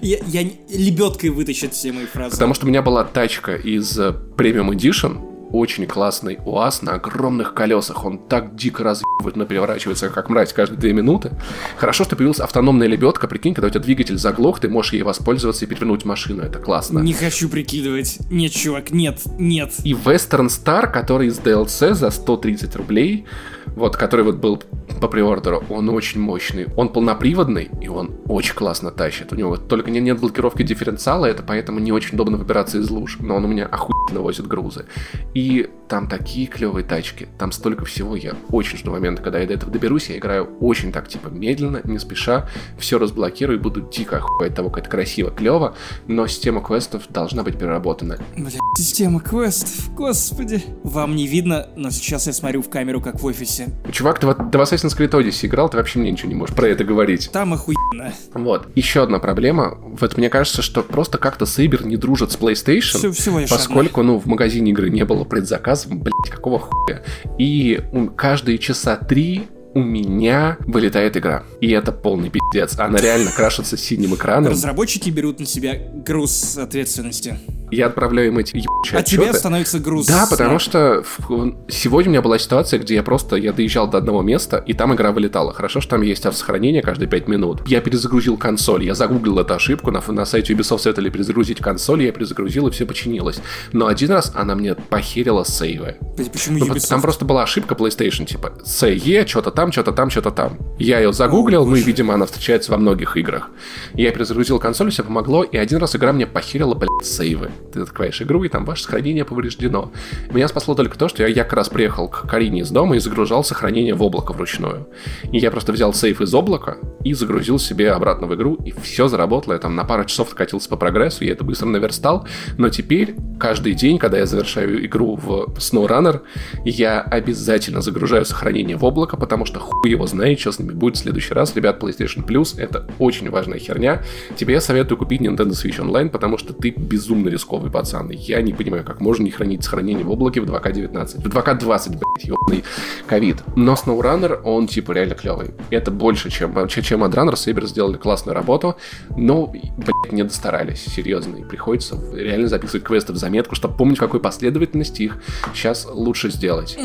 Я, 0.00 0.18
я 0.26 0.42
лебедкой 0.70 1.30
вытащит 1.30 1.74
все 1.74 1.92
мои 1.92 2.06
фразы. 2.06 2.32
Потому 2.32 2.54
что 2.54 2.66
у 2.66 2.68
меня 2.68 2.82
была 2.82 3.04
тачка 3.04 3.56
из 3.56 3.98
Premium 3.98 4.70
Edition, 4.70 5.31
очень 5.52 5.86
классный 5.86 6.38
УАЗ 6.44 6.82
на 6.82 6.94
огромных 6.94 7.54
колесах. 7.54 8.04
Он 8.04 8.18
так 8.18 8.56
дико 8.56 8.82
разъебывает, 8.82 9.36
но 9.36 9.44
переворачивается, 9.44 10.08
как 10.08 10.28
мразь, 10.28 10.52
каждые 10.52 10.78
две 10.78 10.92
минуты. 10.92 11.32
Хорошо, 11.76 12.04
что 12.04 12.16
появилась 12.16 12.40
автономная 12.40 12.88
лебедка. 12.88 13.28
Прикинь, 13.28 13.54
когда 13.54 13.68
у 13.68 13.70
тебя 13.70 13.80
двигатель 13.80 14.18
заглох, 14.18 14.60
ты 14.60 14.68
можешь 14.68 14.92
ей 14.92 15.02
воспользоваться 15.02 15.64
и 15.64 15.68
перевернуть 15.68 16.04
машину. 16.04 16.42
Это 16.42 16.58
классно. 16.58 17.00
Не 17.00 17.12
хочу 17.12 17.48
прикидывать. 17.48 18.18
Нет, 18.30 18.52
чувак, 18.52 18.90
нет, 18.90 19.20
нет. 19.38 19.72
И 19.84 19.92
Western 19.92 20.48
Star, 20.48 20.90
который 20.90 21.28
из 21.28 21.38
DLC 21.38 21.94
за 21.94 22.10
130 22.10 22.76
рублей, 22.76 23.26
вот, 23.66 23.96
который 23.96 24.24
вот 24.24 24.36
был 24.36 24.62
по 25.00 25.08
приордеру, 25.08 25.64
он 25.68 25.88
очень 25.88 26.20
мощный. 26.20 26.66
Он 26.76 26.88
полноприводный, 26.88 27.70
и 27.80 27.88
он 27.88 28.10
очень 28.26 28.54
классно 28.54 28.90
тащит. 28.90 29.32
У 29.32 29.36
него 29.36 29.56
только 29.56 29.90
нет, 29.90 30.20
блокировки 30.20 30.62
дифференциала, 30.62 31.26
это 31.26 31.42
поэтому 31.42 31.80
не 31.80 31.92
очень 31.92 32.14
удобно 32.14 32.36
выбираться 32.36 32.78
из 32.78 32.90
луж. 32.90 33.18
Но 33.20 33.36
он 33.36 33.44
у 33.44 33.48
меня 33.48 33.66
охуенно 33.66 34.20
возит 34.20 34.46
грузы. 34.46 34.86
И 35.34 35.68
там 35.88 36.08
такие 36.08 36.46
клевые 36.46 36.84
тачки, 36.84 37.28
там 37.38 37.52
столько 37.52 37.84
всего. 37.84 38.16
Я 38.16 38.34
очень 38.48 38.78
жду 38.78 38.92
момента, 38.92 39.22
когда 39.22 39.40
я 39.40 39.46
до 39.46 39.54
этого 39.54 39.70
доберусь. 39.70 40.08
Я 40.08 40.18
играю 40.18 40.48
очень 40.60 40.92
так, 40.92 41.08
типа, 41.08 41.28
медленно, 41.28 41.80
не 41.84 41.98
спеша. 41.98 42.48
Все 42.78 42.98
разблокирую 42.98 43.60
буду 43.60 43.82
дико 43.82 44.18
охуевать 44.18 44.54
того, 44.54 44.70
как 44.70 44.84
это 44.84 44.90
красиво, 44.90 45.30
клево. 45.30 45.74
Но 46.06 46.26
система 46.26 46.62
квестов 46.62 47.02
должна 47.08 47.42
быть 47.42 47.58
переработана. 47.58 48.18
Бля, 48.36 48.58
система 48.78 49.20
квестов, 49.20 49.92
господи. 49.94 50.62
Вам 50.82 51.14
не 51.14 51.26
видно, 51.26 51.68
но 51.76 51.90
сейчас 51.90 52.26
я 52.26 52.32
смотрю 52.32 52.62
в 52.62 52.70
камеру, 52.70 53.00
как 53.00 53.20
в 53.20 53.26
офисе. 53.26 53.51
Чувак, 53.90 54.18
ты, 54.18 54.26
ты 54.26 54.58
в 54.58 54.60
Assassin's 54.60 54.96
Creed 54.96 55.10
Odyssey 55.10 55.46
играл, 55.46 55.68
ты 55.68 55.76
вообще 55.76 55.98
мне 55.98 56.10
ничего 56.10 56.28
не 56.28 56.34
можешь 56.34 56.54
про 56.54 56.68
это 56.68 56.84
говорить. 56.84 57.30
Там 57.32 57.54
охуенно. 57.54 58.12
Вот. 58.34 58.68
Еще 58.74 59.02
одна 59.02 59.18
проблема. 59.18 59.78
Вот 59.80 60.16
мне 60.16 60.28
кажется, 60.28 60.62
что 60.62 60.82
просто 60.82 61.18
как-то 61.18 61.44
Saber 61.44 61.84
не 61.86 61.96
дружит 61.96 62.32
с 62.32 62.36
PlayStation, 62.36 62.98
Все, 62.98 63.12
всего 63.12 63.40
поскольку, 63.48 64.00
одна. 64.00 64.12
ну, 64.14 64.18
в 64.18 64.26
магазине 64.26 64.72
игры 64.72 64.90
не 64.90 65.04
было 65.04 65.24
предзаказа, 65.24 65.88
блять, 65.88 66.30
какого 66.30 66.58
хуя. 66.58 67.02
И 67.38 67.80
каждые 68.16 68.58
часа 68.58 68.96
три 68.96 69.48
у 69.74 69.80
меня 69.80 70.56
вылетает 70.66 71.16
игра. 71.16 71.44
И 71.60 71.70
это 71.70 71.92
полный 71.92 72.30
пиздец. 72.30 72.78
Она 72.78 72.98
реально 72.98 73.30
крашится 73.30 73.76
синим 73.76 74.14
экраном. 74.14 74.52
Разработчики 74.52 75.10
берут 75.10 75.40
на 75.40 75.46
себя 75.46 75.76
груз 76.06 76.58
ответственности. 76.58 77.38
Я 77.70 77.86
отправляю 77.86 78.28
им 78.28 78.38
эти 78.38 78.54
ебучие 78.54 78.98
А 79.00 79.02
тебе 79.02 79.32
становится 79.32 79.78
груз. 79.78 80.06
Да, 80.06 80.26
потому 80.28 80.58
что 80.58 81.02
в- 81.16 81.54
сегодня 81.68 82.10
у 82.10 82.12
меня 82.12 82.20
была 82.22 82.38
ситуация, 82.38 82.78
где 82.78 82.96
я 82.96 83.02
просто, 83.02 83.36
я 83.36 83.54
доезжал 83.54 83.88
до 83.88 83.96
одного 83.96 84.20
места, 84.20 84.58
и 84.66 84.74
там 84.74 84.94
игра 84.94 85.10
вылетала. 85.10 85.54
Хорошо, 85.54 85.80
что 85.80 85.92
там 85.92 86.02
есть 86.02 86.26
автосохранение 86.26 86.82
каждые 86.82 87.08
5 87.08 87.28
минут. 87.28 87.62
Я 87.66 87.80
перезагрузил 87.80 88.36
консоль, 88.36 88.84
я 88.84 88.94
загуглил 88.94 89.38
эту 89.38 89.54
ошибку, 89.54 89.90
на, 89.90 90.02
на 90.06 90.26
сайте 90.26 90.52
Ubisoft 90.52 90.80
советовали 90.80 91.08
перезагрузить 91.08 91.60
консоль, 91.60 92.02
я 92.02 92.12
перезагрузил, 92.12 92.68
и 92.68 92.70
все 92.72 92.84
починилось. 92.84 93.40
Но 93.72 93.86
один 93.86 94.10
раз 94.10 94.32
она 94.34 94.54
мне 94.54 94.74
похерила 94.74 95.44
сейвы. 95.44 95.96
Почему 96.30 96.58
Ну, 96.58 96.66
Ubisoft? 96.66 96.88
Там 96.90 97.00
просто 97.00 97.24
была 97.24 97.44
ошибка 97.44 97.74
PlayStation, 97.74 98.26
типа, 98.26 98.52
CE, 98.66 99.26
что-то 99.26 99.50
там, 99.50 99.61
что-то 99.70 99.92
там, 99.92 100.10
что-то 100.10 100.30
там. 100.30 100.58
Я 100.78 100.98
ее 100.98 101.12
загуглил, 101.12 101.64
ну 101.66 101.76
и, 101.76 101.82
видимо, 101.82 102.14
она 102.14 102.26
встречается 102.26 102.72
во 102.72 102.78
многих 102.78 103.16
играх. 103.16 103.50
Я 103.94 104.10
перезагрузил 104.10 104.58
консоль, 104.58 104.90
все 104.90 105.04
помогло, 105.04 105.44
и 105.44 105.56
один 105.56 105.78
раз 105.78 105.94
игра 105.94 106.12
мне 106.12 106.26
похерила, 106.26 106.74
блядь, 106.74 106.90
сейвы. 107.04 107.50
Ты 107.72 107.80
открываешь 107.82 108.20
игру, 108.22 108.42
и 108.42 108.48
там 108.48 108.64
ваше 108.64 108.84
сохранение 108.84 109.24
повреждено. 109.24 109.92
Меня 110.30 110.48
спасло 110.48 110.74
только 110.74 110.98
то, 110.98 111.08
что 111.08 111.22
я, 111.22 111.28
я 111.28 111.44
как 111.44 111.52
раз 111.52 111.68
приехал 111.68 112.08
к 112.08 112.26
Карине 112.28 112.62
из 112.62 112.70
дома 112.70 112.96
и 112.96 112.98
загружал 112.98 113.44
сохранение 113.44 113.94
в 113.94 114.02
облако 114.02 114.32
вручную. 114.32 114.88
И 115.30 115.38
я 115.38 115.50
просто 115.50 115.72
взял 115.72 115.92
сейф 115.92 116.20
из 116.20 116.34
облака 116.34 116.78
и 117.04 117.14
загрузил 117.14 117.58
себе 117.58 117.92
обратно 117.92 118.26
в 118.26 118.34
игру, 118.34 118.54
и 118.64 118.72
все 118.72 119.08
заработало. 119.08 119.52
Я 119.52 119.58
там 119.58 119.76
на 119.76 119.84
пару 119.84 120.04
часов 120.04 120.34
катился 120.34 120.68
по 120.68 120.76
прогрессу, 120.76 121.24
я 121.24 121.32
это 121.32 121.44
быстро 121.44 121.66
наверстал. 121.66 122.26
Но 122.56 122.68
теперь, 122.68 123.14
каждый 123.38 123.74
день, 123.74 123.98
когда 123.98 124.18
я 124.18 124.26
завершаю 124.26 124.84
игру 124.86 125.16
в 125.16 125.54
SnowRunner, 125.58 126.20
я 126.64 127.00
обязательно 127.00 127.80
загружаю 127.80 128.24
сохранение 128.24 128.76
в 128.76 128.84
облако, 128.84 129.16
потому 129.16 129.44
что 129.44 129.51
хуй 129.58 129.90
его 129.90 130.06
знает, 130.06 130.40
что 130.40 130.52
с 130.52 130.58
ними 130.58 130.72
будет 130.72 130.96
в 130.96 130.98
следующий 130.98 131.34
раз. 131.34 131.54
Ребят, 131.54 131.82
PlayStation 131.82 132.24
Plus— 132.26 132.58
это 132.58 132.86
очень 132.98 133.30
важная 133.30 133.58
херня. 133.58 134.02
Тебе 134.36 134.54
я 134.54 134.60
советую 134.60 134.98
купить 134.98 135.20
Nintendo 135.20 135.50
Switch 135.50 135.78
Online, 135.78 136.08
потому 136.08 136.38
что 136.38 136.52
ты 136.52 136.70
безумно 136.70 137.28
рисковый 137.28 137.70
пацан. 137.70 138.10
Я 138.10 138.40
не 138.42 138.52
понимаю, 138.52 138.84
как 138.84 139.00
можно 139.00 139.24
не 139.24 139.30
хранить 139.30 139.64
сохранение 139.64 140.04
в 140.04 140.10
облаке 140.10 140.40
в 140.40 140.44
2К19. 140.44 141.22
В 141.22 141.26
2К20, 141.26 141.90
блядь, 141.90 142.24
ебаный 142.24 142.64
ковид. 143.06 143.42
Но 143.56 143.74
SnowRunner, 143.74 144.42
он 144.42 144.66
типа 144.66 144.92
реально 144.92 145.14
клевый. 145.14 145.50
Это 145.70 145.90
больше, 145.90 146.30
чем, 146.30 146.68
чем 146.68 147.04
AdRunner. 147.04 147.34
Saber 147.34 147.66
сделали 147.66 147.96
классную 147.96 148.34
работу, 148.34 148.76
но, 149.16 149.46
блядь, 149.46 150.12
не 150.12 150.22
достарались, 150.22 150.84
серьезно. 150.84 151.36
И 151.36 151.44
приходится 151.44 151.98
реально 152.14 152.48
записывать 152.48 152.84
квесты 152.84 153.12
в 153.12 153.16
заметку, 153.16 153.54
чтобы 153.54 153.76
помнить, 153.76 153.98
в 153.98 154.00
какой 154.00 154.20
последовательности 154.20 155.02
их 155.02 155.16
сейчас 155.54 155.86
лучше 155.90 156.30
сделать. 156.30 156.76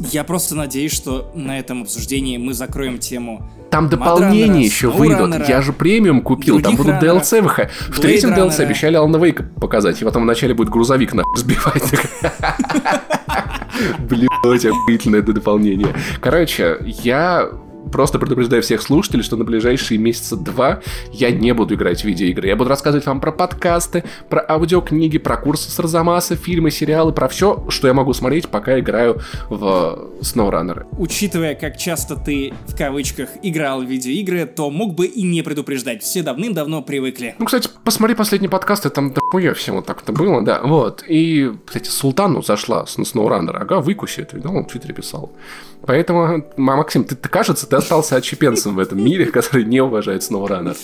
Я 0.00 0.24
просто 0.24 0.54
надеюсь, 0.54 0.92
что 0.92 1.30
на 1.34 1.58
этом 1.58 1.82
обсуждении 1.82 2.38
мы 2.38 2.54
закроем 2.54 2.98
тему 2.98 3.48
Там 3.70 3.88
дополнения 3.88 4.64
еще 4.64 4.90
выйдут. 4.90 5.18
Сноураннера, 5.18 5.48
Я 5.48 5.60
же 5.60 5.72
премиум 5.72 6.22
купил, 6.22 6.60
там 6.60 6.76
будут 6.76 6.94
раннеров, 6.94 7.22
DLC 7.22 7.42
выходить. 7.42 7.72
В 7.88 8.00
третьем 8.00 8.30
DLC 8.30 8.48
Runner. 8.48 8.62
обещали 8.62 8.98
Alan 8.98 9.20
Wake 9.20 9.44
показать, 9.60 10.00
и 10.00 10.04
потом 10.04 10.22
вначале 10.22 10.54
будет 10.54 10.68
грузовик 10.68 11.14
на 11.14 11.24
сбивать. 11.34 11.82
Блин, 13.98 14.28
охуительное 14.44 15.20
это 15.20 15.32
дополнение. 15.32 15.94
Короче, 16.20 16.78
я 16.84 17.48
просто 17.90 18.18
предупреждаю 18.18 18.62
всех 18.62 18.82
слушателей, 18.82 19.22
что 19.22 19.36
на 19.36 19.44
ближайшие 19.44 19.98
месяца 19.98 20.36
два 20.36 20.80
я 21.12 21.30
не 21.30 21.52
буду 21.54 21.74
играть 21.74 22.02
в 22.02 22.04
видеоигры. 22.04 22.48
Я 22.48 22.56
буду 22.56 22.70
рассказывать 22.70 23.06
вам 23.06 23.20
про 23.20 23.32
подкасты, 23.32 24.04
про 24.28 24.44
аудиокниги, 24.48 25.18
про 25.18 25.36
курсы 25.36 25.70
с 25.70 25.78
Арзамаса, 25.78 26.36
фильмы, 26.36 26.70
сериалы, 26.70 27.12
про 27.12 27.28
все, 27.28 27.64
что 27.68 27.88
я 27.88 27.94
могу 27.94 28.12
смотреть, 28.12 28.48
пока 28.48 28.78
играю 28.78 29.20
в 29.48 30.08
SnowRunner. 30.20 30.86
Учитывая, 30.98 31.54
как 31.54 31.76
часто 31.76 32.16
ты, 32.16 32.52
в 32.66 32.76
кавычках, 32.76 33.28
играл 33.42 33.82
в 33.82 33.84
видеоигры, 33.84 34.46
то 34.46 34.70
мог 34.70 34.94
бы 34.94 35.06
и 35.06 35.22
не 35.22 35.42
предупреждать. 35.42 36.02
Все 36.02 36.22
давным-давно 36.22 36.82
привыкли. 36.82 37.34
Ну, 37.38 37.46
кстати, 37.46 37.68
посмотри 37.84 38.14
последний 38.14 38.48
подкаст, 38.48 38.86
и 38.86 38.90
там 38.90 39.12
дохуя 39.12 39.54
всего 39.54 39.82
так-то 39.82 40.12
было, 40.12 40.42
да, 40.42 40.60
вот. 40.62 41.04
И, 41.08 41.52
кстати, 41.66 41.88
Султану 41.88 42.42
зашла 42.42 42.86
с 42.86 42.98
SnowRunner, 42.98 43.56
ага, 43.56 43.80
выкуси 43.80 44.20
это, 44.20 44.36
видал, 44.36 44.56
он 44.56 44.64
в 44.64 44.68
Твиттере 44.68 44.94
писал. 44.94 45.32
Поэтому, 45.86 46.44
Ма- 46.56 46.76
Максим, 46.76 47.04
ты, 47.04 47.14
ты, 47.14 47.28
кажется, 47.28 47.68
ты 47.68 47.76
остался 47.78 48.16
отщепенцем 48.16 48.74
в 48.74 48.78
этом 48.78 49.02
мире, 49.02 49.26
который 49.26 49.64
не 49.64 49.80
уважает 49.80 50.22
SnowRunner. 50.22 50.76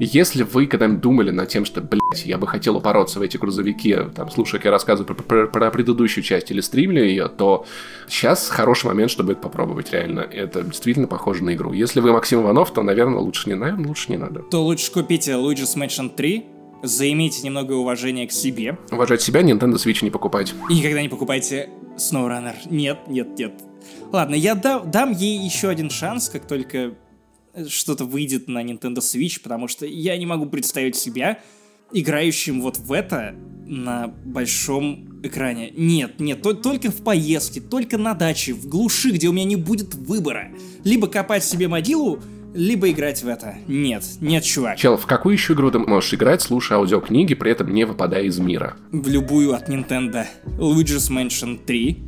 Если 0.00 0.42
вы 0.42 0.66
когда-нибудь 0.66 1.00
думали 1.00 1.30
над 1.30 1.48
тем, 1.48 1.64
что, 1.64 1.80
блядь, 1.80 2.26
я 2.26 2.36
бы 2.36 2.48
хотел 2.48 2.76
упороться 2.76 3.20
в 3.20 3.22
эти 3.22 3.36
грузовики, 3.36 3.96
там, 4.14 4.28
слушая, 4.28 4.58
как 4.58 4.64
я 4.66 4.70
рассказываю 4.72 5.14
про, 5.14 5.22
про- 5.22 5.46
про 5.46 5.70
предыдущую 5.70 6.24
часть 6.24 6.50
или 6.50 6.60
стримлю 6.60 7.04
ее, 7.04 7.28
то 7.28 7.64
сейчас 8.08 8.48
хороший 8.48 8.86
момент, 8.86 9.10
чтобы 9.12 9.32
это 9.32 9.40
попробовать, 9.42 9.92
реально. 9.92 10.20
Это 10.20 10.62
действительно 10.62 11.06
похоже 11.06 11.44
на 11.44 11.54
игру. 11.54 11.72
Если 11.72 12.00
вы 12.00 12.12
Максим 12.12 12.40
Иванов, 12.42 12.72
то, 12.72 12.82
наверное, 12.82 13.20
лучше 13.20 13.48
не, 13.48 13.54
наверное, 13.54 13.86
лучше 13.86 14.10
не 14.10 14.16
надо. 14.18 14.40
То 14.42 14.64
лучше 14.64 14.90
купите 14.90 15.32
Luigi's 15.32 15.76
Mansion 15.76 16.12
3, 16.12 16.46
заимейте 16.82 17.42
немного 17.44 17.74
уважения 17.74 18.26
к 18.26 18.32
себе 18.32 18.78
Уважать 18.90 19.22
себя, 19.22 19.42
Nintendo 19.42 19.74
Switch 19.76 20.02
не 20.02 20.10
покупать. 20.10 20.54
и 20.70 20.74
никогда 20.74 21.00
не 21.02 21.08
покупайте 21.08 21.70
SnowRunner. 21.96 22.54
Нет, 22.68 22.98
нет, 23.06 23.38
нет. 23.38 23.52
Ладно, 24.12 24.34
я 24.34 24.54
да- 24.54 24.80
дам 24.80 25.12
ей 25.12 25.38
еще 25.38 25.68
один 25.68 25.90
шанс, 25.90 26.28
как 26.28 26.46
только 26.46 26.94
что-то 27.68 28.04
выйдет 28.04 28.48
на 28.48 28.62
Nintendo 28.62 28.98
Switch, 28.98 29.40
потому 29.42 29.68
что 29.68 29.86
я 29.86 30.16
не 30.16 30.26
могу 30.26 30.46
представить 30.46 30.96
себя 30.96 31.40
играющим 31.92 32.60
вот 32.60 32.78
в 32.78 32.92
это 32.92 33.34
на 33.66 34.08
большом 34.08 35.20
экране. 35.22 35.70
Нет, 35.76 36.20
нет, 36.20 36.42
то- 36.42 36.54
только 36.54 36.90
в 36.90 37.02
поездке, 37.02 37.60
только 37.60 37.98
на 37.98 38.14
даче, 38.14 38.52
в 38.54 38.68
глуши, 38.68 39.10
где 39.10 39.28
у 39.28 39.32
меня 39.32 39.44
не 39.44 39.56
будет 39.56 39.94
выбора. 39.94 40.50
Либо 40.84 41.06
копать 41.06 41.44
себе 41.44 41.68
могилу, 41.68 42.20
либо 42.54 42.90
играть 42.90 43.22
в 43.22 43.28
это. 43.28 43.56
Нет, 43.66 44.04
нет, 44.20 44.44
чувак. 44.44 44.78
Чел, 44.78 44.96
в 44.96 45.06
какую 45.06 45.34
еще 45.34 45.52
игру 45.54 45.70
ты 45.70 45.78
можешь 45.78 46.14
играть, 46.14 46.40
слушая 46.40 46.78
аудиокниги, 46.78 47.34
при 47.34 47.50
этом 47.52 47.72
не 47.74 47.84
выпадая 47.84 48.24
из 48.24 48.38
мира? 48.38 48.76
В 48.90 49.08
любую 49.08 49.54
от 49.54 49.68
Nintendo. 49.68 50.24
Luigi's 50.58 51.10
Mansion 51.10 51.58
3, 51.64 51.98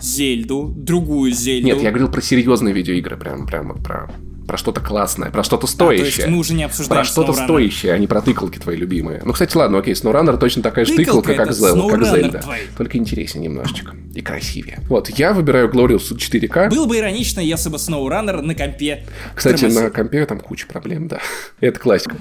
Зельду, 0.00 0.72
другую 0.76 1.32
Зельду. 1.32 1.66
Нет, 1.66 1.82
я 1.82 1.90
говорил 1.90 2.10
про 2.10 2.20
серьезные 2.20 2.74
видеоигры, 2.74 3.16
прям, 3.16 3.46
прям 3.46 3.68
вот 3.72 3.82
про 3.82 4.10
про 4.50 4.56
что-то 4.56 4.80
классное, 4.80 5.30
про 5.30 5.44
что-то 5.44 5.68
стоящее. 5.68 6.08
А, 6.08 6.10
то 6.10 6.22
есть 6.22 6.28
мы 6.28 6.38
уже 6.38 6.54
не 6.54 6.64
обсуждаем 6.64 7.02
Про 7.02 7.04
что-то 7.04 7.32
стоящее, 7.32 7.92
а 7.92 7.98
не 7.98 8.08
про 8.08 8.20
тыкалки 8.20 8.58
твои 8.58 8.74
любимые. 8.74 9.22
Ну, 9.24 9.32
кстати, 9.32 9.56
ладно, 9.56 9.78
окей, 9.78 9.94
SnowRunner 9.94 10.36
точно 10.38 10.60
такая 10.64 10.84
же 10.84 10.96
тыкалка, 10.96 11.34
как, 11.34 11.52
Зел, 11.52 11.88
как 11.88 12.04
Зельда. 12.04 12.40
Твой. 12.40 12.58
Только 12.76 12.98
интереснее 12.98 13.44
немножечко. 13.44 13.94
И 14.12 14.20
красивее. 14.22 14.80
Вот, 14.88 15.08
я 15.10 15.34
выбираю 15.34 15.70
Glorious 15.70 16.16
4К. 16.16 16.70
Было 16.70 16.86
бы 16.86 16.98
иронично, 16.98 17.38
если 17.38 17.68
бы 17.68 17.76
SnowRunner 17.76 18.40
на 18.40 18.56
компе 18.56 19.04
Кстати, 19.36 19.60
тормозил. 19.60 19.82
на 19.82 19.90
компе 19.90 20.26
там 20.26 20.40
куча 20.40 20.66
проблем, 20.66 21.06
да. 21.06 21.20
Это 21.60 21.78
классика. 21.78 22.16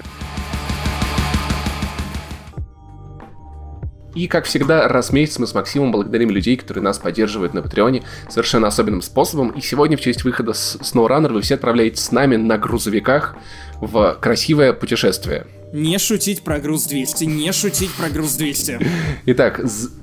И, 4.16 4.28
как 4.28 4.46
всегда, 4.46 4.88
раз 4.88 5.10
в 5.10 5.14
месяц 5.14 5.38
мы 5.40 5.48
с 5.48 5.54
Максимом 5.54 5.92
благодарим 5.92 6.30
людей, 6.32 6.58
которые 6.58 6.84
нас 6.84 6.98
поддерживают 6.98 7.54
на 7.54 7.62
Патреоне 7.62 8.04
совершенно 8.28 8.68
особенным 8.68 9.02
способом. 9.02 9.50
И 9.52 9.62
сегодня, 9.62 9.98
в 9.98 10.02
честь 10.02 10.24
выхода 10.24 10.54
с 10.54 10.78
SnowRunner, 10.78 11.32
вы 11.32 11.42
все 11.42 11.56
отправляетесь 11.56 12.04
с 12.04 12.12
нами 12.12 12.36
на 12.36 12.58
грузовиках 12.58 13.36
в 13.80 14.18
красивое 14.20 14.74
путешествие. 14.74 15.46
Не 15.72 16.00
шутить 16.00 16.42
про 16.42 16.60
груз 16.60 16.86
200, 16.86 17.26
не 17.26 17.52
шутить 17.52 17.92
про 17.94 18.10
груз 18.10 18.36
200. 18.36 18.80
Итак, 19.28 19.62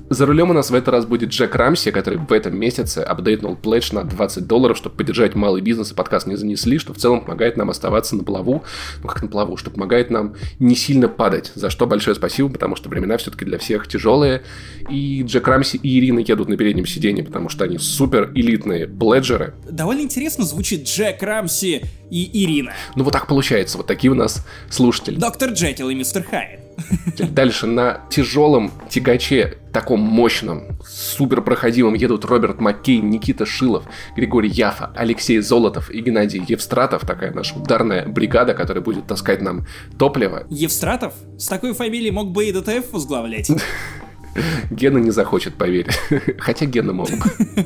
за 0.09 0.25
рулем 0.25 0.51
у 0.51 0.53
нас 0.53 0.69
в 0.69 0.73
этот 0.73 0.87
раз 0.89 1.05
будет 1.05 1.29
Джек 1.29 1.53
Рамси, 1.55 1.91
который 1.91 2.17
в 2.17 2.31
этом 2.31 2.57
месяце 2.57 2.99
апдейтнул 2.99 3.57
пледж 3.57 3.89
на 3.91 4.05
20 4.05 4.47
долларов, 4.47 4.77
чтобы 4.77 4.95
поддержать 4.95 5.35
малый 5.35 5.61
бизнес 5.61 5.91
и 5.91 5.95
подкаст 5.95 6.25
не 6.27 6.37
занесли, 6.37 6.77
что 6.77 6.93
в 6.93 6.97
целом 6.97 7.21
помогает 7.25 7.57
нам 7.57 7.69
оставаться 7.69 8.15
на 8.15 8.23
плаву, 8.23 8.63
ну 9.03 9.09
как 9.09 9.21
на 9.21 9.27
плаву, 9.27 9.57
что 9.57 9.69
помогает 9.69 10.09
нам 10.09 10.35
не 10.59 10.75
сильно 10.75 11.09
падать, 11.09 11.51
за 11.55 11.69
что 11.69 11.85
большое 11.85 12.15
спасибо, 12.15 12.47
потому 12.49 12.77
что 12.77 12.87
времена 12.87 13.17
все-таки 13.17 13.43
для 13.43 13.57
всех 13.57 13.89
тяжелые, 13.89 14.43
и 14.89 15.23
Джек 15.23 15.45
Рамси 15.47 15.75
и 15.75 15.99
Ирина 15.99 16.19
едут 16.19 16.47
на 16.47 16.55
переднем 16.55 16.85
сиденье, 16.85 17.25
потому 17.25 17.49
что 17.49 17.65
они 17.65 17.77
супер 17.77 18.31
элитные 18.33 18.87
пледжеры. 18.87 19.55
Довольно 19.69 20.01
интересно 20.01 20.45
звучит 20.45 20.85
Джек 20.85 21.21
Рамси 21.21 21.83
и 22.09 22.43
Ирина. 22.43 22.73
Ну 22.95 23.03
вот 23.03 23.11
так 23.11 23.27
получается, 23.27 23.77
вот 23.77 23.87
такие 23.87 24.11
у 24.11 24.15
нас 24.15 24.45
слушатели. 24.69 25.17
Доктор 25.17 25.51
Джекил 25.51 25.89
и 25.89 25.95
мистер 25.95 26.23
Хайд. 26.23 26.61
Дальше 27.31 27.65
на 27.65 28.01
тяжелом 28.09 28.71
тягаче, 28.89 29.57
таком 29.73 29.99
мощном, 29.99 30.77
супер 30.85 31.41
проходимом 31.41 31.95
едут 31.95 32.25
Роберт 32.25 32.59
Маккей, 32.59 32.99
Никита 32.99 33.45
Шилов, 33.45 33.83
Григорий 34.15 34.49
Яфа, 34.49 34.91
Алексей 34.95 35.39
Золотов 35.39 35.89
и 35.89 36.01
Геннадий 36.01 36.43
Евстратов, 36.47 37.05
такая 37.05 37.33
наша 37.33 37.55
ударная 37.55 38.07
бригада, 38.07 38.53
которая 38.53 38.83
будет 38.83 39.07
таскать 39.07 39.41
нам 39.41 39.65
топливо. 39.97 40.45
Евстратов? 40.49 41.13
С 41.37 41.47
такой 41.47 41.73
фамилией 41.73 42.11
мог 42.11 42.31
бы 42.31 42.45
и 42.45 42.51
DTF 42.51 42.91
возглавлять. 42.91 43.51
Гена 44.69 44.99
не 44.99 45.11
захочет, 45.11 45.55
поверь. 45.55 45.89
Хотя 46.39 46.65
Гена 46.65 46.93
мог 46.93 47.09
бы. 47.09 47.65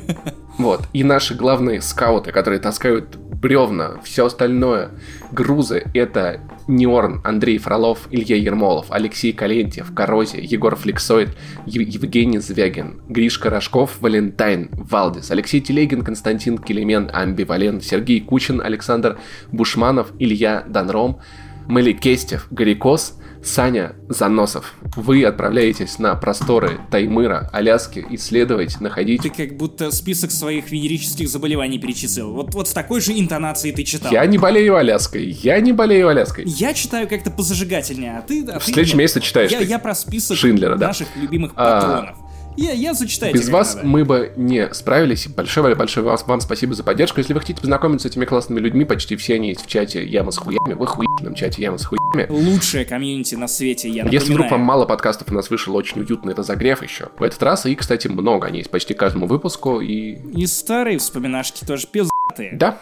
Вот. 0.58 0.82
И 0.92 1.02
наши 1.02 1.34
главные 1.34 1.80
скауты, 1.80 2.30
которые 2.30 2.60
таскают 2.60 3.16
бревна, 3.42 4.00
все 4.04 4.26
остальное, 4.26 4.92
грузы, 5.32 5.90
это 5.94 6.40
Ниорн, 6.68 7.20
Андрей 7.24 7.58
Фролов, 7.58 8.06
Илья 8.12 8.36
Ермолов, 8.36 8.86
Алексей 8.90 9.32
Калентьев, 9.32 9.92
Коррозия, 9.92 10.40
Егор 10.40 10.76
Флексоид, 10.76 11.30
Евгений 11.66 12.38
Звягин, 12.38 13.02
Гришка 13.08 13.50
Рожков, 13.50 14.00
Валентайн, 14.00 14.70
Валдис, 14.72 15.32
Алексей 15.32 15.60
Телегин, 15.60 16.02
Константин 16.02 16.56
Келемен, 16.56 17.10
Амбивалент, 17.12 17.82
Сергей 17.82 18.20
Кучин, 18.20 18.60
Александр 18.60 19.18
Бушманов, 19.50 20.12
Илья 20.20 20.64
Данром, 20.68 21.20
Мэли 21.66 21.92
Кестев, 21.92 22.46
Горикос, 22.52 23.18
Саня 23.44 23.96
Заносов. 24.08 24.74
Вы 24.96 25.24
отправляетесь 25.24 25.98
на 25.98 26.14
просторы 26.14 26.80
Таймыра, 26.90 27.50
Аляски, 27.52 28.04
исследовать, 28.10 28.80
находить... 28.80 29.22
Ты 29.22 29.30
как 29.30 29.56
будто 29.56 29.90
список 29.90 30.30
своих 30.30 30.70
венерических 30.70 31.28
заболеваний 31.28 31.78
перечислил. 31.78 32.32
Вот, 32.32 32.54
вот 32.54 32.68
с 32.68 32.72
такой 32.72 33.00
же 33.00 33.12
интонацией 33.18 33.74
ты 33.74 33.82
читал. 33.84 34.12
Я 34.12 34.24
не 34.26 34.38
болею 34.38 34.76
Аляской. 34.76 35.24
Я 35.24 35.60
не 35.60 35.72
болею 35.72 36.08
Аляской. 36.08 36.44
Я 36.46 36.74
читаю 36.74 37.08
как-то 37.08 37.30
позажигательнее, 37.30 38.18
а 38.18 38.22
ты... 38.22 38.44
А 38.44 38.58
в 38.58 38.64
следующем 38.64 38.98
месяце 38.98 39.20
читаешь 39.20 39.50
я, 39.50 39.60
я 39.60 39.78
про 39.78 39.94
список 39.94 40.36
Шиндлера, 40.36 40.76
наших 40.76 41.08
да? 41.14 41.20
любимых 41.20 41.54
патронов. 41.54 42.16
А, 42.18 42.21
я, 42.56 42.72
я 42.72 42.94
зачитаю. 42.94 43.32
Без 43.32 43.48
вас 43.48 43.74
надо. 43.74 43.86
мы 43.86 44.04
бы 44.04 44.32
не 44.36 44.72
справились. 44.72 45.26
Большое, 45.28 45.74
большое 45.74 46.04
вам, 46.04 46.18
вам 46.26 46.40
спасибо 46.40 46.74
за 46.74 46.84
поддержку. 46.84 47.20
Если 47.20 47.32
вы 47.32 47.40
хотите 47.40 47.60
познакомиться 47.60 48.08
с 48.08 48.10
этими 48.10 48.24
классными 48.24 48.60
людьми, 48.60 48.84
почти 48.84 49.16
все 49.16 49.34
они 49.34 49.48
есть 49.48 49.64
в 49.64 49.66
чате 49.66 50.04
Яма 50.04 50.30
с 50.30 50.38
хуями. 50.38 50.74
Вы 50.74 50.86
хуйном 50.86 51.34
чате 51.34 51.62
Яма 51.62 51.78
с 51.78 51.84
хуями. 51.84 52.26
Лучшая 52.28 52.84
комьюнити 52.84 53.34
на 53.34 53.48
свете, 53.48 53.88
я 53.88 54.04
напоминаю. 54.04 54.20
Если 54.20 54.32
вдруг 54.32 54.50
вам 54.50 54.60
мало 54.60 54.86
подкастов, 54.86 55.30
у 55.30 55.34
нас 55.34 55.50
вышел 55.50 55.74
очень 55.76 56.00
уютный 56.00 56.34
разогрев 56.34 56.82
еще. 56.82 57.08
В 57.18 57.22
этот 57.22 57.42
раз, 57.42 57.66
и, 57.66 57.74
кстати, 57.74 58.08
много. 58.08 58.48
Они 58.48 58.58
есть 58.58 58.70
почти 58.70 58.94
каждому 58.94 59.26
выпуску. 59.26 59.80
И, 59.80 60.18
и 60.34 60.46
старые 60.46 60.98
вспоминашки 60.98 61.64
тоже 61.64 61.86
пиздатые. 61.86 62.52
Да. 62.52 62.78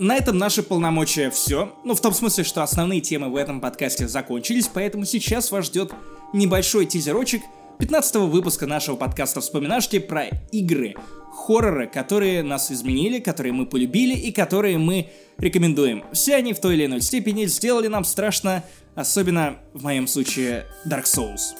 На 0.00 0.16
этом 0.16 0.38
наши 0.38 0.62
полномочия 0.62 1.30
все. 1.30 1.72
Ну, 1.84 1.94
в 1.94 2.00
том 2.00 2.14
смысле, 2.14 2.42
что 2.42 2.62
основные 2.62 3.02
темы 3.02 3.28
в 3.28 3.36
этом 3.36 3.60
подкасте 3.60 4.08
закончились, 4.08 4.68
поэтому 4.72 5.04
сейчас 5.04 5.52
вас 5.52 5.66
ждет 5.66 5.92
небольшой 6.32 6.86
тизерочек 6.86 7.42
15 7.78 8.16
выпуска 8.16 8.66
нашего 8.66 8.96
подкаста 8.96 9.42
«Вспоминашки» 9.42 9.98
про 9.98 10.26
игры, 10.52 10.94
хорроры, 11.32 11.86
которые 11.86 12.42
нас 12.42 12.72
изменили, 12.72 13.20
которые 13.20 13.52
мы 13.52 13.66
полюбили 13.66 14.14
и 14.14 14.32
которые 14.32 14.78
мы 14.78 15.10
рекомендуем. 15.36 16.02
Все 16.12 16.36
они 16.36 16.54
в 16.54 16.60
той 16.60 16.74
или 16.74 16.86
иной 16.86 17.02
степени 17.02 17.44
сделали 17.44 17.86
нам 17.86 18.04
страшно, 18.04 18.64
особенно 18.94 19.58
в 19.74 19.82
моем 19.82 20.06
случае 20.06 20.64
Dark 20.86 21.04
Souls. 21.04 21.54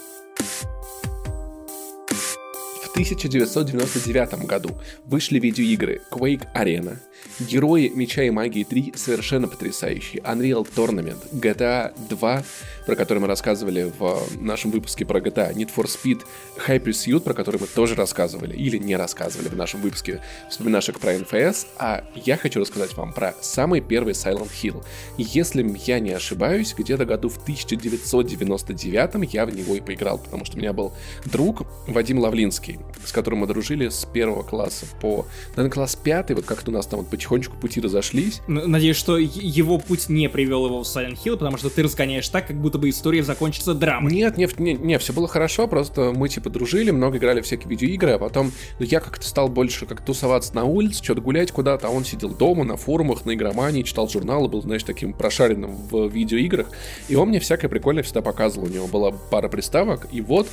В 2.85 2.91
1999 2.93 4.47
году 4.47 4.71
вышли 5.05 5.39
видеоигры 5.39 6.03
Quake 6.11 6.47
Arena, 6.55 6.99
Герои 7.41 7.91
Меча 7.95 8.23
и 8.23 8.31
Магии 8.31 8.65
3 8.65 8.93
совершенно 8.97 9.49
потрясающие. 9.49 10.23
Unreal 10.23 10.67
Tournament, 10.75 11.19
GTA 11.33 11.93
2, 12.09 12.45
про 12.91 12.97
который 12.97 13.21
мы 13.21 13.29
рассказывали 13.29 13.93
в 14.01 14.21
нашем 14.41 14.73
выпуске 14.73 15.05
про 15.05 15.21
GTA, 15.21 15.55
Need 15.55 15.71
for 15.73 15.85
Speed, 15.85 16.23
Hyper 16.67 16.91
Pursuit, 16.91 17.21
про 17.21 17.35
который 17.35 17.61
мы 17.61 17.69
тоже 17.69 17.95
рассказывали, 17.95 18.57
или 18.57 18.79
не 18.79 18.97
рассказывали 18.97 19.47
в 19.49 19.57
нашем 19.57 19.81
выпуске 19.81 20.21
вспоминашек 20.49 20.99
про 20.99 21.15
NFS, 21.15 21.69
а 21.79 22.03
я 22.17 22.37
хочу 22.37 22.59
рассказать 22.59 22.97
вам 22.97 23.13
про 23.13 23.35
самый 23.41 23.81
первый 23.81 24.15
Silent 24.15 24.51
Hill. 24.61 24.83
Если 25.19 25.65
я 25.87 26.01
не 26.01 26.11
ошибаюсь, 26.11 26.75
где-то 26.77 27.05
году 27.05 27.29
в 27.29 27.37
1999 27.37 29.33
я 29.33 29.47
в 29.47 29.55
него 29.55 29.77
и 29.77 29.81
поиграл, 29.81 30.19
потому 30.19 30.45
что 30.45 30.57
у 30.57 30.59
меня 30.59 30.73
был 30.73 30.93
друг 31.27 31.63
Вадим 31.87 32.19
Лавлинский, 32.19 32.81
с 33.05 33.13
которым 33.13 33.41
мы 33.41 33.47
дружили 33.47 33.89
с 33.89 34.05
первого 34.05 34.43
класса 34.43 34.87
по, 35.01 35.27
наверное, 35.51 35.71
класс 35.71 35.95
пятый, 35.95 36.35
вот 36.35 36.45
как-то 36.45 36.73
у 36.73 36.75
нас 36.75 36.89
там 36.89 36.99
вот 36.99 37.09
потихонечку 37.09 37.57
пути 37.57 37.81
разошлись. 37.81 38.41
Надеюсь, 38.49 38.97
что 38.97 39.17
его 39.17 39.79
путь 39.79 40.09
не 40.09 40.29
привел 40.29 40.67
его 40.67 40.83
в 40.83 40.87
Silent 40.87 41.19
Hill, 41.25 41.37
потому 41.37 41.57
что 41.57 41.71
ты 41.71 41.85
разгоняешь 41.85 42.29
так, 42.29 42.49
как 42.49 42.61
будто 42.61 42.80
бы 42.81 42.89
история 42.89 43.23
закончится 43.23 43.75
драмой. 43.75 44.13
Нет, 44.13 44.37
нет, 44.37 44.59
нет, 44.59 44.81
нет, 44.81 45.03
все 45.03 45.13
было 45.13 45.29
хорошо, 45.29 45.69
просто 45.69 46.13
мы 46.15 46.29
типа 46.29 46.51
дружили, 46.51 46.91
много 46.91 47.19
играли 47.19 47.41
всякие 47.41 47.69
видеоигры, 47.69 48.13
а 48.13 48.19
потом 48.19 48.53
ну, 48.79 48.87
я 48.87 49.01
как-то 49.01 49.27
стал 49.27 49.49
больше 49.49 49.87
как 49.87 50.05
тусоваться 50.05 50.55
на 50.55 50.65
улице, 50.65 51.05
что-то 51.05 51.21
гулять 51.21 51.53
куда-то, 51.53 51.87
а 51.87 51.91
он 51.91 52.05
сидел 52.05 52.31
дома, 52.31 52.65
на 52.65 52.77
форумах, 52.77 53.25
на 53.25 53.35
игромании, 53.35 53.83
читал 53.83 54.09
журналы, 54.09 54.49
был, 54.49 54.63
знаешь, 54.63 54.83
таким 54.83 55.13
прошаренным 55.13 55.71
в 55.91 56.09
видеоиграх, 56.09 56.67
и 57.09 57.15
он 57.15 57.29
мне 57.29 57.39
всякое 57.39 57.69
прикольное 57.69 58.03
всегда 58.03 58.23
показывал, 58.23 58.67
у 58.67 58.71
него 58.71 58.87
была 58.89 59.13
пара 59.13 59.49
приставок, 59.49 60.09
и 60.11 60.21
вот 60.21 60.49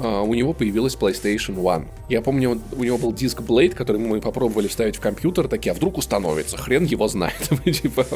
Uh, 0.00 0.26
у 0.26 0.32
него 0.32 0.54
появилась 0.54 0.96
PlayStation 0.96 1.56
One. 1.56 1.84
Я 2.08 2.22
помню, 2.22 2.58
у 2.72 2.84
него 2.84 2.96
был 2.96 3.12
диск 3.12 3.42
Blade, 3.42 3.74
который 3.74 4.00
мы 4.00 4.22
попробовали 4.22 4.66
вставить 4.66 4.96
в 4.96 5.00
компьютер, 5.00 5.46
такие, 5.46 5.72
а 5.72 5.74
вдруг 5.74 5.98
установится? 5.98 6.56
Хрен 6.56 6.86
его 6.86 7.06
знает. 7.06 7.50
типа, 7.64 8.06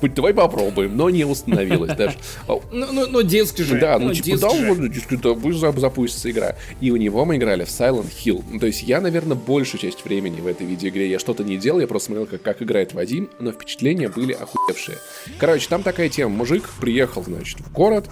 давай 0.00 0.32
попробуем, 0.32 0.96
но 0.96 1.10
не 1.10 1.26
установилось 1.26 1.94
даже. 1.96 2.16
Ну, 2.48 2.62
ну, 2.72 3.06
ну, 3.08 3.22
диск 3.22 3.58
же. 3.58 3.78
Да, 3.78 3.98
ну, 3.98 4.14
типа, 4.14 4.38
да, 4.38 4.48
вот, 4.48 4.90
диск, 4.90 5.14
да, 5.20 5.34
пусть 5.34 5.58
запустится 5.58 6.30
игра. 6.30 6.56
И 6.80 6.90
у 6.90 6.96
него 6.96 7.26
мы 7.26 7.36
играли 7.36 7.64
в 7.64 7.68
Silent 7.68 8.10
Hill. 8.24 8.58
То 8.58 8.66
есть 8.66 8.82
я, 8.82 9.02
наверное, 9.02 9.36
большую 9.36 9.82
часть 9.82 10.02
времени 10.06 10.40
в 10.40 10.46
этой 10.46 10.66
видеоигре 10.66 11.10
я 11.10 11.18
что-то 11.18 11.44
не 11.44 11.58
делал, 11.58 11.78
я 11.78 11.86
просто 11.86 12.06
смотрел, 12.06 12.26
как, 12.26 12.40
как 12.40 12.62
играет 12.62 12.94
Вадим, 12.94 13.28
но 13.38 13.52
впечатления 13.52 14.08
были 14.08 14.32
охуевшие. 14.32 14.96
Короче, 15.38 15.68
там 15.68 15.82
такая 15.82 16.08
тема. 16.08 16.34
Мужик 16.34 16.70
приехал, 16.80 17.22
значит, 17.22 17.60
в 17.60 17.70
город, 17.70 18.08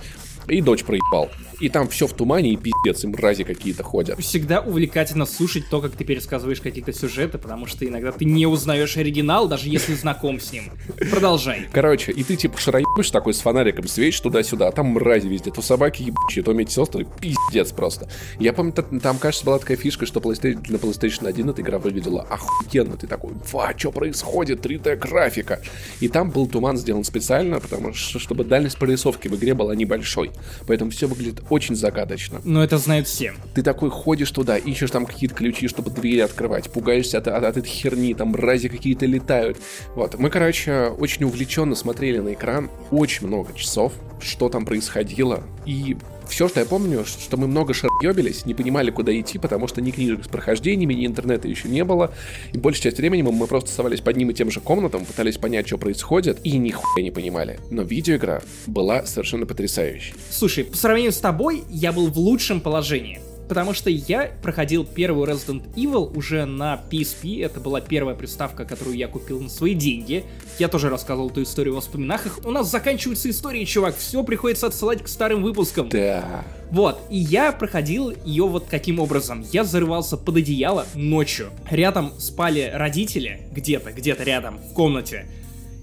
и 0.48 0.60
дочь 0.60 0.84
проебал. 0.84 1.30
И 1.62 1.68
там 1.68 1.86
все 1.86 2.08
в 2.08 2.12
тумане 2.12 2.50
и 2.50 2.56
пиздец, 2.56 3.04
и 3.04 3.06
мрази 3.06 3.44
какие-то 3.44 3.84
ходят. 3.84 4.18
Всегда 4.18 4.60
увлекательно 4.60 5.26
слушать 5.26 5.62
то, 5.70 5.80
как 5.80 5.92
ты 5.92 6.04
пересказываешь 6.04 6.60
какие-то 6.60 6.92
сюжеты, 6.92 7.38
потому 7.38 7.66
что 7.66 7.86
иногда 7.86 8.10
ты 8.10 8.24
не 8.24 8.46
узнаешь 8.46 8.96
оригинал, 8.96 9.46
даже 9.46 9.68
если 9.68 9.94
знаком 9.94 10.40
с 10.40 10.50
ним. 10.50 10.64
Продолжай. 11.12 11.68
Короче, 11.70 12.10
и 12.10 12.24
ты 12.24 12.34
типа 12.34 12.58
шароебешь 12.58 13.12
такой 13.12 13.32
с 13.32 13.38
фонариком, 13.38 13.86
светишь 13.86 14.18
туда-сюда, 14.18 14.66
а 14.68 14.72
там 14.72 14.86
мрази 14.86 15.28
везде, 15.28 15.52
то 15.52 15.62
собаки 15.62 16.02
ебучие, 16.02 16.42
то 16.42 16.52
медсестры, 16.52 17.06
пиздец 17.20 17.70
просто. 17.70 18.08
Я 18.40 18.52
помню, 18.52 18.72
там, 18.72 19.18
кажется, 19.18 19.46
была 19.46 19.60
такая 19.60 19.76
фишка, 19.76 20.04
что 20.04 20.18
PlayStation, 20.18 20.64
на 20.68 20.76
PlayStation 20.78 21.28
1 21.28 21.48
эта 21.48 21.62
игра 21.62 21.78
выглядела 21.78 22.22
охуенно. 22.22 22.96
Ты 22.96 23.06
такой, 23.06 23.34
ва, 23.52 23.72
что 23.76 23.92
происходит, 23.92 24.66
3D 24.66 24.96
графика. 24.96 25.60
И 26.00 26.08
там 26.08 26.30
был 26.30 26.48
туман 26.48 26.76
сделан 26.76 27.04
специально, 27.04 27.60
потому 27.60 27.94
что, 27.94 28.18
чтобы 28.18 28.42
дальность 28.42 28.78
прорисовки 28.78 29.28
в 29.28 29.36
игре 29.36 29.54
была 29.54 29.76
небольшой. 29.76 30.32
Поэтому 30.66 30.90
все 30.90 31.06
выглядит 31.06 31.40
очень 31.52 31.76
загадочно. 31.76 32.40
Но 32.44 32.64
это 32.64 32.78
знают 32.78 33.06
все. 33.06 33.34
Ты 33.54 33.62
такой 33.62 33.90
ходишь 33.90 34.30
туда, 34.30 34.56
ищешь 34.56 34.90
там 34.90 35.04
какие-то 35.04 35.34
ключи, 35.34 35.68
чтобы 35.68 35.90
двери 35.90 36.20
открывать, 36.20 36.70
пугаешься 36.70 37.18
от, 37.18 37.28
от, 37.28 37.44
от 37.44 37.56
этой 37.58 37.68
херни, 37.68 38.14
там 38.14 38.28
мрази 38.28 38.68
какие-то 38.68 39.04
летают. 39.04 39.58
Вот, 39.94 40.18
мы, 40.18 40.30
короче, 40.30 40.86
очень 40.98 41.24
увлеченно 41.24 41.74
смотрели 41.74 42.18
на 42.20 42.32
экран 42.32 42.70
очень 42.90 43.26
много 43.26 43.52
часов, 43.52 43.92
что 44.20 44.48
там 44.48 44.64
происходило, 44.64 45.42
и 45.66 45.96
все, 46.28 46.48
что 46.48 46.60
я 46.60 46.66
помню, 46.66 47.04
что 47.04 47.36
мы 47.36 47.46
много 47.46 47.74
шаръебились, 47.74 48.46
не 48.46 48.54
понимали, 48.54 48.90
куда 48.90 49.18
идти, 49.18 49.38
потому 49.38 49.68
что 49.68 49.80
ни 49.80 49.90
книжек 49.90 50.24
с 50.24 50.28
прохождениями, 50.28 50.94
ни 50.94 51.06
интернета 51.06 51.48
еще 51.48 51.68
не 51.68 51.84
было. 51.84 52.12
И 52.52 52.58
большую 52.58 52.84
часть 52.84 52.98
времени 52.98 53.22
мы, 53.22 53.46
просто 53.46 53.70
оставались 53.70 54.00
под 54.00 54.16
ним 54.16 54.30
и 54.30 54.34
тем 54.34 54.50
же 54.50 54.60
комнатам, 54.60 55.04
пытались 55.04 55.36
понять, 55.36 55.66
что 55.66 55.78
происходит, 55.78 56.38
и 56.44 56.56
нихуя 56.58 57.02
не 57.02 57.10
понимали. 57.10 57.58
Но 57.70 57.82
видеоигра 57.82 58.42
была 58.66 59.04
совершенно 59.06 59.46
потрясающей. 59.46 60.14
Слушай, 60.30 60.64
по 60.64 60.76
сравнению 60.76 61.12
с 61.12 61.18
тобой, 61.18 61.64
я 61.68 61.92
был 61.92 62.08
в 62.08 62.18
лучшем 62.18 62.60
положении 62.60 63.20
потому 63.52 63.74
что 63.74 63.90
я 63.90 64.32
проходил 64.40 64.82
первую 64.82 65.28
Resident 65.28 65.74
Evil 65.74 66.16
уже 66.16 66.46
на 66.46 66.82
PSP, 66.90 67.44
это 67.44 67.60
была 67.60 67.82
первая 67.82 68.14
приставка, 68.14 68.64
которую 68.64 68.96
я 68.96 69.08
купил 69.08 69.42
на 69.42 69.50
свои 69.50 69.74
деньги. 69.74 70.24
Я 70.58 70.68
тоже 70.68 70.88
рассказывал 70.88 71.28
эту 71.28 71.42
историю 71.42 71.74
в 71.74 71.76
воспоминах. 71.76 72.38
У 72.44 72.50
нас 72.50 72.70
заканчиваются 72.70 73.28
истории, 73.28 73.66
чувак, 73.66 73.94
все 73.98 74.24
приходится 74.24 74.68
отсылать 74.68 75.02
к 75.02 75.06
старым 75.08 75.42
выпускам. 75.42 75.90
Да. 75.90 76.46
Вот, 76.70 76.98
и 77.10 77.18
я 77.18 77.52
проходил 77.52 78.14
ее 78.24 78.48
вот 78.48 78.64
каким 78.70 78.98
образом. 78.98 79.44
Я 79.52 79.64
зарывался 79.64 80.16
под 80.16 80.38
одеяло 80.38 80.86
ночью. 80.94 81.50
Рядом 81.70 82.14
спали 82.18 82.72
родители, 82.72 83.42
где-то, 83.52 83.92
где-то 83.92 84.22
рядом, 84.22 84.60
в 84.70 84.72
комнате. 84.72 85.26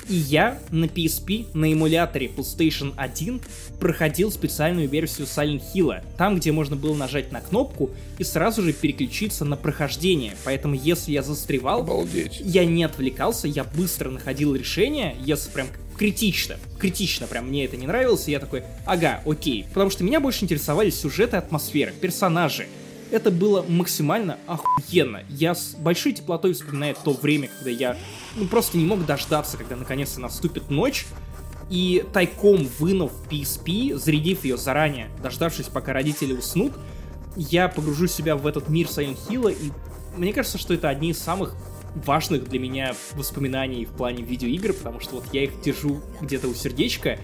И 0.10 0.15
я 0.15 0.57
на 0.72 0.86
PSP 0.86 1.45
на 1.53 1.72
эмуляторе 1.72 2.27
PlayStation 2.27 2.94
1 2.98 3.41
проходил 3.80 4.31
специальную 4.31 4.90
версию 4.90 5.27
Silent 5.27 5.61
Hill, 5.73 6.03
там, 6.18 6.38
где 6.38 6.52
можно 6.52 6.76
было 6.76 6.95
нажать 6.95 7.31
на 7.31 7.41
кнопку 7.41 7.91
и 8.18 8.23
сразу 8.23 8.64
же 8.64 8.73
переключиться 8.73 9.45
на 9.45 9.56
прохождение. 9.56 10.34
Поэтому, 10.44 10.73
если 10.73 11.11
я 11.11 11.22
застревал, 11.22 11.81
Обалдеть. 11.81 12.41
я 12.44 12.65
не 12.65 12.84
отвлекался, 12.84 13.48
я 13.48 13.64
быстро 13.64 14.10
находил 14.10 14.56
решение, 14.56 15.15
если 15.23 15.52
прям 15.52 15.68
критично, 15.95 16.57
критично 16.80 17.27
прям 17.27 17.49
мне 17.49 17.65
это 17.65 17.77
не 17.77 17.86
нравилось, 17.86 18.27
и 18.27 18.31
я 18.31 18.40
такой, 18.40 18.64
ага, 18.86 19.22
окей. 19.26 19.65
Потому 19.69 19.91
что 19.91 20.03
меня 20.03 20.19
больше 20.19 20.45
интересовали 20.45 20.90
сюжеты, 20.90 21.38
атмосфера, 21.38 21.91
персонажи. 21.91 22.68
Это 23.11 23.31
было 23.31 23.64
максимально 23.68 24.38
охуенно. 24.45 25.23
Я 25.30 25.56
с 25.56 25.76
большой 25.76 26.14
теплотой 26.14 26.53
вспоминаю 26.53 26.95
то 27.03 27.14
время, 27.14 27.49
когда 27.49 27.72
я 27.72 27.98
ну, 28.36 28.48
просто 28.48 28.77
не 28.77 28.86
мог 28.86 29.06
дождаться, 29.06 29.57
когда 29.57 29.76
наконец-то 29.76 30.19
наступит 30.22 30.69
ночь, 30.69 31.06
и 31.69 32.03
тайком 32.14 32.68
вынув 32.80 33.11
PSP, 33.30 33.95
зарядив 33.95 34.44
ее 34.44 34.57
заранее, 34.57 35.10
дождавшись, 35.22 35.68
пока 35.68 35.94
родители 35.94 36.34
уснут, 36.34 36.73
я 37.36 37.68
погружу 37.68 38.07
себя 38.07 38.36
в 38.36 38.45
этот 38.48 38.69
мир 38.69 38.88
Silent 38.88 39.18
Hill, 39.27 39.53
и 39.53 39.72
мне 40.18 40.34
кажется, 40.34 40.57
что 40.57 40.73
это 40.73 40.90
одни 40.90 41.11
из 41.11 41.19
самых 41.19 41.56
важных 41.95 42.49
для 42.49 42.60
меня 42.60 42.95
воспоминаний 43.14 43.86
в 43.86 43.91
плане 43.91 44.23
видеоигр, 44.23 44.73
потому 44.73 44.99
что 44.99 45.15
вот 45.15 45.26
я 45.31 45.44
их 45.44 45.61
держу 45.61 46.02
где-то 46.22 46.48
у 46.48 46.53
сердечка, 46.53 47.19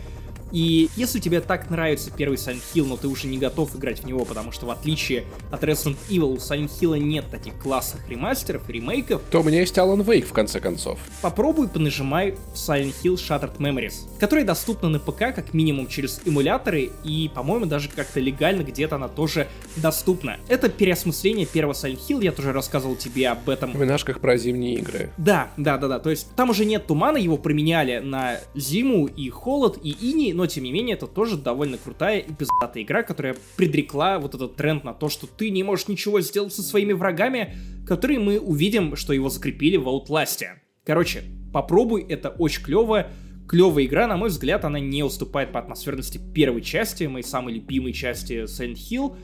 и 0.51 0.89
если 0.95 1.19
тебе 1.19 1.41
так 1.41 1.69
нравится 1.69 2.11
первый 2.15 2.35
Silent 2.35 2.61
Hill, 2.73 2.85
но 2.85 2.97
ты 2.97 3.07
уже 3.07 3.27
не 3.27 3.37
готов 3.37 3.75
играть 3.75 4.01
в 4.01 4.05
него, 4.05 4.25
потому 4.25 4.51
что 4.51 4.65
в 4.65 4.71
отличие 4.71 5.25
от 5.51 5.63
Resident 5.63 5.97
Evil 6.09 6.33
у 6.33 6.37
Silent 6.37 6.71
Hill 6.79 6.97
нет 6.99 7.25
таких 7.29 7.57
классных 7.57 8.07
ремастеров 8.09 8.69
ремейков, 8.69 9.21
то 9.31 9.41
у 9.41 9.43
меня 9.43 9.59
есть 9.59 9.77
Alan 9.77 10.03
Wake 10.05 10.25
в 10.25 10.33
конце 10.33 10.59
концов. 10.59 10.99
Попробуй 11.21 11.67
понажимай 11.67 12.35
в 12.53 12.55
Silent 12.55 12.93
Hill 13.03 13.15
Shattered 13.15 13.57
Memories, 13.57 13.93
которая 14.19 14.45
доступна 14.45 14.89
на 14.89 14.99
ПК 14.99 15.33
как 15.35 15.53
минимум 15.53 15.87
через 15.87 16.21
эмуляторы 16.25 16.91
и, 17.03 17.29
по-моему, 17.33 17.65
даже 17.65 17.89
как-то 17.89 18.19
легально 18.19 18.63
где-то 18.63 18.95
она 18.95 19.07
тоже 19.07 19.47
доступна. 19.77 20.37
Это 20.47 20.69
переосмысление 20.69 21.45
первого 21.45 21.73
Silent 21.73 21.99
Hill, 22.07 22.23
я 22.23 22.31
тоже 22.31 22.53
рассказывал 22.53 22.95
тебе 22.95 23.29
об 23.29 23.49
этом. 23.49 23.73
В 23.73 23.81
винашках 23.81 24.19
про 24.19 24.37
зимние 24.37 24.75
игры. 24.75 25.11
Да, 25.17 25.49
да, 25.57 25.77
да, 25.77 25.87
да, 25.87 25.99
то 25.99 26.09
есть 26.09 26.27
там 26.35 26.49
уже 26.49 26.65
нет 26.65 26.87
тумана, 26.87 27.17
его 27.17 27.37
применяли 27.37 27.99
на 27.99 28.39
зиму 28.53 29.07
и 29.07 29.29
холод 29.29 29.79
и 29.81 29.89
иней, 29.89 30.33
но 30.35 30.45
тем 30.47 30.65
не 30.65 30.71
менее 30.71 30.95
это 30.95 31.07
тоже 31.07 31.37
довольно 31.37 31.77
крутая 31.77 32.19
и 32.19 32.33
пиздатая 32.33 32.83
игра, 32.83 33.03
которая 33.03 33.35
предрекла 33.55 34.19
вот 34.19 34.35
этот 34.35 34.55
тренд 34.55 34.83
на 34.83 34.93
то, 34.93 35.07
что 35.07 35.27
ты 35.27 35.49
не 35.49 35.63
можешь 35.63 35.87
ничего 35.87 36.19
сделать 36.19 36.53
со 36.53 36.61
своими 36.61 36.93
врагами, 36.93 37.55
которые 37.87 38.19
мы 38.19 38.39
увидим, 38.39 38.95
что 38.97 39.13
его 39.13 39.29
закрепили 39.29 39.77
в 39.77 39.87
Outlast. 39.87 40.43
Короче, 40.83 41.23
попробуй, 41.53 42.03
это 42.03 42.29
очень 42.29 42.63
клево, 42.63 43.07
клевая 43.47 43.85
игра, 43.85 44.07
на 44.07 44.17
мой 44.17 44.29
взгляд, 44.29 44.65
она 44.65 44.79
не 44.79 45.03
уступает 45.03 45.53
по 45.53 45.59
атмосферности 45.59 46.19
первой 46.33 46.61
части, 46.61 47.05
моей 47.05 47.23
самой 47.23 47.53
любимой 47.53 47.93
части 47.93 48.43
Silent 48.43 48.75
Hill, 48.75 49.15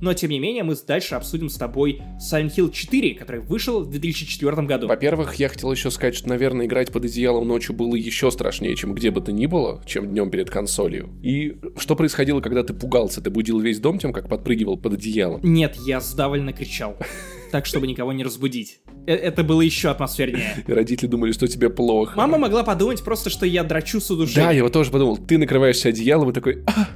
но 0.00 0.14
тем 0.14 0.30
не 0.30 0.38
менее 0.38 0.62
мы 0.62 0.74
дальше 0.86 1.14
обсудим 1.14 1.48
с 1.48 1.56
тобой 1.56 2.02
Silent 2.20 2.54
Hill 2.56 2.70
4, 2.70 3.14
который 3.14 3.40
вышел 3.40 3.80
в 3.80 3.90
2004 3.90 4.62
году. 4.62 4.88
Во-первых, 4.88 5.34
я 5.36 5.48
хотел 5.48 5.72
еще 5.72 5.90
сказать, 5.90 6.14
что, 6.14 6.28
наверное, 6.28 6.66
играть 6.66 6.92
под 6.92 7.04
одеялом 7.04 7.48
ночью 7.48 7.74
было 7.74 7.94
еще 7.94 8.30
страшнее, 8.30 8.76
чем 8.76 8.94
где 8.94 9.10
бы 9.10 9.20
то 9.20 9.32
ни 9.32 9.46
было, 9.46 9.82
чем 9.86 10.08
днем 10.08 10.30
перед 10.30 10.50
консолью. 10.50 11.10
И 11.22 11.56
что 11.78 11.96
происходило, 11.96 12.40
когда 12.40 12.62
ты 12.62 12.74
пугался? 12.74 13.20
Ты 13.20 13.30
будил 13.30 13.58
весь 13.60 13.78
дом 13.78 13.98
тем, 13.98 14.12
как 14.12 14.28
подпрыгивал 14.28 14.76
под 14.76 14.94
одеялом? 14.94 15.40
Нет, 15.42 15.76
я 15.86 16.00
сдавленно 16.00 16.52
кричал. 16.52 16.96
Так, 17.52 17.64
чтобы 17.64 17.86
никого 17.86 18.12
не 18.12 18.24
разбудить. 18.24 18.80
Э, 19.06 19.14
это 19.14 19.44
было 19.44 19.60
еще 19.60 19.88
атмосфернее. 19.88 20.64
И 20.66 20.72
родители 20.72 21.06
думали, 21.06 21.30
что 21.30 21.46
тебе 21.46 21.70
плохо. 21.70 22.16
Мама 22.16 22.38
могла 22.38 22.64
подумать 22.64 23.02
просто, 23.04 23.30
что 23.30 23.46
я 23.46 23.62
драчу 23.62 24.00
с 24.00 24.10
удушением. 24.10 24.48
Да, 24.48 24.52
я 24.52 24.64
вот 24.64 24.72
тоже 24.72 24.90
подумал. 24.90 25.16
Ты 25.16 25.38
накрываешься 25.38 25.90
одеялом 25.90 26.30
и 26.30 26.32
такой... 26.32 26.64
А, 26.66 26.88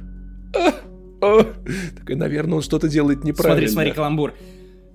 а, 0.53 0.73
такой, 1.97 2.15
наверное, 2.15 2.57
он 2.57 2.61
что-то 2.61 2.87
делает 2.87 3.23
неправильно. 3.23 3.67
Смотри, 3.67 3.73
смотри, 3.73 3.91
каламбур. 3.91 4.33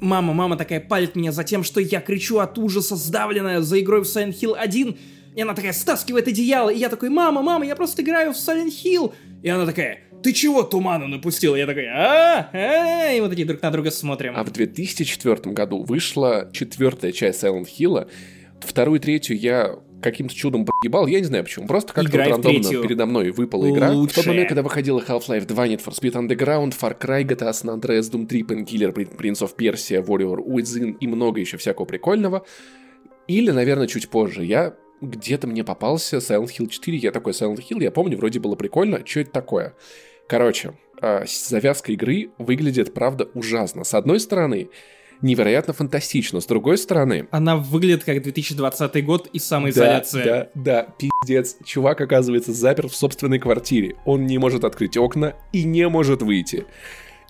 Мама, 0.01 0.35
мама 0.35 0.57
такая 0.57 0.81
палит 0.81 1.17
меня 1.17 1.33
за 1.33 1.45
тем, 1.45 1.65
что 1.65 1.81
я 1.81 2.01
кричу 2.01 2.39
от 2.39 2.59
ужаса, 2.59 2.97
сдавленная 2.97 3.61
за 3.63 3.81
игрой 3.81 4.03
в 4.03 4.05
Silent 4.05 4.35
Hill 4.41 4.55
1. 4.55 4.99
И 5.37 5.41
она 5.41 5.55
такая 5.55 5.73
стаскивает 5.73 6.29
одеяло, 6.29 6.71
и 6.71 6.79
я 6.79 6.89
такой, 6.89 7.11
мама, 7.11 7.43
мама, 7.43 7.67
я 7.67 7.77
просто 7.77 8.03
играю 8.03 8.33
в 8.33 8.37
Silent 8.37 8.73
Hill. 8.85 9.15
И 9.43 9.49
она 9.49 9.67
такая, 9.67 10.01
ты 10.23 10.33
чего 10.33 10.63
туману 10.63 11.07
напустил? 11.07 11.55
Я 11.55 11.67
такой, 11.67 11.87
а, 11.87 12.51
а, 12.53 13.13
и 13.13 13.21
вот 13.21 13.31
такие 13.31 13.47
друг 13.47 13.63
на 13.63 13.71
друга 13.71 13.91
смотрим. 13.91 14.35
А 14.37 14.45
в 14.45 14.51
2004 14.51 15.53
году 15.53 15.83
вышла 15.83 16.51
четвертая 16.53 17.13
часть 17.13 17.45
Silent 17.45 17.69
Hill. 17.79 18.09
Вторую 18.61 18.99
и 18.99 19.03
третью 19.03 19.39
я 19.39 19.77
каким-то 20.11 20.35
чудом 20.35 20.65
погибал, 20.65 21.07
я 21.07 21.19
не 21.19 21.25
знаю 21.25 21.45
почему. 21.45 21.67
Просто 21.67 21.93
как-то 21.93 22.17
вот 22.17 22.27
рандомно 22.27 22.71
передо 22.71 23.07
мной 23.07 23.31
выпала 23.31 23.69
игра. 23.71 23.91
Лучшая. 23.91 24.13
В 24.13 24.15
тот 24.15 24.27
момент, 24.27 24.49
когда 24.49 24.63
выходила 24.63 25.01
Half-Life 25.01 25.47
2, 25.47 25.67
Need 25.69 25.85
for 25.85 25.93
Speed 25.93 26.13
Underground, 26.13 26.75
Far 26.79 26.99
Cry, 26.99 27.25
GTA 27.25 27.51
San 27.51 27.79
Andreas, 27.79 28.11
Doom 28.11 28.27
3, 28.27 28.43
Painkiller, 28.43 28.93
Prince 28.93 29.43
of 29.43 29.57
Persia, 29.57 30.05
Warrior 30.05 30.45
Within 30.45 30.97
и 31.01 31.07
много 31.07 31.41
еще 31.41 31.57
всякого 31.57 31.85
прикольного. 31.85 32.45
Или, 33.27 33.51
наверное, 33.51 33.87
чуть 33.89 34.09
позже. 34.09 34.45
Я 34.45 34.77
где-то 35.01 35.47
мне 35.47 35.65
попался 35.65 36.19
Silent 36.19 36.51
Hill 36.59 36.69
4, 36.69 36.97
я 36.99 37.11
такой 37.11 37.33
Silent 37.33 37.59
Hill, 37.59 37.83
я 37.83 37.91
помню, 37.91 38.17
вроде 38.17 38.41
было 38.41 38.55
прикольно, 38.55 39.05
что 39.05 39.21
это 39.21 39.31
такое? 39.31 39.75
Короче, 40.29 40.75
а, 41.01 41.25
завязка 41.27 41.93
игры 41.93 42.31
выглядит, 42.39 42.95
правда, 42.95 43.29
ужасно. 43.35 43.85
С 43.85 43.95
одной 43.95 44.21
стороны, 44.21 44.71
невероятно 45.23 45.73
фантастично. 45.73 46.41
С 46.41 46.47
другой 46.47 46.79
стороны... 46.79 47.29
Она 47.31 47.57
выглядит 47.57 48.05
как 48.05 48.23
2020 48.23 49.05
год 49.05 49.29
и 49.33 49.39
самоизоляция. 49.39 50.25
Да, 50.25 50.51
да, 50.55 50.87
да, 50.87 50.95
пиздец. 50.99 51.57
Чувак 51.65 52.01
оказывается 52.01 52.53
запер 52.53 52.89
в 52.89 52.95
собственной 52.95 53.39
квартире. 53.39 53.97
Он 54.05 54.27
не 54.27 54.39
может 54.39 54.65
открыть 54.65 54.97
окна 54.97 55.35
и 55.53 55.65
не 55.65 55.89
может 55.89 56.23
выйти. 56.23 56.67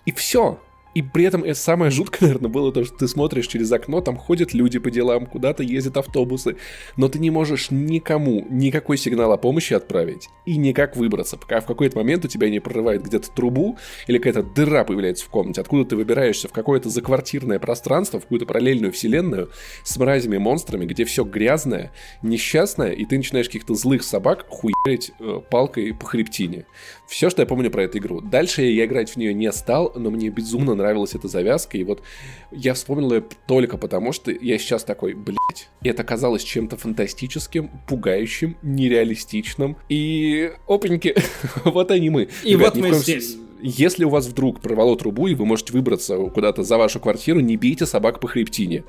И 0.05 0.11
все. 0.11 0.59
И 0.97 1.03
при 1.03 1.25
этом 1.25 1.43
это 1.43 1.53
самое 1.53 1.91
жуткое, 1.91 2.21
наверное, 2.21 2.49
было 2.49 2.73
то, 2.73 2.83
что 2.83 2.97
ты 2.97 3.07
смотришь 3.07 3.45
через 3.45 3.71
окно, 3.71 4.01
там 4.01 4.17
ходят 4.17 4.55
люди 4.55 4.79
по 4.79 4.89
делам, 4.89 5.27
куда-то 5.27 5.61
ездят 5.61 5.95
автобусы, 5.97 6.55
но 6.95 7.07
ты 7.07 7.19
не 7.19 7.29
можешь 7.29 7.69
никому 7.69 8.47
никакой 8.49 8.97
сигнал 8.97 9.31
о 9.31 9.37
помощи 9.37 9.75
отправить 9.75 10.29
и 10.47 10.57
никак 10.57 10.95
выбраться, 10.95 11.37
пока 11.37 11.59
в 11.59 11.67
какой-то 11.67 11.99
момент 11.99 12.25
у 12.25 12.27
тебя 12.27 12.49
не 12.49 12.59
прорывает 12.59 13.03
где-то 13.03 13.29
трубу 13.29 13.77
или 14.07 14.17
какая-то 14.17 14.41
дыра 14.41 14.83
появляется 14.85 15.23
в 15.25 15.29
комнате, 15.29 15.61
откуда 15.61 15.85
ты 15.85 15.95
выбираешься 15.95 16.47
в 16.47 16.51
какое-то 16.51 16.89
заквартирное 16.89 17.59
пространство, 17.59 18.19
в 18.19 18.23
какую-то 18.23 18.47
параллельную 18.47 18.91
вселенную 18.91 19.51
с 19.83 19.97
мразями 19.97 20.37
монстрами, 20.37 20.85
где 20.85 21.05
все 21.05 21.23
грязное, 21.23 21.91
несчастное, 22.23 22.93
и 22.93 23.05
ты 23.05 23.17
начинаешь 23.17 23.45
каких-то 23.45 23.75
злых 23.75 24.01
собак 24.01 24.47
хуярить 24.49 25.11
э, 25.19 25.41
палкой 25.51 25.93
по 25.93 26.07
хребтине. 26.07 26.65
Все, 27.07 27.29
что 27.29 27.41
я 27.41 27.45
помню 27.45 27.71
про 27.71 27.83
эту 27.83 27.99
игру. 27.99 28.19
Дальше 28.19 28.63
я 28.63 28.85
играть 28.85 29.09
в 29.09 29.15
нее 29.15 29.33
не 29.33 29.51
стал, 29.53 29.93
но 29.95 30.11
мне 30.11 30.29
безумно 30.29 30.75
нравилась 30.75 31.15
эта 31.15 31.29
завязка, 31.29 31.77
и 31.77 31.83
вот 31.83 32.03
я 32.51 32.73
вспомнил 32.73 33.13
ее 33.13 33.23
только 33.47 33.77
потому, 33.77 34.11
что 34.11 34.29
я 34.29 34.57
сейчас 34.57 34.83
такой, 34.83 35.13
блядь, 35.13 35.69
это 35.81 36.03
казалось 36.03 36.43
чем-то 36.43 36.75
фантастическим, 36.75 37.71
пугающим, 37.87 38.57
нереалистичным, 38.61 39.77
и 39.87 40.51
опаньки, 40.67 41.15
вот 41.63 41.91
они 41.91 42.09
мы. 42.09 42.27
И 42.43 42.51
Ребят, 42.51 42.75
вот 42.75 42.83
мы 42.83 42.93
здесь. 42.93 43.37
Если 43.61 44.03
у 44.03 44.09
вас 44.09 44.27
вдруг 44.27 44.59
прорвало 44.59 44.95
трубу, 44.97 45.27
и 45.27 45.33
вы 45.33 45.45
можете 45.45 45.73
выбраться 45.73 46.17
куда-то 46.17 46.63
за 46.63 46.77
вашу 46.77 46.99
квартиру, 46.99 47.39
не 47.39 47.57
бейте 47.57 47.85
собак 47.85 48.19
по 48.19 48.27
хребтине. 48.27 48.83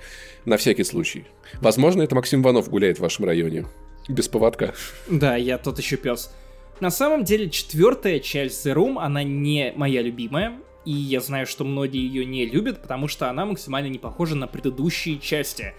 На 0.45 0.59
всякий 0.59 0.85
случай. 0.85 1.24
Возможно, 1.62 2.03
это 2.03 2.15
Максим 2.15 2.43
Иванов 2.43 2.69
гуляет 2.69 2.99
в 2.99 3.01
вашем 3.01 3.24
районе. 3.24 3.65
Без 4.09 4.28
поводка. 4.28 4.74
Да, 5.09 5.36
я 5.36 5.57
тот 5.57 5.78
еще 5.78 5.97
пес. 5.97 6.31
На 6.80 6.90
самом 6.90 7.24
деле, 7.24 7.50
четвертая 7.50 8.20
часть 8.20 8.64
The 8.64 8.72
Room, 8.72 8.98
она 9.00 9.24
не 9.24 9.72
моя 9.74 10.00
любимая, 10.00 10.60
и 10.84 10.92
я 10.92 11.20
знаю, 11.20 11.46
что 11.46 11.64
многие 11.64 12.06
ее 12.06 12.24
не 12.24 12.46
любят, 12.46 12.80
потому 12.80 13.09
что 13.09 13.28
она 13.28 13.44
максимально 13.46 13.88
не 13.88 13.98
похожа 13.98 14.36
на 14.36 14.46
предыдущие 14.46 15.18
части. 15.18 15.74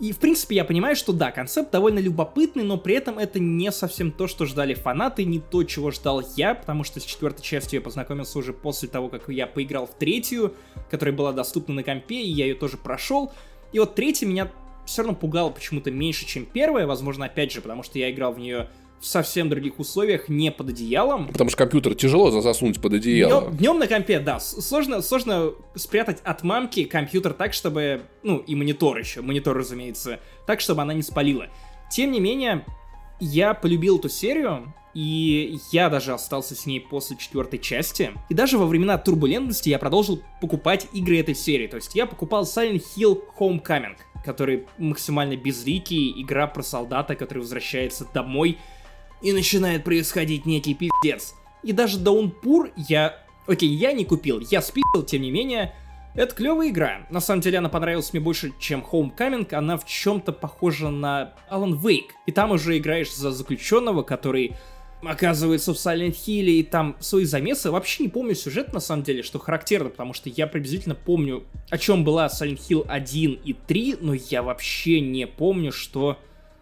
И, 0.00 0.12
в 0.12 0.18
принципе, 0.18 0.56
я 0.56 0.64
понимаю, 0.64 0.96
что 0.96 1.12
да, 1.12 1.30
концепт 1.30 1.70
довольно 1.70 1.98
любопытный, 1.98 2.62
но 2.62 2.76
при 2.76 2.96
этом 2.96 3.18
это 3.18 3.38
не 3.38 3.72
совсем 3.72 4.12
то, 4.12 4.26
что 4.26 4.44
ждали 4.44 4.74
фанаты, 4.74 5.24
не 5.24 5.40
то, 5.40 5.62
чего 5.64 5.90
ждал 5.90 6.22
я, 6.36 6.54
потому 6.54 6.84
что 6.84 7.00
с 7.00 7.04
четвертой 7.04 7.42
частью 7.42 7.78
я 7.78 7.84
познакомился 7.84 8.38
уже 8.38 8.52
после 8.52 8.88
того, 8.88 9.08
как 9.08 9.28
я 9.28 9.46
поиграл 9.46 9.86
в 9.86 9.94
третью, 9.94 10.54
которая 10.90 11.14
была 11.14 11.32
доступна 11.32 11.76
на 11.76 11.82
компе, 11.82 12.20
и 12.20 12.30
я 12.30 12.44
ее 12.44 12.54
тоже 12.54 12.76
прошел. 12.76 13.32
И 13.72 13.78
вот 13.78 13.94
третья 13.94 14.26
меня 14.26 14.50
все 14.84 15.02
равно 15.02 15.16
пугала 15.16 15.48
почему-то 15.48 15.90
меньше, 15.90 16.26
чем 16.26 16.44
первая, 16.44 16.86
возможно, 16.86 17.26
опять 17.26 17.52
же, 17.52 17.62
потому 17.62 17.82
что 17.82 17.98
я 17.98 18.10
играл 18.10 18.32
в 18.32 18.38
нее 18.38 18.68
в 19.04 19.06
совсем 19.06 19.50
других 19.50 19.78
условиях, 19.78 20.30
не 20.30 20.50
под 20.50 20.70
одеялом. 20.70 21.28
Потому 21.28 21.50
что 21.50 21.58
компьютер 21.58 21.94
тяжело 21.94 22.30
засунуть 22.30 22.80
под 22.80 22.94
одеяло. 22.94 23.42
Днем, 23.42 23.56
днем 23.58 23.78
на 23.78 23.86
компе, 23.86 24.18
да, 24.18 24.40
сложно, 24.40 25.02
сложно 25.02 25.52
спрятать 25.74 26.20
от 26.24 26.42
мамки 26.42 26.84
компьютер 26.84 27.34
так, 27.34 27.52
чтобы, 27.52 28.04
ну, 28.22 28.38
и 28.38 28.54
монитор 28.54 28.96
еще, 28.96 29.20
монитор, 29.20 29.58
разумеется, 29.58 30.20
так, 30.46 30.62
чтобы 30.62 30.80
она 30.80 30.94
не 30.94 31.02
спалила. 31.02 31.48
Тем 31.90 32.12
не 32.12 32.20
менее, 32.20 32.64
я 33.20 33.52
полюбил 33.52 33.98
эту 33.98 34.08
серию, 34.08 34.72
и 34.94 35.58
я 35.70 35.90
даже 35.90 36.14
остался 36.14 36.54
с 36.54 36.64
ней 36.64 36.80
после 36.80 37.18
четвертой 37.18 37.58
части. 37.58 38.12
И 38.30 38.34
даже 38.34 38.56
во 38.56 38.64
времена 38.64 38.96
турбулентности 38.96 39.68
я 39.68 39.78
продолжил 39.78 40.22
покупать 40.40 40.88
игры 40.94 41.18
этой 41.18 41.34
серии. 41.34 41.66
То 41.66 41.76
есть 41.76 41.94
я 41.94 42.06
покупал 42.06 42.44
Silent 42.44 42.82
Hill 42.96 43.20
Homecoming, 43.38 43.96
который 44.24 44.66
максимально 44.78 45.36
безликий, 45.36 46.22
игра 46.22 46.46
про 46.46 46.62
солдата, 46.62 47.16
который 47.16 47.40
возвращается 47.40 48.06
домой 48.14 48.56
и 49.24 49.32
начинает 49.32 49.82
происходить 49.82 50.46
некий 50.46 50.74
пиздец. 50.74 51.34
И 51.64 51.72
даже 51.72 51.98
Даунпур 51.98 52.70
я... 52.76 53.18
Окей, 53.46 53.70
я 53.70 53.92
не 53.92 54.04
купил, 54.04 54.40
я 54.50 54.62
спил, 54.62 54.84
тем 55.06 55.22
не 55.22 55.30
менее, 55.30 55.74
это 56.14 56.34
клевая 56.34 56.68
игра. 56.68 57.06
На 57.10 57.20
самом 57.20 57.40
деле 57.40 57.58
она 57.58 57.68
понравилась 57.68 58.12
мне 58.12 58.20
больше, 58.20 58.52
чем 58.60 58.84
Homecoming. 58.90 59.52
Она 59.52 59.76
в 59.76 59.84
чем-то 59.84 60.32
похожа 60.32 60.90
на 60.90 61.34
Alan 61.50 61.80
Wake. 61.80 62.10
И 62.26 62.32
там 62.32 62.52
уже 62.52 62.78
играешь 62.78 63.12
за 63.12 63.32
заключенного, 63.32 64.02
который 64.02 64.54
оказывается 65.02 65.74
в 65.74 65.76
Silent 65.76 66.14
Hill, 66.14 66.44
и 66.44 66.62
там 66.62 66.96
свои 67.00 67.24
замесы. 67.24 67.70
Вообще 67.70 68.04
не 68.04 68.08
помню 68.08 68.34
сюжет, 68.34 68.72
на 68.72 68.80
самом 68.80 69.02
деле, 69.02 69.22
что 69.22 69.38
характерно, 69.38 69.90
потому 69.90 70.14
что 70.14 70.30
я 70.30 70.46
приблизительно 70.46 70.94
помню, 70.94 71.44
о 71.68 71.78
чем 71.78 72.04
была 72.04 72.26
Silent 72.26 72.60
Hill 72.68 72.86
1 72.88 73.40
и 73.44 73.52
3, 73.52 73.96
но 74.00 74.14
я 74.14 74.42
вообще 74.42 75.00
не 75.00 75.26
помню, 75.26 75.72
что 75.72 76.18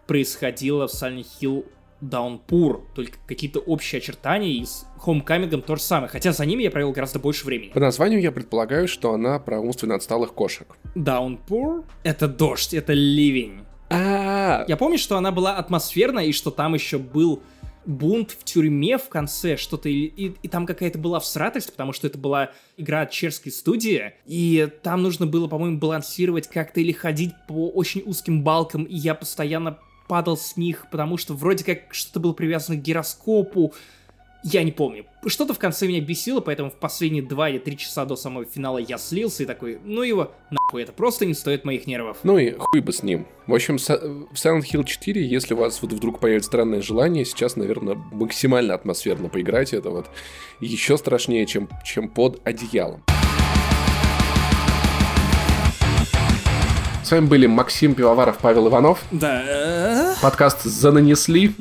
происходило 0.07 0.87
в 0.87 0.91
Silent 0.91 1.27
Hill 1.39 1.65
Даунпур, 2.09 2.85
только 2.95 3.17
какие-то 3.27 3.59
общие 3.59 3.99
очертания, 3.99 4.51
и 4.51 4.65
с 4.65 4.85
Хоумкамингом 4.99 5.61
то 5.61 5.75
же 5.75 5.81
самое, 5.81 6.09
хотя 6.09 6.31
за 6.31 6.45
ними 6.45 6.63
я 6.63 6.71
провел 6.71 6.91
гораздо 6.91 7.19
больше 7.19 7.45
времени. 7.45 7.69
По 7.69 7.79
названию 7.79 8.21
я 8.21 8.31
предполагаю, 8.31 8.87
что 8.87 9.13
она 9.13 9.39
про 9.39 9.59
умственно 9.59 9.95
отсталых 9.95 10.33
кошек. 10.33 10.77
Даунпур— 10.95 11.83
это 12.03 12.27
дождь, 12.27 12.73
это 12.73 12.93
ливень. 12.93 13.61
А, 13.89 14.65
Я 14.67 14.77
помню, 14.77 14.97
что 14.97 15.17
она 15.17 15.31
была 15.31 15.57
атмосферная, 15.57 16.25
и 16.25 16.31
что 16.31 16.51
там 16.51 16.73
еще 16.73 16.97
был 16.97 17.43
бунт 17.85 18.31
в 18.31 18.43
тюрьме 18.43 18.97
в 18.97 19.09
конце, 19.09 19.57
что-то, 19.57 19.89
и, 19.89 20.05
и, 20.05 20.35
и 20.41 20.47
там 20.47 20.65
какая-то 20.65 20.97
была 20.97 21.19
всратость, 21.19 21.71
потому 21.71 21.93
что 21.93 22.07
это 22.07 22.17
была 22.17 22.51
игра 22.77 23.01
от 23.01 23.11
чешской 23.11 23.51
студии, 23.51 24.13
и 24.25 24.69
там 24.83 25.03
нужно 25.03 25.27
было, 25.27 25.47
по-моему, 25.47 25.77
балансировать 25.77 26.47
как-то 26.47 26.79
или 26.79 26.91
ходить 26.91 27.33
по 27.47 27.69
очень 27.69 28.01
узким 28.05 28.43
балкам, 28.43 28.83
и 28.83 28.95
я 28.95 29.15
постоянно 29.15 29.79
падал 30.07 30.37
с 30.37 30.57
них, 30.57 30.87
потому 30.91 31.17
что 31.17 31.33
вроде 31.33 31.63
как 31.63 31.93
что-то 31.93 32.19
было 32.19 32.33
привязано 32.33 32.77
к 32.77 32.81
гироскопу. 32.81 33.73
Я 34.43 34.63
не 34.63 34.73
помню. 34.73 35.05
Что-то 35.25 35.53
в 35.53 35.59
конце 35.59 35.87
меня 35.87 36.01
бесило, 36.01 36.41
поэтому 36.41 36.69
в 36.69 36.75
последние 36.75 37.23
два 37.23 37.49
или 37.49 37.59
три 37.59 37.77
часа 37.77 38.03
до 38.03 38.17
самого 38.17 38.43
финала 38.43 38.77
я 38.77 38.97
слился 38.97 39.43
и 39.43 39.45
такой, 39.45 39.79
ну 39.85 40.01
его 40.01 40.33
нахуй, 40.51 40.83
это 40.83 40.91
просто 40.91 41.25
не 41.25 41.33
стоит 41.33 41.63
моих 41.63 41.87
нервов. 41.87 42.17
Ну 42.23 42.37
и 42.37 42.51
хуй 42.51 42.81
бы 42.81 42.91
с 42.91 43.03
ним. 43.03 43.25
В 43.47 43.53
общем, 43.53 43.77
в 43.77 43.81
Silent 43.81 44.63
Hill 44.69 44.83
4, 44.83 45.25
если 45.25 45.53
у 45.53 45.57
вас 45.57 45.81
вот 45.81 45.93
вдруг 45.93 46.19
появится 46.19 46.47
странное 46.47 46.81
желание, 46.81 47.23
сейчас, 47.23 47.55
наверное, 47.55 47.95
максимально 47.95 48.73
атмосферно 48.73 49.29
поиграть 49.29 49.73
это 49.73 49.89
вот 49.91 50.09
еще 50.59 50.97
страшнее, 50.97 51.45
чем, 51.45 51.69
чем 51.85 52.09
под 52.09 52.45
одеялом. 52.45 53.01
Вами 57.13 57.25
были 57.27 57.45
Максим 57.45 57.93
Пивоваров, 57.93 58.37
Павел 58.39 58.67
Иванов. 58.67 58.99
Да. 59.11 60.15
Подкаст 60.21 60.63
«Зананесли». 60.63 61.53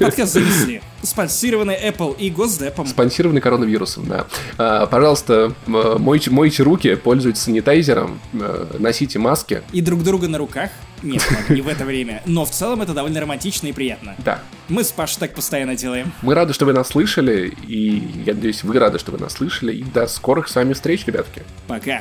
Подкаст 0.00 0.32
занесли. 0.32 0.80
Спонсированный 1.02 1.74
Apple 1.76 2.16
и 2.18 2.30
Госдепом. 2.30 2.86
Спонсированный 2.86 3.42
коронавирусом, 3.42 4.06
да. 4.06 4.26
А, 4.56 4.86
пожалуйста, 4.86 5.52
м- 5.66 6.00
мойте, 6.00 6.30
мойте 6.30 6.62
руки, 6.62 6.94
пользуйтесь 6.94 7.42
санитайзером, 7.42 8.18
э, 8.32 8.66
носите 8.78 9.18
маски. 9.18 9.62
И 9.72 9.82
друг 9.82 10.02
друга 10.02 10.28
на 10.28 10.38
руках. 10.38 10.70
Нет, 11.02 11.22
ладно, 11.30 11.54
не 11.54 11.60
в 11.60 11.68
это 11.68 11.84
время. 11.84 12.22
Но 12.24 12.46
в 12.46 12.50
целом 12.50 12.80
это 12.80 12.94
довольно 12.94 13.20
романтично 13.20 13.66
и 13.66 13.72
приятно. 13.72 14.14
Да. 14.24 14.38
Мы 14.70 14.82
с 14.82 14.92
Пашей 14.92 15.18
так 15.20 15.34
постоянно 15.34 15.76
делаем. 15.76 16.10
Мы 16.22 16.34
рады, 16.34 16.54
что 16.54 16.64
вы 16.64 16.72
нас 16.72 16.88
слышали, 16.88 17.52
и 17.68 18.22
я 18.24 18.32
надеюсь, 18.32 18.64
вы 18.64 18.78
рады, 18.78 18.98
что 18.98 19.12
вы 19.12 19.18
нас 19.18 19.34
слышали. 19.34 19.74
И 19.74 19.82
до 19.82 20.06
скорых 20.06 20.48
с 20.48 20.54
вами 20.54 20.72
встреч, 20.72 21.04
ребятки. 21.06 21.42
Пока. 21.68 22.00